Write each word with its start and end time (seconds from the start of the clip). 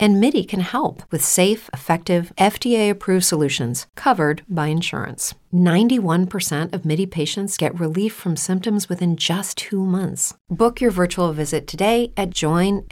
And 0.00 0.20
MIDI 0.20 0.44
can 0.44 0.60
help 0.60 1.02
with 1.10 1.24
safe, 1.24 1.68
effective, 1.72 2.32
FDA 2.38 2.90
approved 2.90 3.24
solutions 3.24 3.86
covered 3.96 4.42
by 4.48 4.68
insurance. 4.68 5.34
91% 5.52 6.72
of 6.72 6.84
MIDI 6.84 7.06
patients 7.06 7.56
get 7.56 7.78
relief 7.78 8.12
from 8.12 8.36
symptoms 8.36 8.88
within 8.88 9.16
just 9.16 9.58
two 9.58 9.84
months. 9.84 10.34
Book 10.48 10.80
your 10.80 10.90
virtual 10.90 11.32
visit 11.32 11.66
today 11.66 12.12
at 12.16 12.30
joinmidi.com. 12.30 12.86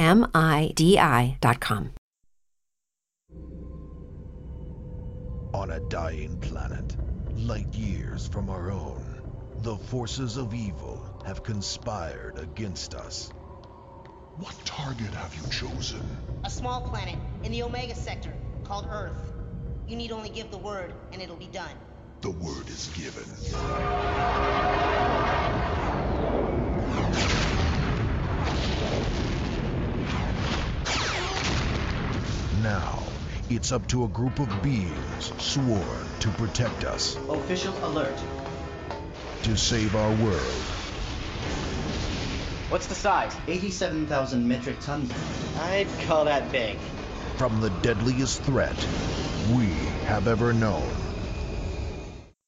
On 5.55 5.71
a 5.71 5.81
dying 5.81 6.39
planet, 6.39 6.97
light 7.37 7.75
years 7.75 8.27
from 8.27 8.49
our 8.49 8.71
own, 8.71 9.23
the 9.59 9.77
forces 9.77 10.37
of 10.37 10.55
evil 10.55 11.23
have 11.27 11.43
conspired 11.43 12.39
against 12.39 12.95
us. 12.95 13.31
What 14.39 14.55
target 14.65 15.13
have 15.15 15.35
you 15.35 15.43
chosen? 15.51 16.01
A 16.45 16.51
small 16.51 16.81
planet 16.81 17.17
in 17.45 17.53
the 17.53 17.63
Omega 17.63 17.95
Sector 17.95 18.33
called 18.65 18.87
Earth. 18.91 19.33
You 19.87 19.97
need 19.97 20.11
only 20.13 20.31
give 20.31 20.51
the 20.51 20.59
word 20.59 20.93
and 21.13 21.21
it'll 21.21 21.37
be 21.37 21.49
done. 21.49 21.75
The 22.23 22.31
word 22.31 22.69
is 22.69 22.89
given. 22.97 23.25
Now, 32.63 33.03
it's 33.51 33.73
up 33.73 33.87
to 33.89 34.05
a 34.05 34.09
group 34.09 34.39
of 34.39 34.63
beings 34.63 35.33
sworn 35.39 36.07
to 36.21 36.29
protect 36.31 36.85
us, 36.85 37.17
Official 37.29 37.75
alert. 37.85 38.17
to 39.43 39.57
save 39.57 39.97
our 39.97 40.15
world. 40.17 40.82
What's 42.73 42.87
the 42.87 42.95
size? 42.95 43.37
87,000 43.49 44.49
metric 44.49 44.77
tons. 44.81 45.13
I'd 45.59 45.87
call 46.07 46.25
that 46.25 46.51
big. 46.51 46.79
from 47.37 47.61
the 47.61 47.69
deadliest 47.83 48.41
threat 48.45 48.75
we 49.55 49.67
have 50.07 50.27
ever 50.27 50.55
known. 50.55 50.91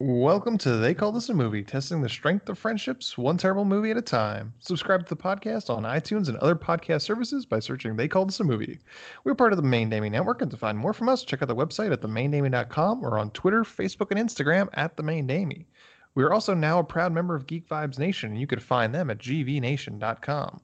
Welcome 0.00 0.56
to 0.58 0.76
They 0.78 0.94
Call 0.94 1.12
This 1.12 1.28
a 1.28 1.34
Movie, 1.34 1.62
testing 1.62 2.00
the 2.00 2.08
strength 2.08 2.48
of 2.48 2.58
friendships 2.58 3.18
one 3.18 3.36
terrible 3.36 3.66
movie 3.66 3.90
at 3.90 3.98
a 3.98 4.02
time. 4.02 4.54
Subscribe 4.60 5.06
to 5.06 5.14
the 5.14 5.20
podcast 5.20 5.68
on 5.68 5.82
iTunes 5.82 6.28
and 6.28 6.38
other 6.38 6.56
podcast 6.56 7.02
services 7.02 7.44
by 7.44 7.58
searching 7.58 7.94
They 7.94 8.08
Call 8.08 8.24
This 8.24 8.40
a 8.40 8.44
Movie. 8.44 8.78
We're 9.24 9.34
part 9.34 9.52
of 9.52 9.58
the 9.58 9.62
Main 9.62 9.90
Naming 9.90 10.12
Network, 10.12 10.40
and 10.40 10.50
to 10.50 10.56
find 10.56 10.78
more 10.78 10.94
from 10.94 11.10
us, 11.10 11.22
check 11.24 11.42
out 11.42 11.48
the 11.48 11.54
website 11.54 11.92
at 11.92 12.00
themaindaming.com 12.00 13.04
or 13.04 13.18
on 13.18 13.30
Twitter, 13.32 13.62
Facebook, 13.62 14.10
and 14.10 14.18
Instagram 14.18 14.70
at 14.72 14.96
The 14.96 15.02
Main 15.02 15.26
Naming. 15.26 15.66
We 16.14 16.22
are 16.22 16.32
also 16.32 16.54
now 16.54 16.78
a 16.78 16.84
proud 16.84 17.12
member 17.12 17.34
of 17.34 17.46
Geek 17.46 17.68
Vibes 17.68 17.98
Nation, 17.98 18.30
and 18.30 18.40
you 18.40 18.46
can 18.46 18.60
find 18.60 18.94
them 18.94 19.10
at 19.10 19.18
gvnation.com. 19.18 20.60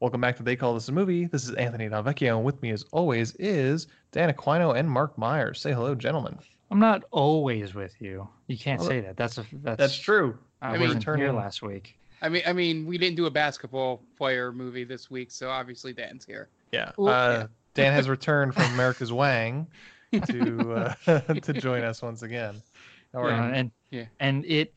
Welcome 0.00 0.20
back 0.20 0.36
to 0.38 0.42
They 0.42 0.56
Call 0.56 0.74
This 0.74 0.88
a 0.88 0.92
Movie. 0.92 1.26
This 1.26 1.44
is 1.44 1.54
Anthony 1.54 1.88
Dalvecchio, 1.88 2.36
and 2.36 2.44
with 2.44 2.60
me, 2.60 2.70
as 2.70 2.84
always, 2.90 3.34
is 3.36 3.86
Dan 4.10 4.32
Aquino 4.32 4.76
and 4.76 4.90
Mark 4.90 5.16
Myers. 5.16 5.60
Say 5.60 5.72
hello, 5.72 5.94
gentlemen. 5.94 6.38
I'm 6.72 6.80
not 6.80 7.04
always 7.12 7.72
with 7.74 7.94
you. 8.00 8.28
You 8.48 8.58
can't 8.58 8.80
Well, 8.80 8.88
say 8.88 9.00
that. 9.00 9.16
That's 9.16 9.38
a 9.38 9.44
that's, 9.62 9.78
That's 9.78 9.98
true. 9.98 10.36
I, 10.62 10.70
I 10.70 10.72
mean, 10.72 10.80
wasn't 10.88 11.04
here 11.04 11.32
last 11.32 11.62
week. 11.62 11.96
I 12.22 12.28
mean, 12.28 12.42
I 12.46 12.52
mean, 12.52 12.84
we 12.86 12.98
didn't 12.98 13.16
do 13.16 13.26
a 13.26 13.30
basketball 13.30 14.02
player 14.16 14.52
movie 14.52 14.84
this 14.84 15.08
week, 15.10 15.30
so 15.30 15.50
obviously 15.50 15.92
Dan's 15.92 16.24
here. 16.24 16.48
Yeah. 16.72 16.90
Well, 16.96 17.42
Uh, 17.42 17.46
Dan 17.74 17.92
has 17.92 18.08
returned 18.08 18.54
from 18.54 18.64
America's 18.74 19.12
Wang 19.12 19.68
to 20.26 20.94
uh, 21.06 21.20
to 21.42 21.52
join 21.52 21.84
us 21.84 22.02
once 22.02 22.22
again. 22.22 22.60
How 23.12 23.22
are 23.24 23.30
Yeah, 23.30 23.44
and 23.54 23.70
Yeah. 23.90 24.04
and 24.20 24.44
it, 24.46 24.74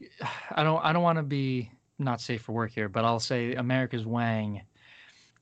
I 0.51 0.63
don't 0.63 0.83
I 0.83 0.93
don't 0.93 1.03
want 1.03 1.17
to 1.17 1.23
be 1.23 1.71
not 1.99 2.21
safe 2.21 2.41
for 2.41 2.53
work 2.53 2.71
here, 2.71 2.89
but 2.89 3.05
I'll 3.05 3.19
say 3.19 3.53
America's 3.55 4.05
Wang, 4.05 4.61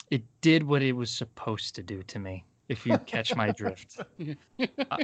it 0.09 0.24
did 0.41 0.63
what 0.63 0.81
it 0.81 0.94
was 0.94 1.12
supposed 1.12 1.75
to 1.75 1.84
do 1.84 2.03
to 2.03 2.19
me. 2.19 2.46
If 2.68 2.85
you 2.85 3.00
catch 3.00 3.35
my 3.35 3.52
drift, 3.52 3.97
Uh, 4.91 4.97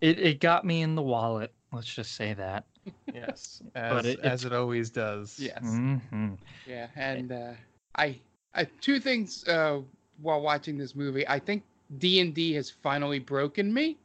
it 0.00 0.18
it 0.18 0.40
got 0.40 0.64
me 0.64 0.82
in 0.82 0.94
the 0.94 1.02
wallet. 1.02 1.52
Let's 1.72 1.92
just 1.92 2.12
say 2.14 2.34
that. 2.34 2.64
Yes, 3.12 3.62
But 3.74 4.06
as, 4.06 4.06
it- 4.06 4.20
as 4.20 4.44
it 4.44 4.52
always 4.52 4.90
does. 4.90 5.38
Yes. 5.38 5.60
hmm 5.60 6.34
Yeah, 6.66 6.88
and 6.96 7.32
uh, 7.32 7.52
I, 7.96 8.20
I 8.54 8.64
two 8.80 8.98
things 9.00 9.46
uh, 9.48 9.80
while 10.20 10.40
watching 10.40 10.78
this 10.78 10.94
movie. 10.94 11.26
I 11.28 11.38
think 11.38 11.62
D 11.98 12.20
and 12.20 12.34
D 12.34 12.52
has 12.54 12.70
finally 12.70 13.18
broken 13.18 13.72
me, 13.72 13.98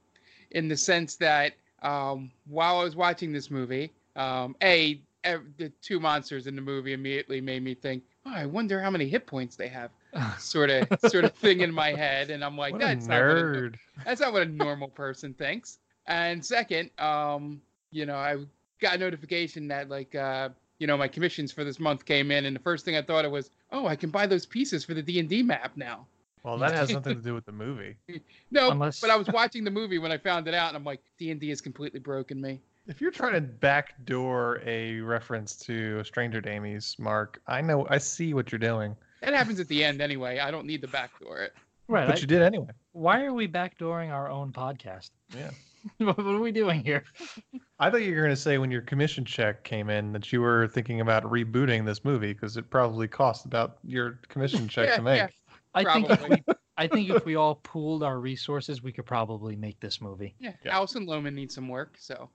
in 0.52 0.68
the 0.68 0.78
sense 0.78 1.16
that 1.18 1.54
um, 1.82 2.32
while 2.48 2.80
I 2.80 2.84
was 2.84 2.96
watching 2.96 3.32
this 3.32 3.50
movie, 3.50 3.92
um, 4.16 4.56
a 4.64 5.00
the 5.24 5.72
two 5.82 6.00
monsters 6.00 6.48
in 6.48 6.56
the 6.56 6.62
movie 6.62 6.94
immediately 6.94 7.42
made 7.42 7.64
me 7.64 7.76
think, 7.76 8.04
oh, 8.26 8.34
I 8.34 8.46
wonder 8.46 8.82
how 8.82 8.90
many 8.90 9.08
hit 9.08 9.28
points 9.28 9.56
they 9.56 9.68
have, 9.68 9.92
sort 10.38 10.70
of 10.70 10.88
sort 11.10 11.26
of 11.26 11.34
thing 11.34 11.62
in 11.62 11.74
my 11.74 11.90
head, 11.90 12.30
and 12.30 12.44
I'm 12.44 12.58
like, 12.58 12.74
What 12.74 12.82
that's 12.82 13.08
not 13.08 13.22
what 13.22 13.38
a, 13.38 13.72
that's 14.06 14.22
not 14.22 14.34
what 14.34 14.44
a 14.44 14.46
normal 14.46 14.88
person 14.88 15.34
thinks. 15.34 15.80
And 16.08 16.44
second, 16.44 16.90
um, 17.00 17.62
you 17.92 18.06
know, 18.06 18.16
I 18.16 18.38
got 18.82 18.96
a 18.96 18.98
notification 18.98 19.68
that 19.68 19.90
like 19.90 20.16
uh, 20.16 20.50
you 20.80 20.88
know, 20.88 20.98
my 20.98 21.08
commissions 21.08 21.52
for 21.52 21.64
this 21.64 21.80
month 21.80 22.06
came 22.06 22.32
in, 22.32 22.46
and 22.46 22.56
the 22.56 22.62
first 22.62 22.86
thing 22.86 22.96
I 22.96 23.02
thought 23.02 23.26
it 23.26 23.32
was, 23.32 23.52
oh, 23.72 23.86
I 23.86 23.96
can 23.96 24.10
buy 24.10 24.26
those 24.26 24.46
pieces 24.46 24.86
for 24.86 24.94
the 24.94 25.02
D 25.02 25.20
and 25.20 25.30
D 25.30 25.44
map 25.44 25.74
now. 25.76 26.08
Well, 26.44 26.58
that 26.60 26.72
has 26.74 26.90
nothing 26.92 27.16
to 27.18 27.22
do 27.22 27.34
with 27.34 27.46
the 27.46 27.52
movie. 27.52 27.96
No, 28.52 28.72
Unless- 28.72 29.00
but 29.02 29.10
I 29.10 29.16
was 29.16 29.28
watching 29.28 29.64
the 29.64 29.72
movie 29.72 30.00
when 30.00 30.12
I 30.12 30.18
found 30.18 30.48
it 30.48 30.54
out, 30.54 30.70
and 30.70 30.78
I'm 30.78 30.84
like, 30.84 31.02
D 31.20 31.30
and 31.32 31.40
D 31.40 31.50
has 31.50 31.62
completely 31.62 32.00
broken 32.00 32.42
me. 32.42 32.60
If 32.88 33.00
you're 33.02 33.12
trying 33.12 33.34
to 33.34 33.42
backdoor 33.42 34.62
a 34.66 35.00
reference 35.02 35.56
to 35.58 36.04
Stranger 36.04 36.42
Damies, 36.42 36.98
Mark, 36.98 37.42
I 37.48 37.62
know 37.62 37.86
I 37.90 37.98
see 38.00 38.34
what 38.34 38.52
you're 38.52 38.58
doing, 38.60 38.96
That 39.22 39.34
happens 39.34 39.60
at 39.60 39.68
the 39.68 39.84
end 39.84 40.02
anyway. 40.02 40.40
I 40.40 40.50
don't 40.50 40.66
need 40.66 40.82
to 40.82 40.88
backdoor 40.88 41.40
it. 41.42 41.54
Right. 41.88 42.08
but 42.08 42.18
I- 42.18 42.22
you 42.22 42.28
did 42.28 42.42
anyway. 42.42 42.70
Why 42.94 43.24
are 43.26 43.34
we 43.34 43.48
backdooring 43.48 44.10
our 44.12 44.30
own 44.30 44.52
podcast? 44.52 45.12
Yeah. 45.36 45.52
what 46.00 46.18
what 46.18 46.26
are 46.26 46.40
we 46.40 46.52
doing 46.52 46.84
here? 46.84 47.04
I 47.80 47.90
thought 47.90 48.02
you 48.02 48.14
were 48.16 48.22
going 48.22 48.30
to 48.32 48.36
say 48.36 48.58
when 48.58 48.70
your 48.72 48.82
commission 48.82 49.24
check 49.24 49.64
came 49.64 49.90
in 49.90 50.12
that 50.14 50.34
you 50.34 50.42
were 50.42 50.68
thinking 50.68 51.00
about 51.02 51.24
rebooting 51.24 51.86
this 51.86 52.04
movie 52.04 52.34
because 52.34 52.58
it 52.58 52.70
probably 52.70 53.08
cost 53.08 53.46
about 53.46 53.78
your 53.84 54.20
commission 54.28 54.68
check 54.68 54.90
Yeah, 54.90 54.96
to 54.98 55.02
make. 55.02 55.18
yeah. 55.18 55.28
I 55.74 55.84
think 55.84 56.10
if 56.10 56.30
we 56.30 56.44
I 56.78 56.88
think 56.88 57.10
if 57.10 57.26
we 57.26 57.36
all 57.36 57.56
pooled 57.56 58.04
our 58.04 58.20
resources, 58.20 58.82
we 58.82 58.92
could 58.92 59.06
probably 59.06 59.56
make 59.56 59.80
this 59.80 60.00
movie. 60.02 60.36
Yeah, 60.40 60.54
Yeah. 60.64 60.76
Alison 60.76 61.06
Lohman 61.06 61.34
needs 61.34 61.56
some 61.56 61.68
work, 61.68 61.98
so 62.00 62.30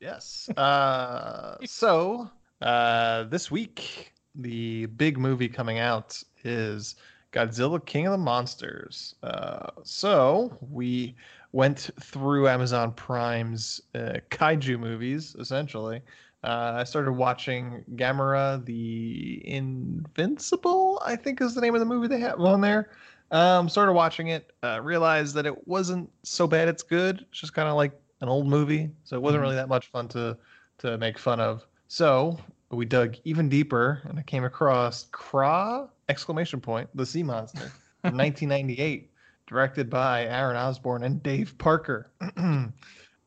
Yes. 0.00 0.48
Uh, 0.56 1.56
so 1.64 2.30
uh, 2.60 3.24
this 3.24 3.50
week, 3.50 4.12
the 4.34 4.86
big 4.86 5.18
movie 5.18 5.48
coming 5.48 5.78
out 5.78 6.22
is 6.44 6.96
Godzilla 7.32 7.84
King 7.84 8.06
of 8.06 8.12
the 8.12 8.18
Monsters. 8.18 9.14
Uh, 9.22 9.70
so 9.82 10.56
we 10.70 11.14
went 11.52 11.90
through 12.00 12.48
Amazon 12.48 12.92
Prime's 12.92 13.80
uh, 13.94 14.18
kaiju 14.30 14.78
movies, 14.78 15.34
essentially. 15.38 16.02
Uh, 16.46 16.74
I 16.76 16.84
started 16.84 17.10
watching 17.12 17.84
Gamera 17.96 18.64
the 18.64 19.42
Invincible, 19.48 21.02
I 21.04 21.16
think 21.16 21.40
is 21.40 21.56
the 21.56 21.60
name 21.60 21.74
of 21.74 21.80
the 21.80 21.86
movie 21.86 22.06
they 22.06 22.20
have 22.20 22.40
on 22.40 22.60
there. 22.60 22.90
Um, 23.32 23.68
started 23.68 23.94
watching 23.94 24.28
it, 24.28 24.52
uh, 24.62 24.80
realized 24.80 25.34
that 25.34 25.44
it 25.44 25.66
wasn't 25.66 26.08
so 26.22 26.46
bad. 26.46 26.68
It's 26.68 26.84
good. 26.84 27.26
It's 27.28 27.40
just 27.40 27.52
kind 27.52 27.68
of 27.68 27.74
like 27.74 28.00
an 28.20 28.28
old 28.28 28.46
movie, 28.46 28.90
so 29.02 29.16
it 29.16 29.22
wasn't 29.22 29.40
Mhm. 29.40 29.42
really 29.42 29.54
that 29.56 29.68
much 29.68 29.88
fun 29.88 30.06
to 30.08 30.38
to 30.78 30.96
make 30.98 31.18
fun 31.18 31.40
of. 31.40 31.66
So 31.88 32.38
we 32.70 32.84
dug 32.84 33.16
even 33.24 33.48
deeper, 33.48 34.02
and 34.04 34.16
I 34.18 34.22
came 34.22 34.44
across 34.44 35.06
Kraa! 35.10 35.88
Exclamation 36.08 36.60
point, 36.60 36.88
the 36.94 37.04
sea 37.04 37.24
monster, 37.24 37.72
1998, 38.02 39.10
directed 39.48 39.90
by 39.90 40.26
Aaron 40.26 40.56
Osborne 40.56 41.02
and 41.02 41.20
Dave 41.24 41.58
Parker. 41.58 42.12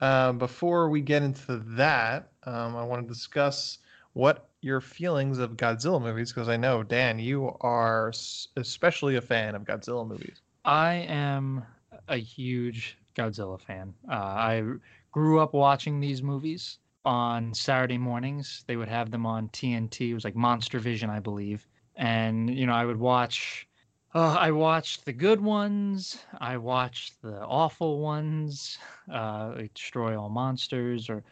um, 0.02 0.38
before 0.38 0.90
we 0.90 1.02
get 1.02 1.22
into 1.22 1.58
that, 1.76 2.29
um, 2.44 2.76
I 2.76 2.84
want 2.84 3.08
to 3.08 3.14
discuss 3.14 3.80
what 4.14 4.50
your 4.62 4.82
feelings 4.82 5.40
of 5.40 5.56
Godzilla 5.56 6.02
movies, 6.02 6.32
because 6.34 6.50
I 6.50 6.58
know 6.58 6.84
Dan, 6.84 7.20
you 7.20 7.56
are 7.62 8.12
especially 8.58 9.16
a 9.16 9.22
fan 9.22 9.56
of 9.56 9.64
Godzilla 9.64 10.08
movies. 10.08 10.42
I 10.66 10.94
am 11.08 11.64
a 12.08 12.18
huge 12.18 12.98
Godzilla 13.16 13.60
fan. 13.60 13.94
Uh, 14.10 14.14
I 14.14 14.64
grew 15.12 15.40
up 15.40 15.54
watching 15.54 16.00
these 16.00 16.22
movies 16.22 16.80
on 17.06 17.54
Saturday 17.54 17.98
mornings. 17.98 18.64
They 18.68 18.76
would 18.76 18.90
have 18.90 19.12
them 19.12 19.26
on 19.26 19.50
TNT. 19.50 20.10
It 20.10 20.14
was 20.14 20.24
like 20.24 20.36
Monster 20.36 20.80
Vision, 20.80 21.10
I 21.10 21.20
believe. 21.20 21.68
And 21.96 22.50
you 22.50 22.66
know, 22.66 22.74
I 22.74 22.86
would 22.86 23.00
watch. 23.00 23.68
Uh, 24.14 24.36
I 24.40 24.52
watched 24.52 25.06
the 25.06 25.14
good 25.14 25.40
ones. 25.40 26.20
I 26.40 26.58
watched 26.58 27.22
the 27.22 27.42
awful 27.46 28.00
ones, 28.00 28.80
uh, 29.12 29.54
Destroy 29.76 30.20
All 30.20 30.30
Monsters 30.30 31.10
or 31.10 31.24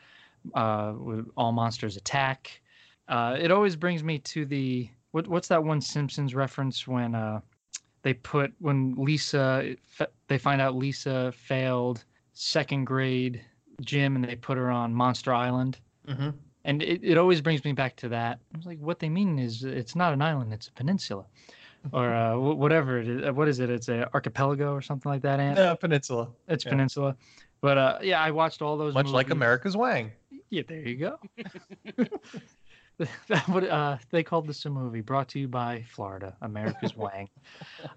uh, 0.55 0.94
All 1.35 1.51
Monsters 1.51 1.97
Attack. 1.97 2.61
Uh, 3.07 3.38
it 3.39 3.51
always 3.51 3.75
brings 3.75 4.03
me 4.03 4.19
to 4.19 4.45
the 4.45 4.89
what, 5.11 5.27
what's 5.27 5.47
that 5.47 5.63
one 5.63 5.81
Simpsons 5.81 6.35
reference 6.35 6.88
when 6.88 7.15
uh, 7.15 7.39
they 8.03 8.13
put 8.13 8.53
when 8.59 8.95
Lisa 8.97 9.75
they 10.27 10.38
find 10.38 10.61
out 10.61 10.75
Lisa 10.75 11.31
failed 11.31 12.03
second 12.33 12.85
grade 12.85 13.41
gym 13.81 14.15
and 14.15 14.25
they 14.25 14.35
put 14.35 14.57
her 14.57 14.69
on 14.69 14.94
Monster 14.94 15.33
Island. 15.33 15.79
Mm-hmm. 16.07 16.29
And 16.65 16.83
it, 16.83 16.99
it 17.01 17.17
always 17.17 17.41
brings 17.41 17.63
me 17.63 17.71
back 17.71 17.95
to 17.97 18.09
that. 18.09 18.39
I 18.53 18.57
was 18.57 18.65
like, 18.65 18.79
what 18.79 18.99
they 18.99 19.07
mean 19.07 19.39
is 19.39 19.63
it's 19.63 19.95
not 19.95 20.11
an 20.11 20.21
island, 20.21 20.51
it's 20.51 20.67
a 20.67 20.73
peninsula. 20.73 21.25
Or 21.94 22.13
uh, 22.13 22.38
whatever 22.38 22.99
it 22.99 23.07
is. 23.07 23.31
What 23.31 23.47
is 23.47 23.59
it? 23.59 23.69
It's 23.69 23.88
a 23.88 24.09
archipelago 24.13 24.73
or 24.73 24.81
something 24.81 25.09
like 25.09 25.21
that, 25.21 25.39
Ant? 25.39 25.55
No, 25.55 25.75
Peninsula. 25.75 26.27
It's 26.49 26.65
yeah. 26.65 26.71
peninsula. 26.71 27.15
But 27.61 27.77
uh, 27.77 27.99
yeah, 28.01 28.21
I 28.21 28.31
watched 28.31 28.61
all 28.61 28.77
those 28.77 28.94
Much 28.94 29.07
like. 29.07 29.29
America's 29.29 29.77
Wang. 29.77 30.11
Yeah, 30.49 30.63
there 30.67 30.79
you 30.79 30.95
go. 30.95 31.19
That 33.27 33.47
what 33.47 33.63
uh, 33.63 33.97
they 34.09 34.23
called 34.23 34.47
this 34.47 34.65
a 34.65 34.69
movie 34.69 35.01
brought 35.01 35.27
to 35.29 35.39
you 35.39 35.47
by 35.47 35.83
Florida, 35.89 36.35
America's 36.41 36.95
Wang. 36.97 37.29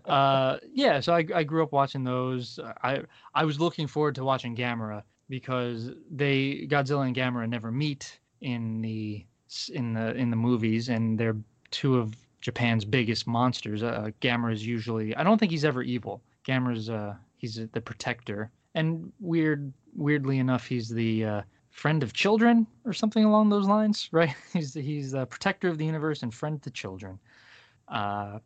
Uh, 0.04 0.58
yeah, 0.74 1.00
so 1.00 1.14
I, 1.14 1.24
I 1.34 1.42
grew 1.42 1.62
up 1.62 1.72
watching 1.72 2.04
those. 2.04 2.60
I 2.82 3.02
I 3.34 3.44
was 3.44 3.58
looking 3.58 3.86
forward 3.86 4.14
to 4.16 4.24
watching 4.24 4.54
Gamera 4.54 5.02
because 5.28 5.90
they 6.10 6.66
Godzilla 6.68 7.06
and 7.06 7.16
Gamera 7.16 7.48
never 7.48 7.70
meet 7.70 8.18
in 8.42 8.82
the 8.82 9.24
in 9.72 9.94
the 9.94 10.14
in 10.14 10.28
the 10.28 10.36
movies, 10.36 10.90
and 10.90 11.18
they're 11.18 11.36
two 11.70 11.96
of 11.96 12.14
Japan's 12.42 12.84
biggest 12.84 13.26
monsters. 13.26 13.82
Uh, 13.82 14.10
Gamera 14.20 14.52
is 14.52 14.66
usually 14.66 15.16
I 15.16 15.22
don't 15.22 15.38
think 15.38 15.50
he's 15.50 15.64
ever 15.64 15.82
evil. 15.82 16.22
Gamera's 16.46 16.90
uh, 16.90 17.14
he's 17.38 17.54
the 17.72 17.80
protector, 17.80 18.50
and 18.74 19.10
weird 19.18 19.72
weirdly 19.96 20.38
enough, 20.38 20.66
he's 20.66 20.90
the 20.90 21.24
uh, 21.24 21.42
friend 21.70 22.02
of 22.02 22.12
children 22.12 22.66
or 22.84 22.92
something 22.92 23.24
along 23.24 23.48
those 23.48 23.66
lines, 23.66 24.08
right? 24.12 24.34
He's 24.52 24.74
he's 24.74 25.12
the 25.12 25.26
protector 25.26 25.68
of 25.68 25.78
the 25.78 25.84
universe 25.84 26.22
and 26.22 26.32
friend 26.32 26.60
to 26.62 26.70
children. 26.70 27.18
Uh, 27.88 28.38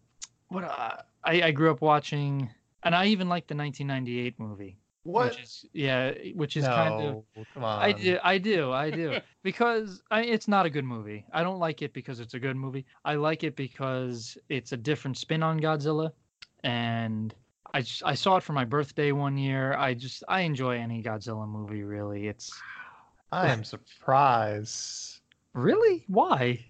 what 0.49 0.65
uh, 0.65 0.97
I 1.25 1.43
I 1.43 1.51
grew 1.51 1.71
up 1.71 1.81
watching, 1.81 2.49
and 2.83 2.95
I 2.95 3.07
even 3.07 3.29
like 3.29 3.47
the 3.47 3.57
1998 3.57 4.39
movie. 4.39 4.77
What? 5.05 5.33
Which 5.33 5.43
is, 5.43 5.67
yeah, 5.75 6.13
which 6.35 6.57
is 6.57 6.65
no, 6.65 6.71
kind 6.71 6.95
of 7.39 7.47
come 7.53 7.65
on. 7.65 7.83
I 7.83 7.93
do, 7.93 8.19
I 8.25 8.39
do, 8.39 8.73
I 8.73 8.91
do, 8.91 9.19
because 9.43 10.03
I, 10.11 10.23
it's 10.23 10.49
not 10.49 10.65
a 10.65 10.71
good 10.71 10.87
movie. 10.87 11.27
I 11.31 11.43
don't 11.43 11.59
like 11.59 11.83
it 11.83 11.93
because 11.93 12.21
it's 12.21 12.33
a 12.33 12.39
good 12.39 12.57
movie. 12.57 12.87
I 13.05 13.17
like 13.17 13.45
it 13.45 13.55
because 13.55 14.39
it's 14.49 14.73
a 14.73 14.79
different 14.79 15.19
spin 15.19 15.43
on 15.43 15.61
Godzilla, 15.61 16.11
and 16.63 17.35
I 17.75 17.83
just, 17.83 18.03
I 18.07 18.15
saw 18.15 18.37
it 18.39 18.43
for 18.43 18.55
my 18.55 18.65
birthday 18.65 19.13
one 19.13 19.37
year. 19.37 19.75
I 19.75 19.93
just 19.93 20.25
I 20.27 20.41
enjoy 20.41 20.79
any 20.79 21.03
Godzilla 21.03 21.47
movie. 21.47 21.83
Really, 21.83 22.29
it's 22.29 22.59
I 23.35 23.49
am 23.53 23.65
surprised. 23.65 25.21
really 25.53 26.05
why? 26.09 26.65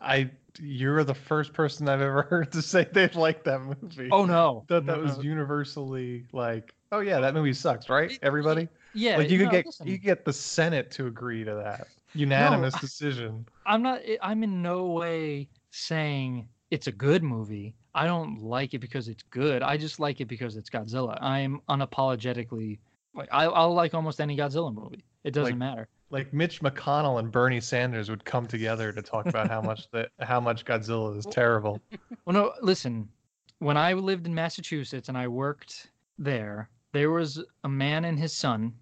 I 0.00 0.30
you're 0.60 1.04
the 1.04 1.14
first 1.14 1.52
person 1.52 1.88
I've 1.88 2.00
ever 2.02 2.22
heard 2.30 2.52
to 2.52 2.62
say 2.62 2.86
they 2.92 3.08
like 3.08 3.44
that 3.44 3.60
movie. 3.60 4.08
Oh 4.12 4.24
no, 4.26 4.64
that 4.68 4.86
that 4.86 4.98
No, 4.98 5.02
was 5.04 5.16
no. 5.16 5.22
universally 5.22 6.26
like, 6.32 6.74
oh 6.92 7.00
yeah, 7.00 7.20
that 7.20 7.34
movie 7.34 7.52
sucks, 7.54 7.88
right? 7.88 8.18
Everybody. 8.22 8.68
yeah. 8.94 9.16
like 9.16 9.30
you 9.30 9.38
could 9.38 9.46
no, 9.46 9.50
get 9.52 9.66
listen. 9.66 9.86
you 9.86 9.96
get 9.98 10.24
the 10.24 10.32
Senate 10.32 10.90
to 10.92 11.06
agree 11.06 11.44
to 11.44 11.54
that 11.54 11.86
unanimous 12.14 12.74
I- 12.74 12.80
decision. 12.80 13.46
I'm 13.66 13.82
not. 13.82 14.00
I- 14.06 14.18
I'm 14.22 14.42
in 14.42 14.60
no 14.62 14.86
way 14.86 15.48
saying 15.70 16.48
it's 16.70 16.86
a 16.88 16.92
good 16.92 17.22
movie. 17.22 17.74
I 17.94 18.06
don't 18.06 18.40
like 18.42 18.74
it 18.74 18.78
because 18.78 19.08
it's 19.08 19.22
good. 19.30 19.62
I 19.62 19.76
just 19.76 19.98
like 19.98 20.20
it 20.20 20.26
because 20.26 20.56
it's 20.56 20.70
Godzilla. 20.70 21.16
I 21.20 21.40
am 21.40 21.60
unapologetically 21.68 22.78
like 23.14 23.28
I, 23.32 23.46
I'll 23.46 23.74
like 23.74 23.94
almost 23.94 24.20
any 24.20 24.36
Godzilla 24.36 24.72
movie. 24.74 25.04
It 25.24 25.32
doesn't 25.32 25.52
Like- 25.54 25.58
matter. 25.58 25.88
Like 26.10 26.32
Mitch 26.32 26.60
McConnell 26.60 27.18
and 27.20 27.30
Bernie 27.30 27.60
Sanders 27.60 28.10
would 28.10 28.24
come 28.24 28.46
together 28.46 28.92
to 28.92 29.00
talk 29.00 29.26
about 29.26 29.48
how 29.48 29.60
much 29.60 29.88
that 29.92 30.10
how 30.20 30.40
much 30.40 30.64
Godzilla 30.64 31.16
is 31.16 31.26
terrible. 31.26 31.80
Well, 32.26 32.34
no, 32.34 32.52
listen. 32.60 33.08
When 33.60 33.76
I 33.76 33.92
lived 33.94 34.26
in 34.26 34.34
Massachusetts 34.34 35.08
and 35.08 35.16
I 35.18 35.26
worked 35.28 35.90
there, 36.18 36.68
there 36.92 37.10
was 37.10 37.42
a 37.64 37.68
man 37.68 38.04
and 38.04 38.18
his 38.18 38.32
son 38.32 38.72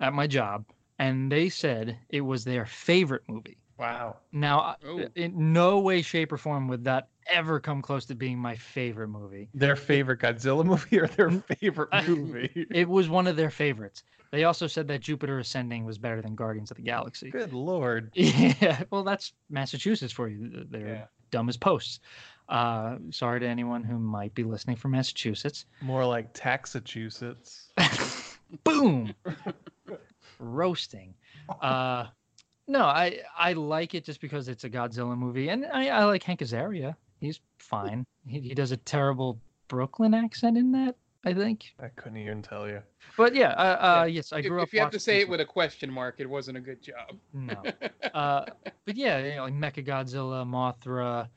at 0.00 0.12
my 0.12 0.26
job, 0.26 0.64
and 0.98 1.30
they 1.30 1.48
said 1.48 1.98
it 2.08 2.20
was 2.20 2.44
their 2.44 2.66
favorite 2.66 3.22
movie. 3.28 3.56
Wow. 3.78 4.16
Now, 4.32 4.60
I- 4.60 4.76
Oh. 4.86 5.04
in 5.14 5.52
no 5.52 5.78
way, 5.80 6.02
shape, 6.02 6.32
or 6.32 6.36
form 6.38 6.66
would 6.68 6.84
that 6.84 7.08
ever 7.30 7.60
come 7.60 7.82
close 7.82 8.04
to 8.06 8.14
being 8.14 8.38
my 8.38 8.56
favorite 8.56 9.08
movie. 9.08 9.48
Their 9.54 9.76
favorite 9.76 10.20
Godzilla 10.20 10.64
movie 10.64 10.98
or 11.00 11.06
their 11.06 11.30
favorite 11.60 11.88
movie? 12.08 12.66
It 12.70 12.88
was 12.88 13.08
one 13.08 13.26
of 13.26 13.36
their 13.36 13.50
favorites. 13.50 14.02
They 14.30 14.44
also 14.44 14.66
said 14.66 14.86
that 14.88 15.00
Jupiter 15.00 15.38
Ascending 15.38 15.84
was 15.86 15.96
better 15.96 16.20
than 16.20 16.34
Guardians 16.34 16.70
of 16.70 16.76
the 16.76 16.82
Galaxy. 16.82 17.30
Good 17.30 17.52
lord. 17.52 18.10
Yeah, 18.14 18.82
well, 18.90 19.02
that's 19.02 19.32
Massachusetts 19.48 20.12
for 20.12 20.28
you. 20.28 20.66
They're 20.70 20.86
Yeah. 20.88 21.04
dumb 21.30 21.48
as 21.48 21.56
posts. 21.56 22.00
Uh, 22.48 22.96
sorry 23.10 23.40
to 23.40 23.46
anyone 23.46 23.84
who 23.84 23.98
might 23.98 24.34
be 24.34 24.42
listening 24.44 24.76
from 24.76 24.90
Massachusetts. 24.92 25.66
More 25.80 26.04
like 26.06 26.30
Taxachusetts. 26.34 27.68
Boom, 28.64 29.14
roasting. 30.38 31.14
Uh, 31.60 32.06
no, 32.66 32.84
I 32.84 33.20
I 33.38 33.52
like 33.54 33.94
it 33.94 34.04
just 34.04 34.20
because 34.20 34.48
it's 34.48 34.64
a 34.64 34.70
Godzilla 34.70 35.16
movie, 35.16 35.48
and 35.48 35.66
I, 35.66 35.88
I 35.88 36.04
like 36.04 36.22
Hank 36.22 36.40
Azaria. 36.40 36.94
He's 37.20 37.40
fine. 37.58 38.04
He 38.26 38.40
he 38.40 38.54
does 38.54 38.72
a 38.72 38.76
terrible 38.76 39.40
Brooklyn 39.68 40.14
accent 40.14 40.56
in 40.56 40.72
that, 40.72 40.96
I 41.24 41.34
think. 41.34 41.74
I 41.80 41.88
couldn't 41.88 42.18
even 42.18 42.42
tell 42.42 42.68
you. 42.68 42.82
But 43.16 43.34
yeah, 43.34 43.50
uh, 43.50 44.00
uh, 44.00 44.04
yes, 44.04 44.32
I 44.32 44.38
If, 44.38 44.46
grew 44.46 44.60
up. 44.62 44.68
if 44.68 44.72
you 44.72 44.80
have 44.80 44.90
to 44.90 45.00
say 45.00 45.14
these 45.14 45.24
it 45.24 45.28
with 45.28 45.40
a 45.40 45.44
question 45.44 45.90
mark, 45.90 46.16
it 46.18 46.28
wasn't 46.28 46.56
a 46.56 46.60
good 46.60 46.82
job. 46.82 47.16
No. 47.32 47.62
uh, 48.14 48.44
but 48.84 48.96
yeah, 48.96 49.18
you 49.18 49.36
know, 49.36 49.44
like 49.44 49.54
Mecha 49.54 49.86
Godzilla, 49.86 50.46
Mothra. 50.46 51.28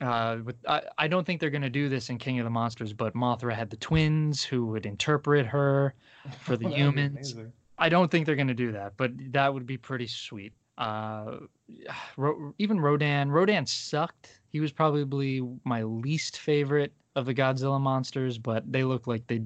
Uh, 0.00 0.38
with, 0.44 0.56
I, 0.66 0.82
I 0.98 1.06
don't 1.06 1.24
think 1.24 1.40
they're 1.40 1.50
going 1.50 1.62
to 1.62 1.70
do 1.70 1.88
this 1.88 2.10
in 2.10 2.18
King 2.18 2.40
of 2.40 2.44
the 2.44 2.50
Monsters, 2.50 2.92
but 2.92 3.14
Mothra 3.14 3.54
had 3.54 3.70
the 3.70 3.76
twins 3.76 4.42
who 4.42 4.66
would 4.66 4.84
interpret 4.84 5.46
her 5.46 5.94
for 6.40 6.56
the 6.56 6.68
humans. 6.74 7.32
amazing. 7.32 7.52
I 7.78 7.88
don't 7.88 8.10
think 8.10 8.26
they're 8.26 8.36
going 8.36 8.48
to 8.48 8.54
do 8.54 8.72
that, 8.72 8.94
but 8.96 9.12
that 9.32 9.52
would 9.52 9.66
be 9.66 9.76
pretty 9.76 10.08
sweet. 10.08 10.52
Uh, 10.76 11.36
Ro- 12.16 12.54
even 12.58 12.80
Rodan, 12.80 13.30
Rodan 13.30 13.64
sucked. 13.66 14.40
He 14.52 14.60
was 14.60 14.70
probably 14.72 15.42
my 15.64 15.82
least 15.82 16.38
favorite 16.38 16.92
of 17.16 17.26
the 17.26 17.34
Godzilla 17.34 17.80
monsters, 17.80 18.38
but 18.38 18.70
they 18.70 18.84
look 18.84 19.06
like 19.06 19.26
they 19.26 19.42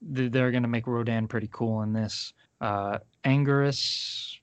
they- 0.00 0.28
they're 0.28 0.50
going 0.52 0.62
to 0.62 0.68
make 0.68 0.86
Rodan 0.86 1.26
pretty 1.26 1.48
cool 1.50 1.82
in 1.82 1.92
this. 1.92 2.32
Uh, 2.60 2.98
Anguirus, 3.24 4.36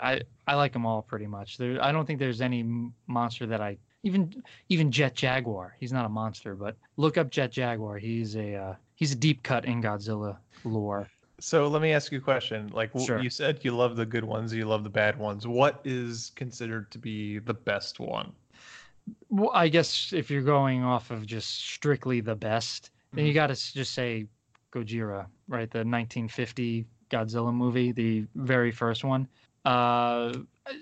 I 0.00 0.20
I 0.46 0.54
like 0.54 0.72
them 0.72 0.84
all 0.86 1.02
pretty 1.02 1.26
much. 1.26 1.58
There, 1.58 1.82
I 1.82 1.92
don't 1.92 2.06
think 2.06 2.18
there's 2.18 2.40
any 2.40 2.64
monster 3.06 3.46
that 3.46 3.60
I 3.60 3.78
even 4.02 4.42
even 4.68 4.90
Jet 4.92 5.14
Jaguar. 5.14 5.76
He's 5.80 5.92
not 5.92 6.04
a 6.06 6.08
monster, 6.08 6.54
but 6.54 6.76
look 6.96 7.16
up 7.18 7.30
Jet 7.30 7.50
Jaguar. 7.52 7.98
He's 7.98 8.36
a 8.36 8.54
uh, 8.54 8.74
he's 8.94 9.12
a 9.12 9.16
deep 9.16 9.42
cut 9.42 9.64
in 9.64 9.82
Godzilla 9.82 10.36
lore. 10.64 11.08
So 11.40 11.68
let 11.68 11.80
me 11.82 11.92
ask 11.92 12.10
you 12.10 12.18
a 12.18 12.20
question. 12.20 12.68
Like 12.74 12.90
Sure. 12.98 13.20
you 13.20 13.30
said, 13.30 13.60
you 13.64 13.70
love 13.70 13.94
the 13.94 14.04
good 14.06 14.24
ones, 14.24 14.52
you 14.52 14.64
love 14.64 14.82
the 14.82 14.90
bad 14.90 15.16
ones. 15.16 15.46
What 15.46 15.80
is 15.84 16.32
considered 16.34 16.90
to 16.90 16.98
be 16.98 17.38
the 17.38 17.54
best 17.54 18.00
one? 18.00 18.32
Well, 19.30 19.50
I 19.54 19.68
guess 19.68 20.12
if 20.12 20.30
you're 20.30 20.42
going 20.42 20.82
off 20.84 21.10
of 21.10 21.26
just 21.26 21.60
strictly 21.60 22.20
the 22.20 22.34
best, 22.34 22.90
then 23.12 23.26
you 23.26 23.32
got 23.32 23.48
to 23.48 23.54
just 23.54 23.94
say 23.94 24.26
Gojira, 24.72 25.26
right? 25.48 25.70
The 25.70 25.78
1950 25.78 26.86
Godzilla 27.10 27.52
movie, 27.54 27.92
the 27.92 28.26
very 28.34 28.70
first 28.70 29.04
one. 29.04 29.26
Uh, 29.64 30.32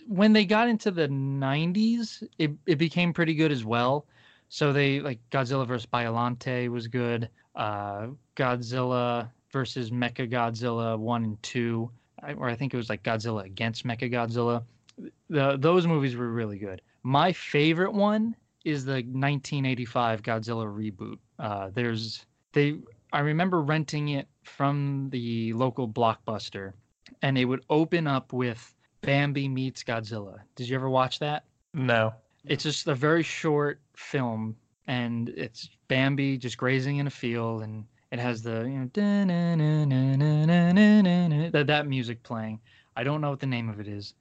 when 0.07 0.33
they 0.33 0.45
got 0.45 0.69
into 0.69 0.91
the 0.91 1.09
90s, 1.09 2.23
it, 2.39 2.53
it 2.67 2.77
became 2.77 3.13
pretty 3.13 3.35
good 3.35 3.53
as 3.53 3.65
well. 3.65 4.07
So 4.49 4.73
they 4.73 5.01
like 5.01 5.19
Godzilla 5.31 5.67
vs. 5.67 5.87
Biollante 5.87 6.69
was 6.69 6.87
good. 6.89 7.29
uh, 7.57 8.09
Godzilla 8.37 9.31
versus 9.51 9.91
Mecha 9.91 10.31
Godzilla 10.31 10.99
one 10.99 11.25
and 11.25 11.43
two, 11.43 11.91
or 12.37 12.49
I 12.49 12.55
think 12.55 12.75
it 12.75 12.77
was 12.77 12.89
like 12.91 13.03
Godzilla 13.03 13.45
against 13.45 13.85
Mecha 13.87 14.13
Godzilla. 14.13 14.63
The 15.31 15.57
those 15.57 15.87
movies 15.87 16.17
were 16.17 16.31
really 16.31 16.59
good. 16.59 16.83
My 17.07 17.33
favorite 17.33 17.93
one 17.93 18.35
is 18.65 18.85
the 18.85 18.95
1985 18.95 20.23
Godzilla 20.23 20.67
reboot. 20.67 21.19
Uh, 21.39 21.71
there's 21.73 22.27
they 22.53 22.81
I 23.13 23.21
remember 23.21 23.63
renting 23.63 24.09
it 24.09 24.27
from 24.43 25.09
the 25.13 25.53
local 25.53 25.89
blockbuster, 25.89 26.73
and 27.23 27.39
it 27.39 27.45
would 27.45 27.65
open 27.71 28.09
up 28.09 28.33
with 28.33 28.75
Bambi 29.03 29.47
meets 29.47 29.85
Godzilla. 29.85 30.41
Did 30.57 30.69
you 30.69 30.75
ever 30.75 30.91
watch 30.91 31.21
that? 31.21 31.45
No. 31.73 32.13
It's 32.45 32.65
just 32.65 32.89
a 32.89 32.95
very 32.97 33.23
short 33.23 33.81
film, 33.95 34.57
and 34.89 35.29
it's 35.29 35.71
Bambi 35.87 36.37
just 36.37 36.59
grazing 36.59 36.97
in 36.97 37.07
a 37.07 37.11
field, 37.11 37.63
and 37.63 37.85
it 38.11 38.19
has 38.19 38.43
the 38.43 38.65
you 38.65 38.81
know 38.81 38.91
that 41.53 41.69
that 41.69 41.87
music 41.87 42.25
playing. 42.25 42.59
I 42.97 43.05
don't 43.05 43.21
know 43.21 43.31
what 43.31 43.39
the 43.39 43.47
name 43.47 43.69
of 43.69 43.79
it 43.79 43.87
is, 43.87 44.15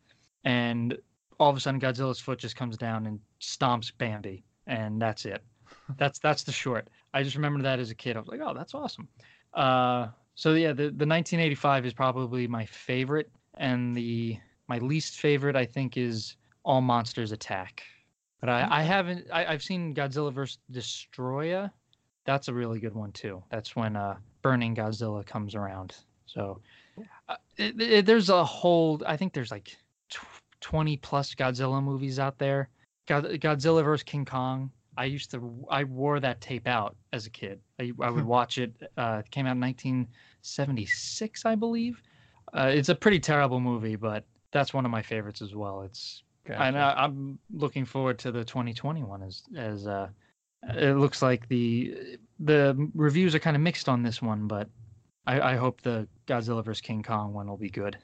and 0.44 0.96
all 1.40 1.50
of 1.50 1.58
a 1.58 1.60
sudden 1.60 1.80
Godzilla's 1.80 2.20
foot 2.20 2.40
just 2.40 2.56
comes 2.56 2.78
down 2.78 3.06
and 3.06 3.20
stomps 3.42 3.92
Bambi, 3.98 4.44
and 4.68 5.02
that's 5.02 5.26
it. 5.26 5.44
That's 5.98 6.18
that's 6.20 6.44
the 6.44 6.52
short. 6.52 6.88
I 7.14 7.22
just 7.24 7.36
remember 7.36 7.62
that 7.64 7.80
as 7.80 7.90
a 7.92 7.96
kid. 7.96 8.16
I 8.16 8.20
was 8.20 8.28
like, 8.28 8.40
oh, 8.44 8.54
that's 8.56 8.74
awesome. 8.74 9.08
Uh, 9.54 10.08
so 10.36 10.54
yeah, 10.54 10.70
the 10.70 10.84
the 10.84 11.06
1985 11.06 11.86
is 11.86 11.94
probably 11.94 12.48
my 12.48 12.66
favorite, 12.66 13.30
and 13.58 13.96
the 13.96 14.38
my 14.68 14.78
least 14.80 15.20
favorite 15.20 15.56
I 15.56 15.66
think 15.66 15.96
is 15.98 16.38
All 16.64 16.82
Monsters 16.82 17.32
Attack. 17.32 17.84
But 18.42 18.50
I, 18.50 18.68
I 18.80 18.82
haven't. 18.84 19.28
I, 19.32 19.46
I've 19.46 19.62
seen 19.64 19.94
Godzilla 19.94 20.32
vs. 20.34 20.58
Destoroyah. 20.72 21.72
That's 22.26 22.48
a 22.48 22.54
really 22.54 22.80
good 22.80 22.96
one 22.96 23.12
too. 23.12 23.44
That's 23.50 23.76
when 23.76 23.96
uh, 23.96 24.18
Burning 24.42 24.76
Godzilla 24.76 25.26
comes 25.26 25.54
around. 25.56 25.96
So 26.26 26.62
uh, 27.30 27.36
it, 27.58 27.80
it- 27.80 28.06
there's 28.06 28.30
a 28.30 28.44
whole. 28.44 29.02
I 29.06 29.18
think 29.18 29.34
there's 29.34 29.52
like 29.52 29.78
20 30.66 30.98
plus 30.98 31.36
Godzilla 31.36 31.82
movies 31.82 32.18
out 32.18 32.40
there. 32.40 32.70
God, 33.08 33.26
Godzilla 33.26 33.84
vs. 33.84 34.02
King 34.02 34.26
Kong. 34.26 34.72
I 34.98 35.06
used 35.06 35.30
to. 35.30 35.64
I 35.70 35.84
wore 35.84 36.20
that 36.20 36.42
tape 36.42 36.68
out 36.68 36.96
as 37.14 37.28
a 37.28 37.30
kid. 37.30 37.60
I, 37.80 37.92
I 38.02 38.10
would 38.10 38.26
watch 38.38 38.58
it. 38.58 38.74
Uh, 38.98 39.22
it 39.24 39.30
came 39.30 39.46
out 39.46 39.52
in 39.52 39.62
1976, 39.62 41.46
I 41.46 41.54
believe. 41.54 42.02
Uh, 42.52 42.72
it's 42.74 42.90
a 42.90 42.96
pretty 42.96 43.20
terrible 43.20 43.60
movie, 43.60 43.96
but 43.96 44.24
that's 44.52 44.74
one 44.74 44.86
of 44.86 44.92
my 44.92 45.04
favorites 45.04 45.44
as 45.44 45.54
well. 45.54 45.84
It's 45.84 46.24
and 46.48 46.76
I, 46.80 46.94
I'm 46.94 47.38
looking 47.54 47.86
forward 47.86 48.18
to 48.20 48.32
the 48.32 48.44
2021 48.44 49.22
as 49.22 49.44
as 49.56 49.86
uh, 49.86 50.08
it 50.76 50.98
looks 50.98 51.22
like 51.22 51.48
the 51.48 52.18
the 52.40 52.90
reviews 52.96 53.36
are 53.36 53.40
kind 53.40 53.56
of 53.56 53.62
mixed 53.62 53.88
on 53.88 54.02
this 54.02 54.20
one, 54.20 54.48
but 54.48 54.68
I, 55.28 55.54
I 55.54 55.56
hope 55.58 55.82
the 55.82 56.08
Godzilla 56.26 56.66
vs 56.66 56.82
King 56.82 57.04
Kong 57.04 57.34
one 57.34 57.48
will 57.48 57.56
be 57.56 57.70
good. 57.70 58.00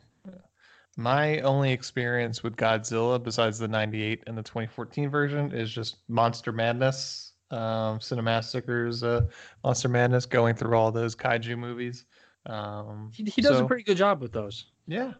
My 0.97 1.39
only 1.39 1.71
experience 1.71 2.43
with 2.43 2.55
Godzilla, 2.57 3.21
besides 3.21 3.57
the 3.57 3.67
98 3.67 4.23
and 4.27 4.37
the 4.37 4.43
2014 4.43 5.09
version, 5.09 5.51
is 5.53 5.71
just 5.71 5.97
Monster 6.09 6.51
Madness. 6.51 7.33
Um, 7.49 7.99
Cinemassacre's 7.99 9.03
uh, 9.03 9.27
Monster 9.63 9.89
Madness, 9.89 10.25
going 10.25 10.55
through 10.55 10.75
all 10.77 10.91
those 10.91 11.15
kaiju 11.15 11.57
movies. 11.57 12.05
Um, 12.45 13.11
He, 13.13 13.23
he 13.23 13.41
does 13.41 13.59
a 13.59 13.65
pretty 13.65 13.83
good 13.83 13.97
job 13.97 14.21
with 14.21 14.31
those. 14.31 14.65
Yeah. 14.87 15.13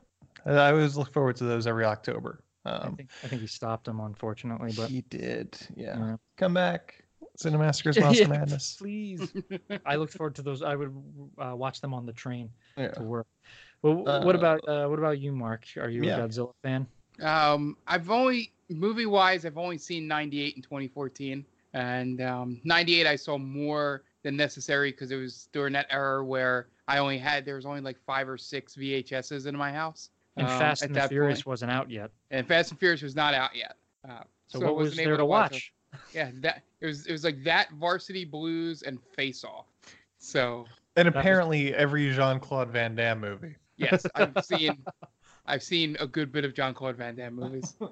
I 0.46 0.52
I 0.52 0.72
always 0.72 0.98
look 0.98 1.12
forward 1.14 1.36
to 1.38 1.44
those 1.44 1.68
every 1.68 1.86
October. 1.86 2.44
I 2.66 2.72
Um, 2.72 2.96
think 2.96 3.10
I 3.24 3.28
think 3.28 3.42
he 3.42 3.48
stopped 3.48 3.86
them 3.86 4.00
unfortunately, 4.00 4.72
but 4.76 4.90
he 4.90 5.02
did. 5.10 5.58
Yeah. 5.76 5.98
Yeah. 5.98 6.16
Come 6.38 6.54
back. 6.54 7.04
Cinemassacre's 7.38 8.00
Monster 8.00 8.24
Yeah, 8.24 8.30
Madness. 8.30 8.76
Please. 8.80 9.34
I 9.86 9.96
looked 9.96 10.14
forward 10.14 10.36
to 10.36 10.42
those. 10.42 10.62
I 10.62 10.76
would 10.76 10.94
uh, 11.38 11.56
watch 11.56 11.82
them 11.82 11.94
on 11.94 12.06
the 12.06 12.14
train 12.14 12.50
Yeah. 12.78 12.90
to 12.92 13.04
work. 13.04 13.28
Well, 13.82 13.96
what 14.24 14.36
Uh, 14.36 14.40
about 14.40 14.68
uh, 14.68 14.88
what 14.88 15.00
about 15.00 15.20
you, 15.20 15.32
Mark? 15.32 15.66
Are 15.78 15.90
you 15.90 16.04
yeah. 16.04 16.18
a 16.18 16.28
Godzilla 16.28 16.54
fan? 16.64 16.88
Um, 17.22 17.78
I've 17.88 18.10
only 18.10 18.52
movie 18.70 19.06
wise, 19.06 19.46
I've 19.46 19.58
only 19.58 19.78
seen 19.78 20.08
'98 20.08 20.56
and 20.56 20.64
2014, 20.64 21.46
and 21.74 22.22
um, 22.22 22.62
'98 22.64 23.08
I 23.08 23.16
saw 23.16 23.38
more 23.38 24.04
than 24.24 24.36
necessary 24.38 24.92
because 24.92 25.12
it 25.12 25.16
was 25.16 25.50
during 25.52 25.74
that 25.74 25.88
era 25.90 26.24
where 26.24 26.68
I 26.88 27.00
only 27.00 27.18
had 27.18 27.44
there 27.46 27.56
was 27.56 27.66
only 27.66 27.82
like 27.82 27.98
five 28.06 28.30
or 28.30 28.38
six 28.38 28.76
VHSs 28.76 29.48
in 29.48 29.58
my 29.58 29.72
house. 29.72 30.10
And 30.38 30.48
um, 30.48 30.60
Fast 30.60 30.84
and 30.84 30.96
the 30.96 31.08
Furious 31.08 31.40
point. 31.40 31.48
wasn't 31.48 31.72
out 31.72 31.90
yet. 31.90 32.12
and 32.30 32.48
Fast 32.48 32.72
and 32.72 32.80
Furious 32.80 33.02
was 33.02 33.16
not 33.16 33.34
out 33.34 33.56
yet. 33.56 33.76
Uh, 34.08 34.24
So, 34.48 34.62
I 34.62 34.66
what 34.66 34.76
was 34.76 34.92
wasn't 34.92 35.06
there 35.06 35.14
able 35.16 35.18
to 35.18 35.26
watch? 35.26 35.74
it. 35.94 36.00
Yeah, 36.14 36.30
that 36.42 36.62
it 36.80 36.86
was 36.86 37.06
it 37.08 37.12
was 37.12 37.24
like 37.24 37.44
that 37.44 37.72
Varsity 37.74 38.24
Blues 38.26 38.84
and 38.84 38.98
Face 39.16 39.44
Off. 39.44 39.66
So 40.20 40.66
And 40.96 41.08
was- 41.08 41.16
apparently 41.20 41.74
every 41.76 42.14
Jean 42.14 42.40
Claude 42.40 42.70
Van 42.70 42.96
Damme 42.96 43.20
movie. 43.20 43.56
Yes, 43.82 44.06
I've 44.16 44.34
seen 44.46 44.78
I've 45.46 45.64
seen 45.64 45.98
a 46.00 46.08
good 46.08 46.32
bit 46.32 46.46
of 46.46 46.54
John 46.54 46.74
Claude 46.74 46.96
Van 46.98 47.16
Damme 47.16 47.36
movies. 47.36 47.76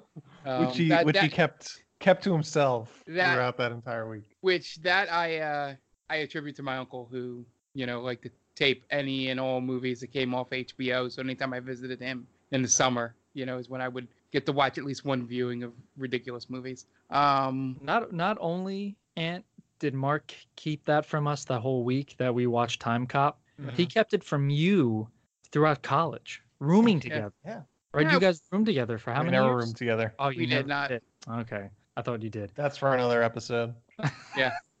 Um, 0.46 0.66
which 0.66 0.76
he 0.78 0.88
that- 0.88 1.04
which 1.04 1.18
he 1.18 1.28
kept 1.28 1.82
kept 1.98 2.24
to 2.24 2.32
himself 2.32 3.04
That- 3.06 3.34
throughout 3.34 3.58
that 3.58 3.72
entire 3.72 4.08
week. 4.08 4.24
which 4.40 4.76
that 4.76 5.12
I 5.12 5.38
uh 5.40 5.74
I 6.08 6.16
attribute 6.16 6.56
to 6.56 6.62
my 6.62 6.78
uncle 6.78 7.06
who 7.10 7.44
you 7.74 7.84
know 7.84 8.00
liked 8.00 8.22
to 8.22 8.30
tape 8.54 8.84
any 8.90 9.28
and 9.28 9.38
all 9.38 9.60
movies 9.60 10.00
that 10.00 10.08
came 10.12 10.34
off 10.34 10.48
HBO. 10.50 11.12
So 11.12 11.20
anytime 11.20 11.52
I 11.52 11.60
visited 11.60 12.00
him 12.00 12.26
in 12.52 12.62
the 12.62 12.68
summer, 12.68 13.14
you 13.34 13.44
know, 13.46 13.58
is 13.58 13.68
when 13.68 13.80
I 13.82 13.88
would 13.88 14.08
get 14.32 14.46
to 14.46 14.52
watch 14.52 14.78
at 14.78 14.84
least 14.84 15.04
one 15.04 15.26
viewing 15.26 15.62
of 15.62 15.72
ridiculous 15.98 16.48
movies. 16.48 16.86
Um, 17.10 17.76
Not 17.82 18.12
not 18.14 18.38
only 18.40 18.96
Ant 19.16 19.44
did 19.78 19.92
Mark 19.94 20.34
keep 20.56 20.84
that 20.86 21.04
from 21.04 21.26
us 21.26 21.44
the 21.44 21.60
whole 21.60 21.84
week 21.84 22.14
that 22.18 22.34
we 22.34 22.46
watched 22.46 22.80
Time 22.80 23.06
Cop, 23.06 23.40
he 23.74 23.84
kept 23.84 24.14
it 24.14 24.24
from 24.24 24.48
you 24.48 25.06
throughout 25.52 25.82
college, 25.82 26.42
rooming 26.58 26.96
Yeah. 26.96 27.00
together. 27.02 27.32
Yeah. 27.44 27.60
Right? 27.92 28.06
Yeah. 28.06 28.12
You 28.14 28.20
guys 28.20 28.40
roomed 28.52 28.66
together 28.66 28.98
for 28.98 29.12
how 29.12 29.20
we 29.20 29.26
many 29.26 29.36
never 29.38 29.48
years? 29.50 29.64
roomed 29.64 29.76
together. 29.76 30.14
Oh, 30.18 30.28
you 30.28 30.40
We 30.40 30.46
did 30.46 30.66
not. 30.66 30.88
did. 30.90 31.02
Okay, 31.28 31.68
I 31.96 32.02
thought 32.02 32.22
you 32.22 32.30
did. 32.30 32.52
That's 32.54 32.76
for 32.76 32.94
another 32.94 33.22
episode. 33.22 33.74
yeah. 34.36 34.52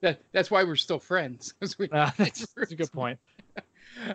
that 0.00 0.20
that's 0.32 0.50
why 0.50 0.64
we're 0.64 0.76
still 0.76 0.98
friends. 0.98 1.54
we- 1.78 1.88
Uh, 1.90 2.10
that's, 2.18 2.46
that's 2.56 2.72
a 2.72 2.76
good 2.76 2.92
point. 2.92 3.18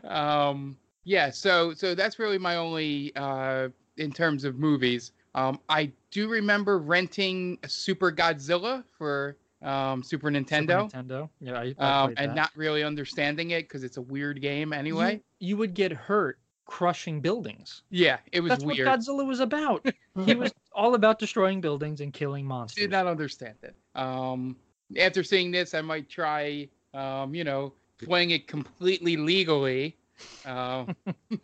um 0.04 0.78
yeah 1.06 1.30
so 1.30 1.74
so 1.74 1.96
that's 1.96 2.20
really 2.20 2.38
my 2.38 2.58
only 2.58 3.14
uh 3.16 3.70
in 3.98 4.12
terms 4.12 4.44
of 4.44 4.58
movies 4.60 5.14
um 5.36 5.58
i 5.70 5.90
do 6.12 6.28
remember 6.28 6.80
renting 6.80 7.58
super 7.66 8.12
godzilla 8.12 8.84
for 8.98 9.38
um 9.62 10.02
super 10.04 10.30
nintendo, 10.30 10.90
Super 10.90 11.04
Nintendo. 11.04 11.30
Yeah, 11.42 11.60
I, 11.60 11.76
I 11.78 12.04
um 12.04 12.14
and 12.18 12.36
not 12.36 12.52
really 12.56 12.84
understanding 12.84 13.52
it 13.52 13.64
because 13.64 13.84
it's 13.84 13.98
a 13.98 14.02
weird 14.02 14.42
game 14.42 14.72
anyway 14.74 15.22
you, 15.40 15.58
would 15.58 15.74
get 15.74 15.92
hurt 15.92 16.40
crushing 16.66 17.20
buildings. 17.20 17.82
yeah 17.90 18.18
it 18.32 18.40
was 18.42 18.52
That's 18.52 18.64
weird 18.64 18.88
what 18.88 19.00
Godzilla 19.00 19.26
was 19.28 19.40
about. 19.40 19.86
he 20.26 20.36
was 20.36 20.54
all 20.74 20.96
about 20.96 21.20
destroying 21.20 21.62
buildings 21.62 22.00
and 22.00 22.14
killing 22.14 22.46
monsters. 22.46 22.84
did 22.84 22.92
not 22.92 23.08
understand 23.08 23.56
it 23.64 23.76
um 23.96 24.56
after 24.98 25.24
seeing 25.24 25.52
this 25.52 25.74
i 25.74 25.82
might 25.82 26.10
try 26.10 26.68
um 26.94 27.36
you 27.36 27.44
know 27.44 27.74
playing 27.98 28.32
it 28.32 28.48
completely 28.48 29.18
legally 29.18 29.98
um 30.46 30.96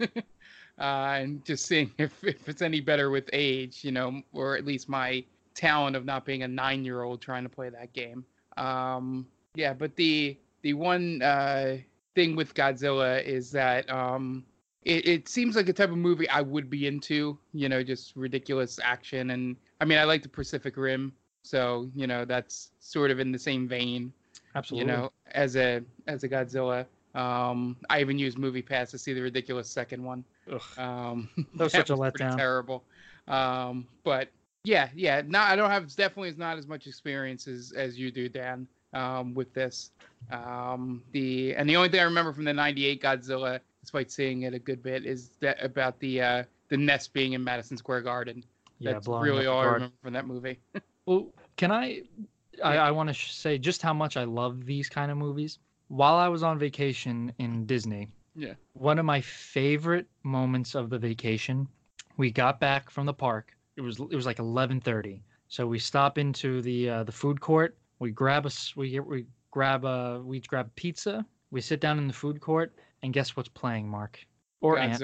uh, 0.80 1.16
and 1.20 1.44
just 1.46 1.66
seeing 1.66 1.92
if, 1.98 2.24
if 2.24 2.48
it's 2.48 2.62
any 2.62 2.82
better 2.82 3.10
with 3.10 3.30
age, 3.34 3.84
you 3.84 3.92
know, 3.92 4.22
or 4.34 4.56
at 4.58 4.66
least 4.66 4.90
my 4.90 5.24
talent 5.56 5.96
of 5.96 6.06
not 6.06 6.26
being 6.26 6.44
a 6.44 6.48
nine 6.48 6.86
year 6.86 7.04
old 7.04 7.22
trying 7.22 7.44
to 7.44 7.50
play 7.50 7.70
that 7.70 7.94
game. 7.94 8.24
Um, 8.58 9.26
yeah, 9.56 9.74
but 9.74 9.96
the 9.96 10.38
the 10.62 10.74
one 10.74 11.22
uh, 11.22 11.78
thing 12.14 12.36
with 12.36 12.54
Godzilla 12.54 13.24
is 13.24 13.52
that 13.52 13.90
um, 13.90 14.44
it, 14.84 15.08
it 15.08 15.30
seems 15.30 15.56
like 15.56 15.70
a 15.70 15.74
type 15.74 15.90
of 15.90 15.98
movie 15.98 16.30
I 16.30 16.42
would 16.42 16.70
be 16.70 16.88
into, 16.88 17.38
you 17.54 17.70
know, 17.70 17.84
just 17.84 18.16
ridiculous 18.16 18.80
action. 18.84 19.32
And 19.32 19.56
I 19.82 19.86
mean, 19.86 19.98
I 19.98 20.04
like 20.04 20.24
the 20.24 20.30
Pacific 20.30 20.78
Rim, 20.78 21.14
so, 21.44 21.90
you 21.96 22.08
know, 22.08 22.26
that's 22.26 22.72
sort 22.80 23.12
of 23.12 23.20
in 23.20 23.32
the 23.32 23.40
same 23.40 23.68
vein 23.68 24.12
Absolutely. 24.56 24.92
you 24.92 24.98
know, 24.98 25.12
as 25.32 25.56
a 25.56 25.82
as 26.08 26.24
a 26.24 26.30
Godzilla. 26.30 26.86
Um, 27.14 27.78
I 27.90 28.02
even 28.02 28.18
used 28.20 28.38
Movie 28.38 28.62
Pass 28.62 28.92
to 28.92 28.98
see 28.98 29.14
the 29.14 29.22
ridiculous 29.22 29.70
second 29.70 30.04
one. 30.04 30.24
Ugh. 30.52 30.62
Um, 30.78 31.30
That 31.56 31.66
was 31.66 31.74
such 31.74 31.90
a 31.90 31.96
letdown. 31.96 32.36
Terrible. 32.36 32.84
Um, 33.28 33.88
but 34.04 34.30
yeah, 34.66 34.90
yeah. 34.96 35.22
Not 35.26 35.50
I 35.52 35.56
don't 35.56 35.70
have 35.72 35.88
definitely 35.96 36.30
is 36.30 36.38
not 36.38 36.58
as 36.58 36.68
much 36.68 36.88
experience 36.88 37.48
as 37.48 37.72
as 37.76 37.98
you 37.98 38.12
do, 38.12 38.28
Dan. 38.30 38.68
Um, 38.94 39.34
with 39.34 39.54
this, 39.54 39.92
um, 40.32 41.04
the 41.12 41.54
and 41.56 41.70
the 41.70 41.76
only 41.76 41.90
thing 41.90 42.00
I 42.00 42.04
remember 42.04 42.32
from 42.34 42.46
the 42.46 42.54
'98 42.54 43.02
Godzilla, 43.02 43.60
despite 43.82 44.10
seeing 44.12 44.44
it 44.44 44.54
a 44.54 44.60
good 44.60 44.82
bit, 44.82 45.06
is 45.06 45.32
that 45.42 45.62
about 45.64 46.00
the 46.00 46.22
uh, 46.22 46.44
the 46.70 46.78
nest 46.78 47.12
being 47.14 47.34
in 47.34 47.44
Madison 47.44 47.76
Square 47.78 48.02
Garden. 48.04 48.44
yeah, 48.80 48.94
That's 48.94 49.08
really 49.08 49.48
all 49.48 49.60
I 49.60 49.66
remember 49.66 49.96
from 50.02 50.14
that 50.14 50.28
movie. 50.28 50.60
Well, 51.08 51.28
can 51.58 51.72
I? 51.72 52.02
I, 52.64 52.78
I 52.78 52.92
want 52.92 53.10
to 53.10 53.14
sh- 53.14 53.32
say 53.34 53.60
just 53.60 53.84
how 53.84 53.94
much 53.94 54.18
I 54.18 54.24
love 54.24 54.66
these 54.66 54.90
kind 54.90 55.12
of 55.12 55.18
movies. 55.18 55.60
While 55.90 56.16
I 56.16 56.28
was 56.30 56.42
on 56.42 56.58
vacation 56.58 57.32
in 57.38 57.68
Disney, 57.68 58.08
Yeah. 58.36 58.54
one 58.74 58.98
of 58.98 59.06
my 59.06 59.22
favorite 59.22 60.08
moments 60.24 60.74
of 60.74 60.90
the 60.90 60.98
vacation, 60.98 61.68
we 62.18 62.32
got 62.32 62.60
back 62.60 62.90
from 62.90 63.06
the 63.06 63.14
park. 63.14 63.55
It 63.78 63.82
was 63.82 64.00
it 64.00 64.16
was 64.16 64.26
like 64.26 64.40
eleven 64.40 64.80
thirty. 64.80 65.24
So 65.48 65.68
we 65.68 65.80
stop 65.80 66.18
into 66.18 66.62
the 66.62 66.90
uh, 66.90 67.04
the 67.04 67.12
food 67.12 67.42
court. 67.42 67.78
We 68.00 68.12
grab 68.12 68.46
us 68.46 68.76
we 68.76 68.90
get 68.90 69.06
we 69.06 69.26
grab 69.52 69.86
a 69.86 70.22
we 70.24 70.40
grab 70.42 70.70
pizza. 70.76 71.26
We 71.52 71.62
sit 71.62 71.80
down 71.80 71.98
in 71.98 72.08
the 72.08 72.14
food 72.14 72.42
court, 72.42 72.74
and 73.04 73.14
guess 73.14 73.36
what's 73.36 73.50
playing, 73.50 73.88
Mark? 73.88 74.20
Or 74.62 74.78
Ant? 74.80 75.02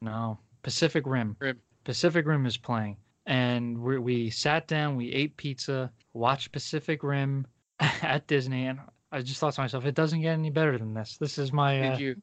No, 0.00 0.38
Pacific 0.62 1.04
Rim. 1.06 1.36
Rim. 1.38 1.60
Pacific 1.84 2.26
Rim 2.26 2.46
is 2.46 2.56
playing, 2.56 2.96
and 3.26 3.78
we 3.78 3.98
we 3.98 4.30
sat 4.30 4.66
down, 4.66 4.96
we 4.96 5.12
ate 5.12 5.36
pizza, 5.36 5.90
watched 6.14 6.52
Pacific 6.52 7.02
Rim 7.02 7.46
at 7.80 8.26
Disney, 8.26 8.66
and 8.66 8.80
I 9.12 9.20
just 9.20 9.40
thought 9.40 9.54
to 9.54 9.60
myself, 9.60 9.84
it 9.84 9.94
doesn't 9.94 10.22
get 10.22 10.32
any 10.32 10.50
better 10.50 10.78
than 10.78 10.94
this. 10.94 11.18
This 11.18 11.38
is 11.38 11.52
my 11.52 11.92
uh, 11.92 11.98
you 11.98 12.16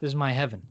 this 0.00 0.08
is 0.08 0.14
my 0.14 0.32
heaven. 0.32 0.62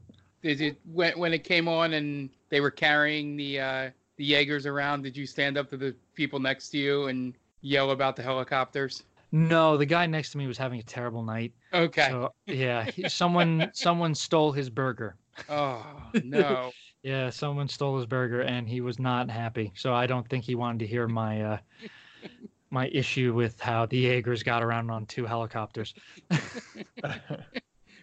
did 0.42 0.60
you 0.60 0.76
when 0.92 1.18
when 1.18 1.34
it 1.34 1.42
came 1.42 1.68
on 1.68 1.94
and 1.94 2.30
they 2.50 2.60
were 2.60 2.70
carrying 2.70 3.36
the 3.36 3.60
uh 3.60 3.90
the 4.16 4.24
Jaegers 4.24 4.66
around, 4.66 5.02
did 5.02 5.16
you 5.16 5.26
stand 5.26 5.58
up 5.58 5.70
to 5.70 5.76
the 5.76 5.94
people 6.14 6.38
next 6.38 6.70
to 6.70 6.78
you 6.78 7.08
and 7.08 7.34
yell 7.60 7.90
about 7.90 8.16
the 8.16 8.22
helicopters? 8.22 9.02
No, 9.32 9.76
the 9.76 9.86
guy 9.86 10.06
next 10.06 10.30
to 10.30 10.38
me 10.38 10.46
was 10.46 10.56
having 10.56 10.78
a 10.78 10.82
terrible 10.84 11.24
night. 11.24 11.52
Okay. 11.72 12.08
So 12.08 12.32
yeah, 12.46 12.88
someone 13.08 13.70
someone 13.74 14.14
stole 14.14 14.52
his 14.52 14.70
burger. 14.70 15.16
Oh 15.48 15.84
no. 16.22 16.72
Yeah, 17.02 17.28
someone 17.28 17.68
stole 17.68 17.98
his 17.98 18.06
burger 18.06 18.40
and 18.40 18.66
he 18.66 18.80
was 18.80 18.98
not 18.98 19.28
happy. 19.28 19.72
So 19.76 19.92
I 19.92 20.06
don't 20.06 20.26
think 20.26 20.42
he 20.42 20.54
wanted 20.54 20.78
to 20.78 20.86
hear 20.86 21.06
my 21.06 21.42
uh 21.42 21.58
my 22.70 22.88
issue 22.88 23.34
with 23.34 23.60
how 23.60 23.84
the 23.84 23.98
Jaegers 23.98 24.42
got 24.42 24.62
around 24.62 24.88
on 24.88 25.04
two 25.04 25.26
helicopters. 25.26 25.92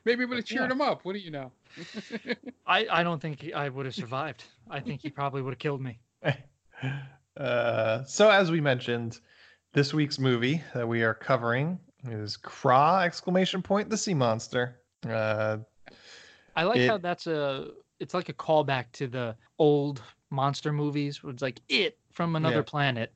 Maybe 0.05 0.23
it 0.23 0.29
would 0.29 0.37
have 0.37 0.45
cheered 0.45 0.69
Yeah. 0.69 0.71
him 0.71 0.81
up. 0.81 1.05
What 1.05 1.13
do 1.13 1.19
you 1.19 1.31
know? 1.31 1.51
I, 2.67 2.87
I 2.91 3.03
don't 3.03 3.21
think 3.21 3.41
he- 3.41 3.53
I 3.53 3.69
would 3.69 3.85
have 3.85 3.95
survived. 3.95 4.43
I 4.69 4.79
think 4.79 5.01
he 5.01 5.09
probably 5.09 5.41
would 5.41 5.51
have 5.53 5.59
killed 5.59 5.81
me. 5.81 5.99
Uh, 7.37 8.03
so 8.03 8.29
as 8.29 8.51
we 8.51 8.59
mentioned, 8.59 9.19
this 9.73 9.93
week's 9.93 10.19
movie 10.19 10.61
that 10.73 10.85
we 10.87 11.01
are 11.03 11.13
covering 11.13 11.79
is 12.09 12.35
Kraa! 12.35 13.03
Exclamation 13.05 13.61
point! 13.61 13.89
The 13.89 13.95
Sea 13.97 14.13
Monster. 14.13 14.81
Uh, 15.07 15.57
I 16.55 16.63
like 16.63 16.79
It- 16.79 16.89
how 16.89 16.97
that's 16.97 17.27
a 17.27 17.69
it's 17.99 18.13
like 18.13 18.27
a 18.29 18.33
callback 18.33 18.91
to 18.93 19.07
the 19.07 19.35
old 19.59 20.01
monster 20.29 20.73
movies. 20.73 21.23
Where 21.23 21.31
it's 21.31 21.41
like 21.41 21.61
it 21.69 21.97
from 22.11 22.35
another 22.35 22.57
Yeah. 22.57 22.61
planet. 22.63 23.13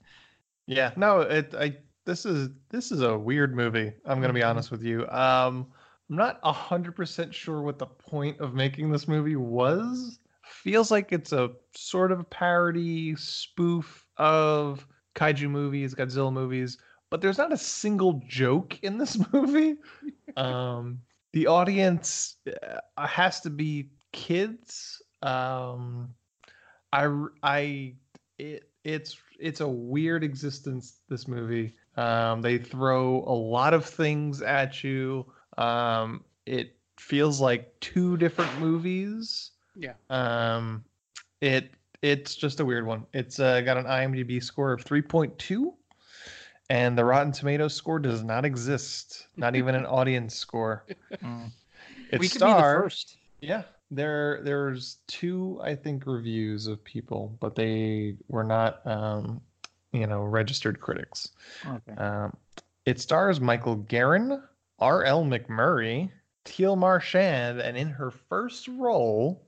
yeah, 0.68 0.92
no, 0.96 1.22
it. 1.22 1.54
I 1.54 1.76
this 2.06 2.26
is 2.26 2.50
this 2.70 2.92
is 2.94 3.02
a 3.02 3.18
weird 3.18 3.54
movie. 3.56 3.92
I'm 4.06 4.22
gonna 4.22 4.32
be 4.34 4.40
Mhm. 4.42 4.50
honest 4.50 4.72
with 4.72 4.84
you. 4.84 5.06
Um, 5.10 5.68
I'm 6.10 6.16
not 6.16 6.40
hundred 6.44 6.96
percent 6.96 7.34
sure 7.34 7.62
what 7.62 7.80
the 7.80 7.88
point 7.88 8.40
of 8.40 8.54
making 8.54 8.92
this 8.92 9.08
movie 9.08 9.36
was. 9.36 10.20
Feels 10.44 10.92
like 10.92 11.12
it's 11.12 11.32
a 11.32 11.52
sort 11.76 12.12
of 12.12 12.30
parody 12.30 13.16
spoof 13.16 14.06
of 14.18 14.86
kaiju 15.16 15.50
movies, 15.50 15.96
Godzilla 15.96 16.32
movies, 16.32 16.78
but 17.10 17.22
there's 17.22 17.38
not 17.38 17.52
a 17.52 17.58
single 17.58 18.22
joke 18.28 18.78
in 18.84 18.98
this 18.98 19.18
movie. 19.34 19.76
um, 20.38 21.00
the 21.34 21.48
audience 21.48 22.36
uh, 22.48 23.08
has 23.08 23.42
to 23.42 23.50
be 23.50 23.90
kids. 24.12 25.02
Um, 25.22 26.14
I 26.94 27.26
I 27.42 27.96
it 28.38 28.70
it's 28.84 29.18
it's 29.40 29.62
a 29.62 29.68
weird 29.68 30.24
existence. 30.24 31.00
This 31.10 31.28
movie. 31.28 31.74
Um, 31.98 32.42
they 32.42 32.58
throw 32.58 33.24
a 33.26 33.34
lot 33.34 33.74
of 33.74 33.86
things 33.86 34.42
at 34.42 34.84
you. 34.84 35.26
Um, 35.58 36.24
it 36.46 36.76
feels 36.98 37.40
like 37.40 37.78
two 37.80 38.18
different 38.18 38.58
movies. 38.60 39.52
Yeah. 39.76 39.94
Um, 40.10 40.84
it 41.42 41.72
it's 42.02 42.36
just 42.36 42.60
a 42.60 42.66
weird 42.66 42.86
one. 42.86 43.06
It's 43.14 43.40
uh, 43.40 43.62
got 43.62 43.78
an 43.78 43.86
IMDb 43.86 44.44
score 44.44 44.72
of 44.72 44.84
3.2, 44.86 45.74
and 46.70 46.98
the 46.98 47.04
Rotten 47.04 47.32
Tomatoes 47.32 47.74
score 47.74 48.00
does 48.00 48.24
not 48.24 48.46
exist. 48.46 49.28
Not 49.38 49.56
even 49.56 49.76
an 49.76 49.86
audience 49.88 50.36
score. 50.36 50.86
Mm. 51.24 51.52
It 52.12 52.20
we 52.20 52.28
could 52.30 52.34
be 52.34 52.40
the 52.40 52.46
stars. 52.46 52.84
first. 52.84 53.18
Yeah, 53.42 53.64
there 53.92 54.42
there's 54.44 54.98
two 55.08 55.60
I 55.64 55.76
think 55.76 56.06
reviews 56.06 56.68
of 56.68 56.84
people, 56.84 57.36
but 57.40 57.56
they 57.56 58.16
were 58.28 58.44
not 58.44 58.86
um, 58.86 59.42
you 59.92 60.08
know 60.08 60.24
registered 60.24 60.80
critics. 60.80 61.30
Okay. 61.66 62.02
Um, 62.02 62.36
it 62.86 63.00
stars 63.00 63.40
Michael 63.42 63.78
Guerin, 63.78 64.42
R.L. 64.80 65.24
McMurray, 65.26 66.10
Teal 66.44 66.76
Marchand, 66.76 67.60
and 67.60 67.78
in 67.78 67.90
her 67.90 68.12
first 68.12 68.68
role, 68.68 69.48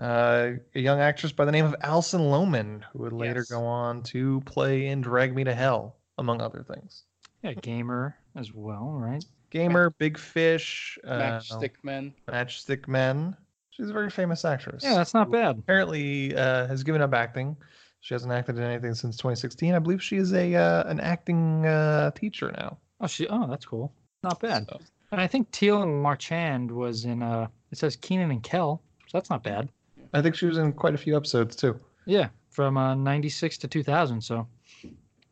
uh, 0.00 0.52
a 0.74 0.80
young 0.80 1.00
actress 1.00 1.32
by 1.32 1.44
the 1.44 1.52
name 1.52 1.64
of 1.64 1.76
Alison 1.82 2.20
Lohman, 2.22 2.82
who 2.92 3.00
would 3.00 3.12
later 3.12 3.40
Yes. 3.40 3.50
go 3.50 3.64
on 3.64 4.02
to 4.04 4.40
play 4.46 4.86
in 4.86 5.00
Drag 5.00 5.34
Me 5.34 5.44
to 5.44 5.54
Hell, 5.54 5.96
among 6.18 6.40
other 6.40 6.62
things. 6.62 7.04
Yeah, 7.42 7.52
gamer 7.54 8.16
as 8.36 8.52
well, 8.52 8.90
right? 8.98 9.24
Gamer, 9.50 9.90
Big 9.90 10.18
Fish, 10.18 10.98
uh, 11.04 11.18
Matchstick 11.18 11.72
Men. 11.82 12.14
Matchstick 12.28 12.88
Men. 12.88 13.36
She's 13.70 13.90
a 13.90 13.92
very 13.92 14.10
famous 14.10 14.44
actress. 14.44 14.82
Yeah, 14.82 14.94
that's 14.94 15.14
not 15.14 15.30
bad. 15.30 15.58
apparently 15.58 16.34
uh, 16.34 16.66
has 16.66 16.82
given 16.82 17.02
up 17.02 17.12
acting. 17.12 17.56
She 18.00 18.14
hasn't 18.14 18.32
acted 18.32 18.56
in 18.56 18.62
anything 18.64 18.94
since 18.94 19.16
2016. 19.16 19.74
I 19.74 19.78
believe 19.78 20.02
she 20.02 20.16
is 20.16 20.32
a 20.32 20.54
uh, 20.54 20.84
an 20.88 21.00
acting 21.00 21.66
uh, 21.66 22.10
teacher 22.12 22.52
now. 22.56 22.78
Oh, 23.00 23.06
she. 23.06 23.26
Oh, 23.28 23.46
that's 23.48 23.64
cool. 23.64 23.92
Not 24.24 24.40
bad. 24.40 24.66
So, 24.68 24.80
And 25.12 25.20
I 25.20 25.26
think 25.26 25.50
Teal 25.52 25.82
and 25.82 26.02
Marchand 26.02 26.70
was 26.70 27.04
in. 27.04 27.22
Uh, 27.22 27.46
it 27.70 27.78
says 27.78 27.96
Keenan 27.96 28.30
and 28.30 28.42
Kel, 28.42 28.82
so 29.06 29.18
that's 29.18 29.30
not 29.30 29.42
bad. 29.44 29.68
I 30.12 30.22
think 30.22 30.34
she 30.34 30.46
was 30.46 30.58
in 30.58 30.72
quite 30.72 30.94
a 30.94 30.98
few 30.98 31.16
episodes 31.16 31.54
too. 31.56 31.78
Yeah, 32.06 32.28
from 32.50 32.76
uh, 32.76 32.94
'96 32.94 33.58
to 33.58 33.68
2000. 33.68 34.20
So 34.20 34.46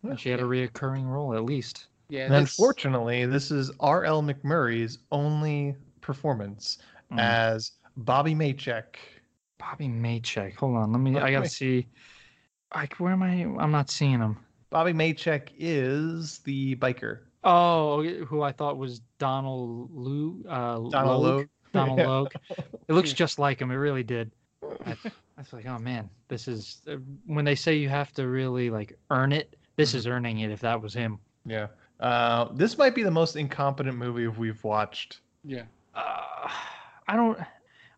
Yeah. 0.02 0.16
she 0.16 0.28
had 0.30 0.40
a 0.40 0.44
reoccurring 0.44 1.04
role 1.06 1.34
at 1.34 1.44
least. 1.44 1.86
Yeah. 2.08 2.24
And 2.26 2.34
this- 2.34 2.58
unfortunately, 2.58 3.26
this 3.26 3.50
is 3.50 3.70
R.L. 3.80 4.22
McMurray's 4.22 4.98
only 5.10 5.76
performance 6.00 6.78
Mm. 7.12 7.18
as 7.20 7.72
Bobby 7.96 8.34
Maycheck. 8.34 8.96
Bobby 9.58 9.86
Maycheck. 9.86 10.54
Hold 10.56 10.76
on, 10.76 10.92
let 10.92 10.98
me. 11.00 11.16
I 11.18 11.30
gotta 11.30 11.40
May- 11.42 11.46
see. 11.48 11.86
Like, 12.74 12.94
where 12.94 13.12
am 13.12 13.22
I? 13.22 13.42
I'm 13.62 13.70
not 13.70 13.90
seeing 13.90 14.18
him. 14.18 14.38
Bobby 14.70 14.92
Maycheck 14.92 15.48
is 15.58 16.38
the 16.40 16.74
biker. 16.76 17.20
Oh, 17.44 18.02
who 18.04 18.42
I 18.42 18.52
thought 18.52 18.78
was 18.78 19.00
Donald 19.18 19.90
Lu. 19.92 20.44
Uh, 20.48 20.78
Donald 20.90 21.22
Logue. 21.22 21.24
Logue. 21.24 21.48
Donald 21.72 21.98
Yeah. 21.98 22.06
Logue. 22.08 22.32
It 22.88 22.92
looks 22.92 23.12
just 23.12 23.38
like 23.38 23.60
him. 23.60 23.70
It 23.70 23.76
really 23.76 24.02
did. 24.02 24.30
I, 24.86 24.92
I 25.04 25.10
was 25.38 25.52
like, 25.52 25.66
oh 25.66 25.78
man, 25.78 26.08
this 26.28 26.46
is 26.46 26.82
uh, 26.88 26.96
when 27.26 27.44
they 27.44 27.54
say 27.54 27.74
you 27.74 27.88
have 27.88 28.12
to 28.12 28.28
really 28.28 28.70
like 28.70 28.96
earn 29.10 29.32
it. 29.32 29.56
This 29.76 29.94
is 29.94 30.06
earning 30.06 30.40
it. 30.40 30.50
If 30.50 30.60
that 30.60 30.80
was 30.80 30.92
him. 30.94 31.18
Yeah. 31.46 31.68
Uh, 31.98 32.48
this 32.52 32.76
might 32.78 32.94
be 32.94 33.02
the 33.02 33.10
most 33.10 33.36
incompetent 33.36 33.96
movie 33.96 34.26
we've 34.28 34.62
watched. 34.64 35.20
Yeah. 35.44 35.62
Uh, 35.94 36.48
I 37.08 37.16
don't. 37.16 37.38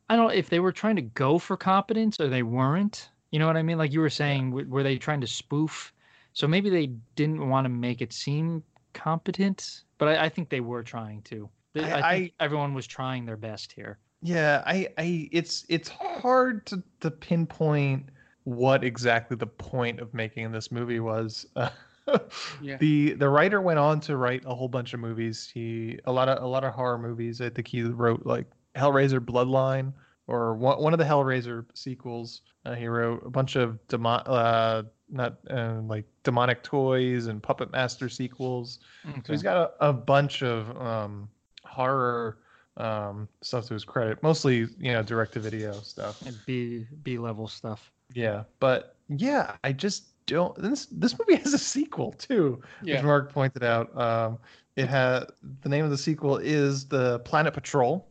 I 0.09 0.17
don't. 0.17 0.33
If 0.33 0.49
they 0.51 0.61
were 0.61 0.73
trying 0.73 0.97
to 0.97 1.03
go 1.03 1.39
for 1.39 1.57
competence 1.57 2.21
or 2.21 2.29
they 2.29 2.43
weren't. 2.43 3.09
You 3.31 3.41
know 3.41 3.47
what 3.49 3.57
I 3.57 3.63
mean? 3.63 3.79
Like 3.79 3.93
you 3.93 4.01
were 4.01 4.11
saying, 4.11 4.53
were 4.71 4.85
they 4.85 4.97
trying 4.97 5.21
to 5.21 5.27
spoof? 5.27 5.93
So 6.35 6.47
maybe 6.47 6.71
they 6.71 6.87
didn't 7.17 7.49
want 7.49 7.65
to 7.65 7.69
make 7.69 8.01
it 8.01 8.13
seem 8.13 8.63
competent, 8.95 9.83
but 9.99 10.09
I, 10.09 10.25
I 10.25 10.29
think 10.29 10.49
they 10.49 10.61
were 10.61 10.83
trying 10.83 11.23
to. 11.23 11.49
Th- 11.75 11.87
I- 11.87 12.09
I, 12.09 12.19
think 12.19 12.33
everyone 12.41 12.75
was 12.75 12.87
trying 12.87 13.27
their 13.27 13.37
best 13.37 13.73
here. 13.73 13.99
Yeah, 14.23 14.63
I, 14.67 14.89
I, 14.97 15.29
it's, 15.33 15.67
it's 15.69 15.89
hard 15.89 16.65
to, 16.67 16.83
to 17.01 17.11
pinpoint 17.11 18.09
what 18.45 18.83
exactly 18.83 19.37
the 19.37 19.47
point 19.47 20.01
of 20.01 20.15
making 20.15 20.51
this 20.53 20.73
movie 20.73 21.01
was. 21.01 21.45
Uh, 21.57 21.69
Yeah. 22.61 22.77
The 22.79 23.13
the 23.15 23.29
writer 23.29 23.61
went 23.61 23.79
on 23.79 24.01
to 24.01 24.17
write 24.17 24.43
a 24.45 24.55
whole 24.55 24.69
bunch 24.69 24.95
of 24.95 25.01
movies. 25.01 25.51
He 25.53 25.99
a 26.05 26.13
lot 26.13 26.29
of 26.29 26.43
a 26.43 26.47
lot 26.47 26.65
of 26.65 26.75
horror 26.75 26.99
movies. 26.99 27.41
I 27.41 27.49
think 27.51 27.69
he 27.69 27.83
wrote 27.83 28.27
like 28.27 28.47
Hellraiser 28.77 29.21
Bloodline 29.21 29.93
or 30.27 30.55
one, 30.55 30.81
one 30.83 30.93
of 30.93 30.99
the 30.99 31.05
Hellraiser 31.05 31.65
sequels. 31.75 32.43
Uh, 32.65 32.75
he 32.75 32.87
wrote 32.87 33.23
a 33.27 33.31
bunch 33.31 33.57
of 33.57 33.79
demo, 33.89 34.11
uh, 34.11 34.83
not 35.11 35.37
uh, 35.51 35.81
like 35.87 36.05
demonic 36.23 36.62
toys 36.62 37.27
and 37.27 37.43
Puppet 37.43 37.71
Master 37.73 38.09
sequels. 38.09 38.79
So 39.05 39.33
he's 39.33 39.43
got 39.43 39.57
a, 39.81 39.88
a 39.88 39.93
bunch 39.93 40.43
of 40.43 40.77
um, 40.81 41.29
horror 41.64 42.38
um, 42.77 43.29
stuff 43.43 43.67
to 43.69 43.75
his 43.75 43.85
credit, 43.85 44.23
mostly 44.23 44.67
you 44.79 44.93
know 44.93 45.03
direct 45.03 45.35
to 45.35 45.40
video 45.40 45.73
stuff. 45.81 46.23
And 46.27 46.37
B 46.47 46.87
B 47.03 47.19
level 47.19 47.47
stuff. 47.49 47.90
Yeah, 48.12 48.45
but 48.61 48.97
yeah, 49.09 49.57
I 49.62 49.73
just 49.73 50.27
don't. 50.27 50.57
This 50.61 50.87
this 50.87 51.17
movie 51.19 51.37
has 51.43 51.55
a 51.55 51.59
sequel 51.59 52.12
too, 52.12 52.61
Yeah. 52.83 52.97
which 52.97 53.05
Mark 53.05 53.33
pointed 53.33 53.62
out. 53.62 53.97
Um, 53.97 54.38
it 54.77 54.88
has 54.88 55.27
the 55.62 55.69
name 55.69 55.85
of 55.85 55.90
the 55.90 55.99
sequel 55.99 56.38
is 56.38 56.87
the 56.87 57.21
Planet 57.21 57.55
Patrol, 57.55 58.09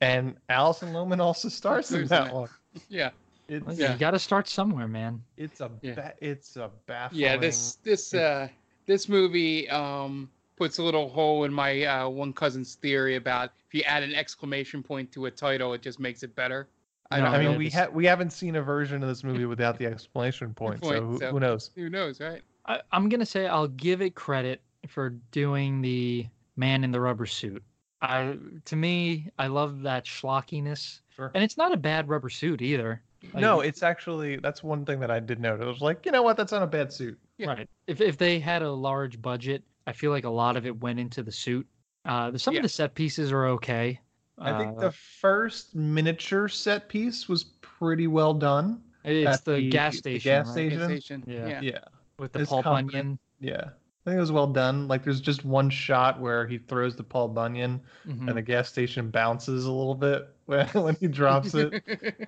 and 0.00 0.36
Alison 0.48 0.92
Lohman 0.94 1.18
also 1.20 1.48
stars 1.48 1.92
in 1.92 2.06
that 2.06 2.32
one. 2.32 2.48
Yeah. 2.88 3.10
It's 3.48 3.78
Yeah. 3.78 3.92
You 3.92 3.98
got 3.98 4.10
to 4.12 4.18
start 4.18 4.48
somewhere, 4.48 4.88
man. 4.88 5.22
it's 5.36 5.60
a 5.60 5.70
Yeah. 5.82 5.94
ba- 5.94 6.14
it's 6.20 6.56
a 6.56 6.70
baffling. 6.86 7.20
Yeah. 7.22 7.36
This 7.36 7.76
this 7.76 8.12
uh 8.14 8.48
this 8.86 9.08
movie 9.08 9.68
um 9.70 10.30
puts 10.56 10.78
a 10.78 10.82
little 10.82 11.08
hole 11.08 11.44
in 11.44 11.52
my 11.52 11.84
uh, 11.84 12.08
one 12.08 12.32
cousin's 12.32 12.76
theory 12.76 13.16
about 13.16 13.50
if 13.68 13.74
you 13.74 13.82
add 13.82 14.02
an 14.02 14.14
exclamation 14.14 14.82
point 14.82 15.12
to 15.12 15.26
a 15.26 15.30
title, 15.30 15.74
it 15.74 15.82
just 15.82 16.00
makes 16.00 16.22
it 16.22 16.34
better. 16.34 16.66
I 17.10 17.18
No, 17.18 17.26
don't 17.26 17.34
I 17.34 17.42
know. 17.42 17.48
mean, 17.50 17.58
we 17.58 17.64
this- 17.66 17.74
have 17.74 17.92
we 17.92 18.04
haven't 18.06 18.30
seen 18.30 18.56
a 18.56 18.62
version 18.62 19.02
of 19.02 19.08
this 19.08 19.22
movie 19.22 19.44
without 19.44 19.78
the 19.78 19.86
exclamation 19.86 20.54
point, 20.62 20.84
so, 20.84 21.02
who, 21.04 21.18
so- 21.18 21.30
who 21.30 21.40
knows? 21.40 21.70
Who 21.76 21.88
knows, 21.90 22.20
right? 22.20 22.42
I, 22.66 22.80
I'm 22.90 23.08
gonna 23.08 23.26
say 23.26 23.46
I'll 23.46 23.68
give 23.68 24.02
it 24.02 24.14
credit 24.16 24.60
for 24.88 25.10
doing 25.30 25.82
the 25.82 26.26
man 26.56 26.82
in 26.84 26.90
the 26.90 27.00
rubber 27.00 27.26
suit. 27.26 27.62
I 28.02 28.36
to 28.64 28.76
me, 28.76 29.30
I 29.38 29.46
love 29.46 29.82
that 29.82 30.04
schlockiness, 30.04 31.00
Sure. 31.14 31.30
and 31.34 31.44
it's 31.44 31.56
not 31.56 31.72
a 31.72 31.76
bad 31.76 32.08
rubber 32.08 32.28
suit 32.30 32.60
either. 32.62 33.02
Like, 33.34 33.40
no, 33.40 33.60
it's 33.60 33.82
actually 33.82 34.36
that's 34.36 34.62
one 34.62 34.84
thing 34.84 35.00
that 35.00 35.10
I 35.10 35.20
did 35.20 35.40
note. 35.40 35.60
It 35.60 35.66
was 35.66 35.80
like, 35.80 36.04
you 36.06 36.12
know 36.12 36.22
what, 36.22 36.36
that's 36.36 36.52
not 36.52 36.62
a 36.62 36.66
bad 36.66 36.92
suit. 36.92 37.18
Yeah. 37.38 37.48
right. 37.48 37.68
If 37.86 38.00
if 38.00 38.16
they 38.16 38.38
had 38.38 38.62
a 38.62 38.70
large 38.70 39.20
budget, 39.20 39.62
I 39.86 39.92
feel 39.92 40.10
like 40.10 40.24
a 40.24 40.30
lot 40.30 40.56
of 40.56 40.66
it 40.66 40.80
went 40.80 40.98
into 40.98 41.22
the 41.22 41.32
suit. 41.32 41.66
Uh, 42.04 42.36
some 42.38 42.54
Yeah. 42.54 42.60
of 42.60 42.62
the 42.62 42.68
set 42.68 42.94
pieces 42.94 43.32
are 43.32 43.46
okay. 43.46 44.00
I 44.38 44.56
think 44.58 44.76
Uh, 44.76 44.80
the 44.80 44.92
first 44.92 45.74
miniature 45.74 46.48
set 46.48 46.88
piece 46.88 47.28
was 47.28 47.44
pretty 47.62 48.06
well 48.06 48.34
done. 48.34 48.82
it's 49.04 49.40
the, 49.40 49.52
the- 49.54 49.68
gas 49.70 49.92
the 49.94 49.98
station, 49.98 50.30
gas 50.30 50.46
right? 50.46 50.52
station. 50.52 50.78
Gas 50.78 50.86
station. 50.88 51.24
Yeah. 51.26 51.46
Yeah. 51.48 51.60
Yeah. 51.62 51.78
with 52.18 52.32
the 52.32 52.40
It's 52.40 52.50
Paul 52.50 52.62
confident. 52.62 52.92
Bunyan. 52.92 53.18
Yeah. 53.40 53.70
I 54.06 54.10
think 54.10 54.18
it 54.18 54.20
was 54.20 54.30
well 54.30 54.46
done. 54.46 54.86
Like 54.86 55.02
there's 55.02 55.20
just 55.20 55.44
one 55.44 55.68
shot 55.68 56.20
where 56.20 56.46
he 56.46 56.58
throws 56.58 56.94
the 56.94 57.02
Paul 57.02 57.26
Bunyan 57.26 57.80
Mhm. 58.06 58.28
and 58.28 58.36
the 58.36 58.42
gas 58.42 58.68
station 58.68 59.10
bounces 59.10 59.64
a 59.66 59.72
little 59.72 59.96
bit 59.96 60.28
when, 60.46 60.66
when 60.68 60.94
he 60.94 61.08
drops 61.08 61.54
it. 61.54 61.82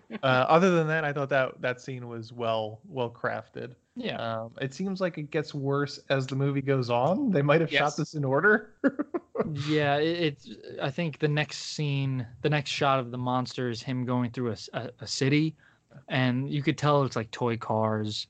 uh, 0.22 0.26
other 0.26 0.70
than 0.72 0.88
that, 0.88 1.04
I 1.04 1.12
thought 1.12 1.28
that 1.28 1.60
that 1.60 1.80
scene 1.80 2.08
was 2.08 2.32
well 2.32 2.80
well 2.88 3.10
crafted. 3.10 3.74
Yeah. 3.94 4.16
Um, 4.16 4.50
it 4.60 4.74
seems 4.74 5.00
like 5.00 5.18
it 5.18 5.30
gets 5.30 5.54
worse 5.54 6.00
as 6.08 6.26
the 6.26 6.34
movie 6.34 6.62
goes 6.62 6.90
on. 6.90 7.30
They 7.30 7.42
might 7.42 7.60
have 7.60 7.70
Yes. 7.70 7.78
shot 7.80 7.96
this 7.96 8.14
in 8.14 8.24
order. 8.24 8.70
Yeah, 9.68 9.98
it, 9.98 10.18
it's. 10.20 10.50
I 10.82 10.90
think 10.90 11.20
the 11.20 11.28
next 11.28 11.58
scene, 11.58 12.26
the 12.42 12.50
next 12.50 12.70
shot 12.70 12.98
of 12.98 13.12
the 13.12 13.16
monster 13.18 13.70
is 13.70 13.80
him 13.80 14.04
going 14.04 14.30
through 14.32 14.54
a 14.74 14.90
a 14.98 15.06
city, 15.06 15.54
and 16.08 16.50
you 16.50 16.60
could 16.60 16.76
tell 16.76 17.04
it's 17.04 17.14
like 17.14 17.30
toy 17.30 17.56
cars, 17.56 18.26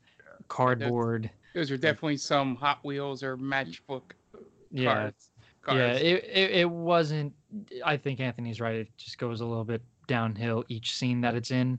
cardboard. 0.49 1.31
Those 1.59 1.73
are 1.73 1.77
definitely 1.77 2.19
some 2.19 2.55
Hot 2.57 2.85
Wheels 2.85 3.25
or 3.25 3.37
Matchbook 3.37 4.03
Yeah, 4.71 5.11
cars. 5.11 5.31
yeah. 5.69 5.93
It, 5.95 6.25
it 6.25 6.51
it 6.53 6.71
wasn't. 6.71 7.35
I 7.85 7.97
think 7.97 8.21
Anthony's 8.21 8.61
right. 8.61 8.77
It 8.77 8.89
just 8.97 9.19
goes 9.19 9.41
a 9.41 9.47
little 9.47 9.65
bit 9.65 9.83
downhill 10.07 10.65
each 10.69 10.95
scene 10.95 11.21
that 11.23 11.35
it's 11.35 11.51
in. 11.51 11.79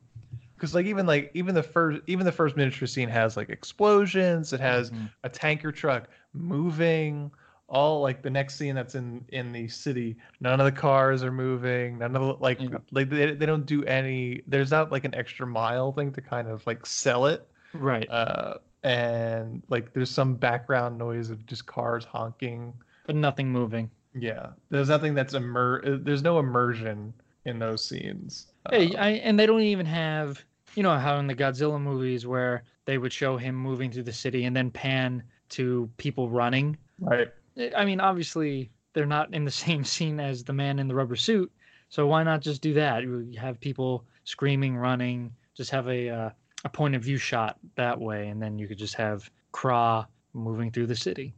because 0.55 0.75
like 0.75 0.85
even 0.85 1.05
like 1.05 1.31
even 1.33 1.55
the 1.55 1.63
first 1.63 2.01
even 2.07 2.25
the 2.25 2.31
first 2.31 2.55
miniature 2.57 2.87
scene 2.87 3.09
has 3.09 3.37
like 3.37 3.49
explosions 3.49 4.53
it 4.53 4.59
has 4.59 4.91
Mhm. 4.91 5.09
a 5.23 5.29
tanker 5.29 5.71
truck 5.71 6.09
moving 6.33 7.31
all 7.67 8.01
like 8.01 8.21
the 8.21 8.29
next 8.29 8.55
scene 8.55 8.75
that's 8.75 8.95
in 8.95 9.23
in 9.29 9.51
the 9.51 9.67
city 9.67 10.17
none 10.39 10.59
of 10.59 10.65
the 10.65 10.71
cars 10.71 11.23
are 11.23 11.31
moving 11.31 11.97
none 11.99 12.15
of 12.15 12.21
the 12.21 12.33
like 12.43 12.59
Yeah. 12.59 12.79
like 12.91 13.09
they, 13.09 13.33
they 13.33 13.45
don't 13.45 13.65
do 13.65 13.83
any 13.85 14.41
there's 14.47 14.71
not 14.71 14.91
like 14.91 15.05
an 15.05 15.15
extra 15.15 15.47
mile 15.47 15.91
thing 15.91 16.11
to 16.11 16.21
kind 16.21 16.47
of 16.47 16.65
like 16.67 16.85
sell 16.85 17.25
it 17.27 17.47
Right, 17.73 18.09
uh 18.09 18.55
and 18.83 19.61
like 19.69 19.93
there's 19.93 20.09
some 20.11 20.35
background 20.35 20.97
noise 20.97 21.29
of 21.29 21.45
just 21.45 21.65
cars 21.65 22.05
honking 22.05 22.73
but 23.05 23.15
nothing 23.15 23.49
moving. 23.51 23.89
yeah 24.13 24.47
there's 24.69 24.89
nothing 24.89 25.13
that's 25.13 25.33
immer 25.33 25.81
uh, 25.85 25.97
there's 26.01 26.23
no 26.23 26.39
immersion 26.39 27.13
in 27.45 27.59
those 27.59 27.83
scenes 27.87 28.47
Hey, 28.69 28.95
Uh, 28.95 29.01
I, 29.01 29.09
and 29.11 29.39
they 29.39 29.45
don't 29.45 29.61
even 29.61 29.85
have, 29.85 30.43
you 30.75 30.83
know, 30.83 30.95
how 30.97 31.17
in 31.17 31.27
the 31.27 31.35
Godzilla 31.35 31.81
movies 31.81 32.27
where 32.27 32.63
they 32.85 32.97
would 32.97 33.11
show 33.13 33.37
him 33.37 33.55
moving 33.55 33.91
through 33.91 34.03
the 34.03 34.13
city 34.13 34.45
and 34.45 34.55
then 34.55 34.69
pan 34.71 35.23
to 35.49 35.89
people 35.97 36.29
running. 36.29 36.77
right 36.99 37.29
I- 37.57 37.71
I 37.77 37.85
mean, 37.85 37.99
obviously, 37.99 38.71
they're 38.93 39.05
not 39.05 39.33
in 39.33 39.45
the 39.45 39.51
same 39.65 39.83
scene 39.83 40.19
as 40.19 40.43
the 40.43 40.53
man 40.53 40.79
in 40.79 40.87
the 40.87 40.95
rubber 40.95 41.15
suit, 41.15 41.51
so 41.89 42.07
why 42.07 42.23
not 42.23 42.41
just 42.41 42.61
do 42.61 42.73
that? 42.75 43.03
You 43.03 43.33
have 43.39 43.59
people 43.59 44.05
screaming, 44.23 44.75
running, 44.77 45.35
just 45.55 45.71
have 45.71 45.87
a 45.87 46.09
uh, 46.09 46.29
a 46.65 46.69
point 46.69 46.95
of 46.95 47.01
view 47.03 47.17
shot 47.17 47.57
that 47.75 47.99
way, 47.99 48.27
and 48.27 48.41
then 48.41 48.57
you 48.59 48.67
could 48.67 48.77
just 48.77 48.95
have 48.95 49.29
Kraa 49.51 50.07
moving 50.33 50.71
through 50.71 50.87
the 50.87 50.95
city. 50.95 51.33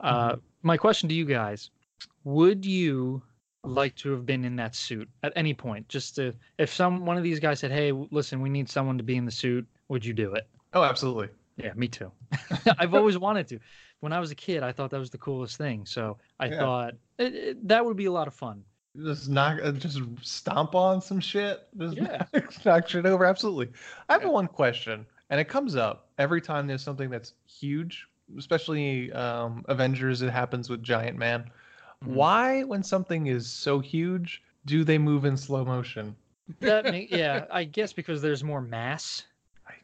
Uh, 0.00 0.36
my 0.62 0.76
question 0.76 1.08
to 1.08 1.14
you 1.14 1.24
guys: 1.24 1.70
Would 2.24 2.64
you 2.64 3.22
like 3.64 3.94
to 3.96 4.10
have 4.12 4.26
been 4.26 4.44
in 4.44 4.56
that 4.56 4.74
suit 4.74 5.08
at 5.22 5.32
any 5.36 5.54
point? 5.54 5.88
Just 5.88 6.16
to, 6.16 6.32
if 6.58 6.72
some 6.72 7.04
one 7.06 7.16
of 7.16 7.22
these 7.22 7.40
guys 7.40 7.60
said, 7.60 7.70
"Hey, 7.70 7.92
listen, 7.92 8.40
we 8.40 8.48
need 8.48 8.68
someone 8.68 8.98
to 8.98 9.04
be 9.04 9.16
in 9.16 9.24
the 9.24 9.30
suit," 9.30 9.66
would 9.88 10.04
you 10.04 10.12
do 10.12 10.34
it? 10.34 10.46
oh 10.74 10.82
absolutely 10.82 11.28
Yeah, 11.56 11.72
me 11.74 11.88
too. 11.88 12.10
I've 12.78 12.94
always 12.94 13.18
wanted 13.18 13.46
to. 13.48 13.58
When 14.00 14.12
I 14.12 14.20
was 14.20 14.30
a 14.30 14.34
kid, 14.34 14.62
I 14.62 14.72
thought 14.72 14.90
that 14.90 14.98
was 14.98 15.10
the 15.10 15.18
coolest 15.18 15.56
thing. 15.56 15.86
So 15.86 16.18
I 16.38 16.48
Yeah. 16.48 16.58
thought 16.58 16.94
it, 17.18 17.34
it, 17.34 17.68
that 17.68 17.84
would 17.84 17.96
be 17.96 18.04
a 18.06 18.12
lot 18.12 18.28
of 18.28 18.34
fun. 18.34 18.62
Just 19.04 19.28
knock 19.28 19.58
uh, 19.62 19.72
just 19.72 20.00
stomp 20.22 20.74
on 20.74 21.00
some 21.00 21.20
shit 21.20 21.66
just 21.78 21.96
Yeah. 21.96 22.24
knock 22.64 22.88
shit 22.88 23.06
over 23.06 23.24
absolutely 23.24 23.68
i 24.08 24.14
have 24.14 24.22
Yeah. 24.22 24.28
one 24.28 24.46
question 24.48 25.06
and 25.30 25.40
it 25.40 25.48
comes 25.48 25.76
up 25.76 26.08
every 26.18 26.40
time 26.40 26.66
there's 26.66 26.82
something 26.82 27.10
that's 27.10 27.34
huge 27.46 28.06
especially 28.38 29.12
um 29.12 29.64
avengers 29.68 30.22
it 30.22 30.30
happens 30.30 30.68
with 30.70 30.82
giant 30.82 31.16
man 31.18 31.50
Mhm. 32.04 32.14
why 32.14 32.62
when 32.64 32.82
something 32.82 33.26
is 33.28 33.50
so 33.50 33.78
huge 33.80 34.42
do 34.66 34.84
they 34.84 34.98
move 34.98 35.24
in 35.24 35.36
slow 35.36 35.64
motion 35.64 36.14
That 36.60 36.84
make, 36.84 37.10
yeah, 37.22 37.46
I 37.50 37.64
guess 37.64 37.92
because 37.92 38.20
there's 38.22 38.44
more 38.44 38.60
mass, 38.60 39.24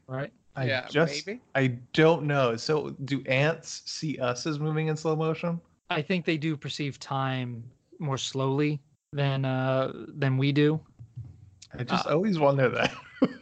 right? 0.07 0.33
i 0.55 0.65
Yeah, 0.67 0.87
just 0.91 1.27
maybe. 1.27 1.41
i 1.55 1.67
don't 1.95 2.25
know 2.25 2.57
so 2.57 2.91
do 3.05 3.23
ants 3.25 3.83
see 3.87 4.19
us 4.19 4.47
as 4.47 4.59
moving 4.61 4.89
in 4.89 4.97
slow 4.97 5.17
motion 5.17 5.61
I 5.91 6.01
think 6.03 6.25
they 6.25 6.37
do 6.39 6.57
perceive 6.57 6.99
time 6.99 7.65
more 7.99 8.19
slowly 8.19 8.81
than 9.13 9.45
uh 9.45 9.93
than 10.17 10.37
we 10.39 10.53
do. 10.53 10.81
i 11.79 11.85
just 11.85 12.07
Uh, 12.07 12.15
always 12.15 12.39
wonder 12.39 12.69
that 12.69 12.93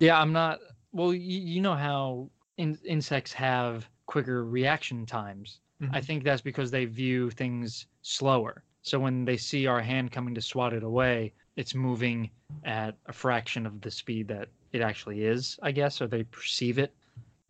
Yeah, 0.00 0.20
I'm 0.20 0.32
not. 0.32 0.60
Well, 0.92 1.12
you, 1.12 1.40
you 1.40 1.60
know 1.60 1.74
how 1.74 2.30
in, 2.56 2.78
insects 2.84 3.32
have 3.32 3.88
quicker 4.06 4.44
reaction 4.44 5.06
times. 5.06 5.60
I 5.92 6.00
Mhm. 6.00 6.04
think 6.04 6.24
that's 6.24 6.42
because 6.42 6.70
they 6.70 6.84
view 6.84 7.30
things 7.30 7.86
slower. 8.02 8.62
So 8.82 8.98
when 9.00 9.24
they 9.24 9.36
see 9.36 9.66
our 9.66 9.80
hand 9.80 10.12
coming 10.12 10.34
to 10.34 10.40
swat 10.40 10.72
it 10.72 10.82
away, 10.84 11.32
it's 11.56 11.74
moving 11.74 12.30
at 12.64 12.96
a 13.06 13.12
fraction 13.12 13.66
of 13.66 13.80
the 13.80 13.90
speed 13.90 14.28
that 14.28 14.48
it 14.72 14.80
actually 14.82 15.24
is, 15.24 15.58
I 15.62 15.72
guess, 15.72 16.00
or 16.00 16.06
they 16.06 16.22
perceive 16.24 16.78
it. 16.78 16.94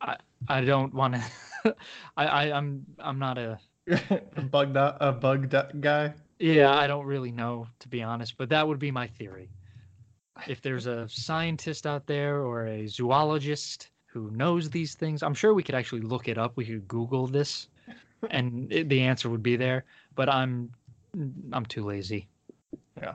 I 0.01 0.17
I 0.49 0.61
don't 0.63 0.93
want 0.95 1.15
to. 1.15 1.23
I, 2.17 2.27
I 2.27 2.43
I'm 2.57 2.85
I'm 2.99 3.19
not 3.19 3.37
a 3.39 3.59
bug 4.51 4.77
a 4.77 5.13
bug 5.13 5.51
guy 5.81 6.15
yeah. 6.39 6.73
I 6.73 6.87
don't 6.87 7.07
really 7.07 7.33
know 7.33 7.67
to 7.81 7.89
be 7.89 8.03
honest, 8.03 8.37
but 8.37 8.49
that 8.51 8.67
would 8.67 8.79
be 8.79 8.91
my 8.91 9.07
theory. 9.07 9.51
If 10.47 10.63
there's 10.63 10.87
a 10.87 11.09
scientist 11.09 11.87
out 11.87 12.07
there 12.07 12.43
or 12.43 12.67
a 12.67 12.87
zoologist 12.87 13.91
who 14.07 14.31
knows 14.31 14.71
these 14.71 14.95
things, 14.95 15.23
I'm 15.23 15.35
sure 15.35 15.53
we 15.53 15.63
could 15.63 15.75
actually 15.75 16.03
look 16.03 16.29
it 16.29 16.39
up. 16.39 16.53
We 16.57 16.65
could 16.65 16.87
Google 16.87 17.27
this, 17.27 17.69
and 18.31 18.73
it, 18.73 18.89
the 18.89 19.03
answer 19.03 19.29
would 19.29 19.43
be 19.43 19.57
there. 19.57 19.85
But 20.15 20.29
I'm 20.29 20.71
I'm 21.53 21.67
too 21.67 21.85
lazy. 21.85 22.29
Yeah. 23.01 23.15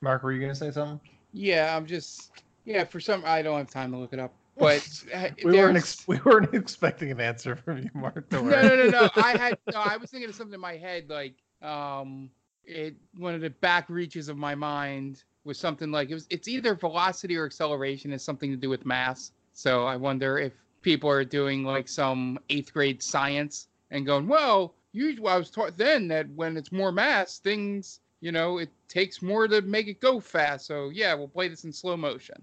Mark 0.00 0.22
were 0.22 0.32
you 0.32 0.40
gonna 0.40 0.54
say 0.54 0.70
something 0.70 1.00
Yeah, 1.32 1.76
I'm 1.76 1.86
just 1.86 2.30
yeah. 2.64 2.84
For 2.84 3.00
some, 3.00 3.22
I 3.26 3.42
don't 3.42 3.58
have 3.58 3.70
time 3.70 3.92
to 3.92 3.98
look 3.98 4.12
it 4.12 4.18
up. 4.18 4.32
But 4.56 4.88
uh, 5.14 5.28
we 5.44 5.52
weren't 5.52 5.76
ex- 5.76 6.06
we 6.06 6.20
weren't 6.24 6.54
expecting 6.54 7.10
an 7.10 7.20
answer 7.20 7.56
from 7.56 7.78
you, 7.78 7.90
Mark. 7.94 8.30
No, 8.30 8.42
no, 8.42 8.76
no, 8.76 8.88
no. 8.88 9.10
I 9.16 9.36
had 9.36 9.58
no. 9.72 9.80
I 9.80 9.96
was 9.96 10.10
thinking 10.10 10.28
of 10.28 10.36
something 10.36 10.54
in 10.54 10.60
my 10.60 10.76
head, 10.76 11.08
like 11.08 11.34
um, 11.62 12.30
it 12.64 12.94
one 13.16 13.34
of 13.34 13.40
the 13.40 13.50
back 13.50 13.88
reaches 13.88 14.28
of 14.28 14.36
my 14.36 14.54
mind 14.54 15.24
was 15.44 15.58
something 15.58 15.90
like 15.90 16.10
it 16.10 16.14
was. 16.14 16.26
It's 16.30 16.48
either 16.48 16.74
velocity 16.74 17.36
or 17.36 17.46
acceleration. 17.46 18.10
Has 18.12 18.22
something 18.22 18.50
to 18.50 18.56
do 18.56 18.68
with 18.68 18.86
mass. 18.86 19.32
So 19.52 19.84
I 19.84 19.96
wonder 19.96 20.38
if 20.38 20.52
people 20.82 21.10
are 21.10 21.24
doing 21.24 21.64
like 21.64 21.88
some 21.88 22.38
eighth 22.48 22.72
grade 22.72 23.02
science 23.02 23.68
and 23.90 24.06
going, 24.06 24.26
well, 24.26 24.74
usually 24.92 25.28
I 25.28 25.36
was 25.36 25.50
taught 25.50 25.76
then 25.76 26.08
that 26.08 26.28
when 26.30 26.56
it's 26.56 26.72
more 26.72 26.92
mass, 26.92 27.38
things, 27.38 28.00
you 28.20 28.32
know, 28.32 28.58
it 28.58 28.70
takes 28.88 29.22
more 29.22 29.48
to 29.48 29.60
make 29.62 29.88
it 29.88 30.00
go 30.00 30.20
fast. 30.20 30.66
So 30.66 30.90
yeah, 30.90 31.14
we'll 31.14 31.28
play 31.28 31.48
this 31.48 31.64
in 31.64 31.72
slow 31.72 31.96
motion, 31.96 32.36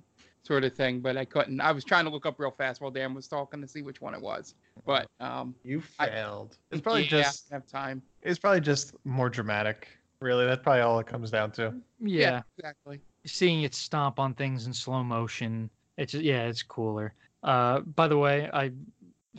sort 0.47 0.63
of 0.63 0.73
thing. 0.73 0.99
But 1.01 1.17
I 1.17 1.25
couldn't. 1.25 1.61
I 1.61 1.71
was 1.71 1.83
trying 1.83 2.05
to 2.05 2.09
look 2.11 2.25
up 2.25 2.39
real 2.39 2.51
fast 2.51 2.81
while 2.81 2.89
Dan 2.91 3.13
was 3.13 3.27
talking 3.27 3.61
to 3.61 3.67
see 3.67 3.81
which 3.81 4.01
one 4.01 4.13
it 4.15 4.21
was. 4.21 4.55
But 4.85 5.07
um, 5.19 5.53
You 5.63 5.83
I- 5.99 6.07
failed. 6.07 6.57
it's 6.71 6.81
probably 6.81 7.03
yeah, 7.03 7.09
just 7.09 7.47
I 7.51 7.55
have 7.55 7.67
time. 7.67 8.01
it's 8.23 8.39
probably 8.39 8.61
just 8.61 8.95
more 9.05 9.29
dramatic. 9.29 9.89
Really, 10.19 10.45
that's 10.47 10.63
probably 10.63 10.81
all 10.81 10.97
it 10.99 11.05
comes 11.05 11.29
down 11.29 11.51
to. 11.51 11.75
Yeah, 11.99 12.41
exactly. 12.57 12.99
seeing 13.27 13.61
it 13.61 13.75
stomp 13.75 14.19
on 14.19 14.33
things 14.33 14.65
in 14.65 14.73
slow 14.73 15.03
motion. 15.03 15.69
It's 15.97 16.13
yeah, 16.15 16.45
it's 16.47 16.63
cooler. 16.63 17.13
Uh, 17.43 17.81
by 17.81 18.07
the 18.07 18.17
way, 18.17 18.49
I 18.51 18.71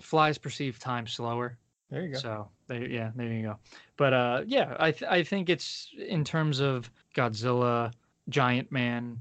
flies 0.00 0.38
perceive 0.38 0.78
time 0.78 1.06
slower. 1.08 1.58
There 1.90 2.02
you 2.02 2.12
go. 2.12 2.18
So 2.20 2.48
there, 2.68 2.86
yeah, 2.86 3.10
there 3.16 3.26
you 3.32 3.42
go. 3.42 3.56
But 3.96 4.12
uh, 4.12 4.42
yeah, 4.46 4.76
I 4.78 4.92
th- 4.92 5.10
I 5.10 5.22
think 5.24 5.48
it's 5.48 5.88
in 5.98 6.22
terms 6.22 6.60
of 6.60 6.88
Godzilla, 7.16 7.92
Giant 8.28 8.70
Man. 8.70 9.20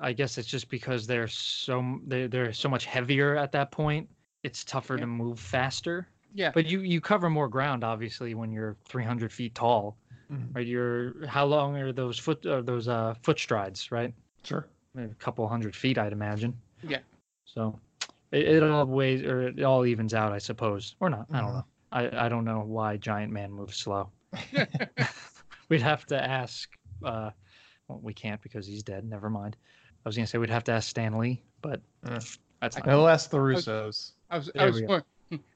I 0.00 0.12
guess 0.12 0.38
it's 0.38 0.48
just 0.48 0.68
because 0.70 1.06
they're 1.06 1.28
so 1.28 2.00
they 2.06 2.26
they're 2.26 2.52
so 2.52 2.68
much 2.68 2.86
heavier 2.86 3.36
at 3.36 3.52
that 3.52 3.70
point. 3.70 4.08
It's 4.42 4.64
tougher 4.64 4.94
Yeah. 4.94 5.00
to 5.00 5.06
move 5.06 5.38
faster. 5.38 6.08
Yeah. 6.34 6.52
But 6.54 6.66
you 6.66 6.80
you 6.80 7.00
cover 7.00 7.28
more 7.28 7.48
ground 7.48 7.84
obviously 7.84 8.34
when 8.34 8.50
you're 8.52 8.76
300 8.88 9.32
feet 9.32 9.54
tall, 9.54 9.96
Mhm. 10.32 10.54
right? 10.54 10.66
You're 10.66 11.26
how 11.26 11.44
long 11.44 11.76
are 11.76 11.92
those 11.92 12.18
foot 12.18 12.44
uh, 12.46 12.62
those 12.62 12.88
uh 12.88 13.14
foot 13.22 13.38
strides, 13.38 13.90
right? 13.92 14.14
Sure. 14.44 14.66
Maybe 14.94 15.10
a 15.10 15.14
couple 15.14 15.46
hundred 15.46 15.76
feet, 15.76 15.98
I'd 15.98 16.12
imagine. 16.12 16.58
Yeah. 16.82 17.00
So 17.44 17.78
it, 18.32 18.46
it 18.48 18.62
all 18.62 18.86
weighs 18.86 19.22
or 19.22 19.48
it 19.48 19.62
all 19.62 19.84
evens 19.84 20.14
out, 20.14 20.32
I 20.32 20.38
suppose, 20.38 20.94
or 21.00 21.10
not. 21.10 21.26
I 21.32 21.40
don't 21.40 21.50
Mhm. 21.50 21.54
know. 21.54 21.64
I, 21.92 22.26
I 22.26 22.28
don't 22.28 22.44
know 22.44 22.60
why 22.60 22.96
Giant 22.96 23.32
Man 23.32 23.50
moves 23.52 23.76
slow. 23.76 24.10
we'd 25.68 25.82
have 25.82 26.06
to 26.06 26.22
ask. 26.22 26.70
Uh, 27.04 27.30
well, 27.88 27.98
we 28.02 28.14
can't 28.14 28.40
because 28.40 28.66
he's 28.66 28.82
dead. 28.82 29.04
Never 29.04 29.28
mind. 29.28 29.56
I 30.04 30.08
was 30.08 30.16
gonna 30.16 30.26
say 30.26 30.38
we'd 30.38 30.50
have 30.50 30.64
to 30.64 30.72
ask 30.72 30.88
Stan 30.88 31.18
Lee, 31.18 31.42
but 31.62 31.80
Eh. 32.06 32.18
that's 32.60 32.76
not. 32.76 32.86
We'll 32.86 33.08
ask 33.08 33.30
the 33.30 33.38
Russos. 33.38 34.12
I 34.30 34.38
was, 34.38 34.50
There 34.54 34.62
I 34.62 34.66
was 34.66 34.74
we 34.76 34.86
go. 34.86 35.02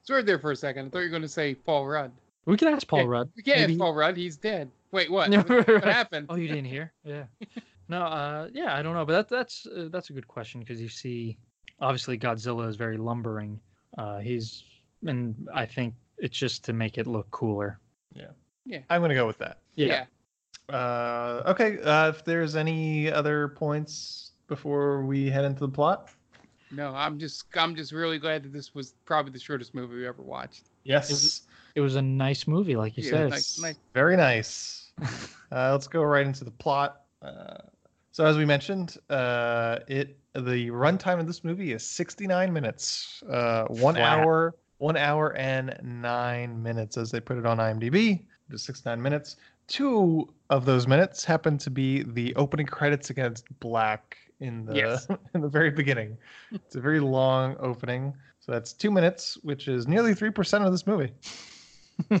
more- 0.07 0.21
there 0.23 0.39
for 0.39 0.51
a 0.51 0.55
second. 0.55 0.87
I 0.87 0.89
thought 0.89 0.99
you 0.99 1.05
were 1.05 1.09
going 1.09 1.21
to 1.21 1.27
say 1.27 1.55
Paul 1.55 1.87
Rudd. 1.87 2.11
We 2.45 2.57
can 2.57 2.67
ask 2.67 2.87
Paul 2.87 2.99
Yeah, 2.99 3.05
Rudd. 3.07 3.29
We 3.35 3.43
can't 3.43 3.59
Maybe- 3.61 3.73
ask 3.73 3.79
Paul 3.79 3.93
Rudd. 3.95 4.17
He's 4.17 4.37
dead. 4.37 4.69
Wait, 4.91 5.11
what? 5.11 5.31
Yeah, 5.31 5.41
what 5.47 5.83
happened? 5.83 6.27
Oh, 6.29 6.35
you 6.35 6.47
didn't 6.47 6.65
hear? 6.65 6.93
Yeah. 7.03 7.23
No. 7.87 8.01
Uh. 8.01 8.47
Yeah. 8.51 8.75
I 8.75 8.81
don't 8.81 8.95
know, 8.95 9.05
but 9.05 9.13
that, 9.13 9.29
that's 9.29 9.67
uh, 9.67 9.89
that's 9.91 10.09
a 10.09 10.13
good 10.13 10.27
question 10.27 10.59
because 10.59 10.81
you 10.81 10.89
see, 10.89 11.37
obviously 11.79 12.17
Godzilla 12.17 12.67
is 12.67 12.75
very 12.77 12.97
lumbering. 12.97 13.59
Uh. 13.97 14.17
He's 14.17 14.63
and 15.05 15.47
I 15.53 15.67
think 15.67 15.93
it's 16.17 16.35
just 16.35 16.63
to 16.65 16.73
make 16.73 16.97
it 16.97 17.05
look 17.05 17.29
cooler. 17.29 17.79
Yeah. 18.13 18.29
Yeah. 18.65 18.79
I'm 18.89 19.01
gonna 19.01 19.13
go 19.13 19.27
with 19.27 19.37
that. 19.37 19.59
Yeah. 19.75 20.05
Uh, 20.67 21.43
okay. 21.45 21.77
Uh, 21.79 22.09
if 22.09 22.25
there's 22.25 22.55
any 22.55 23.11
other 23.11 23.49
points 23.49 24.31
before 24.47 25.03
we 25.05 25.29
head 25.29 25.45
into 25.45 25.61
the 25.61 25.69
plot. 25.69 26.09
No, 26.71 26.93
I'm 26.93 27.17
just 27.19 27.45
I'm 27.55 27.75
just 27.75 27.91
really 27.91 28.19
glad 28.19 28.43
that 28.43 28.53
this 28.53 28.73
was 28.73 28.93
probably 29.05 29.31
the 29.31 29.39
shortest 29.39 29.73
movie 29.73 29.95
we 29.95 30.07
ever 30.07 30.21
watched. 30.21 30.69
Yes. 30.83 31.43
It 31.75 31.81
was 31.81 31.95
a 31.95 32.01
nice 32.01 32.47
movie, 32.47 32.75
like 32.75 32.95
you 32.97 33.03
Yeah, 33.03 33.11
said. 33.11 33.29
nice, 33.31 33.59
nice. 33.59 33.75
Very 33.93 34.15
nice. 34.15 34.91
uh, 35.51 35.71
let's 35.71 35.87
go 35.87 36.03
right 36.03 36.25
into 36.25 36.43
the 36.45 36.51
plot. 36.51 37.01
Uh, 37.21 37.57
so, 38.11 38.25
as 38.25 38.37
we 38.37 38.45
mentioned, 38.45 38.97
uh, 39.09 39.79
it 39.87 40.17
the 40.33 40.69
runtime 40.71 41.19
of 41.19 41.27
this 41.27 41.43
movie 41.43 41.73
is 41.73 41.85
69 41.85 42.51
minutes. 42.51 43.21
Uh, 43.29 43.65
one 43.65 43.95
Flat. 43.95 44.19
hour, 44.19 44.55
one 44.77 44.95
hour 44.97 45.35
and 45.37 45.77
nine 45.83 46.61
minutes, 46.63 46.97
as 46.97 47.11
they 47.11 47.19
put 47.19 47.37
it 47.37 47.45
on 47.45 47.57
IMDb. 47.57 48.21
It 48.49 48.53
is 48.53 48.63
69 48.63 49.01
minutes. 49.01 49.35
Two 49.67 50.33
of 50.49 50.65
those 50.65 50.87
minutes 50.87 51.25
happen 51.25 51.57
to 51.57 51.69
be 51.69 52.03
the 52.03 52.33
opening 52.35 52.67
credits 52.67 53.09
against 53.09 53.45
Black 53.59 54.17
in 54.39 54.65
the 54.65 54.75
Yes. 54.75 55.07
in 55.33 55.41
the 55.41 55.49
very 55.49 55.69
beginning. 55.71 56.17
It's 56.51 56.75
a 56.75 56.81
very 56.81 56.99
long 56.99 57.55
opening. 57.59 58.13
So 58.39 58.51
that's 58.51 58.73
two 58.73 58.91
minutes, 58.91 59.37
which 59.43 59.67
is 59.67 59.87
nearly 59.87 60.13
three 60.13 60.29
percent 60.31 60.63
of 60.65 60.71
this 60.71 60.85
movie. 60.87 61.11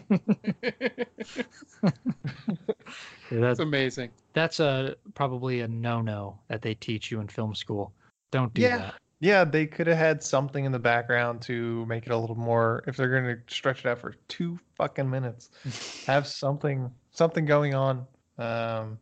Yeah, 3.31 3.39
that- 3.39 3.51
It's 3.51 3.59
amazing. 3.59 4.11
that's 4.33 4.59
a 4.59 4.95
probably 5.15 5.61
a 5.61 5.67
no-no 5.67 6.39
that 6.47 6.61
they 6.61 6.75
teach 6.75 7.09
you 7.11 7.19
in 7.21 7.27
film 7.27 7.55
school. 7.55 7.91
Don't 8.31 8.53
do 8.53 8.61
Yeah. 8.61 8.77
that. 8.77 8.93
Yeah, 9.19 9.43
they 9.45 9.65
could 9.65 9.87
have 9.87 9.97
had 9.97 10.21
something 10.21 10.65
in 10.65 10.71
the 10.71 10.79
background 10.79 11.41
to 11.43 11.85
make 11.87 12.05
it 12.05 12.11
a 12.11 12.17
little 12.17 12.35
more. 12.35 12.83
If 12.85 12.97
they're 12.97 13.09
going 13.09 13.23
to 13.35 13.41
stretch 13.53 13.79
it 13.79 13.87
out 13.87 13.97
for 13.99 14.13
two 14.27 14.59
fucking 14.75 15.09
minutes, 15.09 15.49
have 16.05 16.27
something 16.27 16.91
something 17.11 17.45
going 17.45 17.73
on. 17.73 18.05
Um, 18.37 18.99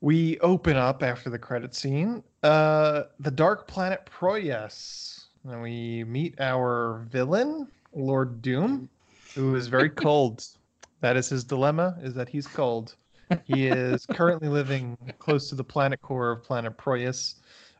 we 0.00 0.38
open 0.40 0.76
up 0.76 1.02
after 1.02 1.30
the 1.30 1.38
credit 1.38 1.74
scene. 1.74 2.22
Uh, 2.42 3.04
the 3.18 3.30
dark 3.30 3.66
planet 3.68 4.08
Proyas, 4.10 5.26
and 5.44 5.62
we 5.62 6.04
meet 6.04 6.40
our 6.40 7.04
villain, 7.10 7.68
Lord 7.94 8.40
Doom, 8.42 8.88
who 9.34 9.54
is 9.56 9.66
very 9.68 9.90
cold. 9.90 10.44
That 11.00 11.16
is 11.16 11.28
his 11.28 11.44
dilemma: 11.44 11.98
is 12.02 12.14
that 12.14 12.28
he's 12.28 12.46
cold. 12.46 12.94
He 13.44 13.66
is 13.66 14.06
currently 14.10 14.48
living 14.48 14.96
close 15.18 15.48
to 15.50 15.54
the 15.54 15.64
planet 15.64 16.00
core 16.02 16.30
of 16.30 16.42
planet 16.42 16.76
Proyas. 16.76 17.34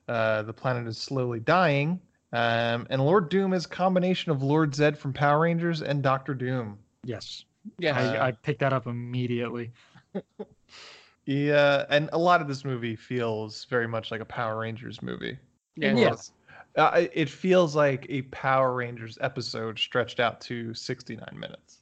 Uh, 0.09 0.43
the 0.43 0.53
planet 0.53 0.87
is 0.87 0.99
slowly 0.99 1.41
dying. 1.41 2.01
Um, 2.33 2.87
and 2.91 3.05
Lord 3.05 3.29
Doom 3.29 3.53
is 3.53 3.65
a 3.65 3.69
combination 3.69 4.31
of 4.31 4.43
Lord 4.43 4.75
Zed 4.75 4.97
from 4.97 5.13
Power 5.13 5.41
Rangers 5.41 5.83
and 5.83 6.03
Doctor 6.03 6.35
Doom. 6.35 6.79
Yes. 7.05 7.45
Yeah. 7.79 7.99
I, 7.99 8.29
I 8.29 8.33
picked 8.33 8.61
that 8.61 8.73
up 8.73 8.87
immediately. 8.87 9.73
Yeah, 11.27 11.85
and 11.91 12.09
a 12.13 12.19
lot 12.19 12.41
of 12.41 12.49
this 12.49 12.65
movie 12.65 12.97
feels 12.97 13.65
very 13.67 13.87
much 13.87 14.11
like 14.11 14.21
a 14.21 14.25
Power 14.25 14.59
Rangers 14.59 15.03
movie. 15.03 15.39
yeah. 15.77 15.93
yeah. 15.93 15.99
yes. 16.11 16.33
Uh, 16.77 16.91
it- 16.95 17.11
it 17.15 17.29
feels 17.29 17.75
like 17.75 18.07
a 18.09 18.23
Power 18.23 18.75
Rangers 18.75 19.19
episode 19.21 19.79
stretched 19.79 20.21
out 20.21 20.41
to 20.43 20.73
69 20.75 21.27
minutes. 21.39 21.79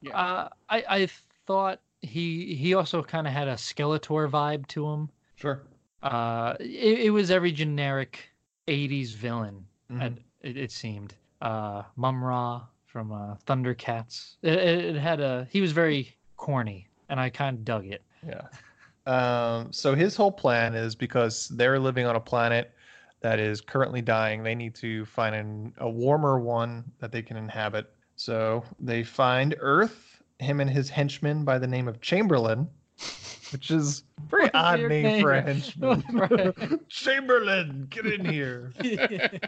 Yeah. 0.00 0.16
Uh, 0.16 0.48
I 0.68 0.84
I 0.88 1.08
thought 1.46 1.80
he 2.02 2.54
he 2.54 2.74
also 2.74 3.02
kind 3.02 3.26
of 3.26 3.32
had 3.32 3.48
a 3.48 3.54
Skeletor 3.54 4.28
vibe 4.30 4.66
to 4.68 4.86
him. 4.88 5.10
Sure. 5.36 5.62
Uh, 6.02 6.54
it, 6.60 7.06
it 7.06 7.10
was 7.10 7.30
every 7.30 7.50
generic 7.52 8.28
'80s 8.68 9.14
villain. 9.14 9.66
Mhm. 9.90 10.02
and 10.06 10.20
it, 10.42 10.56
it 10.56 10.70
seemed. 10.72 11.14
Uh, 11.42 11.82
Mumm-Ra 11.96 12.62
from 12.86 13.12
uh, 13.12 13.34
Thundercats. 13.46 14.36
It, 14.42 14.52
it, 14.54 14.84
it 14.84 14.96
had 14.96 15.20
a. 15.20 15.46
He 15.50 15.60
was 15.60 15.72
very 15.72 16.14
corny, 16.36 16.88
and 17.08 17.18
I 17.20 17.30
kind 17.30 17.58
of 17.58 17.64
dug 17.64 17.86
it. 17.86 18.02
Yeah. 18.26 18.46
Um, 19.06 19.72
so 19.72 19.94
his 19.94 20.16
whole 20.16 20.32
plan 20.32 20.74
is 20.74 20.94
because 20.94 21.48
they're 21.48 21.78
living 21.78 22.06
on 22.06 22.16
a 22.16 22.20
planet 22.20 22.72
that 23.20 23.38
is 23.38 23.60
currently 23.60 24.02
dying, 24.02 24.42
they 24.42 24.54
need 24.54 24.74
to 24.76 25.04
find 25.06 25.34
an, 25.34 25.72
a 25.78 25.88
warmer 25.88 26.38
one 26.38 26.84
that 27.00 27.10
they 27.10 27.22
can 27.22 27.36
inhabit. 27.36 27.90
So 28.16 28.62
they 28.78 29.02
find 29.02 29.54
Earth, 29.60 30.22
him 30.38 30.60
and 30.60 30.68
his 30.68 30.90
henchman 30.90 31.44
by 31.44 31.58
the 31.58 31.66
name 31.66 31.88
of 31.88 32.00
Chamberlain, 32.00 32.68
which 33.50 33.70
is 33.70 34.02
a 34.18 34.28
very 34.28 34.50
odd 34.54 34.78
weird 34.78 34.90
name, 34.90 35.22
for 35.22 35.32
a 35.32 35.42
henchman. 35.54 36.04
Right. 36.12 36.88
Chamberlain, 36.88 37.86
get 37.90 38.06
in 38.06 38.24
here. 38.24 38.72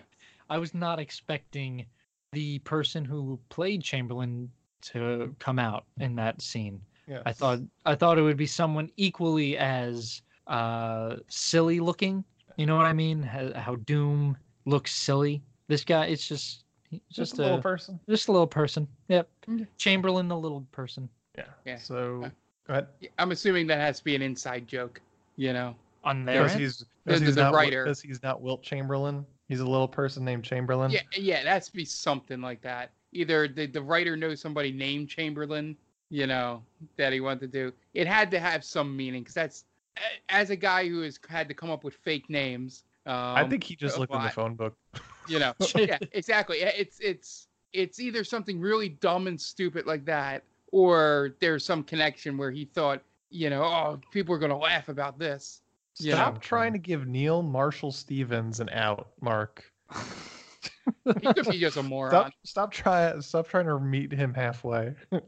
I 0.51 0.59
was 0.59 0.75
not 0.75 0.99
expecting 0.99 1.87
the 2.33 2.59
person 2.61 3.05
who 3.05 3.39
played 3.49 3.83
Chamberlain 3.83 4.51
to 4.83 5.35
come 5.39 5.59
out 5.59 5.85
in 6.01 6.17
that 6.17 6.41
scene. 6.41 6.81
Yeah. 7.09 7.23
I 7.25 7.33
thought 7.33 7.61
I 7.85 7.95
thought 7.95 8.19
it 8.19 8.23
would 8.23 8.37
be 8.37 8.47
someone 8.47 8.91
equally 8.97 9.57
as 9.59 10.23
uh, 10.47 11.17
silly 11.29 11.81
looking. 11.81 12.25
You 12.57 12.67
know 12.67 12.77
what 12.77 12.87
I 12.87 12.93
mean? 12.93 13.23
How, 13.23 13.53
how 13.55 13.77
Doom 13.77 14.37
looks 14.65 14.93
silly. 14.95 15.43
This 15.69 15.85
guy, 15.85 16.07
it's 16.07 16.27
just 16.27 16.65
just, 16.91 17.03
just, 17.11 17.39
a 17.39 17.43
little 17.43 17.61
person. 17.61 18.01
just 18.09 18.29
a 18.29 18.33
little 18.33 18.47
person. 18.47 18.87
Yep. 19.09 19.29
Okay. 19.49 19.67
Chamberlain, 19.77 20.29
the 20.29 20.37
little 20.37 20.65
person 20.73 21.09
Yeah. 21.37 21.45
Yeah. 21.65 21.79
So 21.79 22.23
Uh, 22.25 22.31
go 22.67 22.73
ahead. 22.75 22.87
I'm 23.19 23.33
assuming 23.33 23.67
that 23.69 23.79
has 23.79 23.99
to 23.99 24.05
be 24.05 24.15
an 24.15 24.23
inside 24.23 24.67
joke. 24.67 25.01
You 25.37 25.53
know. 25.53 25.75
on 26.05 26.25
there. 26.25 26.45
Because 26.45 26.59
he's, 26.59 26.85
because 27.05 27.21
the- 27.21 27.27
he's 27.27 27.35
the 27.35 27.43
not, 27.43 27.49
Wi- 27.51 27.65
writer. 27.67 27.85
because 27.85 28.01
he's 28.01 28.23
not 28.23 28.41
Wilt 28.41 28.63
Chamberlain. 28.63 29.27
He's 29.49 29.61
a 29.61 29.67
little 29.67 29.89
person 29.89 30.25
named 30.25 30.45
Chamberlain. 30.45 30.91
Yeah, 30.91 31.03
yeah, 31.17 31.37
it 31.37 31.47
has 31.47 31.67
to 31.67 31.73
be 31.73 31.85
something 31.85 32.41
like 32.41 32.63
that. 32.63 32.91
Either 33.13 33.47
the, 33.49 33.67
the 33.67 33.83
writer 33.83 34.17
knows 34.17 34.41
somebody 34.41 34.73
named 34.73 35.09
Chamberlain, 35.09 35.77
you 36.11 36.27
know, 36.27 36.63
that 36.97 37.13
he 37.13 37.21
wanted 37.21 37.41
to 37.41 37.49
do. 37.49 37.73
It 37.95 38.07
had 38.07 38.31
to 38.33 38.39
have 38.39 38.65
some 38.65 38.97
meaning 38.97 39.23
because 39.23 39.35
that's 39.35 39.65
as 40.29 40.51
a 40.51 40.57
guy 40.57 40.89
who 40.89 41.01
has 41.03 41.19
had 41.29 41.49
to 41.49 41.55
come 41.55 41.71
up 41.71 41.85
with 41.85 41.95
fake 41.95 42.29
names. 42.29 42.85
Um, 43.07 43.15
I 43.15 43.49
think 43.49 43.65
he 43.65 43.77
just 43.77 43.97
a 43.97 44.01
looked 44.01 44.15
in 44.15 44.23
the 44.23 44.31
phone 44.31 44.55
book. 44.55 44.77
You 45.29 45.39
know, 45.39 45.53
yeah, 45.75 45.99
exactly. 46.13 46.59
It's 46.59 47.01
it's 47.01 47.49
it's 47.73 48.01
either 48.01 48.25
something 48.25 48.61
really 48.61 48.89
dumb 48.89 49.27
and 49.27 49.41
stupid 49.41 49.87
like 49.87 50.05
that, 50.07 50.43
or 50.73 51.35
there's 51.41 51.65
some 51.65 51.83
connection 51.83 52.37
where 52.37 52.51
he 52.51 52.65
thought, 52.65 53.03
you 53.31 53.51
know, 53.51 53.63
oh, 53.63 54.01
people 54.11 54.35
are 54.35 54.39
gonna 54.39 54.59
laugh 54.59 54.89
about 54.89 55.19
this. 55.19 55.63
You 55.99 56.13
Stop 56.13 56.35
know? 56.35 56.41
trying 56.41 56.73
to 56.73 56.79
give 56.79 57.07
Neal 57.07 57.43
Marshall 57.43 57.93
Stevens 57.93 58.61
an 58.61 58.69
out, 58.71 59.09
Mark. 59.21 59.65
He 61.21 61.33
could 61.33 61.49
be 61.49 61.59
just 61.59 61.77
a 61.77 61.83
moron. 61.83 62.11
Stop, 62.11 62.33
stop 62.45 62.73
trying. 62.73 63.21
Stop 63.21 63.49
trying 63.49 63.67
to 63.67 63.79
meet 63.79 64.13
him 64.13 64.35
halfway. 64.35 64.95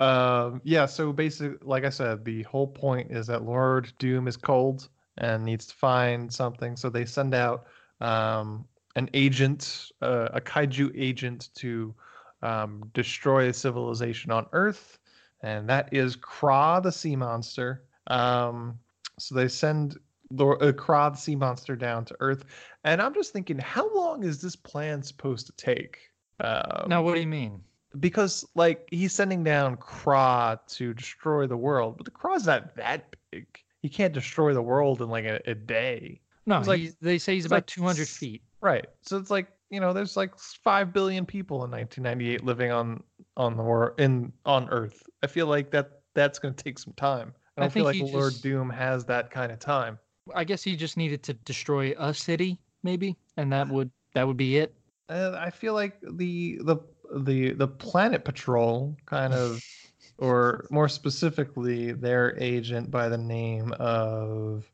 um, 0.00 0.60
yeah. 0.64 0.86
So 0.86 1.12
basically, 1.12 1.58
like 1.62 1.84
I 1.84 1.90
said, 1.90 2.24
the 2.24 2.42
whole 2.44 2.66
point 2.66 3.10
is 3.10 3.26
that 3.26 3.42
Lord 3.44 3.92
Doom 3.98 4.28
is 4.28 4.36
cold 4.36 4.88
and 5.18 5.44
needs 5.44 5.66
to 5.66 5.74
find 5.74 6.32
something. 6.32 6.76
So 6.76 6.90
they 6.90 7.04
send 7.04 7.34
out 7.34 7.66
um, 8.00 8.64
an 8.96 9.10
agent, 9.14 9.90
uh, 10.02 10.28
a 10.32 10.40
kaiju 10.40 10.92
agent, 10.94 11.48
to 11.56 11.94
um, 12.42 12.90
destroy 12.94 13.48
a 13.48 13.52
civilization 13.52 14.30
on 14.30 14.46
Earth, 14.52 14.98
and 15.42 15.68
that 15.68 15.92
is 15.92 16.16
Kraa, 16.16 16.80
the 16.80 16.92
sea 16.92 17.16
monster. 17.16 17.84
Um, 18.06 18.78
so 19.18 19.34
they 19.34 19.48
send 19.48 19.98
Lord, 20.30 20.62
uh, 20.62 20.72
Kraa, 20.72 21.10
the 21.10 21.16
sea 21.16 21.36
monster, 21.36 21.74
down 21.76 22.04
to 22.06 22.16
Earth, 22.20 22.44
and 22.84 23.00
I'm 23.00 23.14
just 23.14 23.32
thinking, 23.32 23.58
how 23.58 23.92
long 23.94 24.24
is 24.24 24.40
this 24.42 24.56
plan 24.56 25.02
supposed 25.02 25.46
to 25.46 25.52
take? 25.52 25.98
Um, 26.40 26.84
now, 26.88 27.02
what 27.02 27.14
do 27.14 27.20
you 27.20 27.26
mean? 27.26 27.62
because 28.00 28.44
like 28.54 28.86
he's 28.90 29.14
sending 29.14 29.42
down 29.42 29.76
Kraa 29.76 30.58
to 30.68 30.92
destroy 30.92 31.46
the 31.46 31.56
world, 31.56 31.96
but 31.96 32.04
the 32.04 32.10
Kraa's 32.10 32.46
not 32.46 32.76
that 32.76 33.16
big. 33.30 33.46
He 33.80 33.88
can't 33.88 34.12
destroy 34.12 34.52
the 34.52 34.60
world 34.62 35.00
in 35.00 35.08
like 35.08 35.24
a, 35.24 35.40
a 35.46 35.54
day. 35.54 36.20
No, 36.46 36.60
like- 36.60 36.92
they 37.00 37.18
say 37.18 37.34
he's 37.34 37.46
about 37.46 37.56
like 37.56 37.66
200 37.66 38.02
s- 38.02 38.16
feet. 38.16 38.42
Right. 38.60 38.86
So 39.02 39.16
it's 39.16 39.30
like 39.30 39.48
you 39.70 39.80
know, 39.80 39.92
there's 39.92 40.16
like 40.16 40.36
five 40.38 40.92
billion 40.92 41.24
people 41.26 41.64
in 41.64 41.70
1998 41.70 42.44
living 42.44 42.70
on 42.70 43.02
on 43.36 43.56
the 43.56 43.62
world 43.62 43.98
in 43.98 44.32
on 44.44 44.68
Earth. 44.68 45.02
I 45.22 45.26
feel 45.26 45.46
like 45.46 45.70
that 45.70 46.02
that's 46.14 46.38
going 46.38 46.54
to 46.54 46.62
take 46.64 46.78
some 46.78 46.92
time. 46.94 47.32
I 47.56 47.60
I 47.60 47.64
don't 47.64 47.72
feel 47.72 47.84
like 47.84 48.00
Lord 48.00 48.32
just- 48.32 48.42
Doom 48.42 48.68
has 48.70 49.04
that 49.06 49.30
kind 49.30 49.50
of 49.50 49.58
time. 49.58 49.98
I 50.34 50.44
guess 50.44 50.62
he 50.62 50.76
just 50.76 50.96
needed 50.96 51.22
to 51.24 51.34
destroy 51.34 51.94
a 51.98 52.12
city, 52.12 52.58
maybe, 52.82 53.16
and 53.36 53.52
that 53.52 53.68
would 53.68 53.90
that 54.14 54.26
would 54.26 54.36
be 54.36 54.58
it. 54.58 54.74
Uh, 55.08 55.36
I 55.38 55.50
feel 55.50 55.74
like 55.74 56.00
the 56.02 56.58
the 56.62 56.76
the 57.14 57.52
the 57.52 57.68
Planet 57.68 58.24
Patrol 58.24 58.96
kind 59.06 59.32
of, 59.32 59.62
or 60.18 60.66
more 60.70 60.88
specifically, 60.88 61.92
their 61.92 62.36
agent 62.38 62.90
by 62.90 63.08
the 63.08 63.18
name 63.18 63.72
of, 63.78 64.70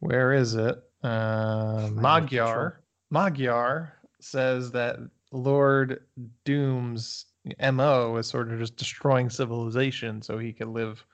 where 0.00 0.32
is 0.32 0.54
it? 0.54 0.82
Uh, 1.02 1.88
Magyar. 1.92 2.80
Magyar 3.10 3.94
says 4.20 4.70
that 4.72 4.98
Lord 5.32 6.02
Doom's 6.44 7.26
mo 7.72 8.16
is 8.16 8.26
sort 8.26 8.50
of 8.52 8.58
just 8.58 8.76
destroying 8.76 9.30
civilization 9.30 10.20
so 10.22 10.38
he 10.38 10.52
can 10.52 10.72
live 10.72 11.04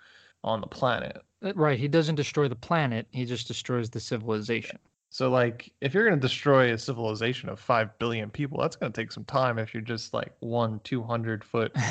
on 0.42 0.60
the 0.60 0.66
planet. 0.66 1.22
Uh, 1.44 1.52
Right. 1.54 1.78
He 1.78 1.88
doesn't 1.88 2.14
destroy 2.14 2.48
the 2.48 2.56
planet. 2.56 3.06
He 3.10 3.24
just 3.24 3.46
destroys 3.46 3.90
the 3.90 4.00
civilization. 4.00 4.78
So 5.10 5.30
like 5.30 5.72
if 5.80 5.94
you're 5.94 6.08
going 6.08 6.18
to 6.18 6.26
destroy 6.26 6.72
a 6.72 6.78
civilization 6.78 7.48
of 7.48 7.60
5 7.60 7.98
billion 7.98 8.30
people, 8.30 8.58
that's 8.60 8.74
going 8.76 8.90
to 8.90 9.00
take 9.00 9.12
some 9.12 9.24
time 9.24 9.58
if 9.58 9.72
you're 9.72 9.82
just 9.82 10.12
like 10.14 10.32
one 10.40 10.80
200 10.84 11.44
foot. 11.44 11.72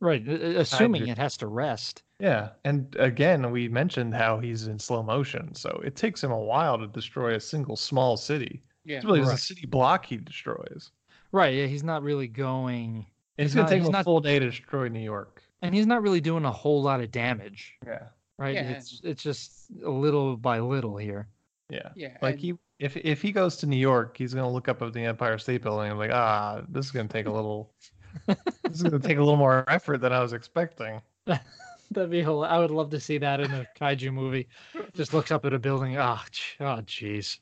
Right. 0.00 0.24
Assuming 0.28 1.00
Hydra- 1.02 1.12
it 1.14 1.18
has 1.18 1.36
to 1.38 1.48
rest. 1.48 2.04
yeah. 2.20 2.50
And 2.64 2.94
again, 3.00 3.50
we 3.50 3.68
mentioned 3.68 4.14
how 4.14 4.38
he's 4.38 4.68
in 4.68 4.78
slow 4.78 5.02
motion. 5.02 5.52
So 5.56 5.80
it 5.84 5.96
takes 5.96 6.22
him 6.22 6.30
a 6.30 6.38
while 6.38 6.78
to 6.78 6.86
destroy 6.86 7.34
a 7.34 7.40
single 7.40 7.74
small 7.74 8.16
city. 8.16 8.62
Yeah. 8.84 8.98
It's 8.98 9.04
really 9.04 9.22
just 9.22 9.34
a 9.34 9.38
city 9.38 9.66
block 9.66 10.06
he 10.06 10.16
destroys. 10.18 10.92
Right. 11.32 11.52
Yeah. 11.52 11.66
He's 11.66 11.82
not 11.82 12.04
really 12.04 12.28
going. 12.28 13.06
It's 13.38 13.54
going 13.54 13.64
not- 13.64 13.70
to 13.70 13.74
take 13.74 13.82
him 13.82 13.88
a 13.88 13.90
not- 13.90 14.04
full 14.04 14.20
day 14.20 14.38
to 14.38 14.46
destroy 14.48 14.86
New 14.86 15.00
York. 15.00 15.42
And 15.62 15.74
he's 15.74 15.88
not 15.88 16.00
really 16.02 16.20
doing 16.20 16.44
a 16.44 16.52
whole 16.52 16.80
lot 16.80 17.00
of 17.00 17.10
damage. 17.10 17.74
Yeah. 17.84 18.04
Right. 18.38 18.54
Yeah. 18.54 18.70
It's 18.70 19.00
it's 19.02 19.22
just 19.22 19.66
a 19.84 19.90
little 19.90 20.36
by 20.36 20.60
little 20.60 20.96
here. 20.96 21.28
Yeah. 21.70 21.90
Yeah. 21.96 22.16
Like 22.22 22.34
and- 22.34 22.40
he 22.42 22.54
if 22.78 22.96
if 22.96 23.20
he 23.20 23.32
goes 23.32 23.56
to 23.56 23.66
New 23.66 23.76
York, 23.76 24.16
he's 24.16 24.32
gonna 24.34 24.50
look 24.50 24.68
up 24.68 24.80
at 24.82 24.92
the 24.92 25.04
Empire 25.04 25.38
State 25.38 25.62
Building 25.62 25.90
and 25.90 25.98
be 26.00 26.06
like, 26.06 26.14
ah, 26.14 26.62
this 26.68 26.86
is 26.86 26.92
gonna 26.92 27.08
take 27.08 27.26
a 27.26 27.32
little 27.32 27.72
this 28.26 28.36
is 28.72 28.82
gonna 28.84 28.98
take 29.00 29.16
a 29.18 29.20
little 29.20 29.36
more 29.36 29.64
effort 29.68 29.98
than 29.98 30.12
I 30.12 30.20
was 30.20 30.32
expecting. 30.32 31.00
That'd 31.90 32.10
be 32.10 32.20
hil- 32.20 32.44
I 32.44 32.58
would 32.58 32.70
love 32.70 32.90
to 32.90 33.00
see 33.00 33.16
that 33.18 33.40
in 33.40 33.50
a 33.50 33.66
kaiju 33.80 34.12
movie. 34.12 34.46
Just 34.94 35.14
looks 35.14 35.30
up 35.32 35.46
at 35.46 35.54
a 35.54 35.58
building. 35.58 35.96
Oh, 35.96 36.20
ch- 36.30 36.56
oh, 36.60 36.80
jeez. 36.84 37.38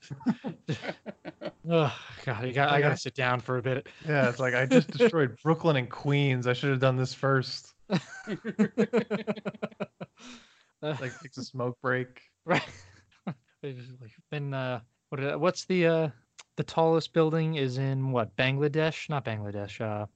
oh 1.69 1.99
God, 2.25 2.45
I 2.45 2.53
got 2.53 2.71
I 2.71 2.81
gotta 2.81 2.97
sit 2.97 3.15
down 3.15 3.41
for 3.41 3.59
a 3.59 3.63
bit. 3.63 3.89
Yeah, 4.07 4.29
it's 4.29 4.39
like 4.39 4.55
I 4.55 4.65
just 4.65 4.89
destroyed 4.91 5.37
Brooklyn 5.43 5.77
and 5.77 5.91
Queens. 5.91 6.47
I 6.47 6.53
should 6.53 6.71
have 6.71 6.79
done 6.81 6.97
this 6.97 7.13
first. 7.13 7.75
Like 10.83 11.19
takes 11.21 11.39
a 11.39 11.45
smoke 11.45 11.77
break. 11.83 12.21
Right. 12.45 12.63
Been 14.31 14.55
uh 14.55 14.81
what 15.09 15.41
what's 15.41 15.65
the 15.65 15.87
uh 15.87 16.09
the 16.57 16.65
tallest 16.65 17.13
building 17.13 17.57
is 17.57 17.79
in 17.79 18.13
what 18.13 18.37
Bangladesh? 18.37 19.09
Not 19.09 19.25
Bangladesh. 19.25 19.81
Uh 19.81 20.07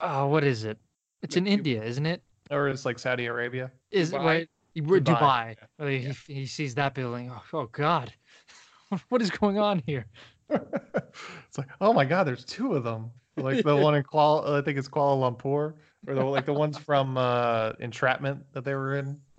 oh, 0.00 0.26
what 0.28 0.44
is 0.44 0.64
it? 0.64 0.78
It's 1.22 1.36
in 1.36 1.46
India, 1.46 1.82
isn't 1.82 2.06
it? 2.06 2.22
Or 2.50 2.68
it's 2.68 2.84
like 2.84 2.98
Saudi 2.98 3.26
Arabia. 3.26 3.72
Is 3.90 4.12
it 4.12 4.16
Dubai? 4.16 4.24
right? 4.24 4.48
Dubai. 4.76 5.00
Dubai, 5.00 5.02
Dubai. 5.02 5.56
Uh, 5.80 5.86
He, 5.86 6.34
he 6.34 6.46
sees 6.46 6.74
that 6.74 6.94
building. 6.94 7.32
Oh, 7.34 7.42
oh 7.52 7.68
God, 7.72 8.12
what 9.08 9.22
is 9.22 9.30
going 9.30 9.58
on 9.58 9.82
here? 9.86 10.06
it's 10.50 11.58
like, 11.58 11.68
oh 11.80 11.92
my 11.92 12.04
god, 12.04 12.24
there's 12.24 12.44
two 12.44 12.74
of 12.74 12.84
them. 12.84 13.10
Like 13.36 13.64
the 13.64 13.76
one 13.76 13.94
in 13.94 14.02
Kuala 14.02 14.58
I 14.58 14.62
think 14.62 14.78
it's 14.78 14.88
Kuala 14.88 15.16
Lumpur. 15.18 15.74
Or 16.06 16.14
the 16.14 16.24
like 16.24 16.46
the 16.46 16.52
ones 16.52 16.78
from 16.78 17.16
uh 17.16 17.72
Entrapment 17.80 18.44
that 18.52 18.64
they 18.64 18.74
were 18.74 18.96
in. 18.96 19.20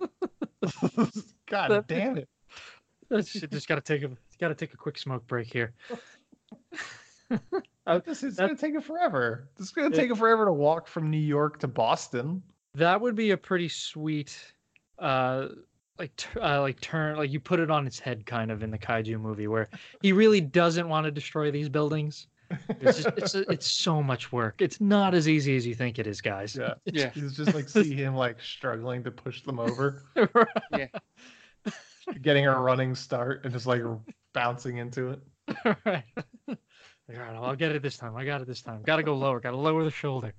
god 1.46 1.70
That- 1.70 1.86
damn 1.88 2.18
it. 2.18 2.28
Shit, 3.26 3.50
just 3.50 3.68
gotta 3.68 3.80
take 3.80 4.02
a 4.02 4.10
gotta 4.38 4.54
take 4.54 4.74
a 4.74 4.76
quick 4.76 4.98
smoke 4.98 5.26
break 5.26 5.52
here. 5.52 5.74
This 8.04 8.22
is 8.22 8.36
gonna 8.36 8.54
take 8.54 8.74
it 8.74 8.84
forever. 8.84 9.48
This 9.56 9.68
is 9.68 9.72
gonna 9.72 9.94
take 9.94 10.10
it 10.10 10.16
forever 10.16 10.44
to 10.44 10.52
walk 10.52 10.86
from 10.86 11.10
New 11.10 11.16
York 11.16 11.58
to 11.60 11.68
Boston. 11.68 12.42
That 12.74 13.00
would 13.00 13.14
be 13.14 13.30
a 13.30 13.36
pretty 13.36 13.68
sweet, 13.68 14.38
uh, 14.98 15.48
like 15.98 16.14
t- 16.16 16.38
uh, 16.38 16.60
like 16.60 16.80
turn 16.80 17.16
like 17.16 17.30
you 17.30 17.40
put 17.40 17.60
it 17.60 17.70
on 17.70 17.86
its 17.86 17.98
head 17.98 18.26
kind 18.26 18.50
of 18.50 18.62
in 18.62 18.70
the 18.70 18.78
kaiju 18.78 19.18
movie 19.18 19.48
where 19.48 19.68
he 20.02 20.12
really 20.12 20.40
doesn't 20.42 20.86
want 20.88 21.06
to 21.06 21.10
destroy 21.10 21.50
these 21.50 21.68
buildings. 21.70 22.26
It's 22.80 23.02
just, 23.02 23.18
it's 23.18 23.34
it's 23.34 23.70
so 23.70 24.02
much 24.02 24.32
work. 24.32 24.60
It's 24.60 24.80
not 24.80 25.14
as 25.14 25.28
easy 25.28 25.56
as 25.56 25.66
you 25.66 25.74
think 25.74 25.98
it 25.98 26.06
is, 26.06 26.20
guys. 26.20 26.56
Yeah. 26.56 26.74
Yeah. 26.84 27.10
He's 27.10 27.36
just 27.36 27.54
like 27.54 27.68
see 27.68 27.94
him 27.94 28.14
like 28.14 28.40
struggling 28.40 29.04
to 29.04 29.10
push 29.10 29.42
them 29.42 29.58
over, 29.58 30.02
Yeah. 30.72 30.86
getting 32.22 32.46
a 32.46 32.58
running 32.58 32.94
start 32.94 33.44
and 33.44 33.52
just 33.52 33.66
like 33.66 33.82
bouncing 34.32 34.78
into 34.78 35.10
it. 35.10 35.20
Right. 35.84 36.04
All 36.48 36.56
right. 37.08 37.34
I'll 37.34 37.56
get 37.56 37.72
it 37.72 37.82
this 37.82 37.96
time. 37.96 38.16
I 38.16 38.24
got 38.24 38.40
it 38.40 38.46
this 38.46 38.62
time. 38.62 38.82
Got 38.82 38.96
to 38.96 39.02
go 39.02 39.14
lower. 39.16 39.40
Got 39.40 39.50
to 39.50 39.56
lower 39.56 39.84
the 39.84 39.90
shoulder. 39.90 40.32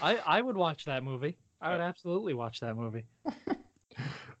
I 0.00 0.16
I 0.18 0.40
would 0.42 0.56
watch 0.56 0.84
that 0.84 1.02
movie. 1.02 1.36
I 1.60 1.70
would 1.72 1.80
absolutely 1.80 2.34
watch 2.34 2.60
that 2.60 2.76
movie. 2.76 3.04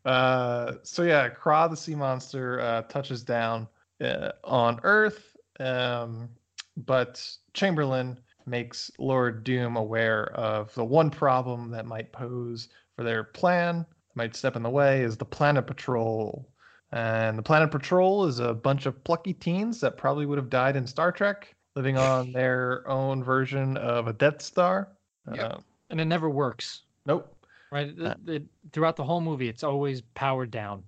Uh, 0.04 0.74
so 0.82 1.02
yeah, 1.02 1.28
Kraa 1.28 1.68
the 1.68 1.76
sea 1.76 1.94
monster 1.94 2.60
uh, 2.60 2.82
touches 2.82 3.22
down 3.22 3.68
uh, 4.00 4.32
on 4.42 4.80
Earth, 4.82 5.36
um, 5.60 6.28
but 6.76 7.26
Chamberlain 7.54 8.18
makes 8.46 8.90
Lord 8.98 9.44
Doom 9.44 9.76
aware 9.76 10.26
of 10.34 10.74
the 10.74 10.84
one 10.84 11.10
problem 11.10 11.70
that 11.70 11.86
might 11.86 12.12
pose 12.12 12.68
for 12.96 13.04
their 13.04 13.24
plan, 13.24 13.86
might 14.14 14.34
step 14.36 14.56
in 14.56 14.62
the 14.62 14.70
way, 14.70 15.02
is 15.02 15.16
the 15.16 15.24
Planet 15.24 15.66
Patrol. 15.66 16.48
And 16.90 17.38
the 17.38 17.42
Planet 17.42 17.70
Patrol 17.70 18.26
is 18.26 18.38
a 18.38 18.52
bunch 18.52 18.86
of 18.86 19.02
plucky 19.04 19.32
teens 19.32 19.80
that 19.80 19.96
probably 19.96 20.26
would 20.26 20.38
have 20.38 20.50
died 20.50 20.76
in 20.76 20.86
Star 20.86 21.12
Trek, 21.12 21.54
living 21.76 21.96
on 21.98 22.32
their 22.32 22.86
own 22.88 23.22
version 23.24 23.76
of 23.76 24.08
a 24.08 24.12
Death 24.12 24.42
Star. 24.42 24.88
Yep. 25.32 25.52
Uh, 25.52 25.58
And 25.90 26.00
it 26.00 26.06
never 26.06 26.28
works. 26.28 26.82
nope. 27.06 27.34
Right. 27.70 27.94
It- 27.96 28.18
it- 28.28 28.46
throughout 28.74 28.96
the 28.96 29.04
whole 29.04 29.22
movie, 29.22 29.48
it's 29.48 29.62
always 29.62 30.02
powered 30.14 30.50
down. 30.50 30.82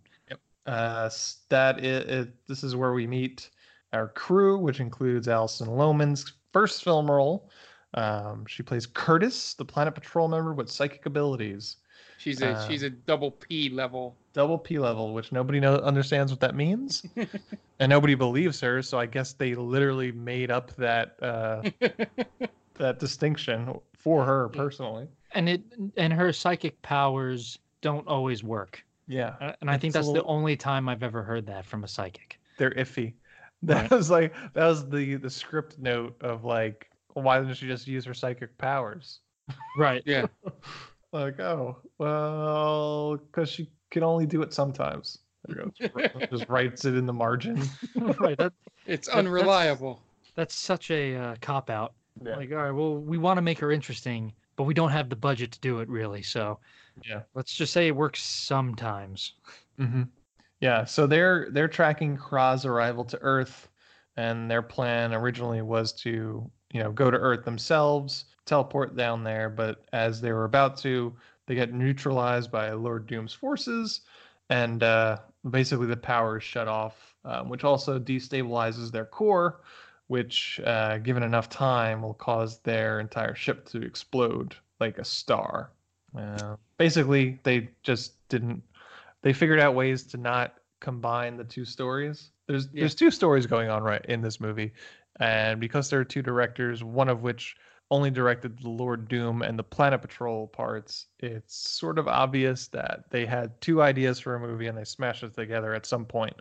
Uh, 0.66 1.10
that 1.50 1.76
i 1.76 1.80
it, 1.80 2.46
this 2.46 2.64
is 2.64 2.74
where 2.74 2.94
we 2.94 3.06
meet 3.06 3.50
our 3.94 4.08
crew, 4.08 4.58
which 4.58 4.80
includes 4.80 5.28
Alison 5.28 5.68
Lohman's 5.68 6.32
first 6.52 6.84
film 6.84 7.10
role. 7.10 7.48
Um, 7.94 8.44
she 8.46 8.62
plays 8.62 8.86
Curtis, 8.86 9.54
the 9.54 9.64
Planet 9.64 9.94
Patrol 9.94 10.28
member 10.28 10.52
with 10.52 10.68
psychic 10.70 11.06
abilities, 11.06 11.76
She's 12.18 12.42
a 12.42 12.50
Uh, 12.50 12.68
she's 12.68 12.82
a 12.82 12.90
double 12.90 13.30
P 13.32 13.68
level. 13.68 14.16
double 14.32 14.58
P 14.58 14.78
level, 14.78 15.12
which 15.14 15.30
nobody 15.32 15.60
know, 15.60 15.76
understands 15.76 16.32
what 16.32 16.40
that 16.40 16.54
means, 16.54 17.04
and 17.80 17.90
nobody 17.90 18.14
believes 18.14 18.60
her. 18.60 18.82
So 18.82 18.98
I 18.98 19.06
guess 19.06 19.32
they 19.34 19.54
literally 19.54 20.10
made 20.12 20.50
up 20.50 20.74
that 20.76 21.16
uh, 21.22 21.62
that 22.74 22.98
distinction 22.98 23.78
for 23.98 24.24
her 24.24 24.48
personally. 24.48 25.08
And 25.32 25.48
it 25.48 25.62
and 25.96 26.12
her 26.12 26.32
psychic 26.32 26.80
powers 26.82 27.58
don't 27.80 28.06
always 28.08 28.42
work. 28.42 28.82
Yeah, 29.06 29.34
Uh, 29.40 29.52
And 29.60 29.70
I 29.70 29.76
think 29.76 29.94
It's 29.94 29.96
a 29.96 29.98
that's 30.10 30.12
the 30.12 30.24
only 30.24 30.56
time 30.56 30.88
I've 30.88 31.02
ever 31.02 31.22
heard 31.22 31.46
that 31.46 31.66
from 31.66 31.84
a 31.84 31.88
psychic. 31.88 32.38
they're 32.56 32.70
iffy. 32.72 33.12
That 33.66 33.82
Right. 33.82 33.90
was 33.90 34.10
like 34.10 34.34
that 34.54 34.66
was 34.66 34.88
the 34.88 35.16
the 35.16 35.30
script 35.30 35.78
note 35.78 36.16
of 36.20 36.44
like, 36.44 36.90
why 37.14 37.38
didn't 37.40 37.54
she 37.54 37.66
just 37.66 37.86
use 37.86 38.04
her 38.04 38.14
psychic 38.14 38.56
powers? 38.58 39.20
Right. 39.78 40.02
Yeah. 40.06 40.26
Like, 41.12 41.38
oh, 41.38 41.76
well, 41.98 43.16
because 43.18 43.48
she 43.48 43.70
can 43.90 44.02
only 44.02 44.26
do 44.26 44.42
it 44.42 44.52
sometimes. 44.52 45.18
There 45.46 45.64
you 45.80 45.88
go. 45.88 46.26
Just, 46.26 46.48
writes 46.48 46.84
it 46.84 46.96
in 46.96 47.06
the 47.06 47.12
margin. 47.12 47.62
right. 48.18 48.36
That 48.36 48.52
It's 48.86 49.06
That- 49.06 49.18
unreliable. 49.18 50.00
that's 50.34 50.56
such 50.56 50.90
a 50.90 51.14
uh, 51.14 51.36
cop 51.40 51.70
out. 51.70 51.92
Yeah. 52.20 52.34
Like, 52.34 52.50
all 52.50 52.56
right, 52.58 52.72
well, 52.72 52.96
we 52.96 53.18
want 53.18 53.36
to 53.38 53.42
make 53.42 53.60
her 53.60 53.70
interesting, 53.70 54.32
but 54.56 54.64
we 54.64 54.74
don't 54.74 54.90
have 54.90 55.08
the 55.08 55.14
budget 55.14 55.52
to 55.52 55.60
do 55.60 55.78
it 55.78 55.88
really. 55.88 56.22
So 56.22 56.58
Yeah. 57.08 57.20
let's 57.34 57.54
just 57.54 57.72
say 57.72 57.86
it 57.86 57.94
works 57.94 58.20
sometimes. 58.20 59.34
hmm 59.78 60.02
Yeah. 60.64 60.86
So 60.86 61.06
they're 61.06 61.48
they're 61.50 61.68
tracking 61.68 62.16
Kraa's 62.16 62.64
arrival 62.64 63.04
to 63.04 63.18
Earth, 63.20 63.68
and 64.16 64.50
their 64.50 64.62
plan 64.62 65.12
originally 65.12 65.60
was 65.60 65.92
to 66.04 66.50
you 66.72 66.82
know 66.82 66.90
go 66.90 67.10
to 67.10 67.18
Earth 67.18 67.44
themselves, 67.44 68.24
teleport 68.46 68.96
down 68.96 69.22
there. 69.24 69.50
But 69.50 69.84
as 69.92 70.22
they 70.22 70.32
were 70.32 70.46
about 70.46 70.78
to, 70.78 71.12
they 71.44 71.54
get 71.54 71.74
neutralized 71.74 72.50
by 72.50 72.72
Lord 72.72 73.06
Doom's 73.06 73.34
forces, 73.34 74.00
and 74.48 74.82
uh, 74.82 75.18
basically 75.50 75.86
the 75.86 75.98
power 75.98 76.38
is 76.38 76.44
shut 76.44 76.66
off, 76.66 77.14
um, 77.26 77.50
which 77.50 77.62
also 77.62 77.98
destabilizes 77.98 78.90
their 78.90 79.04
core. 79.04 79.60
Which, 80.06 80.60
uh, 80.64 80.96
given 80.96 81.22
enough 81.22 81.50
time, 81.50 82.00
will 82.00 82.14
cause 82.14 82.60
their 82.60 83.00
entire 83.00 83.34
ship 83.34 83.68
to 83.68 83.82
explode 83.82 84.56
like 84.80 84.96
a 84.96 85.04
star. 85.04 85.72
Uh, 86.16 86.56
basically, 86.78 87.38
they 87.42 87.68
just 87.82 88.26
didn't 88.30 88.62
they 89.24 89.32
figured 89.32 89.58
out 89.58 89.74
ways 89.74 90.04
to 90.04 90.18
not 90.18 90.54
combine 90.80 91.36
the 91.36 91.44
two 91.44 91.64
stories. 91.64 92.30
There's 92.46 92.68
Yeah. 92.72 92.82
there's 92.82 92.94
two 92.94 93.10
stories 93.10 93.46
going 93.46 93.70
on 93.70 93.82
right 93.82 94.04
in 94.04 94.20
this 94.20 94.38
movie, 94.38 94.72
and 95.18 95.58
because 95.58 95.88
there 95.88 95.98
are 95.98 96.04
two 96.04 96.22
directors, 96.22 96.84
one 96.84 97.08
of 97.08 97.22
which 97.22 97.56
only 97.90 98.10
directed 98.10 98.58
the 98.58 98.68
Lord 98.68 99.08
Doom 99.08 99.42
and 99.42 99.58
the 99.58 99.64
Planet 99.64 100.02
Patrol 100.02 100.46
parts, 100.48 101.06
it's 101.20 101.56
sort 101.56 101.98
of 101.98 102.06
obvious 102.06 102.68
that 102.68 103.04
they 103.10 103.24
had 103.24 103.58
two 103.60 103.82
ideas 103.82 104.20
for 104.20 104.34
a 104.34 104.40
movie 104.40 104.66
and 104.66 104.76
they 104.76 104.84
smashed 104.84 105.22
it 105.22 105.34
together 105.34 105.74
at 105.74 105.86
some 105.86 106.04
point. 106.04 106.34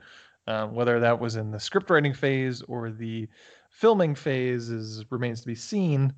Um, 0.46 0.74
whether 0.76 1.00
that 1.00 1.20
was 1.20 1.38
in 1.38 1.52
the 1.52 1.60
script 1.60 1.90
writing 1.90 2.14
phase 2.14 2.62
or 2.64 2.92
the 2.92 3.30
filming 3.70 4.14
phase 4.14 4.70
is 4.70 5.10
remains 5.10 5.40
to 5.42 5.48
be 5.48 5.56
seen. 5.56 6.14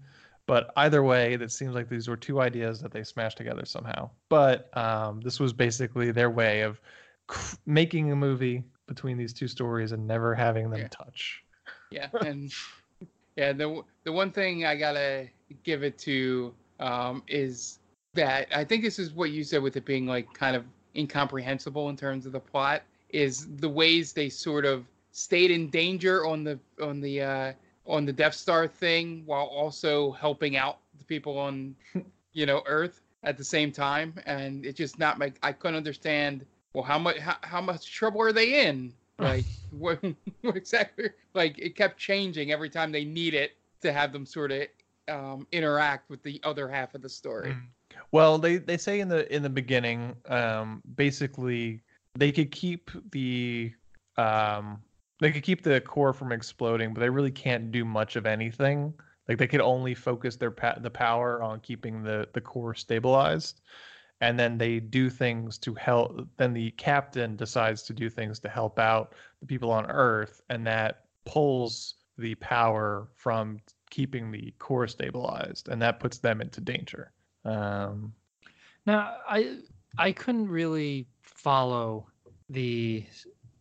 But 0.47 0.71
either 0.77 1.01
way, 1.03 1.33
it 1.33 1.51
seems 1.51 1.73
like 1.73 1.89
these 1.89 2.07
were 2.07 2.17
two 2.17 2.39
ideas 2.39 2.79
that 2.81 2.91
they 2.91 3.03
smashed 3.03 3.37
together 3.37 3.65
somehow. 3.65 4.09
But 4.29 4.75
um, 4.77 5.21
this 5.21 5.39
was 5.39 5.53
basically 5.53 6.11
their 6.11 6.29
way 6.29 6.61
of 6.61 6.79
making 7.65 8.11
a 8.11 8.15
movie 8.15 8.63
between 8.87 9.17
these 9.17 9.33
two 9.33 9.47
stories 9.47 9.91
and 9.91 10.05
never 10.05 10.35
having 10.35 10.69
them 10.69 10.81
Yeah. 10.81 10.87
touch. 10.89 11.43
Yeah, 11.89 12.09
and 12.21 12.51
yeah, 13.35 13.53
the 13.53 13.83
the 14.03 14.11
one 14.11 14.31
thing 14.31 14.65
I 14.65 14.75
gotta 14.75 15.27
give 15.63 15.83
it 15.83 15.97
to 15.99 16.53
um, 16.79 17.23
is 17.27 17.79
that 18.13 18.47
I 18.55 18.63
think 18.63 18.83
this 18.83 18.99
is 18.99 19.13
what 19.13 19.31
you 19.31 19.43
said 19.43 19.61
with 19.61 19.75
it 19.77 19.85
being 19.85 20.05
like 20.05 20.31
kind 20.33 20.55
of 20.55 20.63
incomprehensible 20.95 21.89
in 21.89 21.97
terms 21.97 22.25
of 22.25 22.31
the 22.31 22.39
plot 22.39 22.83
is 23.09 23.47
the 23.57 23.69
ways 23.69 24.13
they 24.13 24.29
sort 24.29 24.65
of 24.65 24.85
stayed 25.11 25.51
in 25.51 25.69
danger 25.69 26.25
on 26.25 26.43
the 26.43 26.59
on 26.81 27.01
the 27.01 27.21
uh, 27.21 27.53
on 27.87 28.05
the 28.05 28.13
Death 28.13 28.33
Star 28.33 28.67
thing 28.67 29.23
while 29.25 29.45
also 29.45 30.11
helping 30.11 30.57
out 30.57 30.79
the 30.97 31.03
people 31.03 31.37
on 31.37 31.75
you 32.33 32.45
know 32.45 32.63
Earth 32.65 33.01
at 33.23 33.37
the 33.37 33.43
same 33.43 33.71
time, 33.71 34.13
and 34.25 34.65
it 34.65 34.75
just 34.75 34.99
not 34.99 35.17
make 35.17 35.35
I 35.43 35.51
couldn't 35.51 35.77
understand. 35.77 36.45
Well, 36.73 36.83
how 36.83 36.99
much 36.99 37.17
how, 37.17 37.37
how 37.41 37.61
much 37.61 37.91
trouble 37.91 38.21
are 38.21 38.33
they 38.33 38.67
in? 38.67 38.93
Like 39.17 39.45
what, 39.71 40.03
what 40.41 40.57
exactly? 40.57 41.09
Like 41.33 41.57
it 41.57 41.77
kept 41.77 41.97
changing 41.97 42.51
every 42.51 42.69
time 42.69 42.91
they 42.91 43.05
need 43.05 43.33
it 43.33 43.53
to 43.81 43.93
have 43.93 44.11
them 44.11 44.25
sort 44.25 44.51
of 44.51 44.67
um, 45.07 45.47
interact 45.53 46.09
with 46.09 46.21
the 46.23 46.41
other 46.43 46.67
half 46.67 46.95
of 46.95 47.01
the 47.01 47.07
story. 47.07 47.51
Mm. 47.51 47.61
Well, 48.11 48.37
they 48.37 48.57
they 48.57 48.77
say 48.77 48.99
in 48.99 49.07
the 49.07 49.33
in 49.33 49.41
the 49.41 49.49
beginning, 49.49 50.15
um, 50.27 50.81
basically 50.95 51.81
they 52.15 52.31
could 52.31 52.51
keep 52.51 52.91
the 53.11 53.73
um, 54.17 54.81
they 55.25 55.31
could 55.31 55.41
keep 55.41 55.63
the 55.63 55.81
core 55.81 56.13
from 56.13 56.31
exploding, 56.31 56.93
but 56.93 57.01
they 57.01 57.09
really 57.09 57.31
can't 57.31 57.71
do 57.71 57.83
much 57.83 58.15
of 58.15 58.27
anything. 58.27 58.93
Like 59.27 59.39
they 59.39 59.47
could 59.47 59.59
only 59.59 59.95
focus 59.95 60.35
their 60.35 60.51
pa- 60.51 60.77
the 60.79 60.91
power 60.91 61.41
on 61.41 61.61
keeping 61.61 62.03
the 62.03 62.27
the 62.33 62.41
core 62.41 62.75
stabilized, 62.75 63.61
and 64.21 64.37
then 64.37 64.59
they 64.59 64.79
do 64.79 65.09
things 65.09 65.57
to 65.59 65.73
help. 65.73 66.27
Then 66.37 66.53
the 66.53 66.69
captain 66.71 67.35
decides 67.35 67.81
to 67.83 67.93
do 67.93 68.07
things 68.07 68.39
to 68.41 68.49
help 68.49 68.77
out 68.77 69.15
the 69.39 69.47
people 69.47 69.71
on 69.71 69.87
Earth, 69.89 70.43
and 70.51 70.67
that 70.67 71.05
pulls 71.25 71.95
the 72.19 72.35
power 72.35 73.07
from 73.15 73.59
keeping 73.89 74.29
the 74.29 74.53
core 74.59 74.87
stabilized, 74.87 75.69
and 75.69 75.81
that 75.81 75.99
puts 75.99 76.19
them 76.19 76.39
into 76.39 76.61
danger. 76.61 77.11
Um, 77.45 78.13
Now, 78.85 79.17
I 79.27 79.57
I 79.97 80.11
couldn't 80.11 80.49
really 80.49 81.07
follow 81.23 82.05
the 82.47 83.07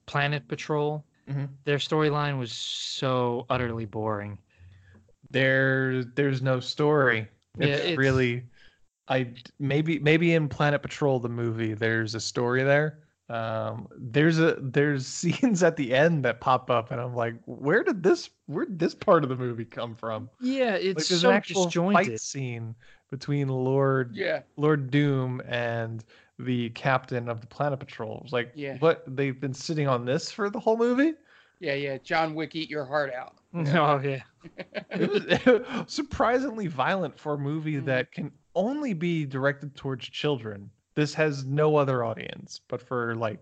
Planet 0.04 0.46
Patrol. 0.46 1.06
Mhm. 1.28 1.48
Their 1.64 1.78
storyline 1.78 2.38
was 2.38 2.52
so 2.52 3.46
utterly 3.50 3.86
boring. 3.86 4.38
there 5.30 6.04
there's 6.04 6.42
no 6.42 6.60
story 6.60 7.26
Yeah, 7.58 7.66
it's, 7.66 7.80
it's- 7.80 7.98
really 7.98 8.44
i 9.08 9.32
maybe 9.58 9.98
maybe 9.98 10.32
in 10.34 10.48
planet 10.48 10.80
patrol 10.82 11.18
the 11.18 11.28
movie 11.28 11.74
there's 11.74 12.14
a 12.14 12.20
story 12.20 12.62
there 12.62 13.00
um 13.30 13.88
there's 13.98 14.38
a 14.38 14.56
there's 14.60 15.06
scenes 15.18 15.62
at 15.62 15.76
the 15.76 15.92
end 15.94 16.24
that 16.24 16.40
pop 16.40 16.70
up 16.70 16.90
and 16.90 17.00
i'm 17.00 17.14
like 17.14 17.34
where 17.46 17.82
did 17.82 18.02
this 18.02 18.30
where 18.46 18.64
did 18.66 18.78
this 18.78 18.94
part 18.94 19.24
of 19.24 19.28
the 19.30 19.36
movie 19.36 19.64
come 19.64 19.94
from 19.94 20.28
Yeah, 20.40 20.72
like 20.72 20.82
it's 20.82 21.08
there's 21.08 21.22
so 21.22 21.30
an 21.30 21.36
actual 21.36 21.64
disjointed. 21.64 22.06
fight 22.12 22.20
scene 22.20 22.74
between 23.10 23.48
lord 23.48 24.14
Yeah, 24.14 24.42
lord 24.56 24.90
doom 24.90 25.40
and 25.48 26.04
the 26.38 26.70
captain 26.70 27.28
of 27.28 27.40
the 27.40 27.46
planet 27.46 27.78
patrol 27.78 28.16
it 28.18 28.22
was 28.24 28.32
like 28.32 28.50
Yeah. 28.54 28.76
what 28.78 29.04
they've 29.06 29.40
been 29.40 29.54
sitting 29.54 29.86
on 29.88 30.04
this 30.04 30.30
for 30.30 30.50
the 30.50 30.58
whole 30.60 30.76
movie 30.76 31.14
yeah, 31.60 31.74
yeah. 31.74 31.98
John 31.98 32.34
Wick, 32.34 32.54
eat 32.56 32.68
your 32.68 32.84
heart 32.84 33.12
out. 33.14 33.36
Oh 33.54 34.00
yeah. 34.04 34.22
it 34.90 35.46
was 35.46 35.84
surprisingly 35.90 36.66
violent 36.66 37.18
for 37.18 37.34
a 37.34 37.38
movie 37.38 37.74
Mhm. 37.76 37.84
that 37.86 38.10
can 38.12 38.32
only 38.56 38.92
be 38.92 39.24
directed 39.24 39.74
towards 39.76 40.06
children. 40.08 40.68
This 40.94 41.14
has 41.14 41.44
no 41.46 41.76
other 41.76 42.04
audience, 42.04 42.60
but 42.68 42.82
for 42.82 43.14
like 43.14 43.38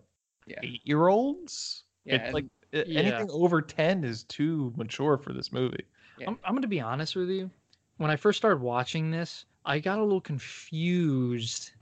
Yeah. 0.46 0.58
eight 0.62 0.82
year 0.84 1.08
olds, 1.08 1.84
Yeah, 2.04 2.16
it's 2.16 2.34
like 2.34 2.44
and- 2.72 2.82
a- 2.82 2.88
Yeah. 2.88 3.00
anything 3.00 3.30
over 3.30 3.60
10 3.62 4.04
is 4.04 4.22
too 4.24 4.72
mature 4.76 5.16
for 5.16 5.32
this 5.32 5.50
movie. 5.50 5.84
Yeah. 6.18 6.28
I'm, 6.28 6.38
I'm 6.44 6.52
going 6.52 6.62
to 6.62 6.68
be 6.68 6.80
honest 6.80 7.16
with 7.16 7.30
you. 7.30 7.50
When 7.96 8.10
I 8.10 8.16
first 8.16 8.36
started 8.36 8.60
watching 8.60 9.10
this, 9.10 9.46
I 9.64 9.78
got 9.80 9.98
a 9.98 10.02
little 10.02 10.20
confused 10.20 11.72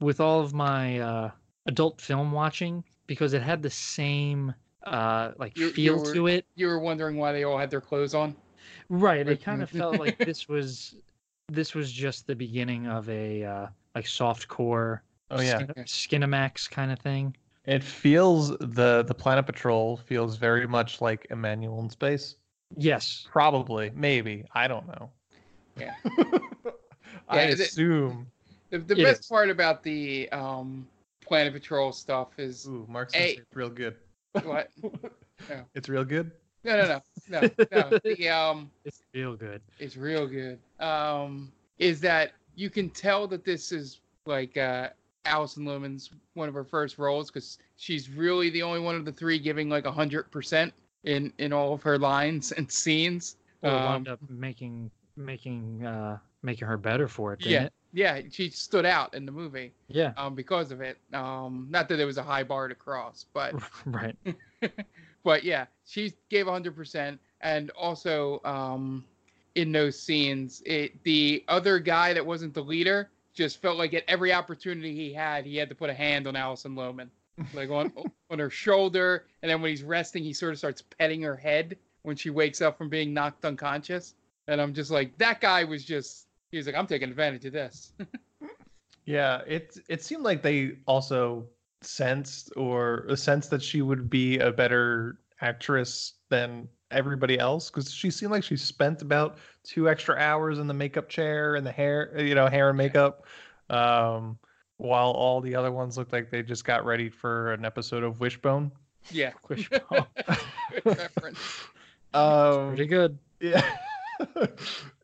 with 0.00 0.20
all 0.20 0.40
of 0.40 0.52
my 0.54 0.98
uh, 1.00 1.30
adult 1.66 2.00
film 2.00 2.32
watching 2.32 2.82
because 3.06 3.32
it 3.34 3.42
had 3.42 3.62
the 3.62 3.70
same 3.70 4.54
uh, 4.84 5.32
like 5.38 5.56
You- 5.58 5.66
you 5.66 5.72
feel 5.72 5.98
were- 6.04 6.14
to 6.14 6.26
it. 6.28 6.46
You 6.54 6.66
were 6.68 6.78
wondering 6.78 7.16
why 7.16 7.32
they 7.32 7.44
all 7.44 7.58
had 7.58 7.70
their 7.70 7.80
clothes 7.82 8.14
on. 8.14 8.34
Right. 8.88 9.26
It 9.28 9.42
kind 9.42 9.62
of 9.62 9.70
felt 9.80 9.98
like 9.98 10.18
this 10.18 10.48
was 10.48 10.94
this 11.48 11.74
was 11.74 11.90
just 11.92 12.26
the 12.26 12.34
beginning 12.36 12.86
of 12.86 13.08
a 13.08 13.44
uh, 13.44 13.66
like 13.94 14.06
soft 14.06 14.48
core 14.48 15.02
Oh, 15.32 15.40
yeah. 15.40 15.58
skin- 15.86 16.22
Skinamax 16.22 16.68
kind 16.70 16.90
of 16.90 16.98
thing. 16.98 17.36
It 17.66 17.84
feels 17.84 18.56
the 18.58 19.04
the 19.06 19.14
Planet 19.14 19.46
Patrol 19.46 19.96
feels 19.98 20.36
very 20.36 20.66
much 20.66 21.00
like 21.00 21.26
Emmanuelle 21.30 21.80
in 21.82 21.90
space. 21.90 22.36
Yes. 22.76 23.26
Probably, 23.30 23.90
maybe. 23.94 24.44
I 24.54 24.66
don't 24.66 24.86
know. 24.88 25.10
Yeah. 25.76 25.94
I 27.28 27.42
Yeah, 27.48 27.54
the- 27.54 27.62
assume. 27.64 28.26
The, 28.70 28.78
the 28.78 28.98
It 29.00 29.04
best 29.04 29.20
is. 29.22 29.26
part 29.26 29.50
about 29.50 29.82
the 29.82 30.28
um, 30.30 30.86
Planet 31.24 31.52
Patrol 31.52 31.92
stuff 31.92 32.38
is 32.38 32.66
Ooh, 32.66 32.86
Mark's 32.88 33.14
Hey. 33.14 33.38
it's 33.38 33.56
real 33.56 33.70
good. 33.70 33.96
what? 34.44 34.70
It's 35.74 35.88
real 35.88 36.04
good. 36.04 36.30
No, 36.64 36.76
no, 36.82 37.00
no, 37.30 37.40
no, 37.40 37.50
no. 37.90 37.98
The 38.04 38.28
um, 38.28 38.70
It's 38.84 39.00
real 39.14 39.34
good. 39.34 39.62
it's 39.78 39.96
real 39.96 40.26
good. 40.26 40.58
Um, 40.78 41.50
is 41.78 41.98
that 42.02 42.32
you 42.56 42.68
can 42.68 42.90
tell 42.90 43.26
that 43.28 43.42
this 43.44 43.72
is 43.72 44.00
like 44.26 44.58
uh, 44.58 44.90
Alison 45.24 45.64
Lohman's 45.64 46.10
one 46.34 46.46
of 46.48 46.54
her 46.54 46.62
first 46.64 46.98
roles 46.98 47.30
because 47.30 47.56
she's 47.76 48.10
really 48.10 48.50
the 48.50 48.62
only 48.62 48.80
one 48.80 48.94
of 48.96 49.06
the 49.06 49.12
three 49.12 49.38
giving 49.38 49.70
like 49.70 49.86
a 49.86 49.90
hundred 49.92 50.30
percent 50.30 50.74
in 51.04 51.32
in 51.38 51.54
all 51.54 51.72
of 51.72 51.82
her 51.82 51.98
lines 51.98 52.52
and 52.52 52.70
scenes. 52.70 53.36
Well, 53.62 53.74
it 53.74 53.78
Um, 53.78 53.84
wound 53.86 54.08
up 54.08 54.20
making 54.28 54.90
making 55.16 55.86
uh 55.86 56.18
making 56.42 56.68
her 56.68 56.76
better 56.76 57.08
for 57.08 57.32
it, 57.32 57.38
didn't 57.40 57.52
yeah, 57.52 57.62
it? 57.64 57.72
Yeah, 57.92 58.20
she 58.30 58.50
stood 58.50 58.86
out 58.86 59.14
in 59.14 59.26
the 59.26 59.32
movie 59.32 59.72
Yeah. 59.88 60.12
um, 60.16 60.34
because 60.34 60.70
of 60.70 60.80
it. 60.80 60.98
Um, 61.12 61.66
not 61.70 61.88
that 61.88 61.96
there 61.96 62.06
was 62.06 62.18
a 62.18 62.22
high 62.22 62.44
bar 62.44 62.68
to 62.68 62.74
cross, 62.74 63.26
but 63.32 63.54
right. 63.86 64.16
but 65.24 65.44
yeah, 65.44 65.66
she 65.86 66.12
gave 66.28 66.46
100%. 66.46 67.18
And 67.40 67.70
also, 67.70 68.40
um, 68.44 69.04
in 69.54 69.72
those 69.72 69.98
scenes, 69.98 70.62
it 70.66 71.02
the 71.02 71.42
other 71.48 71.78
guy 71.78 72.12
that 72.14 72.24
wasn't 72.24 72.54
the 72.54 72.62
leader 72.62 73.10
just 73.34 73.60
felt 73.60 73.76
like 73.78 73.94
at 73.94 74.04
every 74.08 74.32
opportunity 74.32 74.94
he 74.94 75.12
had, 75.12 75.44
he 75.44 75.56
had 75.56 75.68
to 75.68 75.74
put 75.74 75.90
a 75.90 75.94
hand 75.94 76.26
on 76.26 76.36
Alison 76.36 76.74
Lohman, 76.76 77.08
like 77.54 77.70
on 77.70 77.92
on 78.30 78.38
her 78.38 78.50
shoulder. 78.50 79.24
And 79.42 79.50
then 79.50 79.60
when 79.60 79.70
he's 79.70 79.82
resting, 79.82 80.22
he 80.22 80.32
sort 80.32 80.52
of 80.52 80.58
starts 80.58 80.82
petting 80.82 81.22
her 81.22 81.36
head 81.36 81.76
when 82.02 82.14
she 82.16 82.30
wakes 82.30 82.60
up 82.60 82.78
from 82.78 82.88
being 82.88 83.12
knocked 83.12 83.44
unconscious. 83.44 84.14
And 84.48 84.60
I'm 84.60 84.72
just 84.74 84.90
like, 84.90 85.16
that 85.18 85.40
guy 85.40 85.64
was 85.64 85.84
just, 85.84 86.26
he 86.50 86.56
was 86.56 86.66
like, 86.66 86.74
I'm 86.76 86.86
taking 86.86 87.08
advantage 87.08 87.44
of 87.44 87.52
this. 87.52 87.92
Yeah, 89.06 89.40
it 89.46 89.76
it 89.88 90.04
seemed 90.04 90.22
like 90.22 90.40
they 90.42 90.76
also 90.86 91.48
sensed 91.80 92.52
or 92.56 93.06
a 93.08 93.16
sense 93.16 93.48
that 93.48 93.60
she 93.62 93.82
would 93.82 94.08
be 94.08 94.38
a 94.38 94.52
better 94.52 95.18
actress 95.40 96.12
than 96.28 96.68
everybody 96.92 97.38
else 97.38 97.70
because 97.70 97.92
she 97.92 98.10
seemed 98.10 98.30
like 98.30 98.44
she 98.44 98.56
spent 98.56 99.02
about 99.02 99.38
two 99.64 99.88
extra 99.88 100.16
hours 100.16 100.58
in 100.60 100.68
the 100.68 100.74
makeup 100.74 101.08
chair 101.08 101.56
and 101.56 101.66
the 101.66 101.72
hair, 101.72 102.14
you 102.20 102.34
know, 102.36 102.46
hair 102.46 102.68
and 102.68 102.78
makeup, 102.78 103.24
um, 103.70 104.38
while 104.76 105.10
all 105.10 105.40
the 105.40 105.56
other 105.56 105.72
ones 105.72 105.96
looked 105.98 106.12
like 106.12 106.30
they 106.30 106.42
just 106.42 106.64
got 106.64 106.84
ready 106.84 107.08
for 107.08 107.52
an 107.52 107.64
episode 107.64 108.04
of 108.04 108.20
Wishbone. 108.20 108.70
yeah. 109.10 109.32
Wishbone. 109.48 109.80
Good 110.84 110.98
reference. 110.98 111.38
Um, 112.12 112.68
Pretty 112.68 112.86
good. 112.86 113.18
yeah, 113.40 113.64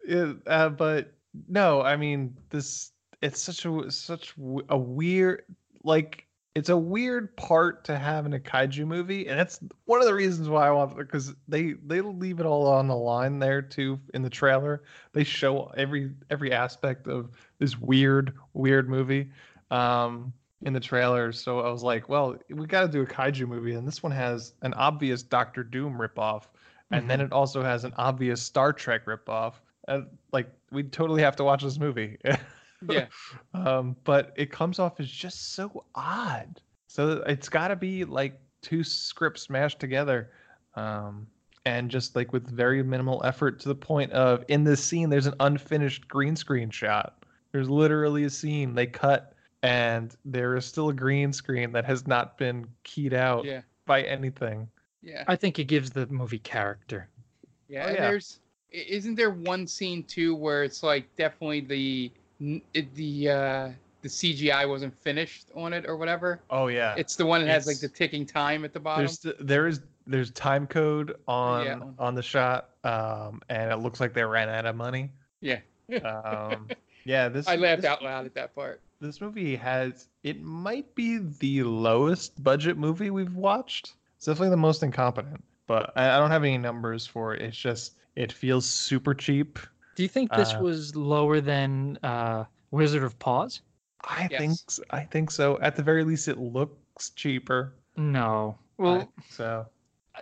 yeah 0.06 0.32
uh, 0.46 0.68
but 0.68 1.12
no 1.48 1.82
i 1.82 1.96
mean 1.96 2.36
this 2.50 2.92
it's 3.22 3.40
such 3.40 3.64
a 3.64 3.90
such 3.90 4.34
a 4.68 4.76
weird 4.76 5.42
like 5.84 6.26
it's 6.54 6.70
a 6.70 6.76
weird 6.76 7.36
part 7.36 7.84
to 7.84 7.98
have 7.98 8.24
in 8.24 8.32
a 8.32 8.38
kaiju 8.38 8.86
movie 8.86 9.28
and 9.28 9.38
that's 9.38 9.60
one 9.84 10.00
of 10.00 10.06
the 10.06 10.14
reasons 10.14 10.48
why 10.48 10.66
i 10.66 10.70
want 10.70 10.96
because 10.96 11.34
they 11.48 11.74
they 11.84 12.00
leave 12.00 12.40
it 12.40 12.46
all 12.46 12.66
on 12.66 12.88
the 12.88 12.96
line 12.96 13.38
there 13.38 13.60
too 13.60 14.00
in 14.14 14.22
the 14.22 14.30
trailer. 14.30 14.82
They 15.12 15.22
show 15.22 15.70
every 15.76 16.12
every 16.30 16.52
aspect 16.52 17.08
of 17.08 17.30
this 17.58 17.78
weird 17.78 18.34
weird 18.54 18.88
movie 18.88 19.30
um 19.70 20.32
in 20.62 20.72
the 20.72 20.80
trailer. 20.80 21.30
So 21.32 21.60
i 21.60 21.70
was 21.70 21.82
like 21.82 22.08
well 22.08 22.36
we 22.48 22.66
got 22.66 22.82
to 22.82 22.88
do 22.88 23.02
a 23.02 23.06
kaiju 23.06 23.46
movie 23.46 23.74
and 23.74 23.86
this 23.86 24.02
one 24.02 24.12
has 24.12 24.54
an 24.62 24.72
obvious 24.74 25.22
dr 25.22 25.62
doom 25.64 25.98
ripoff 25.98 26.44
and 26.90 27.10
then 27.10 27.20
it 27.20 27.32
also 27.32 27.62
has 27.62 27.84
an 27.84 27.92
obvious 27.96 28.40
Star 28.42 28.72
Trek 28.72 29.06
ripoff. 29.06 29.54
And 29.88 30.06
like 30.32 30.48
we 30.72 30.82
totally 30.82 31.22
have 31.22 31.36
to 31.36 31.44
watch 31.44 31.62
this 31.62 31.78
movie. 31.78 32.18
Yeah. 32.90 33.06
um, 33.54 33.96
but 34.04 34.34
it 34.36 34.52
comes 34.52 34.78
off 34.78 35.00
as 35.00 35.08
just 35.10 35.54
so 35.54 35.84
odd. 35.94 36.60
So 36.88 37.24
it's 37.26 37.48
got 37.48 37.68
to 37.68 37.76
be 37.76 38.04
like 38.04 38.38
two 38.60 38.84
scripts 38.84 39.48
mashed 39.48 39.80
together. 39.80 40.30
Um, 40.74 41.26
and 41.64 41.90
just 41.90 42.14
like 42.14 42.34
with 42.34 42.46
very 42.48 42.82
minimal 42.82 43.22
effort 43.24 43.58
to 43.60 43.68
the 43.68 43.74
point 43.74 44.12
of 44.12 44.44
in 44.48 44.62
this 44.62 44.84
scene 44.84 45.08
there's 45.08 45.26
an 45.26 45.34
unfinished 45.40 46.06
green 46.06 46.36
screen 46.36 46.68
shot. 46.68 47.24
There's 47.50 47.68
literally 47.70 48.24
a 48.24 48.30
scene 48.30 48.74
they 48.74 48.86
cut 48.86 49.32
and 49.62 50.14
there 50.26 50.54
is 50.54 50.66
still 50.66 50.90
a 50.90 50.94
green 50.94 51.32
screen 51.32 51.72
that 51.72 51.86
has 51.86 52.06
not 52.06 52.36
been 52.36 52.66
keyed 52.84 53.14
out 53.14 53.46
Yeah. 53.46 53.62
by 53.86 54.02
anything. 54.02 54.68
Yeah. 55.02 55.24
I 55.26 55.34
think 55.34 55.58
it 55.58 55.64
gives 55.64 55.90
the 55.90 56.06
movie 56.08 56.38
character. 56.40 57.08
Yeah, 57.68 57.86
Oh, 57.86 57.90
yeah. 57.90 58.00
there's 58.10 58.38
i- 58.38 58.45
isn't 58.70 59.14
there 59.14 59.30
one 59.30 59.66
scene 59.66 60.02
too 60.04 60.34
where 60.34 60.64
it's 60.64 60.82
like 60.82 61.06
definitely 61.16 61.60
the 61.60 62.12
the 62.72 63.28
uh 63.30 63.70
the 64.02 64.08
CGI 64.08 64.68
wasn't 64.68 64.96
finished 65.02 65.50
on 65.54 65.72
it 65.72 65.84
or 65.88 65.96
whatever. 65.96 66.40
Oh 66.50 66.68
yeah. 66.68 66.94
It's 66.96 67.16
the 67.16 67.26
one 67.26 67.40
that 67.42 67.48
has 67.50 67.66
like 67.66 67.80
the 67.80 67.88
ticking 67.88 68.24
time 68.26 68.64
at 68.64 68.72
the 68.72 68.80
bottom. 68.80 69.04
There's 69.06 69.18
th- 69.18 69.36
there 69.40 69.66
is 69.66 69.80
there's 70.06 70.30
time 70.30 70.66
code 70.66 71.16
on 71.26 71.64
Yeah. 71.66 71.80
on 71.98 72.14
the 72.14 72.22
shot, 72.22 72.70
um, 72.84 73.40
and 73.48 73.72
it 73.72 73.76
looks 73.78 73.98
like 74.00 74.14
they 74.14 74.22
ran 74.22 74.48
out 74.48 74.64
of 74.66 74.76
money. 74.76 75.10
Yeah. 75.40 75.58
Um, 76.04 76.68
yeah, 77.04 77.28
this 77.28 77.48
I 77.48 77.56
laughed 77.56 77.82
this, 77.82 77.90
out 77.90 78.02
loud 78.02 78.26
at 78.26 78.34
that 78.34 78.54
part. 78.54 78.80
This 79.00 79.20
movie 79.20 79.56
has 79.56 80.08
it 80.22 80.40
might 80.40 80.94
be 80.94 81.18
the 81.18 81.64
lowest 81.64 82.42
budget 82.42 82.76
movie 82.76 83.10
we've 83.10 83.34
watched. 83.34 83.94
It's 84.16 84.26
definitely 84.26 84.50
the 84.50 84.56
most 84.56 84.82
incompetent, 84.82 85.42
but 85.66 85.92
I, 85.96 86.10
I 86.16 86.18
don't 86.18 86.30
have 86.30 86.44
any 86.44 86.58
numbers 86.58 87.06
for 87.06 87.34
it. 87.34 87.42
It's 87.42 87.56
just 87.56 87.95
it 88.16 88.32
feels 88.32 88.66
super 88.66 89.14
cheap. 89.14 89.58
Do 89.94 90.02
you 90.02 90.08
think 90.08 90.32
this 90.32 90.52
Uh, 90.54 90.60
was 90.62 90.96
lower 90.96 91.40
than 91.40 91.98
uh, 92.02 92.44
Wizard 92.70 93.02
of 93.02 93.18
Paws? 93.18 93.62
I 94.04 94.28
Yes. 94.30 94.40
think 94.40 94.52
s- 94.52 94.80
I 94.90 95.00
think 95.04 95.30
so. 95.30 95.58
At 95.60 95.76
the 95.76 95.82
very 95.82 96.04
least, 96.04 96.28
it 96.28 96.38
looks 96.38 97.10
cheaper. 97.10 97.74
No. 97.96 98.58
Well, 98.78 99.10
so 99.30 99.66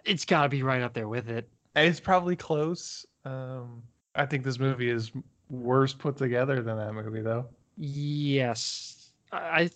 it's 0.05 0.24
got 0.24 0.45
to 0.45 0.49
be 0.49 0.62
right 0.62 0.82
up 0.82 0.95
there 0.95 1.09
with 1.09 1.28
it. 1.28 1.49
It's 1.76 2.01
probably 2.01 2.36
close. 2.36 3.05
Um, 3.24 3.82
I 4.14 4.26
think 4.26 4.45
this 4.45 4.59
movie 4.61 4.90
is 4.90 5.11
worse 5.51 5.92
put 5.92 6.16
together 6.16 6.62
than 6.62 6.76
that 6.76 6.92
movie, 6.92 7.20
though. 7.20 7.47
Yes. 7.76 9.11
I, 9.32 9.38
I 9.38 9.70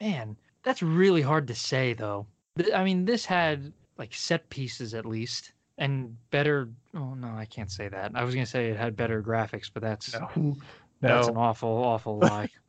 man, 0.00 0.36
that's 0.62 0.82
really 0.82 1.22
hard 1.22 1.46
to 1.48 1.54
say 1.54 1.92
though. 1.94 2.26
I 2.74 2.84
mean, 2.84 3.04
this 3.04 3.24
had 3.26 3.72
like 3.98 4.14
set 4.14 4.48
pieces 4.50 4.94
at 4.94 5.04
least 5.06 5.52
and 5.78 6.16
better 6.30 6.68
oh 6.94 7.14
no, 7.14 7.28
I 7.28 7.44
can't 7.44 7.70
say 7.70 7.88
that. 7.88 8.12
I 8.14 8.24
was 8.24 8.34
going 8.34 8.44
to 8.44 8.50
say 8.50 8.70
it 8.70 8.76
had 8.76 8.96
better 8.96 9.22
graphics, 9.22 9.70
but 9.72 9.82
that's 9.82 10.14
No, 10.14 10.56
that's 11.00 11.28
an 11.28 11.36
awful 11.36 11.68
awful 11.68 12.18
lie. 12.18 12.48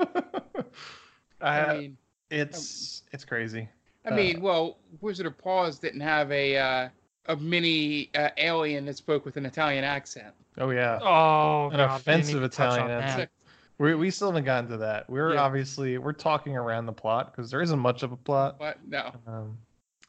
I, 1.41 1.61
I 1.61 1.73
mean, 1.77 1.97
it's 2.31 3.03
it's 3.11 3.25
crazy. 3.25 3.69
I 4.05 4.09
uh, 4.09 4.15
mean, 4.15 4.41
well, 4.41 4.79
Wizard 5.01 5.25
of 5.25 5.37
Paws 5.37 5.77
didn't 5.77 6.01
have 6.01 6.31
a 6.31 6.57
uh, 6.57 6.89
a 7.27 7.35
mini 7.35 8.09
uh, 8.15 8.29
alien 8.37 8.85
that 8.85 8.97
spoke 8.97 9.25
with 9.25 9.37
an 9.37 9.45
Italian 9.45 9.83
accent. 9.83 10.33
Oh 10.57 10.71
yeah, 10.71 10.99
oh, 11.01 11.69
an 11.69 11.77
God, 11.77 11.95
offensive 11.95 12.43
Italian 12.43 12.89
accent. 12.89 13.29
We 13.77 13.95
we 13.95 14.09
still 14.11 14.29
haven't 14.29 14.45
gotten 14.45 14.69
to 14.71 14.77
that. 14.77 15.09
We're 15.09 15.33
Yeah. 15.33 15.41
obviously 15.41 15.97
we're 15.97 16.13
talking 16.13 16.55
around 16.55 16.85
the 16.85 16.93
plot 16.93 17.31
because 17.31 17.49
there 17.51 17.61
isn't 17.61 17.79
much 17.79 18.03
of 18.03 18.11
a 18.11 18.17
plot. 18.17 18.57
But 18.59 18.77
no, 18.87 19.11
Um, 19.27 19.57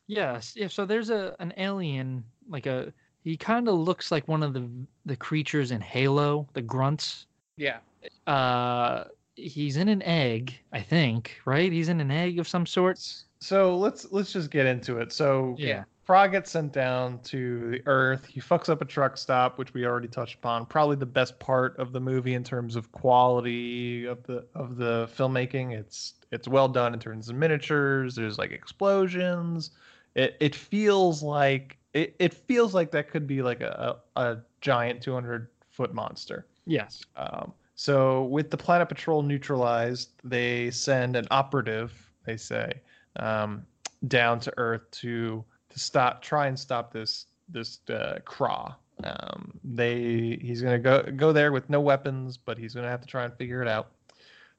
Yes, 0.07 0.52
yeah. 0.57 0.68
So 0.68 0.84
there's 0.84 1.11
a 1.11 1.34
an 1.40 1.52
alien, 1.57 2.24
like 2.48 2.66
a 2.66 2.92
he 3.22 3.36
kind 3.36 3.68
of 3.68 3.74
looks 3.76 4.11
like 4.12 4.28
one 4.28 4.42
of 4.42 4.52
the 4.52 4.68
the 5.07 5.16
creatures 5.16 5.70
in 5.70 5.80
Halo, 5.80 6.46
the 6.52 6.62
grunts. 6.62 7.26
yeah, 7.57 7.78
Uh, 8.26 9.05
he's 9.36 9.76
in 9.76 9.88
an 9.88 10.02
egg, 10.02 10.55
I 10.72 10.80
think, 10.80 11.40
right? 11.46 11.72
He's 11.72 11.88
in 11.88 12.00
an 12.00 12.11
egg 12.11 12.38
of 12.38 12.46
some 12.48 12.66
sort. 12.66 12.98
so 13.40 13.76
let's 13.76 14.11
let's 14.12 14.32
just 14.32 14.50
get 14.50 14.66
into 14.66 14.98
it. 14.98 15.12
So 15.12 15.55
Yeah. 15.59 15.84
Frog 16.05 16.32
gets 16.32 16.50
sent 16.50 16.74
down 16.74 17.18
to 17.20 17.70
the 17.70 17.82
Earth. 17.86 18.26
He 18.26 18.38
fucks 18.38 18.68
up 18.68 18.82
a 18.82 18.84
truck 18.84 19.16
stop, 19.16 19.57
which 19.57 19.72
we 19.72 19.86
already 19.86 20.07
touched 20.09 20.34
upon. 20.34 20.66
Probably 20.66 20.96
the 20.96 21.07
best 21.07 21.38
part 21.38 21.78
of 21.78 21.92
the 21.92 22.00
movie 22.00 22.34
in 22.34 22.44
terms 22.44 22.76
of 22.76 22.92
quality 22.92 24.05
of 24.05 24.22
the 24.24 24.44
of 24.55 24.76
the 24.76 25.09
filmmaking. 25.16 25.72
It's 25.72 26.12
it's 26.30 26.46
well 26.46 26.68
done 26.68 26.92
in 26.92 27.00
terms 27.00 27.30
of 27.30 27.36
miniatures. 27.36 28.14
There's 28.16 28.36
like 28.36 28.50
explosions. 28.50 29.70
It 30.15 30.37
it 30.41 30.55
feels 30.55 31.23
like 31.23 31.79
it, 31.95 32.17
it 32.19 32.35
feels 32.35 32.75
like 32.75 32.91
that 32.91 33.09
could 33.09 33.27
be 33.27 33.43
like 33.43 33.61
a, 33.61 33.97
a, 34.17 34.39
giant 34.61 35.01
200 35.01 35.49
foot 35.71 35.95
monster. 35.95 36.47
Yes. 36.67 37.05
Um, 37.17 37.53
so 37.77 38.25
with 38.25 38.51
the 38.51 38.57
Planet 38.57 38.89
Patrol 38.89 39.23
neutralized, 39.23 40.11
they 40.25 40.71
send 40.71 41.17
an 41.17 41.27
operative, 41.31 41.93
they 42.25 42.37
say, 42.37 42.81
um, 43.17 43.65
down 44.09 44.41
to 44.41 44.53
Earth 44.57 44.91
to 44.93 45.45
to 45.71 45.79
stop, 45.79 46.23
try 46.23 46.47
and 46.47 46.59
stop 46.59 46.93
this 46.93 47.27
this 47.49 47.81
uh, 47.91 48.19
Kraa. 48.25 48.75
Um, 49.03 49.59
they 49.65 50.39
he's 50.41 50.62
gonna 50.62 50.79
go 50.79 51.03
go 51.17 51.33
there 51.33 51.53
with 51.53 51.69
no 51.69 51.81
weapons, 51.81 52.37
but 52.37 52.59
he's 52.59 52.75
gonna 52.75 52.89
have 52.89 53.01
to 53.01 53.07
try 53.07 53.25
and 53.25 53.35
figure 53.35 53.61
it 53.61 53.69
out. 53.69 53.91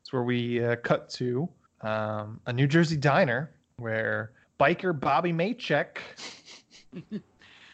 It's 0.01 0.11
where 0.13 0.23
we 0.23 0.63
uh, 0.63 0.75
cut 0.77 1.09
to 1.11 1.49
um, 1.81 2.39
a 2.45 2.53
New 2.53 2.67
Jersey 2.67 2.97
diner 2.97 3.51
where 3.77 4.31
biker 4.59 4.97
Bobby 4.97 5.33
Maycheck 5.33 5.97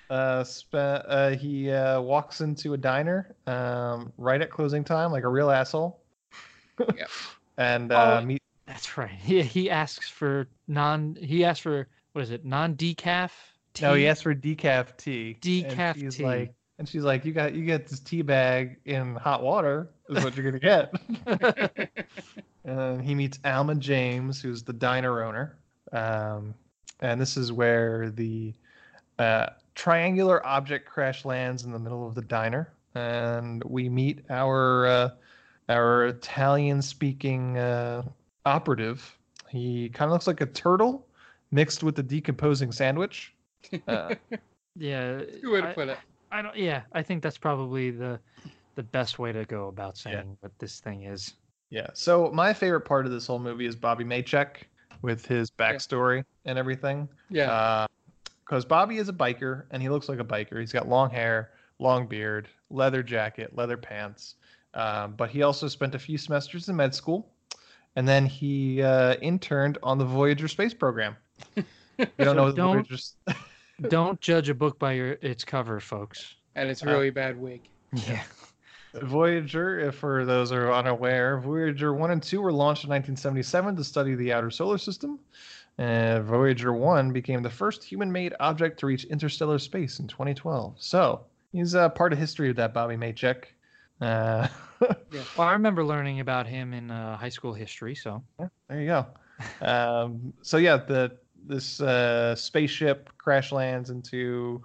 uh, 0.10 0.44
spe- 0.44 0.76
uh 0.76 1.30
he 1.32 1.72
uh, 1.72 2.02
walks 2.02 2.42
into 2.42 2.74
a 2.74 2.78
diner 2.78 3.36
um, 3.48 4.12
right 4.18 4.42
at 4.42 4.50
closing 4.50 4.84
time 4.84 5.12
like 5.12 5.24
a 5.24 5.30
real 5.30 5.50
asshole. 5.52 6.00
Yep. 6.80 7.10
and 7.58 7.92
uh, 7.92 8.20
Oh, 8.22 8.26
meet 8.26 8.42
That's 8.66 8.98
right. 8.98 9.12
He 9.12 9.42
he 9.42 9.70
asks 9.70 10.10
for 10.10 10.48
non. 10.68 11.18
He 11.22 11.46
asks 11.46 11.62
for 11.62 11.88
what 12.14 12.24
is 12.24 12.32
it? 12.32 12.46
Non 12.46 12.76
decaf. 12.76 13.32
no, 13.82 13.94
he 13.94 14.08
asked 14.08 14.24
for 14.24 14.36
decaf 14.36 14.98
tea. 14.98 15.38
Decaf 15.42 15.78
and 15.78 16.02
she's 16.02 16.16
tea. 16.18 16.24
Like, 16.24 16.54
and 16.80 16.90
she's 16.90 17.04
like, 17.04 17.24
"You 17.26 17.32
got 17.32 17.54
you 17.54 17.64
get 17.64 17.88
this 17.88 18.00
tea 18.00 18.22
bag 18.22 18.78
in 18.86 19.16
hot 19.16 19.44
water 19.44 19.92
is 20.10 20.24
what 20.24 20.36
you're 20.36 20.52
gonna 20.52 20.60
get." 20.60 21.96
and 22.66 23.02
he 23.04 23.14
meets 23.16 23.40
Alma 23.46 23.76
James, 23.76 24.42
who's 24.42 24.64
the 24.64 24.74
diner 24.74 25.24
owner. 25.24 25.58
Um, 25.94 26.56
and 27.02 27.20
this 27.20 27.38
is 27.38 27.52
where 27.52 28.10
the 28.12 28.54
uh, 29.20 29.48
triangular 29.76 30.46
object 30.46 30.88
crash 30.88 31.26
lands 31.26 31.64
in 31.64 31.72
the 31.72 31.80
middle 31.80 32.08
of 32.08 32.16
the 32.16 32.22
diner, 32.22 32.74
and 32.96 33.64
we 33.66 33.90
meet 33.90 34.24
our 34.30 34.86
uh, 34.88 35.10
our 35.70 36.06
Italian-speaking 36.08 37.58
uh, 37.58 38.04
operative. 38.46 39.18
He 39.50 39.90
kind 39.90 40.10
of 40.10 40.14
looks 40.14 40.28
like 40.28 40.42
a 40.42 40.46
turtle 40.46 41.06
mixed 41.52 41.84
with 41.84 41.98
a 42.00 42.04
decomposing 42.04 42.72
sandwich. 42.72 43.34
Uh, 43.88 44.16
Yeah. 44.78 45.18
good 45.42 45.52
way 45.52 45.62
to 45.62 45.68
I- 45.70 45.74
put 45.74 45.90
it. 45.90 45.98
I 46.32 46.42
don't. 46.42 46.56
Yeah, 46.56 46.84
I 46.94 47.04
think 47.04 47.22
that's 47.22 47.38
probably 47.38 47.92
the 47.92 48.18
the 48.76 48.84
best 48.84 49.20
way 49.20 49.34
to 49.34 49.44
go 49.44 49.68
about 49.68 49.98
saying 49.98 50.16
Yeah. 50.16 50.36
what 50.40 50.58
this 50.60 50.80
thing 50.80 51.04
is. 51.04 51.34
Yeah. 51.70 51.88
So 51.94 52.32
my 52.34 52.54
favorite 52.54 52.82
part 52.86 53.06
of 53.06 53.12
this 53.12 53.28
whole 53.28 53.38
movie 53.40 53.66
is 53.66 53.76
Bobby 53.76 54.06
Maycheck 54.06 54.64
with 55.02 55.26
his 55.26 55.50
backstory 55.52 56.24
and 56.46 56.58
everything. 56.58 57.08
Yeah, 57.30 57.88
Because 58.46 58.66
Bobby 58.66 58.98
is 58.98 59.10
a 59.10 59.14
biker 59.14 59.64
and 59.72 59.82
he 59.82 59.90
looks 59.90 60.10
like 60.10 60.20
a 60.20 60.24
biker. 60.24 60.60
He's 60.60 60.72
got 60.72 60.88
long 60.88 61.10
hair, 61.10 61.52
long 61.80 62.08
beard, 62.08 62.48
leather 62.70 63.04
jacket, 63.04 63.56
leather 63.56 63.78
pants. 63.78 64.36
Um, 64.74 65.14
but 65.18 65.30
he 65.30 65.44
also 65.44 65.68
spent 65.68 65.96
a 65.96 66.00
few 66.00 66.18
semesters 66.18 66.70
in 66.70 66.76
med 66.78 66.96
school, 66.96 67.30
and 67.98 68.08
then 68.08 68.26
he 68.26 68.82
uh, 68.82 69.16
interned 69.16 69.78
on 69.84 69.98
the 69.98 70.06
Voyager 70.06 70.48
space 70.48 70.74
program. 70.74 71.16
You 71.98 72.08
don't 72.26 72.28
So 72.30 72.34
know 72.34 72.50
the 72.52 72.56
don't- 72.58 72.74
Voyager's. 72.78 73.16
don't 73.90 74.20
judge 74.22 74.50
a 74.50 74.56
book 74.56 74.80
by 74.80 74.94
your 74.94 75.18
its 75.22 75.44
cover, 75.44 75.80
folks. 75.80 76.34
and 76.56 76.68
it's 76.70 76.84
uh, 76.84 76.90
really 76.90 77.10
bad 77.12 77.40
wig. 77.40 77.62
Yeah. 77.94 78.24
Voyager, 78.94 79.80
if 79.80 79.96
for 79.96 80.26
those 80.26 80.52
who 80.52 80.58
are 80.58 80.74
unaware, 80.74 81.40
Voyager 81.40 81.94
1 81.94 82.12
and 82.12 82.22
2 82.24 82.42
were 82.42 82.52
launched 82.52 82.84
in 82.84 82.90
1977 82.90 83.76
to 83.76 83.84
study 83.84 84.16
the 84.16 84.34
outer 84.34 84.52
solar 84.52 84.78
system. 84.78 85.20
Voyager 85.78 86.74
1 86.74 87.12
became 87.12 87.42
the 87.42 87.50
first 87.50 87.84
human 87.84 88.12
made 88.12 88.34
object 88.40 88.80
to 88.80 88.86
reach 88.86 89.06
interstellar 89.06 89.60
space 89.60 90.00
in 90.00 90.08
2012. 90.08 90.76
So 90.78 91.26
he's 91.52 91.76
uh, 91.76 91.90
part 91.90 92.14
of 92.14 92.20
history 92.20 92.50
of 92.50 92.56
that 92.58 92.74
Bobby 92.74 92.96
Maycheck. 92.96 93.46
Uh, 94.00 94.48
Well, 95.38 95.48
I 95.48 95.54
remember 95.54 95.84
learning 95.84 96.22
about 96.22 96.48
him 96.48 96.74
in 96.74 96.90
uh, 96.90 97.16
high 97.16 97.30
school 97.30 97.54
history. 97.54 97.94
So 97.94 98.24
there 98.68 98.82
you 98.82 98.88
go. 98.88 99.06
Um, 99.62 100.34
so 100.42 100.58
yeah, 100.58 100.78
the 100.78 101.18
this 101.48 101.82
uh, 101.82 102.36
spaceship 102.36 103.10
crash 103.18 103.52
lands 103.52 103.90
into 103.90 104.62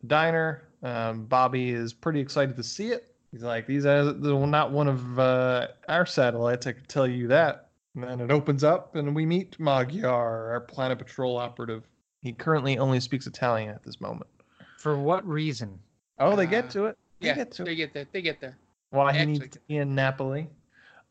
the 0.00 0.06
diner. 0.06 0.62
Um, 0.82 1.24
Bobby 1.24 1.70
is 1.70 1.92
pretty 1.92 2.20
excited 2.20 2.56
to 2.56 2.62
see 2.62 2.88
it. 2.88 3.14
He's 3.32 3.42
like, 3.42 3.66
"These 3.66 3.84
are 3.86 4.12
not 4.14 4.72
one 4.72 4.88
of 4.88 5.18
uh, 5.18 5.68
our 5.88 6.06
satellites. 6.06 6.66
I 6.66 6.72
can 6.72 6.84
tell 6.86 7.06
you 7.06 7.28
that." 7.28 7.68
And 7.94 8.04
then 8.04 8.20
it 8.20 8.30
opens 8.30 8.64
up, 8.64 8.94
and 8.96 9.14
we 9.14 9.26
meet 9.26 9.58
Magyar, 9.58 10.50
our 10.50 10.60
Planet 10.60 10.98
Patrol 10.98 11.36
operative. 11.36 11.84
He 12.22 12.32
currently 12.32 12.78
only 12.78 13.00
speaks 13.00 13.26
Italian 13.26 13.70
at 13.70 13.82
this 13.82 14.00
moment. 14.00 14.30
for 14.78 14.96
what 14.96 15.26
reason? 15.26 15.76
Oh, 16.20 16.36
they 16.36 16.46
get 16.46 16.66
Uh, 16.66 16.68
to 16.68 16.84
it. 16.86 16.98
They 17.20 17.28
Yeah, 17.28 17.34
get 17.34 17.50
to 17.52 17.62
it. 17.62 17.66
they 17.66 17.74
get 17.74 17.92
there. 17.92 18.06
They 18.12 18.22
get 18.22 18.40
there. 18.40 18.56
Why 18.90 19.12
he 19.12 19.26
needs 19.26 19.48
to 19.48 19.58
be 19.68 19.76
in 19.78 19.94
Napoli. 19.94 20.48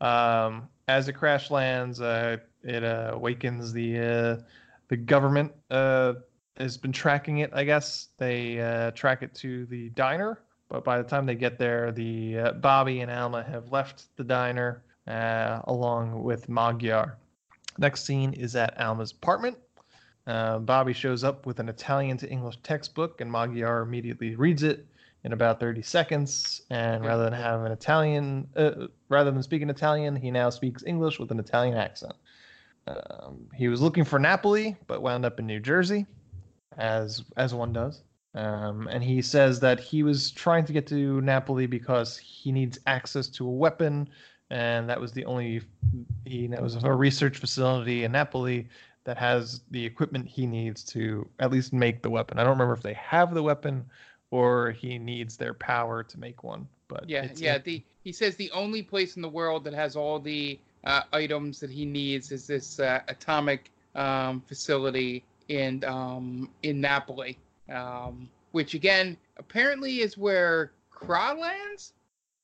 Um, 0.00 0.68
as 0.88 1.04
the 1.06 1.12
crash 1.12 1.50
lands, 1.50 2.00
uh, 2.00 2.38
it 2.62 2.82
uh, 2.82 3.10
awakens 3.12 3.72
the 3.72 3.98
uh, 3.98 4.42
the 4.88 4.96
government 4.96 5.52
uh, 5.70 6.14
has 6.56 6.76
been 6.78 6.92
tracking 6.92 7.38
it. 7.38 7.50
I 7.52 7.64
guess 7.64 8.08
they 8.16 8.58
uh, 8.60 8.90
track 8.92 9.22
it 9.22 9.34
to 9.36 9.66
the 9.66 9.90
diner, 9.90 10.40
but 10.68 10.84
by 10.84 10.98
the 10.98 11.08
time 11.08 11.26
they 11.26 11.34
get 11.34 11.58
there, 11.58 11.92
the 11.92 12.38
uh, 12.38 12.52
Bobby 12.52 13.00
and 13.00 13.10
Alma 13.10 13.42
have 13.42 13.72
left 13.72 14.14
the 14.16 14.24
diner 14.24 14.82
uh, 15.06 15.60
along 15.64 16.22
with 16.22 16.48
Magyar. 16.48 17.16
Next 17.78 18.04
scene 18.04 18.32
is 18.34 18.54
at 18.56 18.78
Alma's 18.80 19.12
apartment. 19.12 19.56
Uh, 20.26 20.58
Bobby 20.58 20.92
shows 20.92 21.24
up 21.24 21.46
with 21.46 21.58
an 21.58 21.68
Italian 21.70 22.18
to 22.18 22.28
English 22.28 22.58
textbook, 22.62 23.20
and 23.20 23.30
Magyar 23.30 23.80
immediately 23.80 24.34
reads 24.34 24.62
it 24.62 24.86
in 25.24 25.32
about 25.32 25.58
30 25.58 25.80
seconds. 25.82 26.62
And 26.68 27.04
rather 27.04 27.24
than 27.24 27.32
have 27.32 27.62
an 27.62 27.72
Italian, 27.72 28.46
uh, 28.54 28.88
rather 29.08 29.30
than 29.30 29.42
speaking 29.42 29.70
Italian, 29.70 30.16
he 30.16 30.30
now 30.30 30.50
speaks 30.50 30.84
English 30.84 31.18
with 31.18 31.30
an 31.30 31.38
Italian 31.38 31.76
accent. 31.76 32.12
Um, 32.86 33.46
he 33.54 33.68
was 33.68 33.80
looking 33.80 34.04
for 34.04 34.18
Napoli, 34.18 34.76
but 34.86 35.02
wound 35.02 35.24
up 35.24 35.38
in 35.38 35.46
New 35.46 35.60
Jersey, 35.60 36.06
as 36.76 37.22
as 37.36 37.54
one 37.54 37.72
does. 37.72 38.02
Um, 38.38 38.86
and 38.86 39.02
he 39.02 39.20
says 39.20 39.58
that 39.60 39.80
he 39.80 40.04
was 40.04 40.30
trying 40.30 40.64
to 40.66 40.72
get 40.72 40.86
to 40.88 41.20
Napoli 41.22 41.66
because 41.66 42.16
he 42.16 42.52
needs 42.52 42.78
access 42.86 43.26
to 43.30 43.44
a 43.44 43.50
weapon, 43.50 44.08
and 44.50 44.88
that 44.88 45.00
was 45.00 45.10
the 45.10 45.24
only 45.24 45.62
he 46.24 46.46
that 46.46 46.62
was 46.62 46.76
a 46.76 46.92
research 46.92 47.38
facility 47.38 48.04
in 48.04 48.12
Napoli 48.12 48.68
that 49.02 49.18
has 49.18 49.62
the 49.72 49.84
equipment 49.84 50.28
he 50.28 50.46
needs 50.46 50.84
to 50.84 51.28
at 51.40 51.50
least 51.50 51.72
make 51.72 52.00
the 52.00 52.10
weapon. 52.10 52.38
I 52.38 52.42
don't 52.44 52.52
remember 52.52 52.74
if 52.74 52.82
they 52.82 52.94
have 52.94 53.34
the 53.34 53.42
weapon 53.42 53.84
or 54.30 54.70
he 54.70 54.98
needs 54.98 55.36
their 55.36 55.54
power 55.54 56.04
to 56.04 56.20
make 56.20 56.44
one. 56.44 56.68
But 56.86 57.08
yeah, 57.08 57.28
yeah. 57.34 57.58
The 57.58 57.82
he 58.04 58.12
says 58.12 58.36
the 58.36 58.52
only 58.52 58.82
place 58.82 59.16
in 59.16 59.22
the 59.22 59.28
world 59.28 59.64
that 59.64 59.74
has 59.74 59.96
all 59.96 60.20
the 60.20 60.60
uh, 60.84 61.02
items 61.12 61.58
that 61.58 61.70
he 61.70 61.84
needs 61.84 62.30
is 62.30 62.46
this 62.46 62.78
uh, 62.78 63.00
atomic 63.08 63.72
um, 63.96 64.42
facility 64.42 65.24
in 65.48 65.82
um, 65.84 66.50
in 66.62 66.80
Napoli, 66.80 67.36
um, 67.72 68.28
which 68.52 68.74
again 68.74 69.16
apparently 69.38 70.00
is 70.00 70.16
where 70.16 70.72
Kraa 70.90 71.34
lands. 71.34 71.92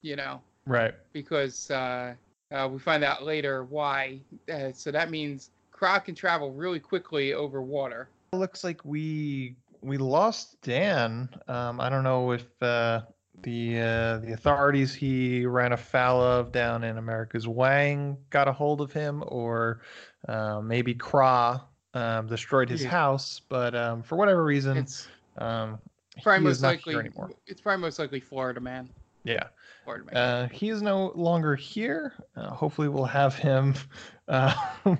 You 0.02 0.16
know, 0.16 0.42
right? 0.66 0.94
Because 1.12 1.70
uh, 1.70 2.14
uh 2.52 2.68
we 2.70 2.78
find 2.78 3.04
out 3.04 3.22
later 3.24 3.64
why. 3.64 4.20
Uh, 4.52 4.72
so 4.72 4.90
that 4.90 5.10
means 5.10 5.50
Kraa 5.70 6.00
can 6.00 6.14
travel 6.14 6.52
really 6.52 6.80
quickly 6.80 7.32
over 7.32 7.62
water. 7.62 8.08
It 8.32 8.36
looks 8.36 8.64
like 8.64 8.84
we 8.84 9.56
we 9.80 9.98
lost 9.98 10.60
Dan. 10.62 11.28
Um, 11.46 11.80
I 11.80 11.88
don't 11.88 12.04
know 12.04 12.32
if 12.32 12.46
uh, 12.62 13.02
the 13.42 13.78
uh, 13.78 14.18
the 14.18 14.32
authorities 14.32 14.94
he 14.94 15.46
ran 15.46 15.72
afoul 15.72 16.20
of 16.20 16.52
down 16.52 16.84
in 16.84 16.98
America's 16.98 17.46
Wang 17.46 18.16
got 18.30 18.48
a 18.48 18.52
hold 18.52 18.80
of 18.80 18.92
him, 18.92 19.22
or 19.26 19.82
uh, 20.28 20.60
maybe 20.60 20.94
Kraa 20.94 21.60
um, 21.92 22.26
destroyed 22.26 22.70
his 22.70 22.82
yeah. 22.82 22.90
house. 22.90 23.40
But 23.48 23.74
um, 23.74 24.02
for 24.02 24.16
whatever 24.16 24.42
reason, 24.42 24.76
it's 24.76 25.08
um, 25.38 25.78
probably 26.22 26.44
most 26.44 26.62
likely 26.62 26.96
it's 27.46 27.60
probably 27.60 27.80
most 27.80 27.98
likely 27.98 28.20
Florida 28.20 28.60
man. 28.60 28.88
Yeah. 29.24 29.44
Florida 29.84 30.04
man. 30.06 30.16
Uh, 30.16 30.48
he 30.48 30.68
is 30.68 30.82
no 30.82 31.12
longer 31.14 31.56
here. 31.56 32.12
Uh, 32.36 32.50
hopefully, 32.50 32.88
we'll 32.88 33.04
have 33.04 33.34
him 33.34 33.74
uh, 34.28 34.54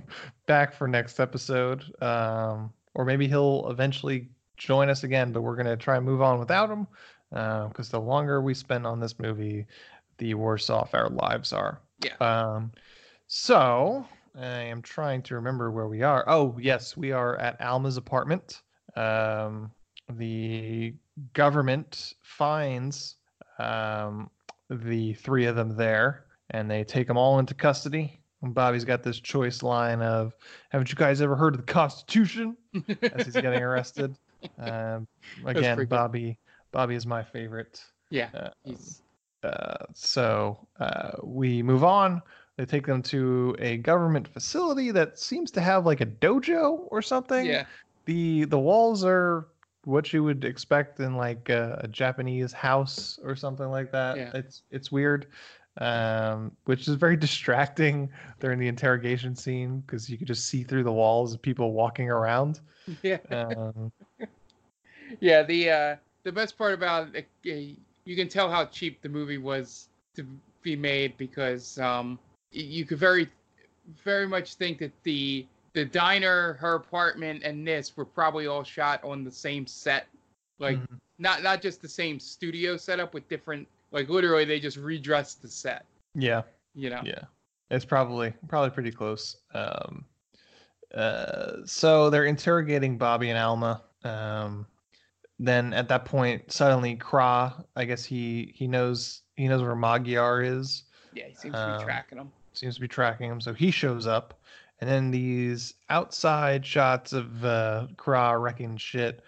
back 0.46 0.74
for 0.74 0.88
next 0.88 1.20
episode, 1.20 1.84
um, 2.02 2.72
or 2.94 3.04
maybe 3.04 3.28
he'll 3.28 3.68
eventually 3.70 4.28
join 4.56 4.88
us 4.88 5.04
again. 5.04 5.32
But 5.32 5.42
we're 5.42 5.56
gonna 5.56 5.76
try 5.76 5.96
and 5.96 6.04
move 6.04 6.22
on 6.22 6.38
without 6.38 6.70
him 6.70 6.86
because 7.30 7.92
uh, 7.92 7.98
the 7.98 8.00
longer 8.00 8.40
we 8.40 8.54
spend 8.54 8.86
on 8.86 9.00
this 9.00 9.18
movie, 9.18 9.66
the 10.18 10.34
worse 10.34 10.70
off 10.70 10.94
our 10.94 11.08
lives 11.08 11.52
are. 11.52 11.80
Yeah. 12.02 12.16
Um, 12.20 12.72
so 13.26 14.06
I 14.38 14.46
am 14.46 14.82
trying 14.82 15.22
to 15.22 15.34
remember 15.34 15.70
where 15.70 15.88
we 15.88 16.02
are. 16.02 16.24
Oh, 16.26 16.56
yes, 16.60 16.96
we 16.96 17.12
are 17.12 17.36
at 17.36 17.60
Alma's 17.60 17.96
apartment. 17.96 18.62
Um, 18.96 19.72
the 20.08 20.94
government 21.32 22.14
finds 22.22 23.16
um, 23.58 24.30
the 24.68 25.14
three 25.14 25.46
of 25.46 25.56
them 25.56 25.76
there, 25.76 26.24
and 26.50 26.70
they 26.70 26.84
take 26.84 27.06
them 27.06 27.16
all 27.16 27.38
into 27.38 27.54
custody. 27.54 28.20
And 28.42 28.54
Bobby's 28.54 28.84
got 28.84 29.02
this 29.02 29.20
choice 29.20 29.62
line 29.62 30.02
of, 30.02 30.34
"Haven't 30.70 30.90
you 30.90 30.96
guys 30.96 31.20
ever 31.20 31.36
heard 31.36 31.54
of 31.54 31.60
the 31.64 31.72
Constitution?" 31.72 32.56
As 33.14 33.24
he's 33.24 33.34
getting 33.34 33.62
arrested. 33.62 34.16
Um, 34.58 35.06
again, 35.46 35.86
Bobby 35.86 36.38
Bobby 36.72 36.94
is 36.94 37.06
my 37.06 37.22
favorite. 37.22 37.82
Yeah. 38.10 38.28
Uh, 38.34 39.46
uh, 39.46 39.86
so 39.94 40.66
uh, 40.80 41.12
we 41.22 41.62
move 41.62 41.84
on. 41.84 42.20
They 42.56 42.64
take 42.64 42.86
them 42.86 43.02
to 43.04 43.56
a 43.58 43.78
government 43.78 44.28
facility 44.28 44.90
that 44.92 45.18
seems 45.18 45.50
to 45.52 45.60
have 45.60 45.86
like 45.86 46.00
a 46.00 46.06
dojo 46.06 46.86
or 46.88 47.02
something. 47.02 47.46
Yeah. 47.46 47.66
The 48.04 48.44
the 48.44 48.58
walls 48.58 49.04
are 49.04 49.48
what 49.86 50.12
you 50.12 50.24
would 50.24 50.44
expect 50.44 51.00
in 51.00 51.16
like 51.16 51.48
a, 51.48 51.80
a 51.82 51.88
Japanese 51.88 52.52
house 52.52 53.18
or 53.22 53.36
something 53.36 53.68
like 53.68 53.92
that. 53.92 54.16
Yeah. 54.16 54.30
It's 54.34 54.62
it's 54.70 54.90
weird. 54.92 55.26
Um, 55.78 56.52
which 56.66 56.86
is 56.86 56.94
very 56.94 57.16
distracting 57.26 58.10
during 58.38 58.58
the 58.58 58.68
interrogation 58.68 59.34
scene 59.34 59.80
because 59.80 60.08
you 60.08 60.16
could 60.16 60.28
just 60.28 60.46
see 60.46 60.62
through 60.62 60.84
the 60.84 60.92
walls 60.92 61.34
of 61.34 61.42
people 61.42 61.72
walking 61.72 62.10
around. 62.10 62.60
Yeah. 63.02 63.16
Um, 63.30 63.90
yeah, 65.20 65.42
the 65.42 65.70
uh 65.70 65.96
the 66.24 66.32
best 66.32 66.58
part 66.58 66.74
about 66.74 67.14
it, 67.14 67.26
uh, 67.46 67.74
you 68.04 68.16
can 68.16 68.28
tell 68.28 68.50
how 68.50 68.66
cheap 68.66 69.00
the 69.00 69.08
movie 69.08 69.38
was 69.38 69.88
to 70.16 70.26
be 70.62 70.74
made 70.74 71.16
because 71.16 71.78
um, 71.78 72.18
you 72.50 72.84
could 72.84 72.98
very, 72.98 73.28
very 74.02 74.26
much 74.26 74.54
think 74.54 74.78
that 74.78 74.92
the 75.02 75.46
the 75.74 75.84
diner, 75.84 76.54
her 76.54 76.76
apartment, 76.76 77.42
and 77.42 77.66
this 77.66 77.96
were 77.96 78.04
probably 78.04 78.46
all 78.46 78.62
shot 78.62 79.02
on 79.04 79.24
the 79.24 79.30
same 79.30 79.66
set, 79.66 80.06
like 80.58 80.78
mm-hmm. 80.78 80.94
not 81.18 81.42
not 81.42 81.60
just 81.60 81.82
the 81.82 81.88
same 81.88 82.18
studio 82.18 82.76
setup 82.76 83.12
with 83.12 83.28
different, 83.28 83.68
like 83.90 84.08
literally 84.08 84.44
they 84.44 84.60
just 84.60 84.76
redressed 84.76 85.42
the 85.42 85.48
set. 85.48 85.84
Yeah. 86.14 86.42
You 86.74 86.90
know. 86.90 87.02
Yeah. 87.04 87.24
It's 87.70 87.84
probably 87.84 88.32
probably 88.48 88.70
pretty 88.70 88.92
close. 88.92 89.36
Um, 89.52 90.04
uh, 90.94 91.56
so 91.64 92.08
they're 92.08 92.26
interrogating 92.26 92.96
Bobby 92.96 93.30
and 93.30 93.38
Alma. 93.38 93.82
Um, 94.04 94.66
then 95.40 95.72
at 95.72 95.88
that 95.88 96.04
point, 96.04 96.52
suddenly 96.52 96.94
Kraa, 96.94 97.64
I 97.74 97.84
guess 97.84 98.04
he 98.04 98.52
he 98.54 98.68
knows 98.68 99.22
he 99.36 99.48
knows 99.48 99.62
where 99.62 99.74
Magyar 99.74 100.42
is. 100.42 100.84
Yeah, 101.14 101.24
he 101.28 101.34
seems 101.34 101.54
to 101.54 101.66
be 101.66 101.72
um, 101.72 101.82
tracking 101.82 102.18
him. 102.18 102.30
Seems 102.52 102.76
to 102.76 102.80
be 102.80 102.88
tracking 102.88 103.28
him, 103.28 103.40
so 103.40 103.52
he 103.52 103.72
shows 103.72 104.06
up, 104.06 104.38
and 104.80 104.90
then 104.90 105.10
these 105.10 105.74
outside 105.88 106.64
shots 106.64 107.12
of 107.12 107.44
uh, 107.44 107.86
Kraa 107.96 108.38
wrecking 108.38 108.76
shit. 108.76 109.22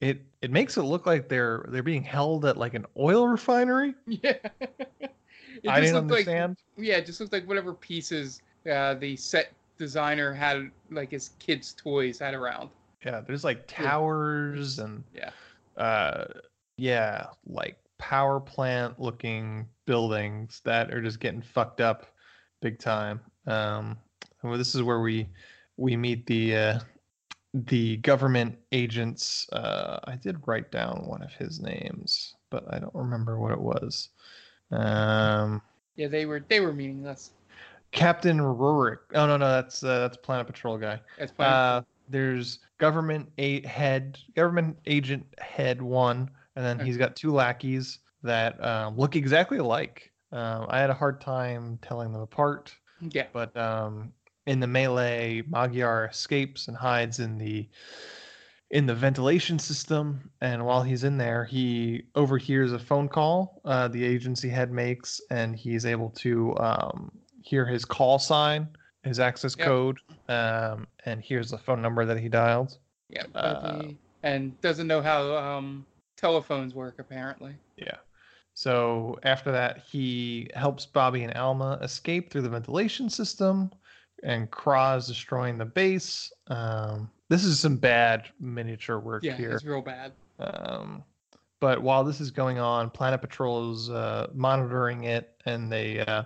It 0.00 0.22
it 0.42 0.50
makes 0.50 0.76
it 0.76 0.82
look 0.82 1.06
like 1.06 1.28
they're 1.28 1.66
they're 1.68 1.82
being 1.82 2.04
held 2.04 2.44
at 2.44 2.56
like 2.56 2.74
an 2.74 2.86
oil 2.96 3.26
refinery. 3.26 3.94
Yeah. 5.64 5.72
I 5.72 5.80
didn't 5.80 5.96
understand. 5.96 6.56
Like, 6.76 6.86
yeah, 6.86 6.96
it 6.98 7.06
just 7.06 7.18
looked 7.18 7.32
like 7.32 7.48
whatever 7.48 7.74
pieces 7.74 8.42
uh, 8.70 8.94
the 8.94 9.16
set 9.16 9.52
designer 9.76 10.32
had, 10.32 10.70
like 10.90 11.10
his 11.10 11.30
kids' 11.40 11.74
toys, 11.76 12.20
had 12.20 12.34
around. 12.34 12.70
Yeah, 13.04 13.22
there's 13.22 13.42
like 13.42 13.66
towers 13.66 14.78
and 14.78 15.02
yeah, 15.12 15.30
uh, 15.76 16.26
yeah, 16.76 17.26
like 17.46 17.76
power 17.98 18.38
plant 18.38 19.00
looking 19.00 19.66
buildings 19.84 20.60
that 20.64 20.92
are 20.92 21.02
just 21.02 21.18
getting 21.18 21.42
fucked 21.42 21.80
up 21.80 22.06
big 22.60 22.78
time. 22.78 23.20
Um, 23.46 23.96
well, 24.42 24.58
this 24.58 24.74
is 24.74 24.82
where 24.82 25.00
we 25.00 25.28
we 25.76 25.96
meet 25.96 26.26
the 26.26 26.56
uh, 26.56 26.78
the 27.54 27.96
government 27.98 28.58
agents. 28.72 29.48
Uh, 29.52 29.98
I 30.04 30.16
did 30.16 30.36
write 30.46 30.70
down 30.70 31.04
one 31.06 31.22
of 31.22 31.32
his 31.32 31.60
names, 31.60 32.34
but 32.50 32.64
I 32.72 32.78
don't 32.78 32.94
remember 32.94 33.38
what 33.38 33.52
it 33.52 33.60
was. 33.60 34.10
Um, 34.70 35.62
yeah, 35.96 36.08
they 36.08 36.26
were 36.26 36.44
they 36.48 36.60
were 36.60 36.72
meaningless. 36.72 37.30
Captain 37.90 38.38
Rurik. 38.38 38.98
Oh 39.14 39.26
no, 39.26 39.36
no, 39.36 39.48
that's 39.48 39.82
uh, 39.82 40.00
that's 40.00 40.16
Planet 40.16 40.46
Patrol 40.46 40.78
guy. 40.78 41.00
That's 41.18 41.32
Planet. 41.32 41.54
Uh, 41.54 41.82
there's 42.08 42.60
government 42.78 43.30
eight 43.38 43.66
head, 43.66 44.18
government 44.34 44.78
agent 44.86 45.26
head 45.38 45.80
one, 45.80 46.30
and 46.56 46.64
then 46.64 46.78
he's 46.84 46.96
got 46.96 47.16
two 47.16 47.32
lackeys 47.32 47.98
that 48.22 48.62
um, 48.64 48.96
look 48.96 49.16
exactly 49.16 49.58
alike. 49.58 50.12
Um, 50.32 50.66
I 50.68 50.78
had 50.78 50.90
a 50.90 50.94
hard 50.94 51.20
time 51.20 51.78
telling 51.82 52.12
them 52.12 52.20
apart. 52.20 52.74
Yeah. 53.00 53.26
But 53.32 53.56
um, 53.56 54.12
in 54.48 54.60
the 54.60 54.66
melee, 54.66 55.42
Magyar 55.46 56.06
escapes 56.06 56.68
and 56.68 56.76
hides 56.76 57.20
in 57.20 57.36
the 57.36 57.68
in 58.70 58.86
the 58.86 58.94
ventilation 58.94 59.58
system. 59.58 60.30
And 60.40 60.64
while 60.64 60.82
he's 60.82 61.04
in 61.04 61.18
there, 61.18 61.44
he 61.44 62.04
overhears 62.14 62.72
a 62.72 62.78
phone 62.78 63.08
call 63.08 63.60
uh, 63.64 63.88
the 63.88 64.04
agency 64.04 64.48
head 64.48 64.72
makes, 64.72 65.20
and 65.30 65.54
he's 65.54 65.86
able 65.86 66.10
to 66.10 66.56
um, 66.58 67.12
hear 67.42 67.66
his 67.66 67.84
call 67.84 68.18
sign 68.18 68.68
his 69.04 69.20
access 69.20 69.56
yep. 69.56 69.66
code, 69.66 69.98
um, 70.28 70.86
and 71.04 71.22
here's 71.22 71.50
the 71.50 71.58
phone 71.58 71.80
number 71.80 72.04
that 72.04 72.18
he 72.18 72.28
dialed. 72.28 72.78
Yeah, 73.08 73.24
uh, 73.34 73.84
and 74.22 74.60
doesn't 74.60 74.86
know 74.86 75.00
how 75.00 75.36
um, 75.36 75.86
telephones 76.16 76.74
work 76.74 76.96
apparently. 76.98 77.54
Yeah. 77.76 77.96
So 78.54 79.18
after 79.22 79.52
that, 79.52 79.84
he 79.88 80.50
helps 80.54 80.84
Bobby 80.84 81.22
and 81.22 81.32
Alma 81.34 81.78
escape 81.80 82.30
through 82.30 82.42
the 82.42 82.48
ventilation 82.48 83.08
system, 83.08 83.70
and 84.22 84.50
Kraa 84.50 84.96
is 84.96 85.06
destroying 85.06 85.58
the 85.58 85.64
base. 85.64 86.32
Um, 86.48 87.10
this 87.28 87.44
is 87.44 87.60
some 87.60 87.76
bad 87.76 88.26
miniature 88.40 88.98
work 88.98 89.22
Yeah, 89.22 89.36
here. 89.36 89.52
it's 89.52 89.64
real 89.64 89.82
bad. 89.82 90.12
Um, 90.38 91.04
but 91.60 91.82
while 91.82 92.04
this 92.04 92.20
is 92.20 92.30
going 92.30 92.58
on, 92.58 92.90
Planet 92.90 93.20
Patrol 93.20 93.72
is 93.74 93.90
uh, 93.90 94.28
monitoring 94.32 95.04
it, 95.04 95.34
and 95.44 95.70
they 95.70 96.00
uh, 96.00 96.22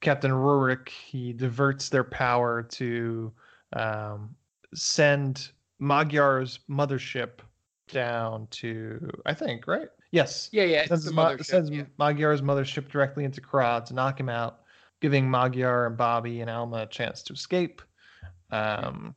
Captain 0.00 0.30
Rurik 0.30 0.88
he 0.88 1.32
diverts 1.32 1.88
their 1.88 2.04
power 2.04 2.62
to 2.62 3.32
um, 3.74 4.34
send 4.74 5.50
Magyar's 5.78 6.60
mothership 6.68 7.40
down 7.92 8.46
to 8.50 9.10
I 9.26 9.34
think 9.34 9.66
right. 9.66 9.88
Yes. 10.12 10.48
Yeah, 10.52 10.64
yeah, 10.64 10.86
Sends, 10.86 11.04
the 11.04 11.12
Ma- 11.12 11.32
mothership, 11.32 11.44
sends 11.44 11.70
yeah. 11.70 11.82
Magyar's 11.98 12.42
mothership 12.42 12.88
directly 12.88 13.24
into 13.24 13.40
Kraa 13.40 13.80
to 13.86 13.94
knock 13.94 14.18
him 14.18 14.28
out, 14.28 14.60
giving 15.00 15.28
Magyar 15.28 15.86
and 15.86 15.96
Bobby 15.96 16.40
and 16.40 16.50
Alma 16.50 16.82
a 16.82 16.86
chance 16.86 17.22
to 17.24 17.32
escape. 17.32 17.82
Um, 18.50 19.14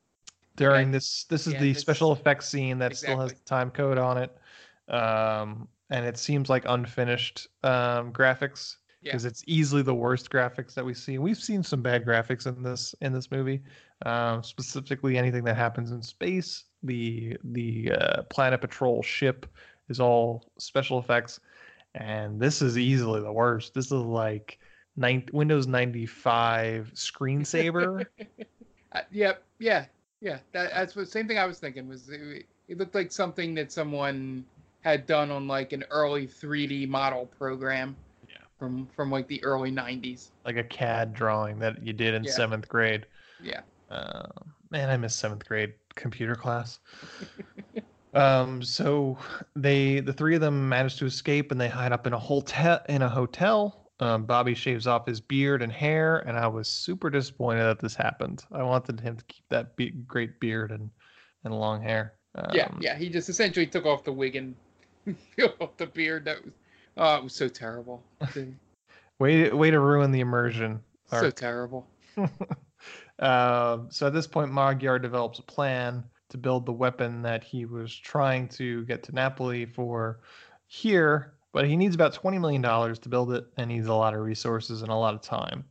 during 0.55 0.91
this, 0.91 1.25
this 1.25 1.47
is 1.47 1.53
yeah, 1.53 1.59
the 1.59 1.73
special 1.73 2.11
effects 2.11 2.47
scene 2.47 2.77
that 2.79 2.95
still 2.95 3.19
has 3.19 3.33
the 3.33 3.39
time 3.45 3.71
code 3.71 3.97
on 3.97 4.17
it, 4.17 4.37
um, 4.87 5.67
and 5.89 6.05
it 6.05 6.17
seems 6.17 6.49
like 6.49 6.63
unfinished 6.67 7.47
um, 7.63 8.13
graphics 8.13 8.77
because 9.01 9.23
Yeah. 9.25 9.29
it's 9.29 9.43
easily 9.47 9.81
the 9.81 9.93
worst 9.93 10.29
graphics 10.29 10.73
that 10.75 10.85
we 10.85 10.93
see. 10.93 11.17
We've 11.17 11.37
seen 11.37 11.63
some 11.63 11.81
bad 11.81 12.05
graphics 12.05 12.45
in 12.45 12.61
this 12.61 12.93
in 13.01 13.11
this 13.13 13.31
movie, 13.31 13.63
um, 14.05 14.43
specifically 14.43 15.17
anything 15.17 15.43
that 15.45 15.57
happens 15.57 15.91
in 15.91 16.01
space. 16.01 16.65
The 16.83 17.35
the 17.43 17.91
uh, 17.91 18.21
Planet 18.23 18.61
Patrol 18.61 19.01
ship 19.01 19.47
is 19.89 19.99
all 19.99 20.51
special 20.59 20.99
effects, 20.99 21.39
and 21.95 22.39
this 22.39 22.61
is 22.61 22.77
easily 22.77 23.21
the 23.21 23.31
worst. 23.33 23.73
This 23.73 23.87
is 23.87 23.93
like 23.93 24.59
nine, 24.95 25.27
Windows 25.31 25.67
95 25.67 26.91
screensaver. 26.95 28.05
Uh, 28.95 29.01
yep, 29.11 29.41
yeah, 29.57 29.85
yeah. 30.21 30.37
That, 30.51 30.69
that's 30.71 30.93
the 30.93 31.03
same 31.03 31.27
thing 31.27 31.39
I 31.39 31.47
was 31.47 31.57
thinking. 31.57 31.87
Was 31.87 32.09
it, 32.09 32.45
it 32.67 32.77
looked 32.77 32.93
like 32.93 33.11
something 33.11 33.55
that 33.55 33.71
someone 33.71 34.45
had 34.81 35.07
done 35.07 35.31
on 35.31 35.47
like 35.47 35.73
an 35.73 35.83
early 35.89 36.27
3D 36.27 36.87
model 36.87 37.25
program. 37.39 37.95
From 38.59 38.87
from 38.95 39.09
like 39.09 39.27
the 39.27 39.43
early 39.43 39.71
90s. 39.71 40.29
like 40.45 40.57
a 40.57 40.63
CAD 40.63 41.13
drawing 41.15 41.57
that 41.57 41.81
you 41.83 41.91
did 41.91 42.13
in 42.13 42.23
Yeah. 42.23 42.31
seventh 42.33 42.69
grade. 42.69 43.07
Yeah. 43.41 43.61
Uh, 43.89 44.27
man, 44.69 44.91
I 44.91 44.95
miss 44.95 45.15
seventh 45.15 45.45
grade 45.47 45.73
computer 45.95 46.35
class. 46.35 46.79
um, 48.13 48.61
so 48.63 49.17
they, 49.55 50.01
the 50.01 50.13
three 50.13 50.35
of 50.35 50.41
them, 50.41 50.69
manage 50.69 50.97
to 50.97 51.05
escape, 51.05 51.51
and 51.51 51.59
they 51.59 51.67
hide 51.67 51.91
up 51.91 52.05
in 52.07 52.13
a 52.13 52.19
hotel. 52.19 52.79
In 52.87 53.01
a 53.01 53.09
hotel, 53.09 53.82
um, 54.03 54.25
Bobby 54.25 54.53
shaves 54.53 54.85
off 54.85 55.07
his 55.07 55.21
beard 55.21 55.61
and 55.61 55.71
hair, 55.71 56.19
and 56.19 56.37
I 56.37 56.47
was 56.47 56.67
super 56.67 57.09
disappointed 57.09 57.63
that 57.63 57.79
this 57.79 57.95
happened. 57.95 58.43
I 58.51 58.63
wanted 58.63 58.99
him 58.99 59.15
to 59.15 59.23
keep 59.25 59.45
that 59.49 59.75
be- 59.75 59.91
great 59.91 60.39
beard 60.39 60.71
and 60.71 60.89
and 61.43 61.53
long 61.57 61.81
hair. 61.81 62.13
Um, 62.35 62.51
yeah, 62.53 62.67
yeah. 62.79 62.97
He 62.97 63.09
just 63.09 63.29
essentially 63.29 63.67
took 63.67 63.85
off 63.85 64.03
the 64.03 64.11
wig 64.11 64.35
and 64.35 64.55
peeled 65.35 65.53
off 65.61 65.77
the 65.77 65.87
beard. 65.87 66.25
That 66.25 66.43
was, 66.43 66.53
oh, 66.97 67.15
it 67.15 67.23
was 67.23 67.33
so 67.33 67.47
terrible. 67.47 68.03
Way 69.19 69.51
way 69.51 69.69
to 69.71 69.79
ruin 69.79 70.11
the 70.11 70.19
immersion. 70.19 70.81
so 71.09 71.29
terrible. 71.29 71.87
Um, 73.19 73.87
so 73.89 74.07
at 74.07 74.13
this 74.13 74.27
point, 74.27 74.51
Magyar 74.51 74.99
develops 74.99 75.39
a 75.39 75.43
plan 75.43 76.03
to 76.29 76.37
build 76.37 76.65
the 76.65 76.73
weapon 76.73 77.21
that 77.21 77.43
he 77.43 77.65
was 77.65 77.95
trying 77.95 78.47
to 78.49 78.83
get 78.85 79.03
to 79.03 79.13
Napoli 79.13 79.65
for 79.65 80.19
here, 80.67 81.32
but 81.53 81.67
he 81.67 81.77
needs 81.77 81.95
about 81.95 82.13
$20 82.13 82.41
million 82.41 82.61
to 82.61 83.09
build 83.09 83.31
it 83.31 83.45
and 83.57 83.69
needs 83.69 83.87
a 83.87 83.93
lot 83.93 84.13
of 84.13 84.21
resources 84.21 84.81
and 84.81 84.91
a 84.91 84.95
lot 84.95 85.13
of 85.13 85.21
time. 85.21 85.63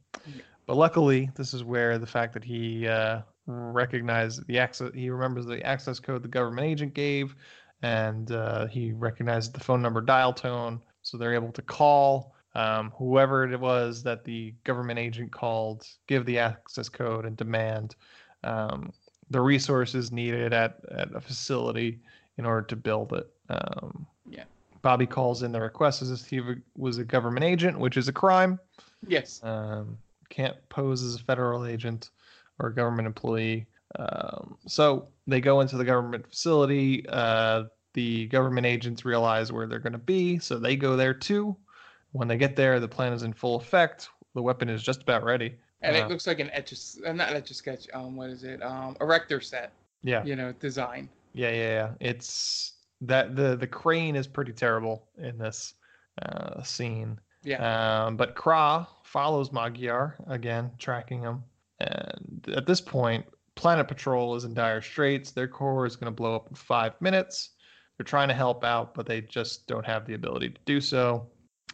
But 0.67 0.77
luckily, 0.77 1.29
this 1.35 1.53
is 1.53 1.65
where 1.65 1.99
the 1.99 2.07
fact 2.07 2.33
that 2.35 2.45
he 2.45 2.87
uh, 2.87 3.23
recognized 3.47 4.47
the 4.47 4.61
access, 4.61 4.93
he 4.95 5.11
remembers 5.11 5.45
the 5.45 5.61
access 5.67 5.99
code 5.99 6.23
the 6.23 6.29
government 6.29 6.67
agent 6.69 6.95
gave, 6.95 7.35
and 7.83 8.31
uh, 8.31 8.69
he 8.69 8.93
recognized 8.93 9.53
the 9.53 9.61
phone 9.61 9.83
number 9.83 10.01
dial 10.01 10.33
tone. 10.33 10.81
So 11.03 11.19
they're 11.19 11.35
able 11.35 11.51
to 11.51 11.63
call 11.63 12.37
um, 12.55 12.93
whoever 12.97 13.45
it 13.51 13.59
was 13.59 14.05
that 14.05 14.25
the 14.25 14.55
government 14.63 15.01
agent 15.01 15.33
called, 15.33 15.85
give 16.07 16.25
the 16.27 16.39
access 16.39 16.89
code, 16.89 17.27
and 17.27 17.37
demand 17.37 17.97
um, 18.45 18.93
the 19.31 19.41
resources 19.41 20.13
needed 20.13 20.53
at, 20.53 20.79
at 20.93 21.13
a 21.13 21.21
facility 21.21 21.99
in 22.39 22.47
order 22.47 22.67
to 22.69 22.77
build 22.77 23.13
it. 23.15 23.29
Um. 23.49 24.07
Bobby 24.83 25.07
calls 25.07 25.43
in 25.43 25.53
the 25.53 25.61
request 25.61 26.03
as 26.03 26.11
if 26.11 26.29
he 26.29 26.43
was 26.77 26.99
a 26.99 27.05
government 27.05 27.45
agent, 27.45 27.79
which 27.79 27.97
is 27.97 28.09
a 28.09 28.13
crime. 28.13 28.59
Yes. 29.07 29.41
Um, 29.43 29.97
can't 30.29 30.57
pose 30.69 31.03
as 31.03 31.15
a 31.15 31.19
federal 31.19 31.65
agent 31.67 32.11
or 32.59 32.69
a 32.69 32.75
government 32.75 33.07
employee. 33.07 33.67
Um, 33.99 34.57
so 34.67 35.09
they 35.27 35.41
go 35.41 35.61
into 35.61 35.77
the 35.77 35.85
government 35.85 36.27
facility. 36.27 37.05
Uh, 37.09 37.65
the 37.95 38.27
government 38.27 38.67
agents 38.67 39.05
realize 39.05 39.53
where 39.53 39.67
they're 39.67 39.79
going 39.79 39.93
to 39.93 39.99
be, 39.99 40.39
so 40.39 40.59
they 40.59 40.77
go 40.77 40.97
there 40.97 41.15
too. 41.15 41.57
When 42.13 42.27
they 42.29 42.39
get 42.39 42.57
there, 42.57 42.81
the 42.81 42.89
plan 42.89 43.13
is 43.13 43.23
in 43.23 43.33
full 43.33 43.57
effect. 43.57 44.09
The 44.35 44.43
weapon 44.43 44.69
is 44.69 44.83
just 44.83 45.03
about 45.03 45.25
ready. 45.25 45.57
And 45.83 45.97
Uh, 45.97 46.01
it 46.01 46.09
looks 46.09 46.27
like 46.27 46.41
an 46.41 46.51
etch 46.53 46.73
uh, 47.05 47.13
not 47.13 47.33
etch 47.35 47.51
a 47.51 47.55
sketch. 47.55 47.87
Um, 47.93 48.17
what 48.17 48.31
is 48.31 48.45
it? 48.45 48.63
Um, 48.63 48.97
erector 49.01 49.41
set. 49.41 49.73
Yeah. 50.03 50.25
You 50.25 50.37
know, 50.37 50.53
design. 50.53 51.09
Yeah, 51.35 51.51
yeah, 51.51 51.71
yeah. 51.71 51.91
It's 52.01 52.72
that 53.03 53.37
the 53.37 53.57
the 53.57 53.67
crane 53.67 54.17
is 54.17 54.27
pretty 54.27 54.53
terrible 54.53 55.09
in 55.19 55.39
this 55.39 55.75
uh, 56.23 56.63
scene. 56.63 57.19
Yeah. 57.45 58.07
Um, 58.07 58.17
but 58.17 58.35
Kraa 58.35 58.87
follows 59.05 59.53
Magyar 59.53 60.17
again, 60.29 60.71
tracking 60.79 61.21
him. 61.21 61.43
And 61.81 62.49
at 62.55 62.67
this 62.67 62.81
point, 62.81 63.27
Planet 63.57 63.89
Patrol 63.89 64.37
is 64.37 64.45
in 64.45 64.55
dire 64.55 64.81
straits. 64.81 65.33
Their 65.33 65.49
core 65.49 65.85
is 65.85 65.97
going 65.97 66.11
to 66.11 66.17
blow 66.17 66.37
up 66.37 66.49
in 66.49 66.55
five 66.55 66.93
minutes. 67.01 67.51
They're 67.97 68.05
trying 68.05 68.29
to 68.29 68.35
help 68.35 68.65
out, 68.65 68.95
but 68.95 69.07
they 69.07 69.21
just 69.21 69.67
don't 69.67 69.85
have 69.85 70.07
the 70.07 70.15
ability 70.15 70.51
to 70.51 70.61
do 70.65 70.81
so. 70.81 71.27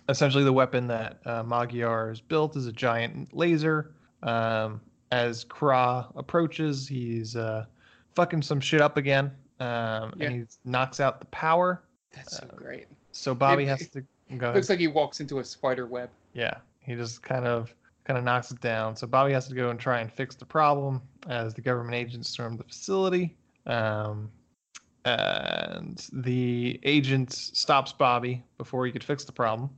Essentially, 0.08 0.44
the 0.44 0.52
weapon 0.52 0.86
that 0.88 1.20
uh, 1.26 1.42
Magyar 1.42 2.08
has 2.08 2.20
built 2.20 2.56
is 2.56 2.66
a 2.66 2.72
giant 2.72 3.34
laser. 3.34 3.94
Um, 4.22 4.80
as 5.12 5.44
Kraa 5.44 6.10
approaches, 6.16 6.88
he's 6.88 7.36
uh, 7.36 7.66
fucking 8.14 8.42
some 8.42 8.60
shit 8.60 8.80
up 8.80 8.96
again, 8.96 9.30
um, 9.60 10.14
Yeah. 10.16 10.26
and 10.26 10.34
he 10.36 10.44
knocks 10.64 11.00
out 11.00 11.20
the 11.20 11.26
power. 11.26 11.82
That's 12.12 12.36
so 12.38 12.46
great. 12.56 12.86
So 13.12 13.34
Bobby 13.34 13.64
It- 13.64 13.68
has 13.68 13.88
to 13.90 14.00
go. 14.00 14.06
ahead. 14.46 14.54
Looks 14.54 14.68
like 14.68 14.78
he 14.78 14.88
walks 14.88 15.20
into 15.20 15.38
a 15.40 15.44
spider 15.44 15.86
web. 15.86 16.10
Yeah, 16.32 16.54
he 16.80 16.94
just 16.94 17.22
kind 17.22 17.46
of 17.46 17.74
kind 18.04 18.16
of 18.16 18.24
knocks 18.24 18.50
it 18.50 18.60
down. 18.60 18.96
So 18.96 19.06
Bobby 19.06 19.32
has 19.32 19.48
to 19.48 19.54
go 19.54 19.68
and 19.70 19.78
try 19.78 20.00
and 20.00 20.10
fix 20.10 20.34
the 20.34 20.46
problem 20.46 21.02
as 21.28 21.52
the 21.52 21.60
government 21.60 21.94
agents 21.94 22.30
storm 22.30 22.56
the 22.56 22.64
facility. 22.64 23.36
Um, 23.66 24.30
and 25.04 26.06
the 26.12 26.80
agent 26.84 27.32
stops 27.32 27.92
Bobby 27.92 28.42
before 28.56 28.86
he 28.86 28.92
could 28.92 29.04
fix 29.04 29.24
the 29.24 29.32
problem. 29.32 29.70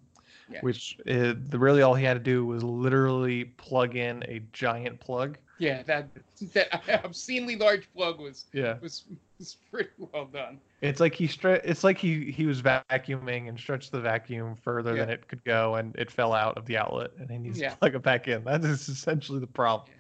Yeah. 0.51 0.61
Which 0.63 0.99
uh, 1.09 1.35
the 1.49 1.59
really 1.59 1.83
all 1.83 1.95
he 1.95 2.05
had 2.05 2.15
to 2.15 2.21
do 2.21 2.45
was 2.45 2.65
literally 2.65 3.45
plug 3.45 3.95
in 3.95 4.25
a 4.29 4.41
giant 4.53 4.99
plug. 4.99 5.39
Yeah, 5.61 5.83
that 5.85 6.09
that 6.55 6.83
obscenely 7.05 7.55
large 7.57 7.89
plug 7.93 8.19
was 8.19 8.47
Yeah. 8.53 8.79
was 8.81 9.05
was 9.39 9.57
pretty 9.71 9.91
well 9.99 10.25
done. 10.25 10.59
It's 10.81 10.99
like 11.01 11.15
he 11.15 11.29
stre- 11.29 11.61
It's 11.63 11.85
like 11.85 11.99
he 11.99 12.31
he 12.33 12.47
was 12.47 12.63
vacuuming 12.63 13.49
and 13.49 13.59
stretched 13.59 13.93
the 13.93 14.01
vacuum 14.01 14.57
further 14.57 14.97
than 14.97 15.11
it 15.11 15.29
could 15.29 15.45
go, 15.45 15.75
and 15.77 15.95
it 15.97 16.11
fell 16.11 16.33
out 16.33 16.57
of 16.59 16.65
the 16.67 16.77
outlet, 16.79 17.11
and 17.19 17.31
he 17.31 17.39
needs 17.39 17.61
Yeah. 17.61 17.71
to 17.71 17.77
plug 17.77 17.95
it 17.95 18.03
back 18.03 18.27
in. 18.27 18.43
That 18.45 18.65
is 18.65 18.89
essentially 18.89 19.39
the 19.39 19.47
problem. 19.47 19.91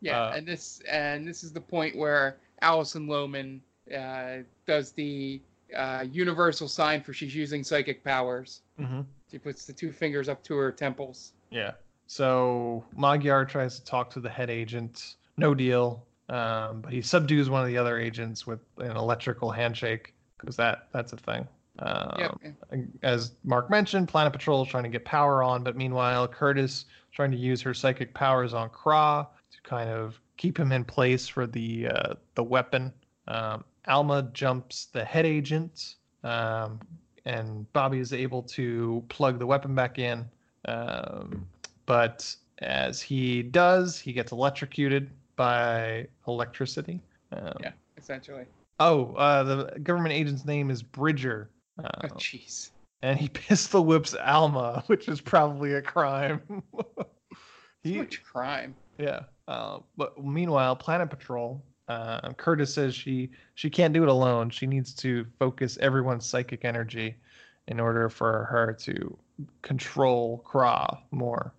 Yeah, 0.00 0.20
Uh, 0.20 0.32
and 0.36 0.46
this 0.46 0.82
and 0.88 1.26
this 1.26 1.42
is 1.44 1.52
the 1.52 1.60
point 1.60 1.96
where 1.96 2.36
Alison 2.60 3.06
Lohman 3.06 3.60
uh, 3.96 4.42
does 4.66 4.92
the 4.92 5.40
uh, 5.76 6.04
universal 6.10 6.66
sign 6.68 7.02
for 7.02 7.12
she's 7.12 7.34
using 7.34 7.62
psychic 7.64 8.02
powers. 8.04 8.62
Mm-hmm. 8.80 9.02
She 9.30 9.38
puts 9.38 9.64
the 9.64 9.72
two 9.72 9.92
fingers 9.92 10.28
up 10.28 10.42
to 10.44 10.54
her 10.56 10.70
temples. 10.72 11.32
Yeah. 11.50 11.72
So 12.06 12.84
Magyar 12.96 13.44
tries 13.44 13.78
to 13.78 13.84
talk 13.84 14.10
to 14.10 14.20
the 14.20 14.28
head 14.28 14.50
agent. 14.50 15.16
No 15.36 15.54
deal. 15.54 16.04
Um, 16.28 16.80
but 16.80 16.92
he 16.92 17.02
subdues 17.02 17.50
one 17.50 17.60
of 17.60 17.68
the 17.68 17.76
other 17.76 17.98
agents 17.98 18.46
with 18.46 18.60
an 18.78 18.96
electrical 18.96 19.50
handshake 19.50 20.14
because 20.38 20.56
that 20.56 20.88
that's 20.92 21.12
a 21.12 21.16
thing. 21.16 21.46
Um, 21.80 22.14
Yep. 22.18 22.40
As 23.02 23.32
Mark 23.42 23.68
mentioned, 23.68 24.08
Planet 24.08 24.32
Patrol 24.32 24.62
is 24.62 24.68
trying 24.68 24.84
to 24.84 24.88
get 24.88 25.04
power 25.04 25.42
on, 25.42 25.64
but 25.64 25.76
meanwhile, 25.76 26.28
Curtis 26.28 26.72
is 26.72 26.84
trying 27.12 27.32
to 27.32 27.36
use 27.36 27.60
her 27.62 27.74
psychic 27.74 28.14
powers 28.14 28.54
on 28.54 28.70
Kraa 28.70 29.26
to 29.50 29.62
kind 29.62 29.90
of 29.90 30.20
keep 30.36 30.58
him 30.58 30.72
in 30.72 30.84
place 30.84 31.26
for 31.26 31.46
the 31.46 31.88
uh, 31.88 32.14
the 32.36 32.44
weapon. 32.44 32.92
Um, 33.28 33.64
Alma 33.86 34.30
jumps 34.32 34.86
the 34.86 35.04
head 35.04 35.26
agent, 35.26 35.96
um, 36.22 36.80
and 37.24 37.70
Bobby 37.72 37.98
is 37.98 38.12
able 38.12 38.42
to 38.42 39.04
plug 39.08 39.38
the 39.38 39.46
weapon 39.46 39.74
back 39.74 39.98
in. 39.98 40.26
Um, 40.66 41.46
but 41.86 42.34
as 42.60 43.00
he 43.00 43.42
does, 43.42 43.98
he 43.98 44.12
gets 44.12 44.32
electrocuted 44.32 45.10
by 45.36 46.06
electricity. 46.28 47.00
Um, 47.32 47.54
Yeah, 47.60 47.72
essentially. 47.96 48.44
Oh, 48.80 49.14
uh, 49.14 49.42
the 49.44 49.78
government 49.80 50.14
agent's 50.14 50.44
name 50.44 50.70
is 50.70 50.82
Bridger. 50.82 51.50
Oh, 51.78 51.84
Uh, 51.84 52.08
jeez. 52.18 52.70
and 53.02 53.18
he 53.18 53.28
pistol 53.48 53.84
whips 53.84 54.14
Alma, 54.14 54.82
which 54.86 55.08
is 55.08 55.20
probably 55.20 55.74
a 55.74 55.82
crime. 55.82 56.40
So 57.86 57.90
much 57.90 58.24
crime. 58.24 58.74
Yeah. 58.96 59.24
Uh, 59.46 59.80
but 59.98 60.16
meanwhile, 60.24 60.74
Planet 60.74 61.10
Patrol 61.10 61.62
Uh, 61.86 62.32
Curtis 62.32 62.72
says 62.72 62.94
she 62.94 63.30
she 63.56 63.68
can't 63.68 63.92
do 63.92 64.02
it 64.02 64.08
alone. 64.08 64.48
She 64.48 64.66
needs 64.66 64.94
to 64.94 65.26
focus 65.38 65.76
everyone's 65.82 66.24
psychic 66.24 66.64
energy 66.64 67.14
in 67.68 67.78
order 67.78 68.08
for 68.08 68.44
her 68.46 68.72
to 68.80 69.18
control 69.60 70.42
Kraa 70.46 70.96
more. 71.10 71.52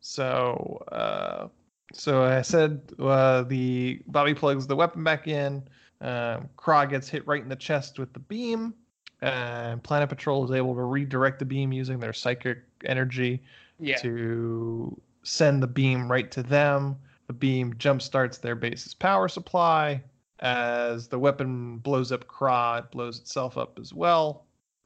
So 0.00 0.84
uh, 0.92 1.48
so 1.92 2.22
I 2.22 2.42
said 2.42 2.80
uh, 2.98 3.42
the 3.42 4.00
Bobby 4.06 4.34
plugs 4.34 4.66
the 4.66 4.76
weapon 4.76 5.02
back 5.04 5.26
in. 5.28 5.62
Kraa 6.00 6.86
gets 6.88 7.08
hit 7.08 7.26
right 7.26 7.42
in 7.42 7.48
the 7.48 7.56
chest 7.56 7.98
with 7.98 8.12
the 8.12 8.20
beam. 8.20 8.74
And 9.20 9.82
Planet 9.82 10.08
Patrol 10.08 10.44
is 10.44 10.52
able 10.52 10.74
to 10.76 10.82
redirect 10.82 11.40
the 11.40 11.44
beam 11.44 11.72
using 11.72 11.98
their 11.98 12.12
psychic 12.12 12.58
energy 12.84 13.42
Yeah. 13.80 13.96
to 13.98 14.96
send 15.24 15.60
the 15.62 15.66
beam 15.66 16.10
right 16.10 16.30
to 16.30 16.42
them. 16.42 16.96
The 17.26 17.32
beam 17.32 17.74
jumpstarts 17.74 18.40
their 18.40 18.54
base's 18.54 18.94
power 18.94 19.28
supply. 19.28 20.02
As 20.40 21.08
the 21.08 21.18
weapon 21.18 21.78
blows 21.78 22.12
up 22.12 22.28
Kraa, 22.28 22.78
it 22.78 22.90
blows 22.92 23.18
itself 23.18 23.58
up 23.58 23.76
as 23.80 23.92
well. 23.92 24.44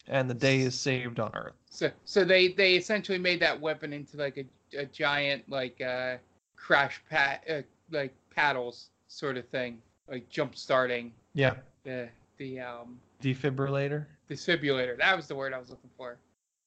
And 0.08 0.30
the 0.30 0.34
day 0.34 0.60
is 0.60 0.74
saved 0.78 1.20
on 1.20 1.30
Earth. 1.34 1.54
So 1.70 1.90
so 2.04 2.24
they 2.24 2.48
they 2.48 2.76
essentially 2.76 3.18
made 3.18 3.40
that 3.40 3.60
weapon 3.60 3.92
into 3.92 4.16
like 4.16 4.38
a, 4.38 4.44
a 4.74 4.84
giant 4.86 5.48
like 5.48 5.80
uh 5.80 6.16
crash 6.56 7.02
pad 7.10 7.40
uh, 7.50 7.62
like 7.90 8.14
paddles 8.34 8.90
sort 9.08 9.36
of 9.36 9.46
thing, 9.48 9.78
like 10.08 10.28
jump 10.28 10.56
starting 10.56 11.12
Yeah. 11.34 11.54
the 11.84 12.08
the 12.38 12.60
um 12.60 12.98
Defibrillator. 13.22 14.06
defibrillator. 14.30 14.98
That 14.98 15.16
was 15.16 15.28
the 15.28 15.34
word 15.34 15.52
I 15.52 15.58
was 15.58 15.70
looking 15.70 15.90
for. 15.96 16.16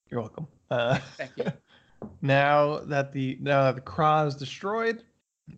You're 0.10 0.22
welcome. 0.22 0.48
Uh, 0.72 1.00
Thank 1.18 1.32
you. 1.38 1.46
now 2.22 2.80
that 2.86 3.12
the 3.12 3.38
now 3.42 3.64
that 3.64 3.76
the 3.76 3.82
Kraa 3.82 4.26
is 4.28 4.36
destroyed, 4.36 5.04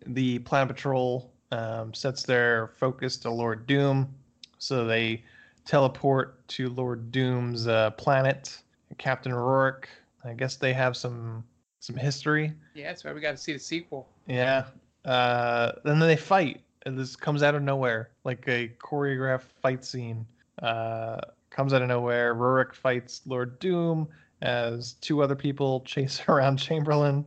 the 0.06 0.38
Planet 0.40 0.68
Patrol 0.74 1.30
um, 1.52 1.94
sets 1.94 2.22
their 2.24 2.68
focus 2.78 3.16
to 3.18 3.30
Lord 3.30 3.66
Doom. 3.66 4.12
So 4.58 4.84
they 4.84 5.22
teleport 5.64 6.46
to 6.48 6.68
Lord 6.70 7.12
Doom's 7.12 7.68
uh, 7.68 7.90
planet, 7.92 8.58
Captain 8.96 9.32
Rourke. 9.34 9.88
I 10.24 10.32
guess 10.32 10.56
they 10.56 10.72
have 10.72 10.96
some 10.96 11.44
some 11.88 11.96
history. 11.96 12.52
Yeah, 12.74 12.88
that's 12.88 13.02
why 13.02 13.12
we 13.12 13.20
got 13.20 13.32
to 13.32 13.36
see 13.38 13.54
the 13.54 13.58
sequel. 13.58 14.06
Yeah. 14.26 14.64
Uh, 15.04 15.72
and 15.84 16.00
then 16.00 16.06
they 16.08 16.16
fight. 16.16 16.60
And 16.86 16.96
this 16.98 17.16
comes 17.16 17.42
out 17.42 17.54
of 17.54 17.62
nowhere, 17.62 18.10
like 18.24 18.46
a 18.46 18.68
choreographed 18.78 19.50
fight 19.62 19.84
scene. 19.84 20.24
Uh, 20.62 21.18
comes 21.50 21.72
out 21.72 21.82
of 21.82 21.88
nowhere. 21.88 22.34
Rurik 22.34 22.74
fights 22.74 23.22
Lord 23.26 23.58
Doom 23.58 24.06
as 24.42 24.92
two 25.00 25.22
other 25.22 25.34
people 25.34 25.80
chase 25.86 26.20
around 26.28 26.58
Chamberlain. 26.58 27.24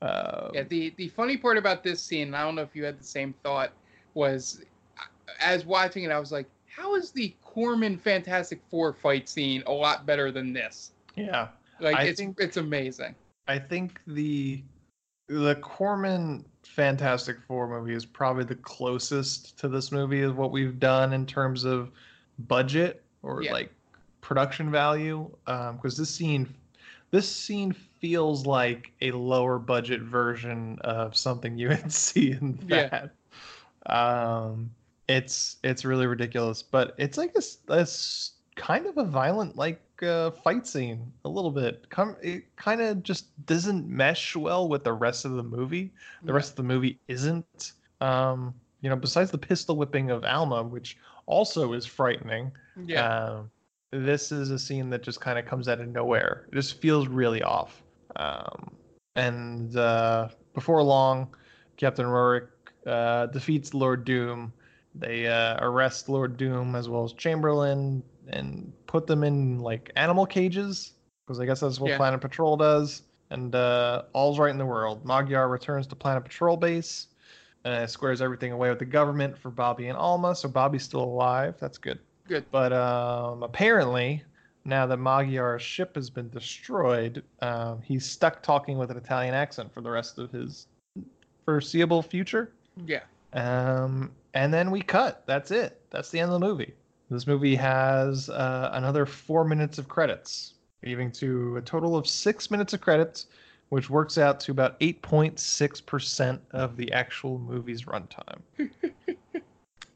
Uh, 0.00 0.50
Yeah, 0.54 0.62
the 0.62 0.94
the 0.96 1.08
funny 1.08 1.36
part 1.36 1.56
about 1.58 1.82
this 1.82 2.00
scene, 2.02 2.32
I 2.34 2.42
don't 2.42 2.54
know 2.54 2.62
if 2.62 2.74
you 2.76 2.84
had 2.84 2.98
the 2.98 3.04
same 3.04 3.34
thought, 3.42 3.72
was 4.14 4.62
uh, 4.98 5.02
as 5.40 5.64
watching 5.66 6.04
it, 6.04 6.10
I 6.10 6.18
was 6.20 6.30
like, 6.32 6.46
how 6.66 6.94
is 6.94 7.10
the 7.10 7.34
Corman 7.42 7.96
Fantastic 7.98 8.60
Four 8.70 8.92
fight 8.92 9.28
scene 9.28 9.62
a 9.66 9.72
lot 9.72 10.06
better 10.06 10.30
than 10.30 10.52
this? 10.52 10.92
yeah. 11.16 11.48
Like 11.80 11.96
I 11.96 12.02
it's 12.04 12.18
think- 12.20 12.38
it's 12.40 12.56
amazing. 12.56 13.14
I 13.48 13.58
think 13.58 14.00
the 14.06 14.62
the 15.28 15.56
Corman 15.56 16.44
Fantastic 16.62 17.36
Four 17.48 17.68
movie 17.68 17.94
is 17.94 18.04
probably 18.06 18.44
the 18.44 18.54
closest 18.56 19.58
to 19.58 19.68
this 19.68 19.90
movie 19.90 20.22
of 20.22 20.36
what 20.36 20.52
we've 20.52 20.78
done 20.78 21.12
in 21.12 21.26
terms 21.26 21.64
of 21.64 21.90
budget 22.40 23.02
or 23.22 23.42
Yeah. 23.42 23.52
like 23.52 23.72
production 24.20 24.70
value. 24.70 25.28
Because 25.46 25.96
this 25.96 26.10
scene, 26.10 26.52
this 27.10 27.28
scene 27.30 27.72
feels 27.72 28.46
like 28.46 28.92
a 29.00 29.10
lower 29.12 29.58
budget 29.58 30.02
version 30.02 30.78
of 30.82 31.16
something 31.16 31.56
you 31.58 31.68
would 31.68 31.92
see 31.92 32.32
in 32.32 32.58
Yeah. 32.68 33.08
that. 33.84 33.92
Um, 33.92 34.70
it's 35.08 35.56
it's 35.62 35.84
really 35.84 36.06
ridiculous, 36.06 36.62
but 36.62 36.94
it's 36.98 37.16
like 37.16 37.34
a, 37.36 37.72
a 37.72 37.86
kind 38.56 38.86
of 38.86 38.98
a 38.98 39.04
violent 39.04 39.56
like 39.56 39.80
uh, 40.02 40.30
fight 40.30 40.66
scene 40.66 41.12
a 41.24 41.28
little 41.28 41.50
bit. 41.50 41.88
Come, 41.90 42.16
it 42.22 42.44
kind 42.56 42.80
of 42.80 43.02
just 43.02 43.26
doesn't 43.46 43.88
mesh 43.88 44.36
well 44.36 44.68
with 44.68 44.84
the 44.84 44.92
rest 44.92 45.24
of 45.24 45.32
the 45.32 45.42
movie. 45.42 45.92
The 46.24 46.32
rest 46.32 46.50
of 46.50 46.56
the 46.56 46.62
movie 46.62 46.98
isn't. 47.08 47.72
Um, 48.00 48.54
you 48.82 48.90
know, 48.90 48.96
besides 48.96 49.30
the 49.30 49.38
pistol 49.38 49.76
whipping 49.76 50.10
of 50.10 50.24
Alma, 50.24 50.62
which 50.62 50.98
also 51.26 51.72
is 51.72 51.86
frightening. 51.86 52.52
Yeah. 52.84 53.08
Um, 53.08 53.50
this 53.90 54.32
is 54.32 54.50
a 54.50 54.58
scene 54.58 54.90
that 54.90 55.02
just 55.02 55.20
kind 55.20 55.38
of 55.38 55.46
comes 55.46 55.68
out 55.68 55.80
of 55.80 55.88
nowhere. 55.88 56.46
It 56.52 56.54
just 56.54 56.80
feels 56.80 57.08
really 57.08 57.42
off. 57.42 57.82
Um, 58.16 58.76
and 59.14 59.76
uh, 59.76 60.28
before 60.54 60.82
long, 60.82 61.34
Captain 61.76 62.06
Rorik 62.06 62.48
uh, 62.86 63.26
defeats 63.26 63.74
Lord 63.74 64.04
Doom. 64.04 64.52
They 64.94 65.26
uh, 65.26 65.58
arrest 65.60 66.08
Lord 66.08 66.36
Doom 66.36 66.74
as 66.74 66.88
well 66.88 67.04
as 67.04 67.12
Chamberlain 67.12 68.02
and 68.28 68.72
put 68.96 69.06
them 69.06 69.24
in 69.24 69.58
like 69.58 69.92
animal 69.96 70.24
cages 70.24 70.94
because 71.26 71.38
I 71.38 71.44
guess 71.44 71.60
that's 71.60 71.78
what 71.78 71.90
Yeah. 71.90 71.98
Planet 71.98 72.18
Patrol 72.18 72.56
does. 72.56 73.02
And 73.28 73.54
uh, 73.54 74.04
all's 74.14 74.38
right 74.38 74.50
in 74.50 74.56
the 74.56 74.64
world. 74.64 75.04
Magyar 75.04 75.48
returns 75.48 75.86
to 75.88 75.96
Planet 75.96 76.24
Patrol 76.24 76.56
base. 76.56 77.08
Uh, 77.66 77.86
squares 77.86 78.22
everything 78.22 78.52
away 78.52 78.70
with 78.70 78.78
the 78.78 78.86
government 78.86 79.36
for 79.36 79.50
Bobby 79.50 79.88
and 79.88 79.98
Alma. 79.98 80.34
So 80.34 80.48
Bobby's 80.48 80.84
still 80.84 81.02
alive. 81.02 81.56
That's 81.60 81.76
good. 81.76 81.98
Good. 82.26 82.44
But 82.50 82.72
um, 82.72 83.42
apparently, 83.42 84.22
now 84.64 84.86
that 84.86 84.96
Magyar's 84.98 85.62
ship 85.62 85.94
has 85.96 86.08
been 86.08 86.30
destroyed, 86.30 87.22
um, 87.42 87.82
he's 87.82 88.06
stuck 88.06 88.42
talking 88.42 88.78
with 88.78 88.90
an 88.90 88.96
Italian 88.96 89.34
accent 89.34 89.74
for 89.74 89.82
the 89.82 89.90
rest 89.90 90.18
of 90.18 90.30
his 90.30 90.68
foreseeable 91.44 92.02
future. 92.02 92.52
Yeah. 92.86 93.02
Um, 93.34 94.12
and 94.32 94.54
then 94.54 94.70
we 94.70 94.80
cut. 94.80 95.24
That's 95.26 95.50
it. 95.50 95.82
That's 95.90 96.10
the 96.10 96.20
end 96.20 96.32
of 96.32 96.40
the 96.40 96.46
movie. 96.46 96.72
This 97.08 97.26
movie 97.26 97.54
has 97.54 98.28
uh, 98.28 98.70
another 98.72 99.06
four 99.06 99.44
minutes 99.44 99.78
of 99.78 99.88
credits, 99.88 100.54
leaving 100.84 101.12
to 101.12 101.56
a 101.56 101.62
total 101.62 101.96
of 101.96 102.06
six 102.06 102.50
minutes 102.50 102.72
of 102.72 102.80
credits, 102.80 103.26
which 103.68 103.88
works 103.88 104.18
out 104.18 104.40
to 104.40 104.50
about 104.50 104.78
8.6% 104.80 106.40
of 106.50 106.76
the 106.76 106.90
actual 106.92 107.38
movie's 107.38 107.84
runtime. 107.84 108.40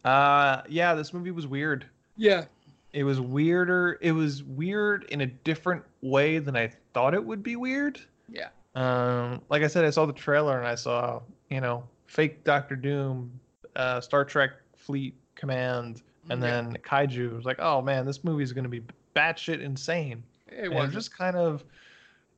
uh, 0.05 0.63
yeah, 0.69 0.95
this 0.95 1.13
movie 1.13 1.33
was 1.33 1.49
weird. 1.49 1.87
Yeah. 2.17 2.45
It 2.93 3.05
was 3.05 3.21
weirder. 3.21 3.99
It 4.01 4.13
was 4.13 4.45
weird 4.45 5.05
in 5.11 5.23
a 5.23 5.27
different 5.27 5.83
way 6.03 6.39
than 6.39 6.57
I 6.57 6.73
thought 6.95 7.15
it 7.15 7.25
would 7.25 7.43
be 7.43 7.57
weird. 7.57 8.01
Yeah. 8.29 8.49
Um, 8.77 9.43
like 9.49 9.63
I 9.63 9.67
said, 9.67 9.85
I 9.85 9.91
saw 9.91 10.07
the 10.07 10.13
trailer 10.13 10.59
and 10.59 10.67
I 10.67 10.77
saw, 10.77 11.23
you 11.49 11.61
know, 11.61 11.85
fake 12.07 12.45
Doctor 12.45 12.77
Doom, 12.77 13.33
uh, 13.75 14.01
Star 14.01 14.25
Trek 14.25 14.51
Fleet 14.77 15.15
Command, 15.35 16.03
and 16.31 16.43
Yeah. 16.43 16.63
then 16.63 16.77
Kaiju. 16.83 17.35
Was 17.37 17.45
like, 17.45 17.59
oh 17.61 17.83
man, 17.83 18.07
this 18.07 18.25
movie 18.25 18.43
is 18.43 18.53
gonna 18.53 18.69
be 18.69 18.83
batshit 19.15 19.61
insane. 19.61 20.23
It 20.49 20.73
was 20.73 20.93
just 20.93 21.17
kind 21.17 21.37
of, 21.37 21.65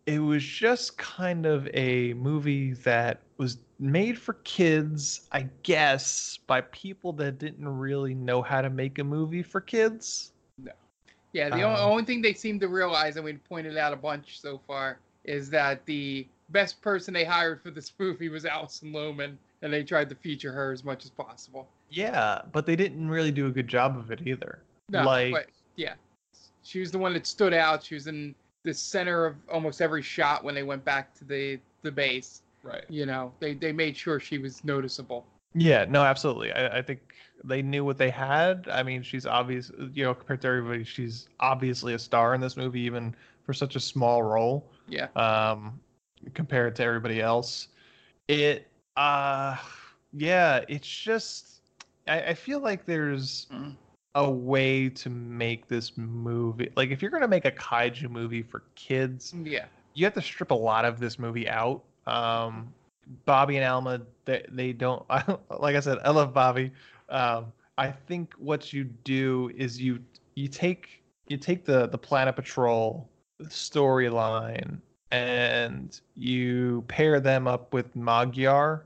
it 0.06 0.18
was 0.18 0.42
just 0.42 0.98
kind 0.98 1.46
of 1.46 1.68
a 1.74 2.12
movie 2.14 2.72
that 2.74 3.20
was 3.36 3.58
made 3.78 4.18
for 4.18 4.34
kids, 4.44 5.28
I 5.32 5.48
guess, 5.62 6.38
by 6.46 6.60
people 6.62 7.12
that 7.14 7.38
didn't 7.38 7.66
really 7.66 8.14
know 8.14 8.42
how 8.42 8.60
to 8.62 8.70
make 8.70 8.98
a 8.98 9.04
movie 9.04 9.42
for 9.42 9.60
kids. 9.60 10.32
No. 10.58 10.72
Yeah, 11.32 11.48
the 11.48 11.62
Um, 11.62 11.76
only 11.90 12.04
thing 12.04 12.20
they 12.22 12.34
seem 12.34 12.60
to 12.60 12.68
realize, 12.68 13.16
and 13.16 13.24
we 13.24 13.32
pointed 13.34 13.76
out 13.76 13.92
a 13.92 13.96
bunch 13.96 14.40
so 14.40 14.58
far, 14.66 14.98
is 15.24 15.48
that 15.50 15.84
the 15.86 16.26
best 16.50 16.80
person 16.82 17.14
they 17.14 17.24
hired 17.24 17.62
for 17.62 17.70
this 17.70 17.92
movie 17.98 18.28
was 18.28 18.44
Alison 18.44 18.92
Lohman, 18.92 19.36
and 19.62 19.72
they 19.72 19.82
tried 19.82 20.08
to 20.10 20.14
feature 20.16 20.52
her 20.52 20.72
as 20.72 20.84
much 20.84 21.04
as 21.04 21.10
possible. 21.10 21.66
Yeah, 21.92 22.40
but 22.52 22.64
they 22.64 22.74
didn't 22.74 23.08
really 23.08 23.30
do 23.30 23.46
a 23.46 23.50
good 23.50 23.68
job 23.68 23.98
of 23.98 24.10
it 24.10 24.26
either. 24.26 24.60
No, 24.88 25.04
like, 25.04 25.32
but 25.32 25.46
yeah, 25.76 25.94
she 26.62 26.80
was 26.80 26.90
the 26.90 26.98
one 26.98 27.12
that 27.12 27.26
stood 27.26 27.52
out. 27.52 27.84
She 27.84 27.94
was 27.94 28.06
in 28.06 28.34
the 28.64 28.72
center 28.72 29.26
of 29.26 29.36
almost 29.50 29.82
every 29.82 30.02
shot 30.02 30.42
when 30.42 30.54
they 30.54 30.62
went 30.62 30.84
back 30.84 31.14
to 31.14 31.24
the 31.24 31.58
the 31.82 31.92
base. 31.92 32.42
right. 32.62 32.84
You 32.88 33.06
know, 33.06 33.32
they 33.40 33.54
they 33.54 33.72
made 33.72 33.96
sure 33.96 34.18
she 34.20 34.38
was 34.38 34.64
noticeable. 34.64 35.26
Yeah, 35.54 35.84
no, 35.88 36.02
absolutely. 36.02 36.52
I, 36.52 36.78
I 36.78 36.82
think 36.82 37.00
they 37.44 37.60
knew 37.60 37.84
what 37.84 37.98
they 37.98 38.10
had. 38.10 38.68
I 38.70 38.82
mean, 38.82 39.02
she's 39.02 39.26
obvious, 39.26 39.70
you 39.92 40.04
know, 40.04 40.14
compared 40.14 40.40
to 40.42 40.48
everybody, 40.48 40.84
she's 40.84 41.28
obviously 41.40 41.94
a 41.94 41.98
star 41.98 42.34
in 42.34 42.40
this 42.40 42.56
movie, 42.56 42.80
even 42.80 43.14
for 43.44 43.52
such 43.52 43.76
a 43.76 43.80
small 43.80 44.22
role. 44.22 44.70
Yeah. 44.88 45.08
Um, 45.16 45.78
compared 46.34 46.74
to 46.76 46.84
everybody 46.84 47.20
else, 47.20 47.68
it, 48.28 48.68
uh, 48.96 49.56
yeah, 50.14 50.64
it's 50.68 50.88
just, 50.88 51.51
I, 52.06 52.20
I 52.20 52.34
feel 52.34 52.60
like 52.60 52.84
there's 52.86 53.46
Mhm. 53.52 53.76
a 54.14 54.30
way 54.30 54.88
to 54.90 55.10
make 55.10 55.68
this 55.68 55.96
movie. 55.96 56.70
Like, 56.76 56.90
if 56.90 57.00
you're 57.02 57.10
gonna 57.10 57.28
make 57.28 57.44
a 57.44 57.50
kaiju 57.52 58.10
movie 58.10 58.42
for 58.42 58.64
kids, 58.74 59.34
Yeah. 59.42 59.66
you 59.94 60.04
have 60.04 60.14
to 60.14 60.22
strip 60.22 60.50
a 60.50 60.54
lot 60.54 60.84
of 60.84 60.98
this 60.98 61.18
movie 61.18 61.48
out. 61.48 61.82
Um, 62.06 62.72
Bobby 63.24 63.56
and 63.56 63.64
Alma, 63.66 64.02
they, 64.24 64.44
they 64.50 64.72
don't. 64.72 65.04
like 65.60 65.76
I 65.76 65.80
said, 65.80 65.98
I 66.04 66.10
love 66.10 66.32
Bobby. 66.32 66.70
Um, 67.08 67.52
I 67.78 67.90
think 67.90 68.34
what 68.34 68.72
you 68.72 68.84
do 68.84 69.50
is 69.56 69.80
you 69.80 69.98
you 70.34 70.48
take 70.48 71.02
you 71.28 71.36
take 71.36 71.64
the 71.64 71.86
the 71.88 71.98
Planet 71.98 72.36
Patrol 72.36 73.08
storyline 73.44 74.78
and 75.10 76.00
you 76.14 76.84
pair 76.88 77.20
them 77.20 77.46
up 77.46 77.72
with 77.72 77.94
Magyar, 77.96 78.84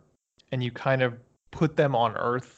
and 0.52 0.62
you 0.62 0.70
kind 0.70 1.02
of 1.02 1.14
put 1.50 1.76
them 1.76 1.94
on 1.94 2.16
Earth 2.16 2.55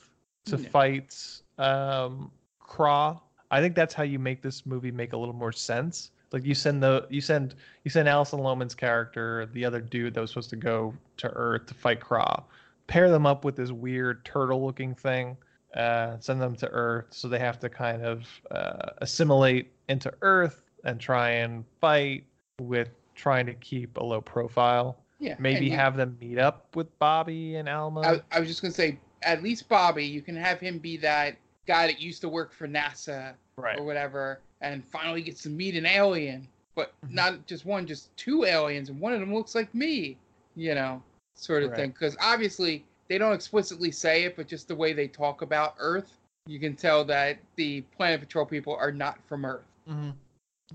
to 0.49 0.57
Yeah. 0.59 0.69
fight 0.69 1.17
um 1.59 2.31
Kraa. 2.61 3.19
I 3.51 3.61
think 3.61 3.75
that's 3.75 3.95
how 3.95 4.03
you 4.03 4.19
make 4.19 4.43
this 4.43 4.67
movie 4.67 4.91
make 4.91 5.13
a 5.13 5.17
little 5.17 5.35
more 5.35 5.53
sense. 5.53 6.11
Like 6.33 6.45
you 6.45 6.55
send 6.55 6.83
the 6.83 7.07
you 7.09 7.21
send 7.21 7.55
you 7.85 7.91
send 7.91 8.09
Alison 8.09 8.41
Lohman's 8.41 8.75
character, 8.75 9.47
the 9.53 9.65
other 9.65 9.81
dude 9.81 10.15
that 10.15 10.21
was 10.21 10.31
supposed 10.31 10.51
to 10.51 10.57
go 10.57 10.95
to 11.17 11.29
Earth 11.31 11.67
to 11.67 11.75
fight 11.75 12.01
Kraa, 12.01 12.43
pair 12.87 13.11
them 13.11 13.25
up 13.27 13.45
with 13.45 13.57
this 13.57 13.71
weird 13.73 14.25
turtle 14.27 14.65
looking 14.65 14.95
thing, 14.95 15.37
uh, 15.75 16.17
send 16.21 16.41
them 16.43 16.55
to 16.57 16.69
Earth, 16.69 17.07
so 17.11 17.29
they 17.29 17.39
have 17.39 17.59
to 17.61 17.69
kind 17.71 18.03
of 18.03 18.27
uh, 18.51 18.91
assimilate 18.99 19.73
into 19.89 20.13
Earth 20.21 20.63
and 20.85 21.01
try 21.01 21.31
and 21.31 21.65
fight 21.81 22.25
with 22.61 22.91
trying 23.15 23.47
to 23.47 23.55
keep 23.55 23.97
a 23.97 24.05
low 24.05 24.21
profile. 24.21 24.99
Yeah. 25.19 25.35
Maybe 25.39 25.67
you- 25.67 25.73
have 25.73 25.97
them 25.97 26.17
meet 26.21 26.39
up 26.39 26.77
with 26.77 26.97
Bobby 26.99 27.57
and 27.57 27.69
Alma. 27.71 28.01
I, 28.03 28.37
I 28.37 28.41
was 28.41 28.49
just 28.49 28.61
gonna 28.61 28.75
say, 28.75 28.99
at 29.23 29.43
least 29.43 29.69
Bobby, 29.69 30.05
you 30.05 30.23
can 30.23 30.37
have 30.37 30.61
him 30.61 30.79
be 30.79 30.97
that 30.99 31.37
guy 31.67 31.87
that 31.87 32.01
used 32.01 32.21
to 32.23 32.29
work 32.29 32.53
for 32.53 32.67
NASA 32.69 33.35
right. 33.57 33.79
or 33.79 33.85
whatever, 33.85 34.41
and 34.61 34.85
finally 34.85 35.23
gets 35.23 35.43
to 35.43 35.49
meet 35.51 35.75
an 35.77 35.87
alien, 35.87 36.49
but 36.75 36.93
Mhm. 37.05 37.11
not 37.11 37.47
just 37.47 37.65
one, 37.67 37.87
just 37.87 38.15
two 38.17 38.45
aliens, 38.45 38.89
and 38.89 39.01
one 39.01 39.13
of 39.13 39.21
them 39.21 39.35
looks 39.35 39.55
like 39.55 39.73
me, 39.75 40.17
you 40.57 40.75
know, 40.75 41.03
sort 41.35 41.63
of 41.63 41.71
Right. 41.71 41.77
thing. 41.77 41.91
Because 41.91 42.17
obviously 42.21 42.85
they 43.09 43.19
don't 43.19 43.33
explicitly 43.35 43.91
say 43.91 44.25
it, 44.25 44.37
but 44.37 44.47
just 44.49 44.69
the 44.69 44.75
way 44.77 44.93
they 44.93 45.09
talk 45.09 45.43
about 45.43 45.75
Earth, 45.79 46.19
you 46.47 46.59
can 46.59 46.75
tell 46.75 47.05
that 47.05 47.39
the 47.57 47.83
Planet 47.97 48.21
Patrol 48.21 48.47
people 48.47 48.75
are 48.75 48.93
not 48.93 49.23
from 49.27 49.45
Earth. 49.45 49.67
Mhm. 49.89 50.15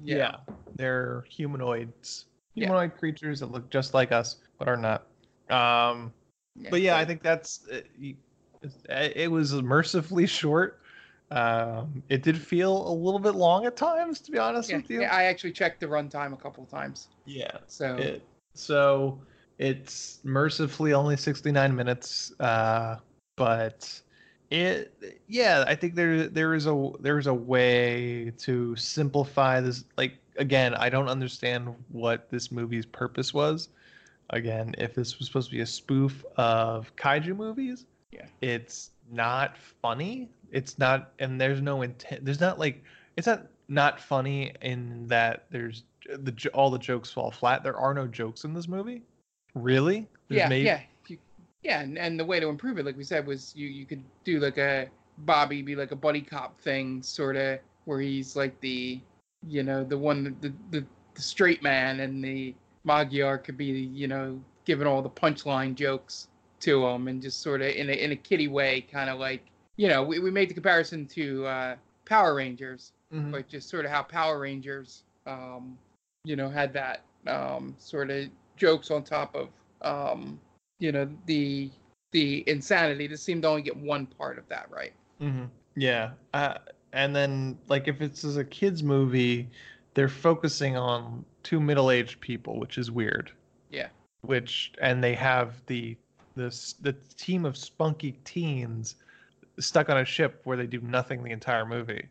Yeah. 0.01 0.15
Yeah. 0.17 0.55
they're 0.75 1.23
humanoids, 1.29 2.25
Yeah. 2.55 2.65
humanoid 2.65 2.97
creatures 2.97 3.39
that 3.41 3.51
look 3.51 3.69
just 3.69 3.93
like 3.93 4.11
us 4.11 4.37
but 4.57 4.67
are 4.67 4.75
not. 4.75 5.05
Um, 5.51 6.11
but 6.71 6.81
yeah, 6.81 6.97
I 6.97 7.05
think 7.05 7.21
that's 7.21 7.67
uh, 7.69 7.81
y- 8.01 8.15
it, 8.89 9.13
it 9.15 9.31
was 9.31 9.53
mercifully 9.53 10.27
short. 10.27 10.79
Um, 11.31 12.03
it 12.09 12.21
did 12.21 12.37
feel 12.37 12.87
a 12.87 12.93
little 12.93 13.19
bit 13.19 13.33
long 13.33 13.65
at 13.65 13.75
times, 13.75 14.21
to 14.21 14.31
be 14.31 14.37
honest 14.37 14.69
yeah, 14.69 14.77
with 14.77 14.89
you. 14.89 15.01
yeah, 15.01 15.15
I 15.15 15.23
actually 15.23 15.51
checked 15.51 15.79
the 15.79 15.87
runtime 15.87 16.31
a 16.33 16.37
couple 16.37 16.63
of 16.63 16.69
times. 16.69 17.07
Yeah. 17.25 17.57
So 17.67 17.95
It, 17.95 18.23
so 18.53 19.19
it's 19.57 20.19
mercifully 20.23 20.93
only 20.93 21.17
69 21.17 21.75
minutes, 21.75 22.33
uh, 22.39 22.97
but 23.35 23.99
it 24.51 24.93
yeah, 25.27 25.63
I 25.67 25.73
think 25.73 25.95
there 25.95 26.27
there 26.27 26.53
is 26.53 26.67
a 26.67 26.91
there 26.99 27.17
is 27.17 27.25
a 27.27 27.33
way 27.33 28.31
to 28.39 28.75
simplify 28.75 29.59
this. 29.59 29.85
Like 29.97 30.19
again, 30.37 30.75
I 30.75 30.89
don't 30.89 31.07
understand 31.07 31.73
what 31.89 32.29
this 32.29 32.51
movie's 32.51 32.85
purpose 32.85 33.33
was. 33.33 33.69
Again, 34.29 34.75
if 34.77 34.93
this 34.93 35.17
was 35.17 35.27
supposed 35.27 35.49
to 35.49 35.55
be 35.55 35.61
a 35.61 35.65
spoof 35.65 36.23
of 36.37 36.95
kaiju 36.95 37.35
movies, 37.35 37.85
Yeah. 38.13 38.25
it's 38.41 38.91
not 39.11 39.57
funny. 39.57 40.29
It's 40.51 40.77
not, 40.77 41.11
and 41.19 41.39
there's 41.39 41.61
no 41.61 41.81
intent. 41.81 42.23
There's 42.25 42.39
not 42.39 42.59
like 42.59 42.83
it's 43.17 43.27
not 43.27 43.47
not 43.67 43.99
funny 43.99 44.53
in 44.61 45.07
that 45.07 45.45
there's 45.49 45.83
the 46.09 46.49
all 46.53 46.69
the 46.69 46.79
jokes 46.79 47.11
fall 47.11 47.31
flat. 47.31 47.63
There 47.63 47.77
are 47.77 47.93
no 47.93 48.07
jokes 48.07 48.43
in 48.43 48.53
this 48.53 48.67
movie. 48.67 49.01
Really? 49.55 50.07
There's 50.27 50.39
yeah, 50.39 50.47
maybe- 50.47 50.65
yeah, 50.65 50.81
you, 51.07 51.17
yeah, 51.63 51.81
and, 51.81 51.97
and 51.97 52.19
the 52.19 52.25
way 52.25 52.39
to 52.39 52.47
improve 52.47 52.77
it, 52.77 52.85
like 52.85 52.97
we 52.97 53.03
said, 53.03 53.25
was 53.25 53.53
you 53.55 53.67
you 53.67 53.85
could 53.85 54.03
do 54.23 54.39
like 54.39 54.57
a 54.57 54.87
Bobby 55.19 55.61
be 55.61 55.75
like 55.75 55.91
a 55.91 55.95
buddy 55.95 56.21
cop 56.21 56.59
thing, 56.59 57.01
sort 57.03 57.35
of, 57.35 57.59
where 57.85 57.99
he's 57.99 58.35
like 58.35 58.59
the, 58.61 58.99
you 59.47 59.63
know, 59.63 59.83
the 59.83 59.97
one 59.97 60.35
the 60.41 60.53
the, 60.71 60.85
the 61.13 61.21
straight 61.21 61.61
man, 61.61 61.99
and 61.99 62.23
the 62.23 62.53
Magyar 62.83 63.37
could 63.37 63.57
be, 63.57 63.65
you 63.65 64.07
know, 64.07 64.39
giving 64.65 64.87
all 64.87 65.01
the 65.01 65.09
punchline 65.09 65.75
jokes 65.75 66.27
to 66.63 66.85
him, 66.85 67.07
and 67.07 67.21
just 67.21 67.41
sort 67.41 67.61
of 67.61 67.67
in 67.69 67.89
a 67.89 67.93
in 67.93 68.11
a 68.11 68.15
kiddie 68.15 68.47
way, 68.47 68.81
kind 68.81 69.09
of 69.09 69.19
like, 69.19 69.45
you 69.77 69.87
know, 69.87 70.03
we, 70.03 70.19
we 70.19 70.31
made 70.31 70.49
the 70.49 70.53
comparison 70.53 71.05
to 71.07 71.45
uh, 71.45 71.75
Power 72.05 72.35
Rangers, 72.35 72.91
Mhm. 73.13 73.31
but 73.31 73.47
just 73.47 73.69
sort 73.69 73.85
of 73.85 73.91
how 73.91 74.01
Power 74.03 74.39
Rangers, 74.39 75.03
um, 75.27 75.77
you 76.23 76.35
know, 76.35 76.49
had 76.49 76.73
that 76.73 77.01
um, 77.27 77.75
sort 77.77 78.09
of 78.09 78.29
jokes 78.57 78.91
on 78.91 79.03
top 79.03 79.35
of, 79.35 79.49
um, 79.81 80.39
you 80.79 80.91
know, 80.91 81.07
the 81.25 81.69
the 82.11 82.43
insanity. 82.47 83.07
This 83.07 83.21
seemed 83.21 83.43
to 83.43 83.47
only 83.49 83.61
get 83.61 83.75
one 83.77 84.05
part 84.05 84.37
of 84.37 84.47
that, 84.49 84.69
right? 84.69 84.93
Mm-hmm. 85.21 85.45
Yeah. 85.75 86.11
Uh, 86.33 86.55
and 86.91 87.15
then, 87.15 87.57
like, 87.67 87.87
if 87.87 88.01
it's 88.01 88.23
as 88.23 88.37
a 88.37 88.43
kids' 88.43 88.83
movie, 88.83 89.49
they're 89.95 90.09
focusing 90.09 90.77
on 90.77 91.25
two 91.41 91.59
middle-aged 91.59 92.19
people, 92.19 92.59
which 92.59 92.77
is 92.77 92.91
weird. 92.91 93.31
Yeah. 93.71 93.87
Which 94.21 94.73
and 94.79 95.03
they 95.03 95.15
have 95.15 95.65
the 95.65 95.97
this 96.35 96.73
the 96.81 96.93
team 97.17 97.45
of 97.45 97.57
spunky 97.57 98.13
teens 98.25 98.95
stuck 99.59 99.89
on 99.89 99.97
a 99.97 100.05
ship 100.05 100.41
where 100.45 100.57
they 100.57 100.67
do 100.67 100.81
nothing 100.81 101.23
the 101.23 101.31
entire 101.31 101.65
movie. 101.65 102.07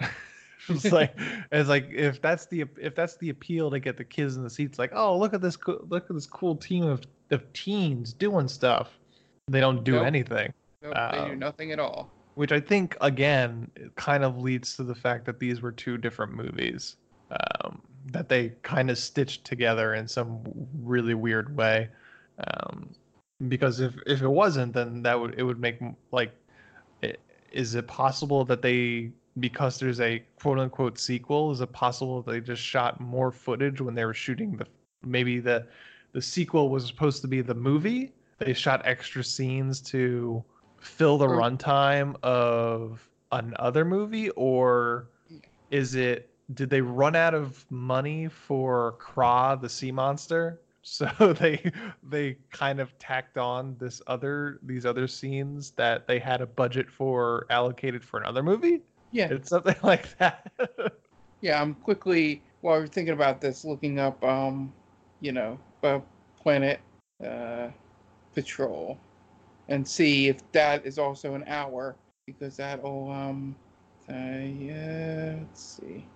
it's 0.68 0.92
like 0.92 1.14
it's 1.52 1.68
like 1.68 1.88
if 1.90 2.20
that's 2.20 2.46
the 2.46 2.64
if 2.80 2.94
that's 2.94 3.16
the 3.16 3.30
appeal 3.30 3.70
to 3.70 3.80
get 3.80 3.96
the 3.96 4.04
kids 4.04 4.36
in 4.36 4.42
the 4.42 4.50
seats, 4.50 4.78
like 4.78 4.92
oh 4.94 5.16
look 5.18 5.34
at 5.34 5.40
this 5.40 5.56
co- 5.56 5.84
look 5.88 6.04
at 6.08 6.14
this 6.14 6.26
cool 6.26 6.56
team 6.56 6.84
of 6.84 7.02
of 7.30 7.50
teens 7.52 8.12
doing 8.12 8.48
stuff. 8.48 8.98
They 9.48 9.60
don't 9.60 9.82
do 9.84 9.92
Nope. 9.94 10.06
anything 10.06 10.52
Nope, 10.82 10.94
they 11.10 11.24
do 11.24 11.32
Um, 11.32 11.38
nothing 11.38 11.72
at 11.72 11.78
all. 11.80 12.10
which 12.34 12.52
I 12.52 12.60
think 12.60 12.96
again 13.00 13.70
it 13.76 13.94
kind 13.96 14.24
of 14.24 14.38
leads 14.38 14.76
to 14.76 14.84
the 14.84 14.94
fact 14.94 15.24
that 15.26 15.38
these 15.40 15.62
were 15.62 15.72
two 15.72 15.98
different 15.98 16.34
movies 16.34 16.96
um, 17.30 17.82
that 18.12 18.28
they 18.28 18.50
kind 18.62 18.90
of 18.90 18.98
stitched 18.98 19.44
together 19.44 19.94
in 19.94 20.06
some 20.06 20.42
really 20.82 21.14
weird 21.14 21.56
way. 21.56 21.88
Um, 22.46 22.94
because 23.48 23.80
if 23.80 23.94
if 24.06 24.22
it 24.22 24.28
wasn't, 24.28 24.72
then 24.72 25.02
that 25.02 25.18
would 25.18 25.34
it 25.38 25.42
would 25.42 25.60
make 25.60 25.78
like, 26.10 26.32
is 27.52 27.74
it 27.74 27.86
possible 27.86 28.44
that 28.44 28.62
they 28.62 29.10
because 29.40 29.78
there's 29.78 30.00
a 30.00 30.22
quote 30.40 30.58
unquote 30.58 30.98
sequel, 30.98 31.52
is 31.52 31.60
it 31.60 31.72
possible 31.72 32.22
that 32.22 32.30
they 32.30 32.40
just 32.40 32.62
shot 32.62 33.00
more 33.00 33.30
footage 33.30 33.80
when 33.80 33.94
they 33.94 34.04
were 34.04 34.14
shooting 34.14 34.56
the 34.56 34.66
maybe 35.04 35.40
the 35.40 35.66
the 36.12 36.22
sequel 36.22 36.68
was 36.68 36.86
supposed 36.86 37.22
to 37.22 37.28
be 37.28 37.40
the 37.40 37.54
movie? 37.54 38.12
They 38.38 38.52
shot 38.52 38.82
extra 38.84 39.22
scenes 39.22 39.80
to 39.82 40.44
fill 40.78 41.16
the 41.16 41.26
mm. 41.26 41.58
runtime 41.58 42.16
of 42.22 43.08
another 43.30 43.84
movie? 43.84 44.30
Or 44.30 45.08
is 45.70 45.94
it 45.94 46.28
did 46.54 46.68
they 46.68 46.80
run 46.80 47.16
out 47.16 47.34
of 47.34 47.64
money 47.70 48.28
for 48.28 48.96
Kraa 48.98 49.56
the 49.60 49.68
sea 49.68 49.92
monster 49.92 50.60
so 50.82 51.06
they 51.40 51.72
they 52.02 52.36
kind 52.50 52.80
of 52.80 52.96
tacked 52.98 53.38
on 53.38 53.76
this 53.78 54.02
other 54.06 54.58
these 54.62 54.84
other 54.84 55.06
scenes 55.06 55.70
that 55.72 56.06
they 56.06 56.18
had 56.18 56.40
a 56.40 56.46
budget 56.46 56.90
for 56.90 57.46
allocated 57.50 58.04
for 58.04 58.20
another 58.20 58.42
movie 58.42 58.82
Yeah, 59.10 59.28
it's 59.30 59.48
something 59.48 59.76
like 59.82 60.16
that 60.18 60.50
yeah. 61.42 61.60
I'm 61.60 61.74
quickly 61.74 62.40
while 62.62 62.80
we're 62.80 62.86
thinking 62.86 63.12
about 63.12 63.40
this, 63.40 63.64
looking 63.64 63.98
up, 63.98 64.22
um, 64.24 64.72
you 65.20 65.32
know, 65.32 65.58
uh, 65.82 65.98
Planet 66.40 66.80
uh, 67.24 67.68
Patrol, 68.34 68.96
and 69.68 69.86
see 69.86 70.28
if 70.28 70.50
that 70.52 70.86
is 70.86 70.98
also 70.98 71.34
an 71.34 71.44
hour 71.46 71.96
because 72.24 72.56
that'll 72.56 73.10
um, 73.10 73.54
uh, 74.08 74.14
yeah. 74.14 75.34
Let's 75.38 75.80
see. 75.82 76.06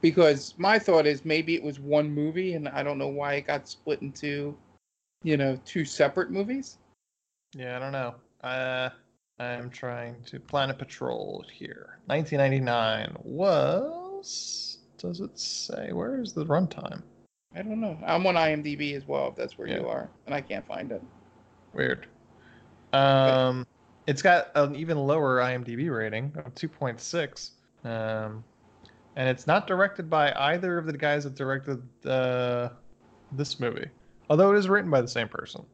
Because 0.00 0.54
my 0.58 0.78
thought 0.78 1.06
is 1.06 1.24
maybe 1.24 1.54
it 1.54 1.62
was 1.62 1.80
one 1.80 2.10
movie, 2.10 2.54
and 2.54 2.68
I 2.68 2.82
don't 2.82 2.98
know 2.98 3.08
why 3.08 3.34
it 3.34 3.46
got 3.46 3.68
split 3.68 4.00
into, 4.02 4.56
you 5.22 5.36
know, 5.36 5.58
two 5.64 5.84
separate 5.84 6.30
movies. 6.30 6.78
yeah 7.54 7.76
i 7.76 7.78
don't 7.78 7.92
know 7.92 8.14
uh 8.44 8.90
i'm 9.40 9.70
trying 9.70 10.14
to 10.26 10.38
planet 10.38 10.76
patrol 10.78 11.44
here 11.50 11.98
1999 12.06 13.16
was 13.24 14.78
does 14.98 15.20
it 15.20 15.38
say 15.38 15.92
where 15.92 16.20
is 16.20 16.32
the 16.34 16.44
runtime 16.44 17.02
I 17.54 17.62
don't 17.62 17.80
know. 17.80 17.98
I'm 18.06 18.26
on 18.26 18.34
IMDb 18.34 18.94
as 18.94 19.08
well. 19.08 19.28
If 19.28 19.36
that's 19.36 19.56
where 19.56 19.66
you 19.66 19.86
are, 19.88 20.10
and 20.26 20.34
I 20.34 20.40
can't 20.42 20.66
find 20.66 20.92
it. 20.92 21.02
Weird. 21.72 22.06
Um, 22.92 23.66
it's 24.06 24.20
got 24.20 24.50
an 24.54 24.76
even 24.76 24.98
lower 24.98 25.38
IMDb 25.38 25.90
rating 25.90 26.30
of 26.36 26.54
2.6. 26.54 27.50
Um, 27.84 28.44
and 29.18 29.28
it's 29.28 29.48
not 29.48 29.66
directed 29.66 30.08
by 30.08 30.32
either 30.32 30.78
of 30.78 30.86
the 30.86 30.96
guys 30.96 31.24
that 31.24 31.34
directed 31.34 31.82
uh, 32.06 32.68
this 33.32 33.58
movie, 33.58 33.88
although 34.30 34.54
it 34.54 34.58
is 34.58 34.68
written 34.68 34.90
by 34.90 35.00
the 35.00 35.08
same 35.08 35.28
person. 35.28 35.66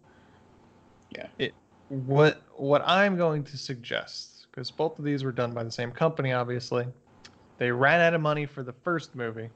Yeah. 1.11 1.27
It 1.39 1.53
what 1.91 2.43
what 2.57 2.83
I'm 2.87 3.19
going 3.19 3.45
to 3.45 3.59
suggest 3.59 4.47
because 4.51 4.71
both 4.71 4.99
of 4.99 5.05
these 5.05 5.25
were 5.25 5.31
done 5.31 5.53
by 5.53 5.63
the 5.63 5.71
same 5.71 5.93
company, 5.93 6.33
obviously. 6.33 6.87
They 7.59 7.71
ran 7.71 8.01
out 8.01 8.15
of 8.15 8.23
money 8.23 8.47
for 8.47 8.63
the 8.63 8.73
first 8.73 9.15
movie. 9.15 9.51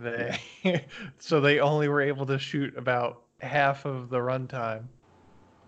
They 0.00 0.36
so 1.20 1.40
they 1.40 1.60
only 1.60 1.88
were 1.88 2.00
able 2.00 2.26
to 2.26 2.38
shoot 2.38 2.76
about 2.76 3.22
half 3.38 3.84
of 3.84 4.10
the 4.10 4.18
runtime. 4.18 4.82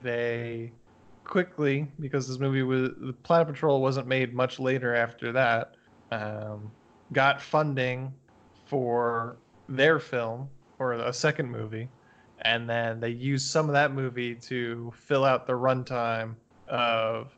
They 0.03 0.73
quickly 1.23 1.87
because 2.01 2.27
this 2.27 2.41
movie 2.41 2.65
was 2.65 2.91
the 2.99 3.15
Planet 3.23 3.47
Patrol 3.47 3.81
wasn't 3.81 4.09
made 4.09 4.35
much 4.35 4.59
later 4.59 4.97
after 4.97 5.31
that. 5.31 5.77
Um, 6.11 6.73
got 7.13 7.41
funding 7.41 8.13
for 8.67 9.37
their 9.69 9.99
film 9.99 10.49
or 10.79 10.93
a 10.95 11.13
second 11.13 11.51
movie, 11.51 11.89
and 12.43 12.69
then 12.69 13.01
they 13.01 13.11
used 13.11 13.47
some 13.51 13.69
of 13.69 13.73
that 13.73 13.93
movie 13.93 14.35
to 14.35 14.93
fill 14.97 15.25
out 15.25 15.47
the 15.47 15.53
runtime 15.53 16.35
of 16.69 17.33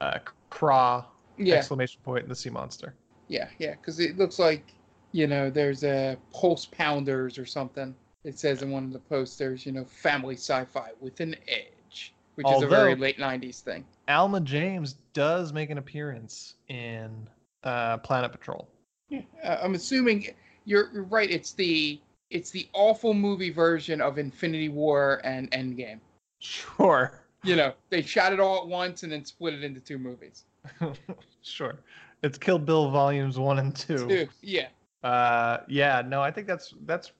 uh, 0.00 0.18
Kraa 0.50 1.04
Yeah. 1.38 1.56
exclamation 1.56 2.00
point 2.02 2.22
and 2.22 2.30
the 2.30 2.36
sea 2.36 2.50
monster. 2.50 2.94
Yeah, 3.28 3.48
yeah, 3.58 3.72
because 3.72 3.98
it 4.00 4.16
looks 4.16 4.38
like 4.38 4.72
you 5.12 5.26
know 5.26 5.50
there's 5.50 5.82
a 5.82 6.16
pulse 6.32 6.66
pounders 6.66 7.38
or 7.38 7.46
something. 7.46 7.94
It 8.24 8.38
says 8.38 8.62
in 8.62 8.70
one 8.70 8.84
of 8.84 8.92
the 8.92 8.98
posters, 8.98 9.64
you 9.64 9.72
know, 9.72 9.84
family 9.84 10.34
sci-fi 10.34 10.90
with 11.00 11.20
an 11.20 11.36
edge, 11.48 12.14
which 12.34 12.50
is 12.50 12.62
a 12.62 12.66
very 12.66 12.94
late 12.94 13.18
'90s 13.18 13.60
thing. 13.60 13.84
Alma 14.08 14.40
James 14.40 14.96
does 15.12 15.52
make 15.52 15.70
an 15.70 15.78
appearance 15.78 16.54
in 16.68 17.28
uh, 17.64 17.98
Planet 17.98 18.30
Patrol. 18.30 18.68
Yeah, 19.08 19.20
uh, 19.42 19.58
I'm 19.62 19.74
assuming 19.74 20.28
you're, 20.64 20.90
you're 20.92 21.04
right. 21.04 21.30
It's 21.30 21.52
the 21.52 22.00
it's 22.30 22.50
the 22.50 22.68
awful 22.72 23.14
movie 23.14 23.50
version 23.50 24.00
of 24.00 24.18
Infinity 24.18 24.68
War 24.68 25.20
and 25.24 25.50
Endgame. 25.52 26.00
Sure. 26.40 27.22
You 27.44 27.54
know, 27.54 27.72
they 27.90 28.02
shot 28.02 28.32
it 28.32 28.40
all 28.40 28.62
at 28.62 28.66
once 28.66 29.04
and 29.04 29.12
then 29.12 29.24
split 29.24 29.54
it 29.54 29.62
into 29.62 29.80
two 29.80 29.98
movies. 29.98 30.44
sure. 31.42 31.78
It's 32.22 32.38
Kill 32.38 32.58
Bill 32.58 32.90
volumes 32.90 33.38
one 33.38 33.60
and 33.60 33.74
two. 33.74 34.08
Two, 34.08 34.28
yeah. 34.42 34.68
Uh, 35.04 35.58
yeah, 35.68 36.02
no, 36.04 36.20
I 36.20 36.32
think 36.32 36.48
that's 36.48 36.74
that's 36.84 37.12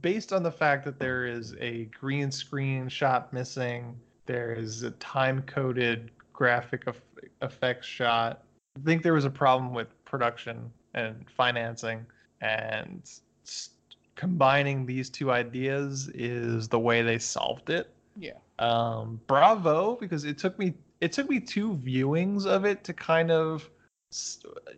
based 0.00 0.32
on 0.32 0.42
the 0.42 0.50
fact 0.50 0.84
that 0.84 0.98
there 0.98 1.26
is 1.26 1.54
a 1.60 1.84
green 1.84 2.32
screen 2.32 2.88
shot 2.88 3.32
missing. 3.32 3.94
There 4.26 4.52
is 4.52 4.82
a 4.82 4.90
time 4.92 5.42
coded 5.42 6.10
graphic 6.32 6.84
eff- 6.88 7.00
effects 7.42 7.86
shot. 7.86 8.42
I 8.76 8.80
think 8.84 9.02
there 9.02 9.12
was 9.14 9.26
a 9.26 9.30
problem 9.30 9.72
with 9.72 9.88
production 10.04 10.72
and 10.94 11.24
financing, 11.30 12.06
and 12.40 13.02
combining 14.14 14.86
these 14.86 15.10
two 15.10 15.30
ideas 15.30 16.10
is 16.14 16.68
the 16.68 16.78
way 16.78 17.02
they 17.02 17.18
solved 17.18 17.70
it. 17.70 17.90
Yeah. 18.16 18.32
Um, 18.58 19.20
bravo, 19.26 19.96
because 19.96 20.24
it 20.24 20.38
took 20.38 20.58
me 20.58 20.74
it 21.00 21.12
took 21.12 21.28
me 21.28 21.40
two 21.40 21.74
viewings 21.74 22.46
of 22.46 22.64
it 22.64 22.84
to 22.84 22.92
kind 22.92 23.30
of 23.30 23.68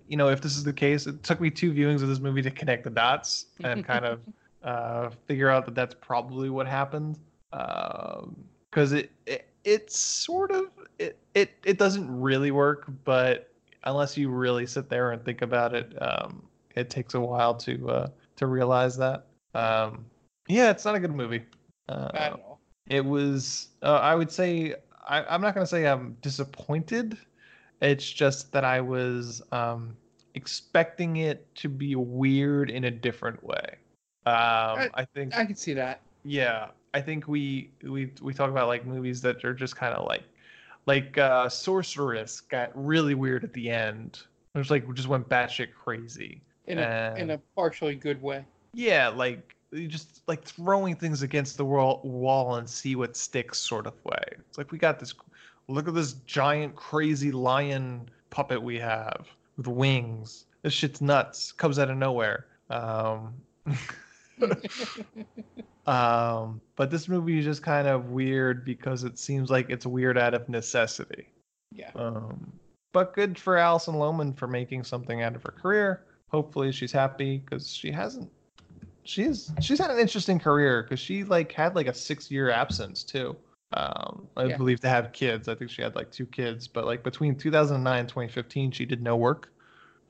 you 0.07 0.17
know, 0.17 0.29
if 0.29 0.41
this 0.41 0.57
is 0.57 0.65
the 0.65 0.73
case, 0.73 1.07
it 1.07 1.23
took 1.23 1.41
me 1.41 1.51
two 1.51 1.73
viewings 1.73 2.03
of 2.03 2.09
this 2.09 2.21
movie 2.21 2.43
to 2.43 2.51
connect 2.51 2.85
the 2.85 2.91
dots 2.91 3.47
and 3.63 3.85
kind 3.87 4.05
of 4.05 4.21
uh, 4.63 5.11
figure 5.27 5.51
out 5.51 5.65
that 5.65 5.75
that's 5.75 5.95
probably 6.01 6.51
what 6.51 6.67
happened. 6.67 7.19
Because 7.51 8.93
it, 8.93 9.11
it 9.27 9.49
it's 9.65 9.99
sort 9.99 10.51
of 10.51 10.67
it, 10.99 11.19
it 11.35 11.51
it 11.65 11.79
doesn't 11.79 12.21
really 12.21 12.51
work, 12.51 12.87
but 13.05 13.51
unless 13.85 14.17
you 14.17 14.29
really 14.29 14.67
sit 14.67 14.89
there 14.89 15.13
and 15.13 15.25
think 15.25 15.43
about 15.43 15.75
it, 15.75 15.95
um, 16.03 16.43
it 16.75 16.91
takes 16.91 17.15
a 17.15 17.21
while 17.21 17.55
to 17.55 17.89
uh, 17.89 18.09
to 18.37 18.47
realize 18.47 18.97
that. 18.97 19.27
Um, 19.55 20.05
yeah, 20.49 20.71
it's 20.71 20.85
not 20.85 20.95
a 20.95 21.01
good 21.01 21.15
movie. 21.15 21.45
Uh, 21.89 22.11
Not 22.13 22.15
at 22.17 22.33
all. 22.33 22.61
it 22.89 23.05
was 23.05 23.69
uh, 23.83 23.97
i 23.97 24.15
would 24.15 24.31
say 24.33 24.75
I, 25.07 25.23
i'm 25.25 25.43
not 25.43 25.55
going 25.55 25.65
to 25.65 25.71
say 25.71 25.87
i'm 25.87 26.17
disappointed 26.23 27.19
it's 27.83 28.11
just 28.11 28.53
that 28.53 28.65
i 28.65 28.81
was 28.81 29.43
um, 29.53 29.95
expecting 30.35 31.17
it 31.19 31.55
to 31.57 31.69
be 31.69 31.95
weird 31.95 32.71
in 32.71 32.85
a 32.85 32.91
different 32.91 33.43
way 33.45 33.77
um, 34.25 34.89
i 34.95 35.07
think 35.15 35.35
I 35.37 35.45
can 35.45 35.57
see 35.57 35.75
that. 35.75 36.01
yeah 36.25 36.69
i 36.95 37.03
think 37.03 37.29
we 37.29 37.71
we 37.83 38.11
we 38.23 38.33
talk 38.33 38.49
about 38.51 38.67
like 38.69 38.87
movies 38.87 39.21
that 39.21 39.45
are 39.45 39.53
just 39.55 39.77
kind 39.77 39.93
of 39.95 40.07
like 40.07 40.23
like 40.87 41.17
uh 41.19 41.49
sorceress 41.49 42.41
got 42.41 42.71
really 42.75 43.15
weird 43.15 43.45
at 43.45 43.53
the 43.53 43.71
end 43.71 44.23
it 44.55 44.59
was 44.59 44.71
like 44.71 44.93
just 44.95 45.09
went 45.09 45.29
batshit 45.29 45.69
crazy 45.75 46.41
In 46.67 46.79
a 46.79 47.15
in 47.19 47.31
a 47.31 47.39
partially 47.57 47.95
good 47.97 48.23
way. 48.23 48.45
yeah, 48.73 49.09
like 49.09 49.55
you 49.73 49.89
just 49.89 50.23
like 50.29 50.45
throwing 50.45 50.95
things 50.95 51.23
against 51.23 51.57
the 51.57 51.65
wall, 51.65 52.01
wall 52.05 52.55
and 52.57 52.69
see 52.71 52.95
what 52.95 53.17
sticks 53.17 53.59
sort 53.59 53.87
of 53.87 53.95
way. 54.05 54.23
It's 54.49 54.57
like 54.57 54.71
we 54.71 54.79
got 54.79 55.01
this. 55.01 55.13
Look 55.67 55.89
at 55.89 55.95
this 55.95 56.13
giant 56.27 56.77
crazy 56.77 57.33
lion 57.33 58.09
puppet 58.31 58.63
we 58.63 58.79
have 58.79 59.27
with 59.57 59.67
wings. 59.67 60.47
This 60.63 60.73
shit's 60.73 61.01
nuts. 61.01 61.51
Comes 61.53 61.79
out 61.81 61.91
of 61.91 61.97
nowhere. 61.97 62.47
Um, 62.71 63.35
um, 65.87 66.61
but 66.77 66.91
this 66.91 67.09
movie 67.09 67.39
is 67.39 67.45
just 67.45 67.63
kind 67.63 67.87
of 67.87 68.11
weird 68.11 68.65
because 68.65 69.05
it 69.05 69.19
seems 69.19 69.51
like 69.51 69.71
it's 69.71 69.87
weird 69.87 70.17
out 70.19 70.35
of 70.35 70.49
necessity. 70.49 71.29
Yeah. 71.73 71.91
Um, 71.95 72.53
but 72.93 73.13
good 73.15 73.39
for 73.39 73.57
Alison 73.57 73.95
Lohman 73.95 74.37
for 74.37 74.47
making 74.47 74.85
something 74.85 75.23
out 75.23 75.35
of 75.35 75.43
her 75.43 75.53
career. 75.53 76.05
Hopefully 76.29 76.73
she's 76.73 76.93
happy 76.93 77.39
because 77.39 77.69
she 77.69 77.91
hasn't. 77.91 78.31
She's 79.05 79.53
she's 79.61 79.79
had 79.79 79.91
an 79.91 79.99
interesting 79.99 80.39
career 80.39 80.83
because 80.83 80.99
she 81.01 81.25
like 81.25 81.53
had 81.53 81.75
like 81.75 81.87
a 81.89 81.95
six 81.95 82.31
year 82.31 82.51
absence 82.51 83.03
too. 83.05 83.37
Um, 83.75 84.29
I 84.37 84.45
Yeah. 84.45 84.57
believe 84.57 84.81
to 84.81 84.89
have 84.89 85.13
kids. 85.13 85.49
I 85.49 85.55
think 85.55 85.71
she 85.71 85.83
had 85.83 85.95
like 85.95 86.11
two 86.11 86.27
kids, 86.27 86.67
but 86.69 86.87
like 86.87 87.03
between 87.03 87.35
2009 87.35 87.99
and 88.01 88.09
2015, 88.09 88.71
she 88.71 88.87
did 88.87 89.03
no 89.03 89.17
work. 89.17 89.53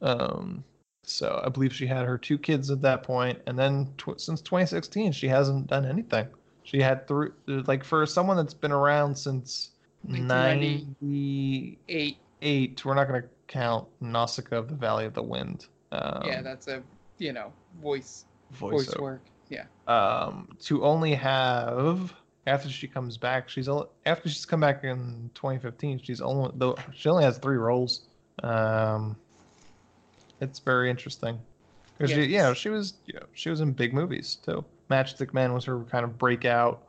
Um, 0.03 0.63
so 1.07 1.41
I 1.45 1.49
believe 1.49 1.73
she 1.73 1.87
had 1.87 2.05
her 2.07 2.19
two 2.19 2.39
kids 2.39 2.71
at 2.71 2.83
that 2.83 3.03
point, 3.03 3.41
and 3.47 3.59
then 3.59 3.93
tw- 3.99 4.21
since 4.21 4.41
2016, 4.41 5.13
she 5.13 5.29
hasn't 5.29 5.67
done 5.67 5.85
anything. 5.87 6.29
She 6.63 6.81
had 6.81 7.07
three, 7.07 7.29
like 7.47 7.85
for 7.85 8.07
someone 8.07 8.37
that's 8.37 8.55
been 8.55 8.73
around 8.73 9.15
since 9.17 9.71
1990. 10.03 11.77
98, 11.89 12.17
Eight. 12.43 12.85
we're 12.85 12.95
not 12.95 13.09
going 13.09 13.23
to 13.23 13.29
count 13.49 13.87
Nausicaa 14.01 14.57
of 14.57 14.69
the 14.69 14.75
Valley 14.75 15.05
of 15.05 15.15
the 15.15 15.23
Wind. 15.23 15.67
Um, 15.93 16.23
yeah, 16.27 16.43
that's 16.43 16.69
a 16.69 16.83
you 17.19 17.33
know 17.33 17.53
voice 17.81 18.25
voice 18.53 18.87
voiceover. 18.87 19.01
work. 19.01 19.23
Yeah. 19.49 19.65
Um, 19.87 20.49
to 20.63 20.85
only 20.85 21.15
have 21.15 22.15
after 22.47 22.69
she 22.69 22.87
comes 22.89 23.17
back, 23.17 23.49
she's 23.49 23.69
only 23.69 23.87
after 24.07 24.29
she's 24.29 24.45
come 24.45 24.61
back 24.61 24.85
in 24.85 25.31
2015. 25.35 26.01
She's 26.03 26.21
only 26.21 26.51
though 26.55 26.77
she 26.95 27.09
only 27.09 27.25
has 27.25 27.39
three 27.39 27.57
roles. 27.57 28.03
Um, 28.43 29.17
it's 30.41 30.59
very 30.59 30.91
interesting 30.91 31.39
because 31.97 32.11
she, 32.11 32.25
you 32.25 32.39
know, 32.39 32.55
she 32.55 32.69
was, 32.69 32.95
you 33.07 33.15
know, 33.15 33.27
she 33.35 33.51
was 33.51 33.61
in 33.61 33.73
big 33.73 33.93
movies 33.95 34.39
too. 34.45 34.65
Matchstick 34.91 35.33
Man 35.33 35.53
was 35.55 35.65
her 35.65 35.81
kind 35.85 36.05
of 36.05 36.19
breakout. 36.19 36.83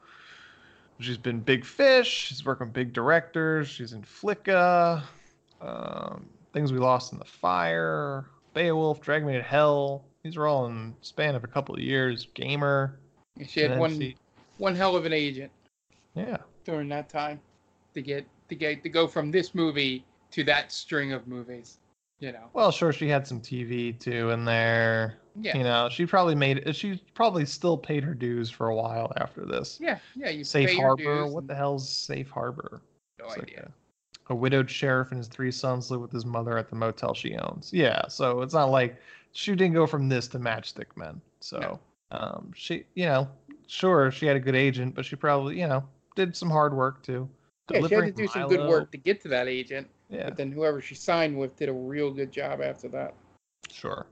She's 0.99 1.17
been 1.17 1.39
Big 1.41 1.65
Fish. 1.65 2.07
She's 2.07 2.45
working 2.45 2.67
with 2.67 2.73
big 2.73 2.93
directors. 2.93 3.67
She's 3.67 3.91
in 3.93 4.01
Flicka. 4.01 5.03
Um, 5.61 6.25
Things 6.53 6.71
We 6.71 6.79
Lost 6.79 7.11
in 7.11 7.19
the 7.19 7.25
Fire. 7.25 8.25
Beowulf, 8.53 9.01
Drag 9.01 9.25
Me 9.25 9.33
to 9.33 9.41
Hell. 9.41 10.05
These 10.23 10.37
are 10.37 10.47
all 10.47 10.67
in 10.67 10.95
span 11.01 11.35
of 11.35 11.43
a 11.43 11.47
couple 11.47 11.75
of 11.75 11.81
years. 11.81 12.29
Gamer. 12.33 12.97
She 13.45 13.59
had 13.61 13.77
one 13.77 13.99
she- 13.99 14.15
one 14.57 14.73
hell 14.73 14.95
of 14.95 15.05
an 15.05 15.11
agent 15.11 15.51
Yeah. 16.15 16.37
during 16.63 16.87
that 16.89 17.09
time 17.09 17.41
to 17.93 18.01
get 18.01 18.25
to 18.47 18.55
get 18.55 18.81
to 18.83 18.89
go 18.89 19.05
from 19.05 19.31
this 19.31 19.53
movie 19.53 20.05
to 20.31 20.43
that 20.45 20.71
string 20.71 21.11
of 21.11 21.27
movies. 21.27 21.77
You 22.19 22.31
know. 22.31 22.49
Well, 22.53 22.71
sure, 22.71 22.93
she 22.93 23.09
had 23.09 23.27
some 23.27 23.41
TV 23.41 23.97
too 23.99 24.29
in 24.31 24.45
there. 24.45 25.17
Yeah. 25.39 25.57
You 25.57 25.63
know, 25.63 25.89
she 25.89 26.05
probably 26.05 26.35
made 26.35 26.73
she 26.75 27.01
probably 27.13 27.45
still 27.45 27.77
paid 27.77 28.03
her 28.03 28.13
dues 28.13 28.49
for 28.49 28.69
a 28.69 28.75
while 28.75 29.11
after 29.17 29.45
this. 29.45 29.77
Yeah, 29.81 29.99
yeah. 30.15 30.29
You 30.29 30.43
Safe 30.43 30.75
Harbor. 30.77 31.27
What 31.27 31.39
and- 31.41 31.49
the 31.49 31.55
hell's 31.55 31.89
Safe 31.89 32.29
Harbor? 32.29 32.81
No 33.19 33.25
It's 33.25 33.37
like 33.37 33.49
idea. 33.49 33.71
a, 34.29 34.33
a 34.33 34.35
widowed 34.35 34.69
sheriff 34.69 35.09
and 35.11 35.17
his 35.17 35.27
three 35.27 35.51
sons 35.51 35.91
live 35.91 35.99
with 36.01 36.11
his 36.11 36.25
mother 36.25 36.57
at 36.57 36.69
the 36.69 36.75
motel 36.75 37.13
she 37.13 37.35
owns. 37.35 37.71
Yeah, 37.73 38.07
so 38.07 38.41
it's 38.41 38.53
not 38.53 38.69
like 38.69 38.95
she 39.33 39.53
didn't 39.53 39.73
go 39.73 39.85
from 39.85 40.07
this 40.07 40.27
to 40.29 40.39
Matchstick 40.39 40.95
Men. 40.95 41.19
So, 41.41 41.79
um, 42.11 42.51
she, 42.55 42.85
you 42.95 43.05
know, 43.05 43.27
sure 43.67 44.09
she 44.11 44.25
had 44.25 44.37
a 44.37 44.39
good 44.39 44.55
agent, 44.55 44.95
but 44.95 45.05
she 45.05 45.15
probably, 45.17 45.59
you 45.59 45.67
know, 45.67 45.83
did 46.15 46.35
some 46.35 46.49
hard 46.49 46.73
work 46.73 47.03
too. 47.03 47.29
Yeah, 47.69 47.85
she 47.87 47.95
had 47.95 48.05
to 48.05 48.11
do 48.11 48.27
some 48.27 48.47
good 48.47 48.69
work 48.69 48.91
to 48.91 48.97
get 48.97 49.21
to 49.21 49.27
that 49.29 49.47
agent. 49.47 49.87
Yeah. 50.15 50.25
But 50.25 50.37
then 50.37 50.51
whoever 50.51 50.81
she 50.81 50.95
signed 50.95 51.37
with 51.37 51.55
did 51.55 51.69
a 51.69 51.73
real 51.73 52.11
good 52.11 52.31
job 52.31 52.61
after 52.61 52.87
that. 52.89 53.13
Sure. 53.71 54.05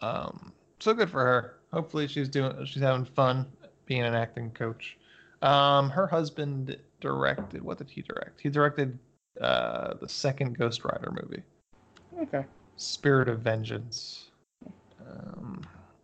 Um, 0.00 0.52
so 0.80 0.94
good 0.94 1.10
for 1.10 1.24
her. 1.24 1.56
Hopefully 1.72 2.06
she's 2.08 2.28
doing 2.28 2.52
she's 2.64 2.82
having 2.82 3.04
fun 3.04 3.46
being 3.86 4.02
an 4.02 4.14
acting 4.14 4.50
coach. 4.50 4.96
Um, 5.42 5.90
her 5.90 6.06
husband 6.06 6.76
directed 7.00 7.62
what 7.62 7.78
did 7.78 7.90
he 7.90 8.02
direct? 8.02 8.40
He 8.40 8.48
directed 8.48 8.98
uh 9.40 9.94
the 9.94 10.08
second 10.08 10.58
Ghost 10.58 10.84
Rider 10.84 11.10
movie, 11.10 11.42
Okay. 12.20 12.44
Spirit 12.76 13.28
of 13.28 13.40
Vengeance. 13.40 14.30
Um, 15.00 15.62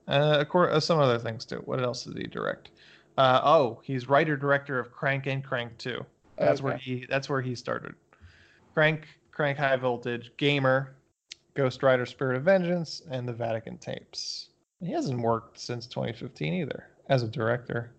uh, 0.08 0.38
of 0.40 0.48
course, 0.48 0.74
uh, 0.74 0.80
some 0.80 0.98
other 0.98 1.18
things 1.18 1.44
too. 1.44 1.62
What 1.64 1.82
else 1.82 2.04
did 2.04 2.16
he 2.16 2.24
direct? 2.26 2.70
Uh, 3.16 3.40
oh, 3.44 3.80
he's 3.82 4.08
writer 4.08 4.36
director 4.36 4.78
of 4.78 4.92
Crank 4.92 5.26
and 5.26 5.42
Crank 5.44 5.76
2. 5.78 6.04
That's 6.38 6.62
where 6.62 6.76
he 6.76 7.04
that's 7.08 7.28
where 7.28 7.40
he 7.40 7.54
started. 7.54 7.94
Crank, 8.74 9.08
Crank 9.38 9.56
High 9.56 9.76
Voltage, 9.76 10.32
Gamer, 10.36 10.96
Ghost 11.54 11.84
Rider 11.84 12.06
Spirit 12.06 12.38
of 12.38 12.42
Vengeance, 12.42 13.02
and 13.08 13.28
the 13.28 13.32
Vatican 13.32 13.78
Tapes. 13.78 14.48
He 14.80 14.90
hasn't 14.90 15.20
worked 15.20 15.60
since 15.60 15.86
2015 15.86 16.54
either 16.54 16.88
as 17.08 17.22
a 17.22 17.28
director. 17.28 17.92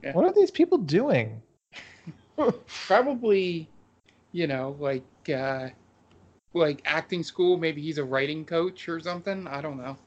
Yeah. 0.00 0.12
What 0.12 0.26
are 0.26 0.32
these 0.32 0.52
people 0.52 0.78
doing? 0.78 1.42
Probably, 2.86 3.68
you 4.30 4.46
know, 4.46 4.76
like 4.78 5.02
uh 5.28 5.70
like 6.54 6.82
acting 6.84 7.24
school, 7.24 7.56
maybe 7.56 7.82
he's 7.82 7.98
a 7.98 8.04
writing 8.04 8.44
coach 8.44 8.88
or 8.88 9.00
something. 9.00 9.48
I 9.48 9.60
don't 9.60 9.76
know. 9.76 9.98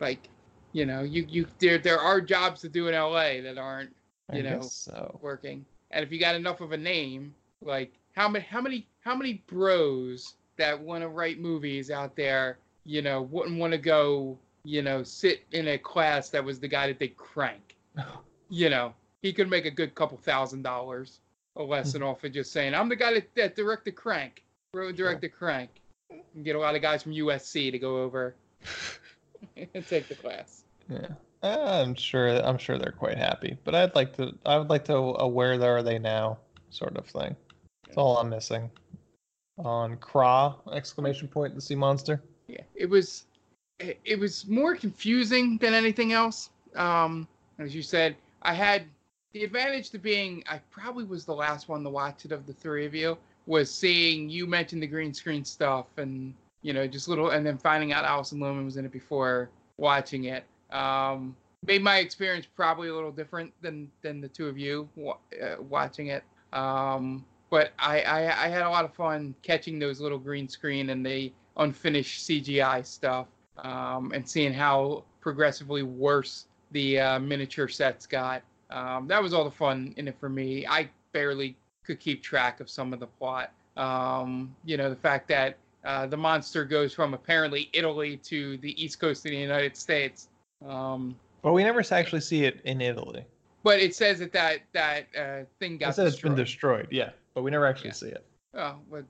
Like, 0.00 0.28
you 0.72 0.86
know, 0.86 1.04
you 1.04 1.24
you 1.28 1.46
there 1.60 1.78
there 1.78 2.00
are 2.00 2.20
jobs 2.20 2.60
to 2.62 2.68
do 2.68 2.88
in 2.88 2.96
LA 2.96 3.42
that 3.42 3.58
aren't, 3.58 3.94
I 4.28 4.38
you 4.38 4.42
know, 4.42 4.60
so. 4.60 5.20
working. 5.22 5.64
And 5.92 6.04
if 6.04 6.10
you 6.10 6.18
got 6.18 6.34
enough 6.34 6.60
of 6.60 6.72
a 6.72 6.76
name, 6.76 7.32
like 7.62 7.92
how 8.18 8.28
many 8.28 8.44
how 8.50 8.60
many 8.60 8.88
how 9.08 9.14
many 9.14 9.42
bros 9.46 10.34
that 10.58 10.78
want 10.78 11.00
to 11.02 11.08
write 11.08 11.40
movies 11.40 11.90
out 11.90 12.14
there, 12.14 12.58
you 12.84 13.00
know, 13.00 13.22
wouldn't 13.22 13.58
want 13.58 13.72
to 13.72 13.78
go, 13.78 14.38
you 14.64 14.82
know, 14.82 15.02
sit 15.02 15.46
in 15.52 15.68
a 15.68 15.78
class 15.78 16.28
that 16.28 16.44
was 16.44 16.60
the 16.60 16.68
guy 16.68 16.86
that 16.88 16.98
they 16.98 17.08
crank. 17.08 17.74
you 18.50 18.68
know, 18.68 18.92
he 19.22 19.32
could 19.32 19.48
make 19.48 19.64
a 19.64 19.70
good 19.70 19.94
couple 19.94 20.18
thousand 20.18 20.60
dollars 20.60 21.20
a 21.56 21.62
lesson 21.62 22.02
off 22.08 22.22
of 22.22 22.32
just 22.32 22.52
saying, 22.52 22.74
I'm 22.74 22.90
the 22.90 22.96
guy 22.96 23.14
that, 23.14 23.34
that 23.34 23.56
directed 23.56 23.92
Crank, 23.92 24.44
wrote 24.74 24.94
directed 24.94 25.32
Crank. 25.32 25.70
And 26.10 26.44
get 26.44 26.54
a 26.54 26.58
lot 26.58 26.76
of 26.76 26.82
guys 26.82 27.02
from 27.02 27.12
USC 27.12 27.72
to 27.72 27.78
go 27.78 28.02
over 28.02 28.34
and 29.56 29.86
take 29.88 30.08
the 30.08 30.16
class. 30.16 30.64
Yeah. 30.90 31.08
I'm 31.42 31.94
sure. 31.94 32.28
I'm 32.28 32.58
sure 32.58 32.76
they're 32.76 32.92
quite 32.92 33.16
happy, 33.16 33.56
but 33.64 33.74
I'd 33.74 33.94
like 33.94 34.16
to. 34.16 34.34
I 34.44 34.58
would 34.58 34.68
like 34.68 34.84
to. 34.86 34.96
Uh, 35.18 35.26
where 35.26 35.54
are 35.62 35.82
they 35.82 35.98
now? 35.98 36.38
Sort 36.70 36.96
of 36.96 37.06
thing. 37.06 37.36
That's 37.86 37.96
all 37.96 38.18
I'm 38.18 38.28
missing. 38.28 38.70
On 39.58 39.96
Kraa! 39.96 40.54
Exclamation 40.72 41.28
point. 41.28 41.54
The 41.54 41.60
sea 41.60 41.74
monster. 41.74 42.22
Yeah, 42.46 42.62
it 42.74 42.88
was. 42.88 43.24
It, 43.80 44.18
was 44.18 44.44
more 44.48 44.74
confusing 44.74 45.56
than 45.58 45.72
anything 45.72 46.12
else. 46.12 46.50
Um, 46.74 47.28
as 47.60 47.76
you 47.76 47.82
said, 47.82 48.16
I 48.42 48.52
had 48.52 48.82
the 49.32 49.44
advantage 49.44 49.90
to 49.90 49.98
being. 49.98 50.42
I 50.48 50.60
probably 50.70 51.04
was 51.04 51.24
the 51.24 51.34
last 51.34 51.68
one 51.68 51.84
to 51.84 51.90
watch 51.90 52.24
it 52.24 52.32
of 52.32 52.44
the 52.46 52.52
three 52.52 52.86
of 52.86 52.94
you. 52.94 53.16
Was 53.46 53.72
seeing 53.72 54.28
you 54.28 54.46
mention 54.46 54.80
the 54.80 54.86
green 54.86 55.14
screen 55.14 55.44
stuff 55.44 55.86
and 55.96 56.34
you 56.62 56.72
know 56.72 56.86
just 56.86 57.08
little, 57.08 57.30
and 57.30 57.46
then 57.46 57.56
finding 57.56 57.92
out 57.92 58.04
Alison 58.04 58.40
Lohman 58.40 58.64
was 58.64 58.76
in 58.76 58.84
it 58.84 58.92
before 58.92 59.48
watching 59.76 60.24
it 60.24 60.44
um, 60.70 61.36
made 61.66 61.82
my 61.82 61.98
experience 61.98 62.46
probably 62.46 62.88
a 62.88 62.94
little 62.94 63.12
different 63.12 63.52
than 63.62 63.90
than 64.02 64.20
the 64.20 64.28
two 64.28 64.46
of 64.46 64.58
you 64.58 64.88
uh, 65.06 65.62
watching 65.62 66.08
it. 66.08 66.22
Um, 66.52 67.24
but 67.50 67.72
I, 67.78 68.00
I, 68.02 68.44
I 68.44 68.48
had 68.48 68.62
a 68.62 68.70
lot 68.70 68.84
of 68.84 68.92
fun 68.94 69.34
catching 69.42 69.78
those 69.78 70.00
little 70.00 70.18
green 70.18 70.48
screen 70.48 70.90
and 70.90 71.04
the 71.04 71.32
unfinished 71.56 72.26
CGI 72.26 72.84
stuff, 72.84 73.26
um, 73.58 74.12
and 74.14 74.28
seeing 74.28 74.52
how 74.52 75.04
progressively 75.20 75.82
worse 75.82 76.46
the 76.70 77.00
uh, 77.00 77.18
miniature 77.18 77.68
sets 77.68 78.06
got. 78.06 78.42
Um, 78.70 79.08
that 79.08 79.22
was 79.22 79.32
all 79.32 79.44
the 79.44 79.50
fun 79.50 79.94
in 79.96 80.08
it 80.08 80.16
for 80.20 80.28
me. 80.28 80.66
I 80.66 80.90
barely 81.12 81.56
could 81.84 82.00
keep 82.00 82.22
track 82.22 82.60
of 82.60 82.68
some 82.68 82.92
of 82.92 83.00
the 83.00 83.06
plot. 83.06 83.52
Um, 83.76 84.54
you 84.64 84.76
know, 84.76 84.90
the 84.90 84.96
fact 84.96 85.28
that 85.28 85.56
uh, 85.84 86.06
the 86.06 86.16
monster 86.16 86.64
goes 86.64 86.92
from 86.92 87.14
apparently 87.14 87.70
Italy 87.72 88.18
to 88.24 88.58
the 88.58 88.82
east 88.82 89.00
coast 89.00 89.24
of 89.24 89.30
the 89.30 89.36
United 89.36 89.76
States 89.76 90.28
um, 90.66 91.16
but 91.42 91.52
we 91.52 91.62
never 91.62 91.82
actually 91.90 92.20
see 92.20 92.44
it 92.44 92.60
in 92.64 92.80
Italy. 92.80 93.24
But 93.62 93.80
it 93.80 93.94
says 93.94 94.18
that 94.20 94.32
that 94.32 94.60
that 94.72 95.06
uh, 95.16 95.44
thing 95.58 95.78
got. 95.78 95.90
It 95.90 95.94
says 95.94 96.14
it's 96.14 96.22
been 96.22 96.34
destroyed. 96.34 96.88
Yeah, 96.90 97.10
but 97.38 97.44
we 97.44 97.52
never 97.52 97.66
actually 97.66 97.90
Yeah. 97.90 97.94
see 97.94 98.08
it. 98.08 98.24
Oh, 98.54 98.74
but 98.90 99.04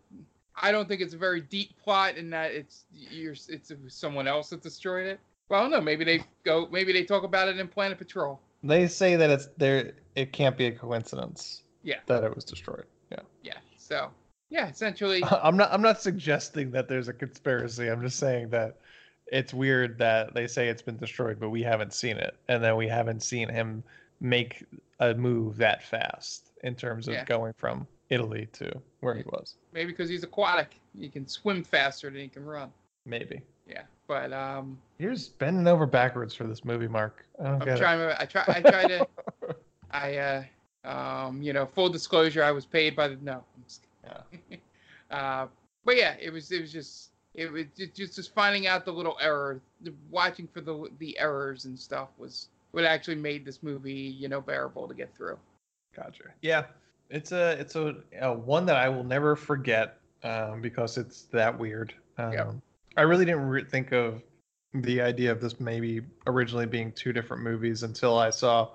I 0.54 0.70
don't 0.70 0.86
think 0.86 1.00
it's 1.00 1.14
a 1.14 1.16
very 1.18 1.40
deep 1.40 1.78
plot 1.82 2.16
in 2.18 2.28
that 2.28 2.50
it's 2.52 2.84
you're 2.92 3.32
it's 3.48 3.72
someone 3.88 4.28
else 4.28 4.50
that 4.50 4.60
destroyed 4.62 5.06
it. 5.06 5.18
Well, 5.48 5.60
I 5.60 5.62
don't 5.62 5.70
know. 5.70 5.80
Maybe 5.80 6.04
they 6.04 6.20
go. 6.44 6.68
Maybe 6.70 6.92
they 6.92 7.04
talk 7.04 7.22
about 7.22 7.48
it 7.48 7.58
in 7.58 7.68
Planet 7.68 7.96
Patrol. 7.96 8.38
They 8.62 8.86
say 8.86 9.16
that 9.16 9.30
it's 9.30 9.48
there. 9.56 9.92
It 10.14 10.30
can't 10.34 10.58
be 10.58 10.66
a 10.66 10.72
coincidence 10.72 11.62
Yeah. 11.84 12.00
that 12.04 12.22
it 12.22 12.34
was 12.34 12.44
destroyed. 12.44 12.84
Yeah. 13.10 13.20
Yeah. 13.42 13.54
So 13.78 14.10
yeah, 14.50 14.68
essentially. 14.68 15.22
I'm 15.30 15.56
not. 15.56 15.72
I'm 15.72 15.80
not 15.80 16.02
suggesting 16.02 16.70
that 16.72 16.86
there's 16.86 17.08
a 17.08 17.14
conspiracy. 17.14 17.88
I'm 17.88 18.02
just 18.02 18.18
saying 18.18 18.50
that 18.50 18.76
it's 19.28 19.54
weird 19.54 19.96
that 20.00 20.34
they 20.34 20.46
say 20.46 20.68
it's 20.68 20.82
been 20.82 20.98
destroyed, 20.98 21.40
but 21.40 21.48
we 21.48 21.62
haven't 21.62 21.94
seen 21.94 22.18
it, 22.18 22.36
and 22.48 22.62
then 22.62 22.76
we 22.76 22.88
haven't 22.88 23.22
seen 23.22 23.48
him 23.48 23.82
make 24.20 24.64
a 25.00 25.14
move 25.14 25.56
that 25.56 25.82
fast 25.82 26.50
in 26.64 26.74
terms 26.74 27.08
of 27.08 27.14
Yeah. 27.14 27.24
going 27.24 27.52
from 27.56 27.86
Italy 28.10 28.48
to 28.52 28.72
where 29.00 29.14
he 29.14 29.22
was. 29.26 29.56
Maybe 29.72 29.92
because 29.92 30.08
he's 30.08 30.22
aquatic, 30.22 30.76
he 30.98 31.08
can 31.08 31.26
swim 31.26 31.62
faster 31.62 32.10
than 32.10 32.20
he 32.20 32.28
can 32.28 32.44
run. 32.44 32.72
Maybe. 33.04 33.42
Yeah. 33.68 33.82
But 34.06 34.32
um, 34.32 34.78
You're 34.98 35.12
just 35.12 35.38
bending 35.38 35.66
over 35.66 35.86
backwards 35.86 36.34
for 36.34 36.44
this 36.44 36.64
movie, 36.64 36.88
Mark. 36.88 37.26
I 37.42 37.58
get 37.58 37.78
trying. 37.78 38.00
it. 38.00 38.16
I 38.18 38.24
try. 38.24 38.44
I 38.48 38.60
try 38.60 38.84
to. 38.86 39.08
I 39.90 40.16
uh, 40.16 40.44
um, 40.84 41.42
you 41.42 41.52
know, 41.52 41.66
full 41.66 41.90
disclosure, 41.90 42.42
I 42.42 42.50
was 42.50 42.64
paid 42.64 42.96
by 42.96 43.08
the 43.08 43.18
no. 43.22 43.32
I'm 43.32 43.64
just 43.66 43.82
kidding. 44.30 44.62
uh, 45.10 45.46
but 45.84 45.96
yeah, 45.96 46.16
it 46.20 46.32
was. 46.32 46.50
It 46.50 46.62
was 46.62 46.72
just. 46.72 47.10
It 47.34 47.52
was 47.52 47.64
ju- 47.76 47.90
just 47.94 48.16
just 48.16 48.34
finding 48.34 48.66
out 48.66 48.84
the 48.84 48.92
little 48.92 49.16
error, 49.20 49.60
the, 49.82 49.92
watching 50.10 50.48
for 50.48 50.62
the 50.62 50.88
the 50.98 51.18
errors 51.18 51.66
and 51.66 51.78
stuff 51.78 52.08
was 52.16 52.48
what 52.72 52.84
actually 52.84 53.16
made 53.16 53.44
this 53.44 53.62
movie, 53.62 53.92
you 53.92 54.28
know, 54.28 54.40
bearable 54.40 54.88
to 54.88 54.94
get 54.94 55.14
through. 55.14 55.38
Gotcha. 55.94 56.24
Yeah, 56.40 56.64
it's 57.10 57.32
a 57.32 57.52
it's 57.52 57.76
a, 57.76 57.96
a 58.20 58.32
one 58.32 58.66
that 58.66 58.76
I 58.76 58.88
will 58.88 59.04
never 59.04 59.36
forget 59.36 59.98
um, 60.22 60.60
because 60.60 60.98
it's 60.98 61.22
that 61.32 61.58
weird. 61.58 61.94
Um, 62.18 62.32
I 62.96 63.02
really 63.02 63.24
didn't 63.24 63.48
re- 63.48 63.64
think 63.64 63.92
of 63.92 64.22
the 64.74 65.00
idea 65.00 65.32
of 65.32 65.40
this 65.40 65.60
maybe 65.60 66.02
originally 66.26 66.66
being 66.66 66.92
two 66.92 67.12
different 67.12 67.42
movies 67.42 67.82
until 67.82 68.18
I 68.18 68.30
saw 68.30 68.70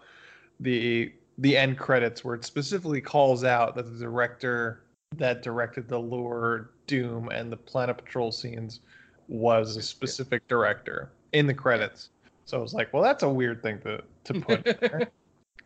the 0.60 1.14
the 1.38 1.58
end 1.58 1.78
credits 1.78 2.24
where 2.24 2.36
it 2.36 2.46
specifically 2.46 3.02
calls 3.02 3.44
out 3.44 3.76
that 3.76 3.92
the 3.92 4.00
director 4.00 4.84
that 5.18 5.44
directed 5.44 5.88
the 5.88 5.98
Lure, 6.00 6.72
Doom, 6.88 7.30
and 7.30 7.52
the 7.52 7.58
Planet 7.58 7.98
Patrol 7.98 8.32
scenes 8.32 8.80
was 9.28 9.78
a 9.78 9.82
specific 9.82 10.48
director 10.48 11.12
in 11.34 11.46
the 11.48 11.54
credits. 11.54 12.10
So 12.46 12.58
I 12.58 12.62
was 12.62 12.74
like, 12.74 12.92
well, 12.94 13.04
that's 13.04 13.24
a 13.24 13.30
weird 13.30 13.62
thing 13.62 13.80
to 13.82 14.02
to 14.26 14.34
put 14.42 14.64
there. 14.64 15.12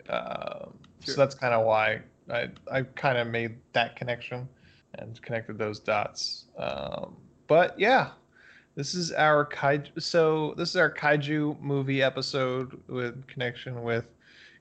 Um, 0.10 0.73
Sure. 1.03 1.14
So 1.14 1.22
that's 1.22 1.35
kind 1.35 1.53
of 1.53 1.65
why 1.65 2.02
I 2.32 2.49
I 2.72 2.82
kind 2.84 3.18
of 3.18 3.28
made 3.28 3.58
that 3.74 3.95
connection 3.95 4.48
and 4.95 5.22
connected 5.22 5.58
those 5.58 5.80
dots. 5.80 6.45
Um, 6.58 7.16
but 7.48 7.80
yeah, 7.80 8.12
this 8.76 8.94
is 8.95 9.12
our 9.12 9.45
kaiju. 9.45 10.02
So 10.02 10.54
this 10.58 10.70
is 10.70 10.76
our 10.76 10.91
kaiju 10.94 11.60
movie 11.62 12.02
episode 12.02 12.82
with 12.88 13.26
connection 13.28 13.84
with 13.84 14.06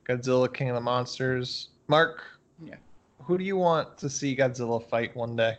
Godzilla 0.08 0.52
King 0.52 0.70
of 0.70 0.74
the 0.74 0.80
Monsters. 0.80 1.70
Mark, 1.88 2.22
Yeah. 2.64 2.76
who 3.22 3.36
do 3.38 3.44
you 3.44 3.56
want 3.56 3.96
to 3.98 4.08
see 4.10 4.36
Godzilla 4.36 4.82
fight 4.88 5.14
one 5.16 5.36
day? 5.36 5.56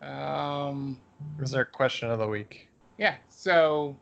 um. 0.00 0.98
Is 1.40 1.54
our 1.54 1.64
question 1.64 2.10
of 2.10 2.18
the 2.18 2.28
week? 2.28 2.68
Yeah. 2.98 3.16
So, 3.30 3.96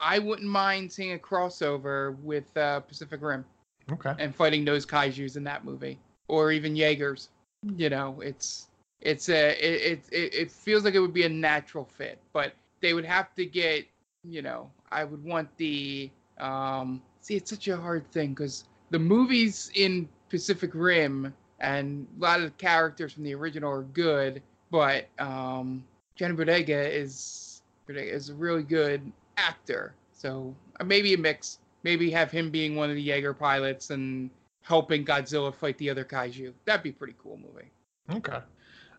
I 0.00 0.18
wouldn't 0.18 0.48
mind 0.48 0.92
seeing 0.92 1.14
a 1.14 1.18
crossover 1.18 2.18
with 2.20 2.54
uh, 2.56 2.80
Pacific 2.80 3.20
Rim. 3.22 3.44
Okay. 3.92 4.14
and 4.18 4.34
fighting 4.34 4.64
those 4.64 4.84
kaiju's 4.84 5.36
in 5.36 5.44
that 5.44 5.64
movie, 5.64 5.98
or 6.28 6.52
even 6.52 6.74
Jaegers. 6.76 7.28
You 7.76 7.88
know, 7.90 8.20
it's 8.20 8.68
it's 9.00 9.28
a 9.28 9.50
it, 9.64 10.02
it 10.12 10.34
it 10.34 10.50
feels 10.50 10.84
like 10.84 10.94
it 10.94 11.00
would 11.00 11.14
be 11.14 11.24
a 11.24 11.28
natural 11.28 11.84
fit, 11.84 12.18
but 12.32 12.52
they 12.80 12.94
would 12.94 13.04
have 13.04 13.34
to 13.34 13.44
get 13.46 13.86
you 14.24 14.42
know 14.42 14.70
I 14.90 15.04
would 15.04 15.24
want 15.24 15.54
the 15.56 16.10
um 16.38 17.00
see 17.20 17.36
it's 17.36 17.50
such 17.50 17.68
a 17.68 17.76
hard 17.76 18.10
thing 18.10 18.30
because 18.30 18.64
the 18.90 18.98
movies 18.98 19.70
in 19.74 20.08
Pacific 20.28 20.70
Rim 20.74 21.32
and 21.60 22.06
a 22.18 22.22
lot 22.22 22.40
of 22.40 22.44
the 22.46 22.50
characters 22.52 23.12
from 23.14 23.24
the 23.24 23.34
original 23.34 23.70
are 23.72 23.82
good, 23.82 24.42
but 24.70 25.08
um 25.18 25.84
John 26.16 26.36
Boyega 26.36 26.90
is 26.90 27.62
is 27.88 28.30
a 28.30 28.34
really 28.34 28.62
good 28.62 29.00
actor, 29.36 29.94
so 30.12 30.54
uh, 30.80 30.84
maybe 30.84 31.14
a 31.14 31.18
mix 31.18 31.58
maybe 31.86 32.10
have 32.10 32.32
him 32.32 32.50
being 32.50 32.74
one 32.74 32.90
of 32.90 32.96
the 32.96 33.02
Jaeger 33.02 33.32
pilots 33.32 33.90
and 33.90 34.28
helping 34.62 35.04
Godzilla 35.04 35.54
fight 35.54 35.78
the 35.78 35.88
other 35.88 36.04
kaiju. 36.04 36.52
That'd 36.64 36.82
be 36.82 36.90
a 36.90 36.92
pretty 36.92 37.14
cool 37.22 37.38
movie. 37.38 37.70
Okay. 38.10 38.40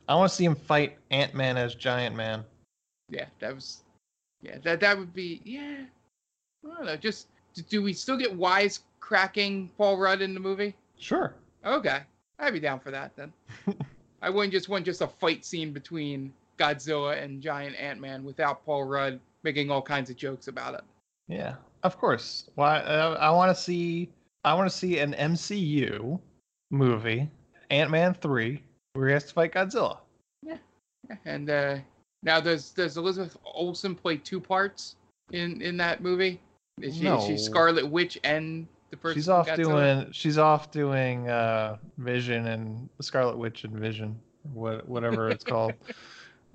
I 0.08 0.16
want 0.16 0.30
to 0.32 0.36
see 0.36 0.46
him 0.46 0.56
fight 0.56 0.98
Ant 1.12 1.36
Man 1.36 1.58
as 1.58 1.76
Giant 1.76 2.16
Man. 2.16 2.46
Yeah, 3.10 3.26
that 3.40 3.54
was 3.54 3.84
yeah, 4.42 4.60
that 4.64 4.80
that 4.80 4.98
would 4.98 5.14
be 5.14 5.42
yeah. 5.44 5.80
I 6.64 6.76
don't 6.76 6.86
know, 6.86 6.96
just 6.96 7.28
do 7.68 7.84
we 7.84 7.92
still 7.92 8.16
get 8.16 8.34
wise 8.34 8.80
cracking 9.02 9.70
Paul 9.78 9.98
Rudd 9.98 10.22
in 10.22 10.34
the 10.34 10.40
movie? 10.40 10.74
Sure. 10.98 11.34
Okay. 11.66 12.00
I'd 12.40 12.54
be 12.54 12.62
down 12.62 12.80
for 12.80 12.92
that 12.92 13.12
then. 13.18 13.34
I 14.22 14.30
wouldn't 14.30 14.54
just 14.54 14.70
want 14.70 14.86
just 14.86 15.02
a 15.02 15.08
fight 15.08 15.44
scene 15.44 15.74
between 15.74 16.32
Godzilla 16.58 17.22
and 17.22 17.42
giant 17.42 17.76
Ant 17.76 18.00
Man 18.00 18.24
without 18.24 18.66
Paul 18.66 18.86
Rudd 18.86 19.20
making 19.44 19.72
all 19.72 19.82
kinds 19.82 20.10
of 20.10 20.16
jokes 20.16 20.48
about 20.48 20.74
it. 20.76 20.82
Yeah, 21.28 21.56
of 21.84 21.98
course. 21.98 22.50
Why? 22.56 22.80
I, 22.80 23.14
I 23.14 23.30
want 23.30 23.56
to 23.56 23.62
see. 23.62 24.10
I 24.44 24.54
want 24.54 24.70
to 24.70 24.76
see 24.76 25.00
an 25.00 25.14
MCU 25.14 26.20
movie, 26.72 27.30
Ant 27.70 27.92
Man 27.92 28.14
three, 28.14 28.64
where 28.94 29.08
he 29.08 29.14
has 29.14 29.26
to 29.26 29.34
fight 29.34 29.54
Godzilla. 29.54 29.98
Yeah. 30.42 30.58
And 31.26 31.50
uh, 31.50 31.78
now 32.24 32.40
does 32.40 32.72
does 32.72 32.98
Elizabeth 32.98 33.38
Olsen 33.46 33.96
play 33.96 34.18
two 34.18 34.40
parts 34.40 34.96
in 35.32 35.62
in 35.62 35.78
that 35.78 36.02
movie? 36.02 36.40
Is 36.82 36.98
she, 36.98 37.08
is 37.08 37.26
she 37.26 37.38
Scarlet 37.38 37.90
Witch 37.90 38.20
and 38.24 38.68
the 38.92 38.98
person? 38.98 39.20
She's 39.20 39.30
off 39.30 39.54
doing. 39.56 40.08
She's 40.12 40.38
off 40.38 40.72
doing 40.72 41.28
uh, 41.30 41.78
Vision 41.98 42.48
and 42.48 42.90
Scarlet 43.02 43.38
Witch 43.38 43.64
and 43.64 43.74
Vision, 43.74 44.20
what 44.54 44.88
whatever 44.88 45.30
it's 45.30 45.44
called. 45.44 45.74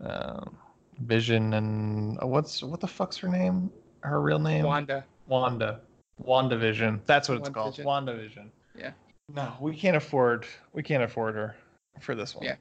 Um, 0.01 0.57
Vision 1.01 1.55
and 1.55 2.23
uh, 2.23 2.27
what's 2.27 2.63
what 2.63 2.81
the 2.81 2.87
fuck's 2.87 3.17
her 3.17 3.29
name? 3.29 3.71
Her 4.01 4.21
real 4.21 4.39
name? 4.39 4.65
Wanda. 4.65 5.05
Wanda. 5.33 5.81
WandaVision. 6.23 7.01
That's 7.07 7.29
what 7.29 7.39
it's 7.39 7.49
called. 7.49 7.75
WandaVision. 7.77 7.85
WandaVision. 7.85 8.49
Yeah. 8.77 8.93
No, 9.35 9.53
we 9.61 9.75
can't 9.75 9.97
afford 9.97 10.47
we 10.73 10.83
can't 10.83 11.03
afford 11.03 11.35
her 11.35 11.57
for 12.01 12.15
this 12.15 12.35
one. 12.35 12.45
Yeah. 12.45 12.57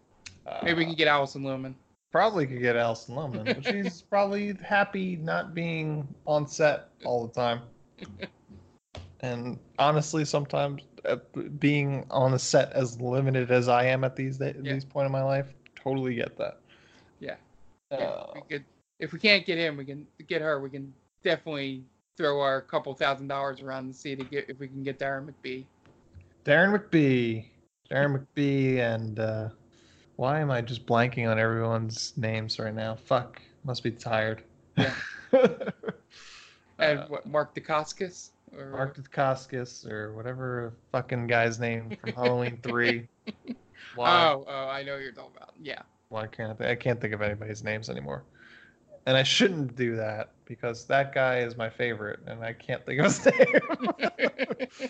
Maybe 0.64 0.80
we 0.80 0.86
can 0.86 0.96
get 0.96 1.08
Alison 1.08 1.44
Lohman. 1.44 1.76
Probably 2.12 2.48
could 2.48 2.62
get 2.62 2.76
Alison 2.76 3.16
Lohman, 3.16 3.46
but 3.46 3.66
she's 3.70 4.02
probably 4.02 4.54
happy 4.64 5.18
not 5.18 5.54
being 5.54 6.08
on 6.26 6.48
set 6.48 6.90
all 7.06 7.28
the 7.28 7.34
time. 7.34 7.62
And 9.24 9.60
honestly, 9.78 10.26
sometimes 10.26 10.82
uh, 11.06 11.18
being 11.60 12.08
on 12.10 12.34
a 12.34 12.40
set 12.40 12.74
as 12.74 13.00
limited 13.00 13.52
as 13.52 13.68
I 13.68 13.86
am 13.86 14.04
at 14.04 14.16
these 14.16 14.40
Yeah. 14.40 14.54
these 14.60 14.84
point 14.84 15.06
in 15.06 15.12
my 15.12 15.22
life, 15.22 15.46
totally 15.76 16.16
get 16.16 16.36
that. 16.40 16.58
Yeah. 17.20 17.36
Uh, 17.92 17.98
Yeah, 18.00 18.24
we 18.34 18.42
could, 18.50 18.66
if 19.00 19.14
we 19.14 19.20
can't 19.20 19.46
get 19.46 19.60
him, 19.60 19.78
we 19.78 19.86
can 19.86 20.08
get 20.28 20.42
her. 20.42 20.60
We 20.60 20.72
can 20.72 20.92
definitely 21.24 21.84
throw 22.22 22.40
our 22.40 22.62
couple 22.62 22.94
thousand 22.94 23.28
dollars 23.28 23.62
around 23.62 23.86
and 23.86 23.96
see 23.96 24.16
to 24.16 24.24
get 24.24 24.48
if 24.48 24.60
we 24.60 24.68
can 24.68 24.84
get 24.84 25.00
Darren 25.00 25.28
McBee. 25.28 25.66
Darren 26.46 26.78
McBee, 26.78 27.46
Darren 27.90 28.26
McBee, 28.36 28.78
and 28.78 29.20
uh, 29.20 29.50
why 30.18 30.40
am 30.40 30.52
I 30.52 30.62
just 30.62 30.86
blanking 30.86 31.30
on 31.30 31.40
everyone's 31.40 32.14
names 32.18 32.60
right 32.60 32.74
now? 32.74 32.96
Fuck, 32.96 33.42
must 33.64 33.84
be 33.84 33.92
tired. 33.92 34.44
Yeah. 34.78 34.94
And 36.80 37.08
what 37.10 37.28
Mark 37.28 37.54
Dacascos? 37.54 38.32
Or 38.58 38.74
Uh, 38.74 38.78
Mark 38.78 38.98
Dacascos 38.98 39.88
or 39.88 40.14
whatever 40.14 40.74
fucking 40.92 41.28
guy's 41.28 41.60
name 41.60 41.96
from 42.02 42.14
Halloween 42.14 42.58
Three. 42.64 43.08
Why? 43.96 44.32
Oh, 44.32 44.46
oh, 44.48 44.68
I 44.68 44.82
know 44.82 44.94
what 44.94 45.04
you're 45.04 45.12
talking 45.12 45.36
about. 45.38 45.54
Yeah. 45.62 45.84
Why 46.10 46.26
can't 46.26 46.60
I, 46.60 46.72
I 46.72 46.76
can't 46.76 47.00
think 47.00 47.14
of 47.14 47.22
anybody's 47.22 47.64
names 47.64 47.88
anymore? 47.88 48.24
And 49.06 49.18
I 49.18 49.24
shouldn't 49.24 49.76
do 49.76 49.96
that 49.96 50.32
because 50.46 50.86
that 50.86 51.14
guy 51.14 51.40
is 51.40 51.58
my 51.58 51.70
favorite, 51.70 52.20
and 52.28 52.44
I 52.44 52.54
can't 52.54 52.86
think 52.86 53.00
of 53.00 53.06
his 53.06 53.26
name. 53.26 54.90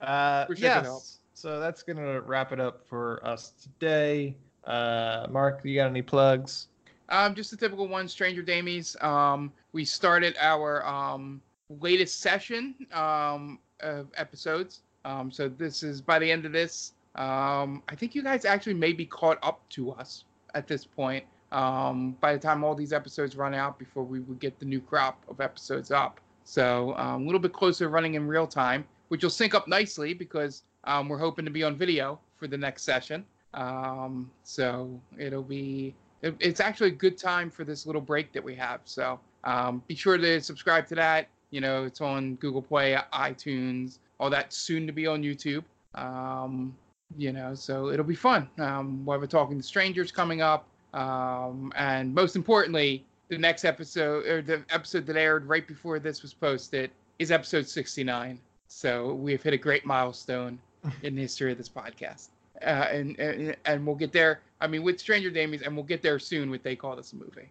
uh, 0.00 0.44
Wish 0.48 0.62
I 0.62 0.74
could 0.74 0.84
help. 0.84 1.02
yes. 1.02 1.18
So 1.34 1.60
that's 1.60 1.82
gonna 1.82 2.20
wrap 2.20 2.52
it 2.52 2.60
up 2.60 2.86
for 2.86 3.24
us 3.24 3.52
today. 3.62 4.36
Uh, 4.64 5.26
Mark, 5.30 5.60
you 5.64 5.76
got 5.76 5.88
any 5.88 6.02
plugs? 6.02 6.68
Um, 7.08 7.34
just 7.34 7.52
a 7.52 7.56
typical 7.56 7.88
one, 7.88 8.06
Stranger 8.08 8.42
Damies. 8.42 9.02
Um, 9.02 9.52
we 9.72 9.84
started 9.84 10.36
our 10.40 10.84
um, 10.86 11.40
latest 11.80 12.20
session 12.20 12.74
um, 12.92 13.58
of 13.80 14.08
episodes. 14.16 14.82
Um, 15.04 15.30
so 15.30 15.48
this 15.48 15.82
is 15.82 16.00
by 16.00 16.18
the 16.18 16.30
end 16.30 16.44
of 16.44 16.52
this. 16.52 16.92
Um, 17.14 17.82
I 17.88 17.94
think 17.94 18.14
you 18.14 18.22
guys 18.22 18.44
actually 18.44 18.74
may 18.74 18.92
be 18.92 19.06
caught 19.06 19.38
up 19.42 19.66
to 19.70 19.92
us 19.92 20.24
at 20.54 20.66
this 20.66 20.84
point. 20.84 21.24
Um, 21.52 22.16
by 22.20 22.32
the 22.34 22.38
time 22.38 22.62
all 22.64 22.74
these 22.74 22.92
episodes 22.92 23.36
run 23.36 23.54
out, 23.54 23.78
before 23.78 24.04
we 24.04 24.20
would 24.20 24.38
get 24.38 24.58
the 24.58 24.66
new 24.66 24.80
crop 24.80 25.22
of 25.28 25.40
episodes 25.40 25.90
up. 25.90 26.20
So 26.44 26.94
um, 26.96 27.22
a 27.22 27.24
little 27.24 27.40
bit 27.40 27.52
closer, 27.52 27.88
running 27.88 28.14
in 28.14 28.26
real 28.26 28.46
time, 28.46 28.84
which 29.08 29.22
will 29.22 29.30
sync 29.30 29.54
up 29.54 29.68
nicely 29.68 30.14
because 30.14 30.62
um, 30.84 31.08
we're 31.08 31.18
hoping 31.18 31.44
to 31.44 31.50
be 31.50 31.62
on 31.62 31.76
video 31.76 32.18
for 32.36 32.46
the 32.46 32.56
next 32.56 32.82
session. 32.82 33.24
Um, 33.54 34.30
so 34.44 35.00
it'll 35.18 35.42
be 35.42 35.94
it- 36.22 36.36
it's 36.40 36.60
actually 36.60 36.88
a 36.88 36.94
good 36.94 37.16
time 37.16 37.50
for 37.50 37.64
this 37.64 37.86
little 37.86 38.00
break 38.02 38.32
that 38.32 38.42
we 38.42 38.54
have. 38.56 38.80
So 38.84 39.20
um, 39.44 39.82
be 39.86 39.94
sure 39.94 40.18
to 40.18 40.40
subscribe 40.40 40.86
to 40.88 40.94
that. 40.96 41.28
You 41.50 41.60
know, 41.60 41.84
it's 41.84 42.00
on 42.00 42.34
Google 42.36 42.60
Play, 42.62 42.96
iTunes, 43.12 43.98
all 44.20 44.28
that 44.30 44.52
soon 44.52 44.86
to 44.86 44.92
be 44.92 45.06
on 45.06 45.22
YouTube. 45.22 45.64
Um, 45.94 46.76
you 47.16 47.32
know, 47.32 47.54
so 47.54 47.88
it'll 47.88 48.04
be 48.04 48.14
fun. 48.14 48.48
Um, 48.58 49.04
we'll 49.06 49.14
have 49.14 49.22
a 49.22 49.26
Talking 49.26 49.56
to 49.56 49.62
Strangers 49.62 50.12
coming 50.12 50.42
up. 50.42 50.66
Um, 50.98 51.72
and 51.76 52.12
most 52.12 52.34
importantly, 52.34 53.04
the 53.28 53.38
next 53.38 53.64
episode, 53.64 54.26
or 54.26 54.42
the 54.42 54.64
episode 54.70 55.06
that 55.06 55.16
aired 55.16 55.46
right 55.46 55.66
before 55.66 55.98
this 56.00 56.22
was 56.22 56.34
posted, 56.34 56.90
is 57.20 57.30
episode 57.30 57.68
69. 57.68 58.38
So 58.66 59.14
we've 59.14 59.42
hit 59.42 59.52
a 59.52 59.58
great 59.58 59.86
milestone 59.86 60.58
in 61.02 61.14
the 61.14 61.22
history 61.22 61.52
of 61.52 61.58
this 61.58 61.68
podcast. 61.68 62.28
Uh, 62.62 62.88
and, 62.90 63.16
and 63.20 63.56
and 63.66 63.86
we'll 63.86 63.94
get 63.94 64.12
there. 64.12 64.40
I 64.60 64.66
mean, 64.66 64.82
with 64.82 64.98
Stranger 64.98 65.30
Damies, 65.30 65.64
and 65.64 65.76
we'll 65.76 65.84
get 65.84 66.02
there 66.02 66.18
soon 66.18 66.50
with 66.50 66.64
They 66.64 66.74
Call 66.74 66.96
This 66.96 67.12
a 67.12 67.16
Movie. 67.16 67.48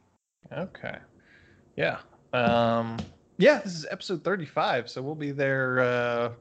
Okay. 0.52 0.98
Yeah. 1.78 2.00
Um 2.34 2.98
yeah, 3.38 3.60
this 3.60 3.76
is 3.76 3.86
episode 3.90 4.24
35, 4.24 4.90
so 4.90 5.02
we'll 5.02 5.16
be 5.16 5.32
there 5.32 5.80
uh 5.80 6.32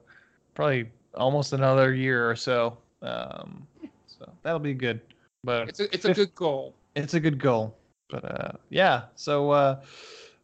probably 0.54 0.90
almost 1.14 1.52
another 1.52 1.94
year 1.94 2.28
or 2.28 2.34
so. 2.34 2.76
Um 3.02 3.68
so 4.08 4.28
that'll 4.42 4.58
be 4.58 4.74
good. 4.74 5.00
But 5.44 5.68
It's 5.68 5.78
a 5.78 5.94
it's 5.94 6.04
a 6.04 6.14
good 6.14 6.34
goal. 6.34 6.74
It's 6.96 7.14
a 7.14 7.20
good 7.20 7.38
goal. 7.38 7.76
But 8.08 8.24
uh 8.24 8.52
yeah, 8.70 9.04
so 9.14 9.50
uh 9.50 9.80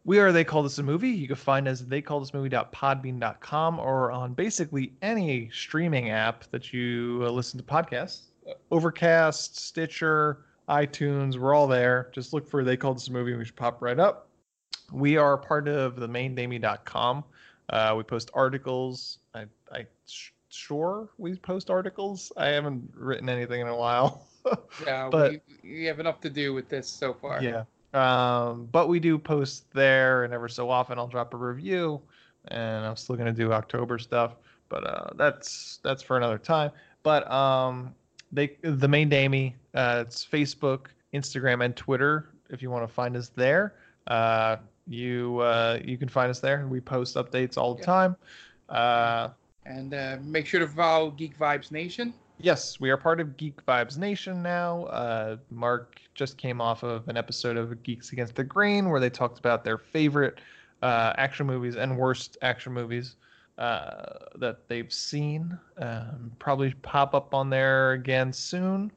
we 0.05 0.19
are 0.19 0.31
they 0.31 0.43
call 0.43 0.63
this 0.63 0.77
a 0.77 0.83
movie. 0.83 1.09
You 1.09 1.27
can 1.27 1.35
find 1.35 1.67
us 1.67 1.81
at 1.81 1.89
they 1.89 2.01
call 2.01 2.19
this 2.19 2.33
movie.podbean.com 2.33 3.79
or 3.79 4.11
on 4.11 4.33
basically 4.33 4.93
any 5.01 5.49
streaming 5.51 6.09
app 6.09 6.49
that 6.51 6.73
you 6.73 7.21
uh, 7.23 7.29
listen 7.29 7.57
to 7.57 7.65
podcasts. 7.65 8.23
Overcast, 8.71 9.57
Stitcher, 9.57 10.45
iTunes, 10.67 11.37
we're 11.37 11.53
all 11.53 11.67
there. 11.67 12.09
Just 12.11 12.33
look 12.33 12.47
for 12.47 12.63
they 12.63 12.75
call 12.75 12.93
this 12.93 13.07
a 13.07 13.11
movie 13.11 13.33
we 13.33 13.45
should 13.45 13.55
pop 13.55 13.81
right 13.81 13.99
up. 13.99 14.27
We 14.91 15.15
are 15.17 15.37
part 15.37 15.67
of 15.67 15.95
the 15.95 16.07
maindamie.com. 16.07 17.23
Uh, 17.69 17.93
we 17.95 18.03
post 18.03 18.29
articles. 18.33 19.19
I, 19.33 19.45
I 19.71 19.85
sh- 20.05 20.31
sure 20.49 21.09
we 21.17 21.35
post 21.35 21.69
articles. 21.69 22.33
I 22.35 22.47
haven't 22.47 22.91
written 22.93 23.29
anything 23.29 23.61
in 23.61 23.67
a 23.67 23.75
while. 23.75 24.27
Yeah, 24.85 25.09
But- 25.09 25.31
we, 25.63 25.69
we 25.77 25.85
have 25.85 25.99
enough 25.99 26.19
to 26.21 26.29
do 26.29 26.53
with 26.53 26.69
this 26.69 26.87
so 26.87 27.13
far. 27.13 27.41
Yeah. 27.41 27.63
Um, 27.93 28.67
but 28.71 28.87
we 28.89 28.99
do 28.99 29.17
post 29.19 29.71
there, 29.73 30.23
and 30.23 30.33
ever 30.33 30.47
so 30.49 30.69
often 30.69 30.97
I'll 30.97 31.07
drop 31.07 31.33
a 31.33 31.37
review, 31.37 32.01
and 32.47 32.85
I'm 32.85 32.95
still 32.95 33.15
gonna 33.15 33.31
do 33.31 33.53
October 33.53 33.99
stuff, 33.99 34.35
but 34.69 34.83
uh, 34.85 35.11
that's 35.15 35.79
that's 35.83 36.01
for 36.01 36.17
another 36.17 36.39
time. 36.39 36.71
But 37.03 37.29
um, 37.31 37.93
they 38.31 38.57
the 38.61 38.87
main 38.87 39.09
Damie, 39.09 39.55
uh, 39.75 40.03
it's 40.07 40.25
Facebook, 40.25 40.87
Instagram, 41.13 41.63
and 41.63 41.75
Twitter. 41.75 42.29
If 42.49 42.63
you 42.63 42.71
want 42.71 42.87
to 42.87 42.91
find 42.91 43.15
us 43.15 43.29
there, 43.29 43.75
uh, 44.07 44.57
you 44.87 45.37
uh, 45.41 45.77
you 45.85 45.97
can 45.99 46.09
find 46.09 46.31
us 46.31 46.39
there. 46.39 46.65
We 46.65 46.81
post 46.81 47.15
updates 47.15 47.57
all 47.57 47.75
the 47.75 47.81
Yeah. 47.81 47.85
time. 47.85 48.15
Uh, 48.69 49.29
And 49.65 49.93
uh, 49.93 50.17
make 50.23 50.47
sure 50.47 50.59
to 50.59 50.67
follow 50.67 51.11
Geek 51.11 51.37
Vibes 51.37 51.71
Nation. 51.71 52.13
Yes, 52.39 52.79
we 52.79 52.89
are 52.89 52.97
part 52.97 53.19
of 53.19 53.37
Geek 53.37 53.65
Vibes 53.65 53.97
Nation 53.97 54.41
now. 54.41 54.85
Uh, 54.85 55.37
Mark 55.49 56.01
just 56.13 56.37
came 56.37 56.59
off 56.59 56.83
of 56.83 57.07
an 57.07 57.15
episode 57.15 57.57
of 57.57 57.81
Geeks 57.83 58.11
Against 58.11 58.35
the 58.35 58.43
Grain 58.43 58.89
where 58.89 58.99
they 58.99 59.09
talked 59.09 59.39
about 59.39 59.63
their 59.63 59.77
favorite 59.77 60.39
uh, 60.81 61.13
action 61.17 61.45
movies 61.45 61.75
and 61.75 61.97
worst 61.97 62.37
action 62.41 62.73
movies 62.73 63.15
uh, 63.57 64.15
that 64.35 64.67
they've 64.67 64.91
seen. 64.91 65.57
Um, 65.77 66.31
probably 66.39 66.73
pop 66.81 67.13
up 67.13 67.33
on 67.33 67.49
there 67.49 67.93
again 67.93 68.33
soon. 68.33 68.91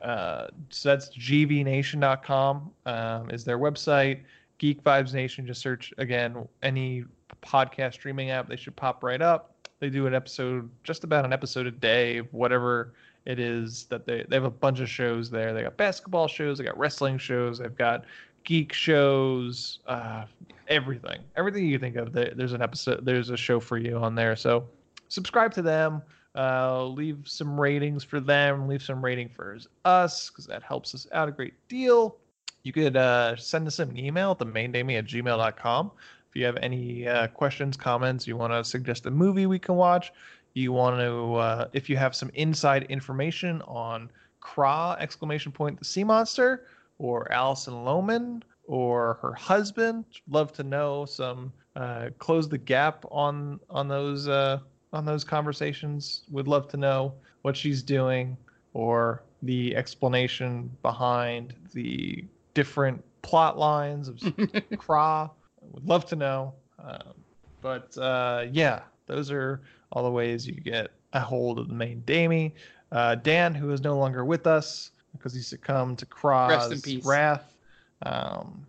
Uh, 0.00 0.48
so 0.70 0.90
that's 0.90 1.08
gvnation.com 1.16 2.70
um, 2.86 3.30
is 3.30 3.44
their 3.44 3.58
website. 3.58 4.20
Geek 4.58 4.82
Vibes 4.84 5.12
Nation, 5.12 5.46
just 5.46 5.60
search 5.60 5.92
again 5.98 6.46
any 6.62 7.04
podcast 7.42 7.94
streaming 7.94 8.30
app. 8.30 8.48
They 8.48 8.56
should 8.56 8.76
pop 8.76 9.02
right 9.02 9.20
up. 9.20 9.51
They 9.82 9.90
do 9.90 10.06
an 10.06 10.14
episode, 10.14 10.70
just 10.84 11.02
about 11.02 11.24
an 11.24 11.32
episode 11.32 11.66
a 11.66 11.72
day, 11.72 12.18
whatever 12.30 12.92
it 13.24 13.40
is 13.40 13.86
that 13.86 14.06
they 14.06 14.24
they 14.28 14.36
have 14.36 14.44
a 14.44 14.50
bunch 14.50 14.78
of 14.78 14.88
shows 14.88 15.28
there. 15.28 15.52
They 15.52 15.64
got 15.64 15.76
basketball 15.76 16.28
shows, 16.28 16.58
they 16.58 16.62
got 16.62 16.78
wrestling 16.78 17.18
shows, 17.18 17.58
they've 17.58 17.76
got 17.76 18.04
geek 18.44 18.72
shows, 18.72 19.80
uh, 19.88 20.26
everything, 20.68 21.18
everything 21.34 21.66
you 21.66 21.80
think 21.80 21.96
of. 21.96 22.12
There's 22.12 22.52
an 22.52 22.62
episode, 22.62 23.04
there's 23.04 23.30
a 23.30 23.36
show 23.36 23.58
for 23.58 23.76
you 23.76 23.96
on 23.96 24.14
there. 24.14 24.36
So 24.36 24.68
subscribe 25.08 25.52
to 25.54 25.62
them. 25.62 26.00
Uh, 26.36 26.86
leave 26.86 27.18
some 27.24 27.60
ratings 27.60 28.04
for 28.04 28.20
them. 28.20 28.68
Leave 28.68 28.84
some 28.84 29.04
rating 29.04 29.30
for 29.30 29.58
us 29.84 30.30
because 30.30 30.46
that 30.46 30.62
helps 30.62 30.94
us 30.94 31.08
out 31.10 31.28
a 31.28 31.32
great 31.32 31.54
deal. 31.66 32.18
You 32.62 32.72
could 32.72 32.96
uh, 32.96 33.34
send 33.34 33.66
us 33.66 33.80
an 33.80 33.98
email 33.98 34.30
at 34.30 34.38
the 34.38 34.46
maindamie 34.46 34.96
at 34.96 35.06
gmail.com. 35.06 35.90
If 36.32 36.36
you 36.36 36.46
have 36.46 36.56
any 36.62 37.06
uh, 37.06 37.26
questions, 37.26 37.76
comments, 37.76 38.26
you 38.26 38.38
want 38.38 38.54
to 38.54 38.64
suggest 38.64 39.04
a 39.04 39.10
movie 39.10 39.44
we 39.44 39.58
can 39.58 39.74
watch, 39.74 40.14
you 40.54 40.72
want 40.72 40.98
to, 40.98 41.34
uh, 41.34 41.68
if 41.74 41.90
you 41.90 41.98
have 41.98 42.14
some 42.14 42.30
inside 42.32 42.84
information 42.84 43.60
on 43.66 44.10
Kraa, 44.40 44.96
exclamation 44.98 45.52
point, 45.52 45.78
the 45.78 45.84
sea 45.84 46.04
monster, 46.04 46.64
or 46.96 47.30
Alison 47.30 47.74
Lohman, 47.74 48.40
or 48.64 49.18
her 49.20 49.34
husband, 49.34 50.06
love 50.26 50.54
to 50.54 50.62
know 50.62 51.04
some, 51.04 51.52
uh, 51.76 52.08
close 52.18 52.48
the 52.48 52.56
gap 52.56 53.04
on, 53.10 53.60
on 53.68 53.86
those, 53.86 54.26
uh, 54.26 54.58
on 54.94 55.04
those 55.04 55.24
conversations. 55.24 56.22
Would 56.30 56.48
love 56.48 56.66
to 56.68 56.78
know 56.78 57.12
what 57.42 57.58
she's 57.58 57.82
doing 57.82 58.38
or 58.72 59.22
the 59.42 59.76
explanation 59.76 60.74
behind 60.80 61.52
the 61.74 62.24
different 62.54 63.04
plot 63.20 63.58
lines 63.58 64.08
of 64.08 64.16
Kraa. 64.78 65.30
Would 65.72 65.84
love 65.86 66.06
to 66.06 66.16
know. 66.16 66.54
Um, 66.78 67.14
but 67.60 67.96
uh, 67.98 68.46
yeah, 68.52 68.80
those 69.06 69.30
are 69.30 69.60
all 69.90 70.02
the 70.04 70.10
ways 70.10 70.46
you 70.46 70.54
get 70.54 70.90
a 71.12 71.20
hold 71.20 71.58
of 71.58 71.68
the 71.68 71.74
main 71.74 72.02
Damie. 72.06 72.54
Uh, 72.90 73.14
Dan, 73.16 73.54
who 73.54 73.70
is 73.72 73.80
no 73.82 73.98
longer 73.98 74.24
with 74.24 74.46
us 74.46 74.90
because 75.12 75.34
he 75.34 75.40
succumbed 75.40 75.98
to 75.98 76.06
Rest 76.22 76.72
in 76.72 76.78
Kraa's 76.78 76.82
peace. 76.82 77.04
wrath, 77.04 77.54
um, 78.02 78.66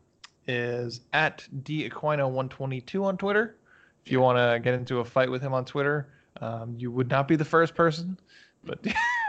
is 0.48 1.02
at 1.14 1.46
DAquino122 1.64 3.04
on 3.04 3.18
Twitter. 3.18 3.56
If 4.06 4.12
you 4.12 4.20
want 4.22 4.38
to 4.38 4.60
get 4.60 4.74
into 4.74 5.00
a 5.00 5.06
fight 5.06 5.30
with 5.32 5.42
him 5.42 5.54
on 5.54 5.64
Twitter, 5.66 6.10
um, 6.42 6.76
you 6.78 6.92
would 6.92 7.10
not 7.10 7.28
be 7.28 7.36
the 7.36 7.46
first 7.46 7.76
person 7.76 8.18
but 8.66 8.80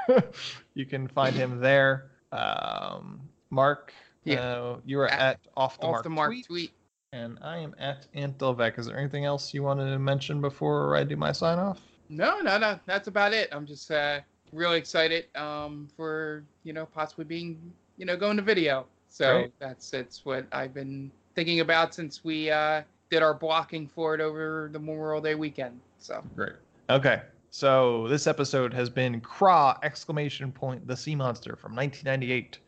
you 0.75 0.87
can 0.87 1.09
find 1.09 1.35
him 1.35 1.59
there. 1.59 2.11
Um, 2.31 3.21
Mark, 3.51 3.93
Yeah. 4.25 4.41
uh, 4.41 4.77
you 4.85 5.01
are 5.01 5.09
At- 5.09 5.21
at, 5.21 5.41
off 5.57 5.81
the 5.81 5.87
Off 5.87 5.91
mark, 5.93 6.03
the 6.05 6.09
mark 6.11 6.31
tweet, 6.31 6.47
tweet. 6.47 6.73
And 7.15 7.39
I 7.43 7.59
am 7.59 7.77
at 7.79 8.09
Antilvec. 8.17 8.77
Is 8.77 8.87
there 8.87 8.99
anything 8.99 9.25
else 9.25 9.55
you 9.55 9.63
wanted 9.63 9.89
to 9.89 10.01
mention 10.01 10.41
before 10.41 10.97
I 10.97 11.05
do 11.05 11.15
my 11.15 11.31
sign 11.31 11.61
off? 11.61 11.81
No, 12.09 12.41
no, 12.41 12.59
no. 12.59 12.81
That's 12.87 13.07
about 13.07 13.33
it. 13.33 13.49
I'm 13.53 13.67
just 13.67 13.89
uh, 13.93 14.19
really 14.53 14.79
excited 14.79 15.27
um, 15.37 15.87
for 15.97 16.43
you 16.65 16.73
know 16.73 16.87
possibly 16.87 17.25
being 17.25 17.73
you 17.99 18.05
know 18.05 18.17
going 18.17 18.37
to 18.37 18.43
video. 18.43 18.87
So 19.11 19.33
Great. 19.33 19.53
that's 19.61 19.91
that's 19.91 20.25
what 20.25 20.45
I've 20.51 20.75
been 20.75 21.13
thinking 21.37 21.61
about 21.61 21.95
since 21.95 22.25
we 22.25 22.51
uh, 22.51 22.83
did 23.11 23.23
our 23.23 23.33
blocking 23.33 23.87
for 23.87 24.17
it 24.17 24.21
over 24.21 24.69
the 24.73 24.81
Memorial 24.81 25.21
Day 25.21 25.37
weekend. 25.37 25.79
So 26.01 26.21
Great. 26.35 26.55
Okay. 26.91 27.23
So 27.53 28.09
this 28.09 28.27
episode 28.27 28.75
has 28.75 28.91
been 28.91 29.21
Kraa 29.21 29.79
exclamation 29.85 30.51
point 30.51 30.85
the 30.89 30.97
sea 30.97 31.15
monster 31.15 31.55
from 31.55 31.77
1998, 31.77 32.59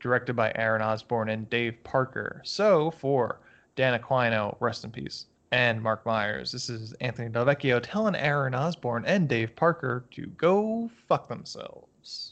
directed 0.00 0.32
by 0.32 0.50
Aaron 0.54 0.80
Osborne 0.80 1.28
and 1.28 1.50
Dave 1.50 1.76
Parker. 1.84 2.40
So 2.42 2.90
for 2.92 3.38
Dan 3.74 3.98
Aquino, 3.98 4.56
rest 4.60 4.84
in 4.84 4.90
peace, 4.90 5.26
and 5.50 5.80
Mark 5.80 6.04
Myers, 6.04 6.52
this 6.52 6.68
is 6.68 6.92
Anthony 6.94 7.28
Delvecchio 7.28 7.80
telling 7.82 8.14
Aaron 8.14 8.54
Osborne 8.54 9.04
and 9.06 9.28
Dave 9.28 9.56
Parker 9.56 10.04
to 10.10 10.26
go 10.26 10.90
fuck 11.08 11.28
themselves. 11.28 12.31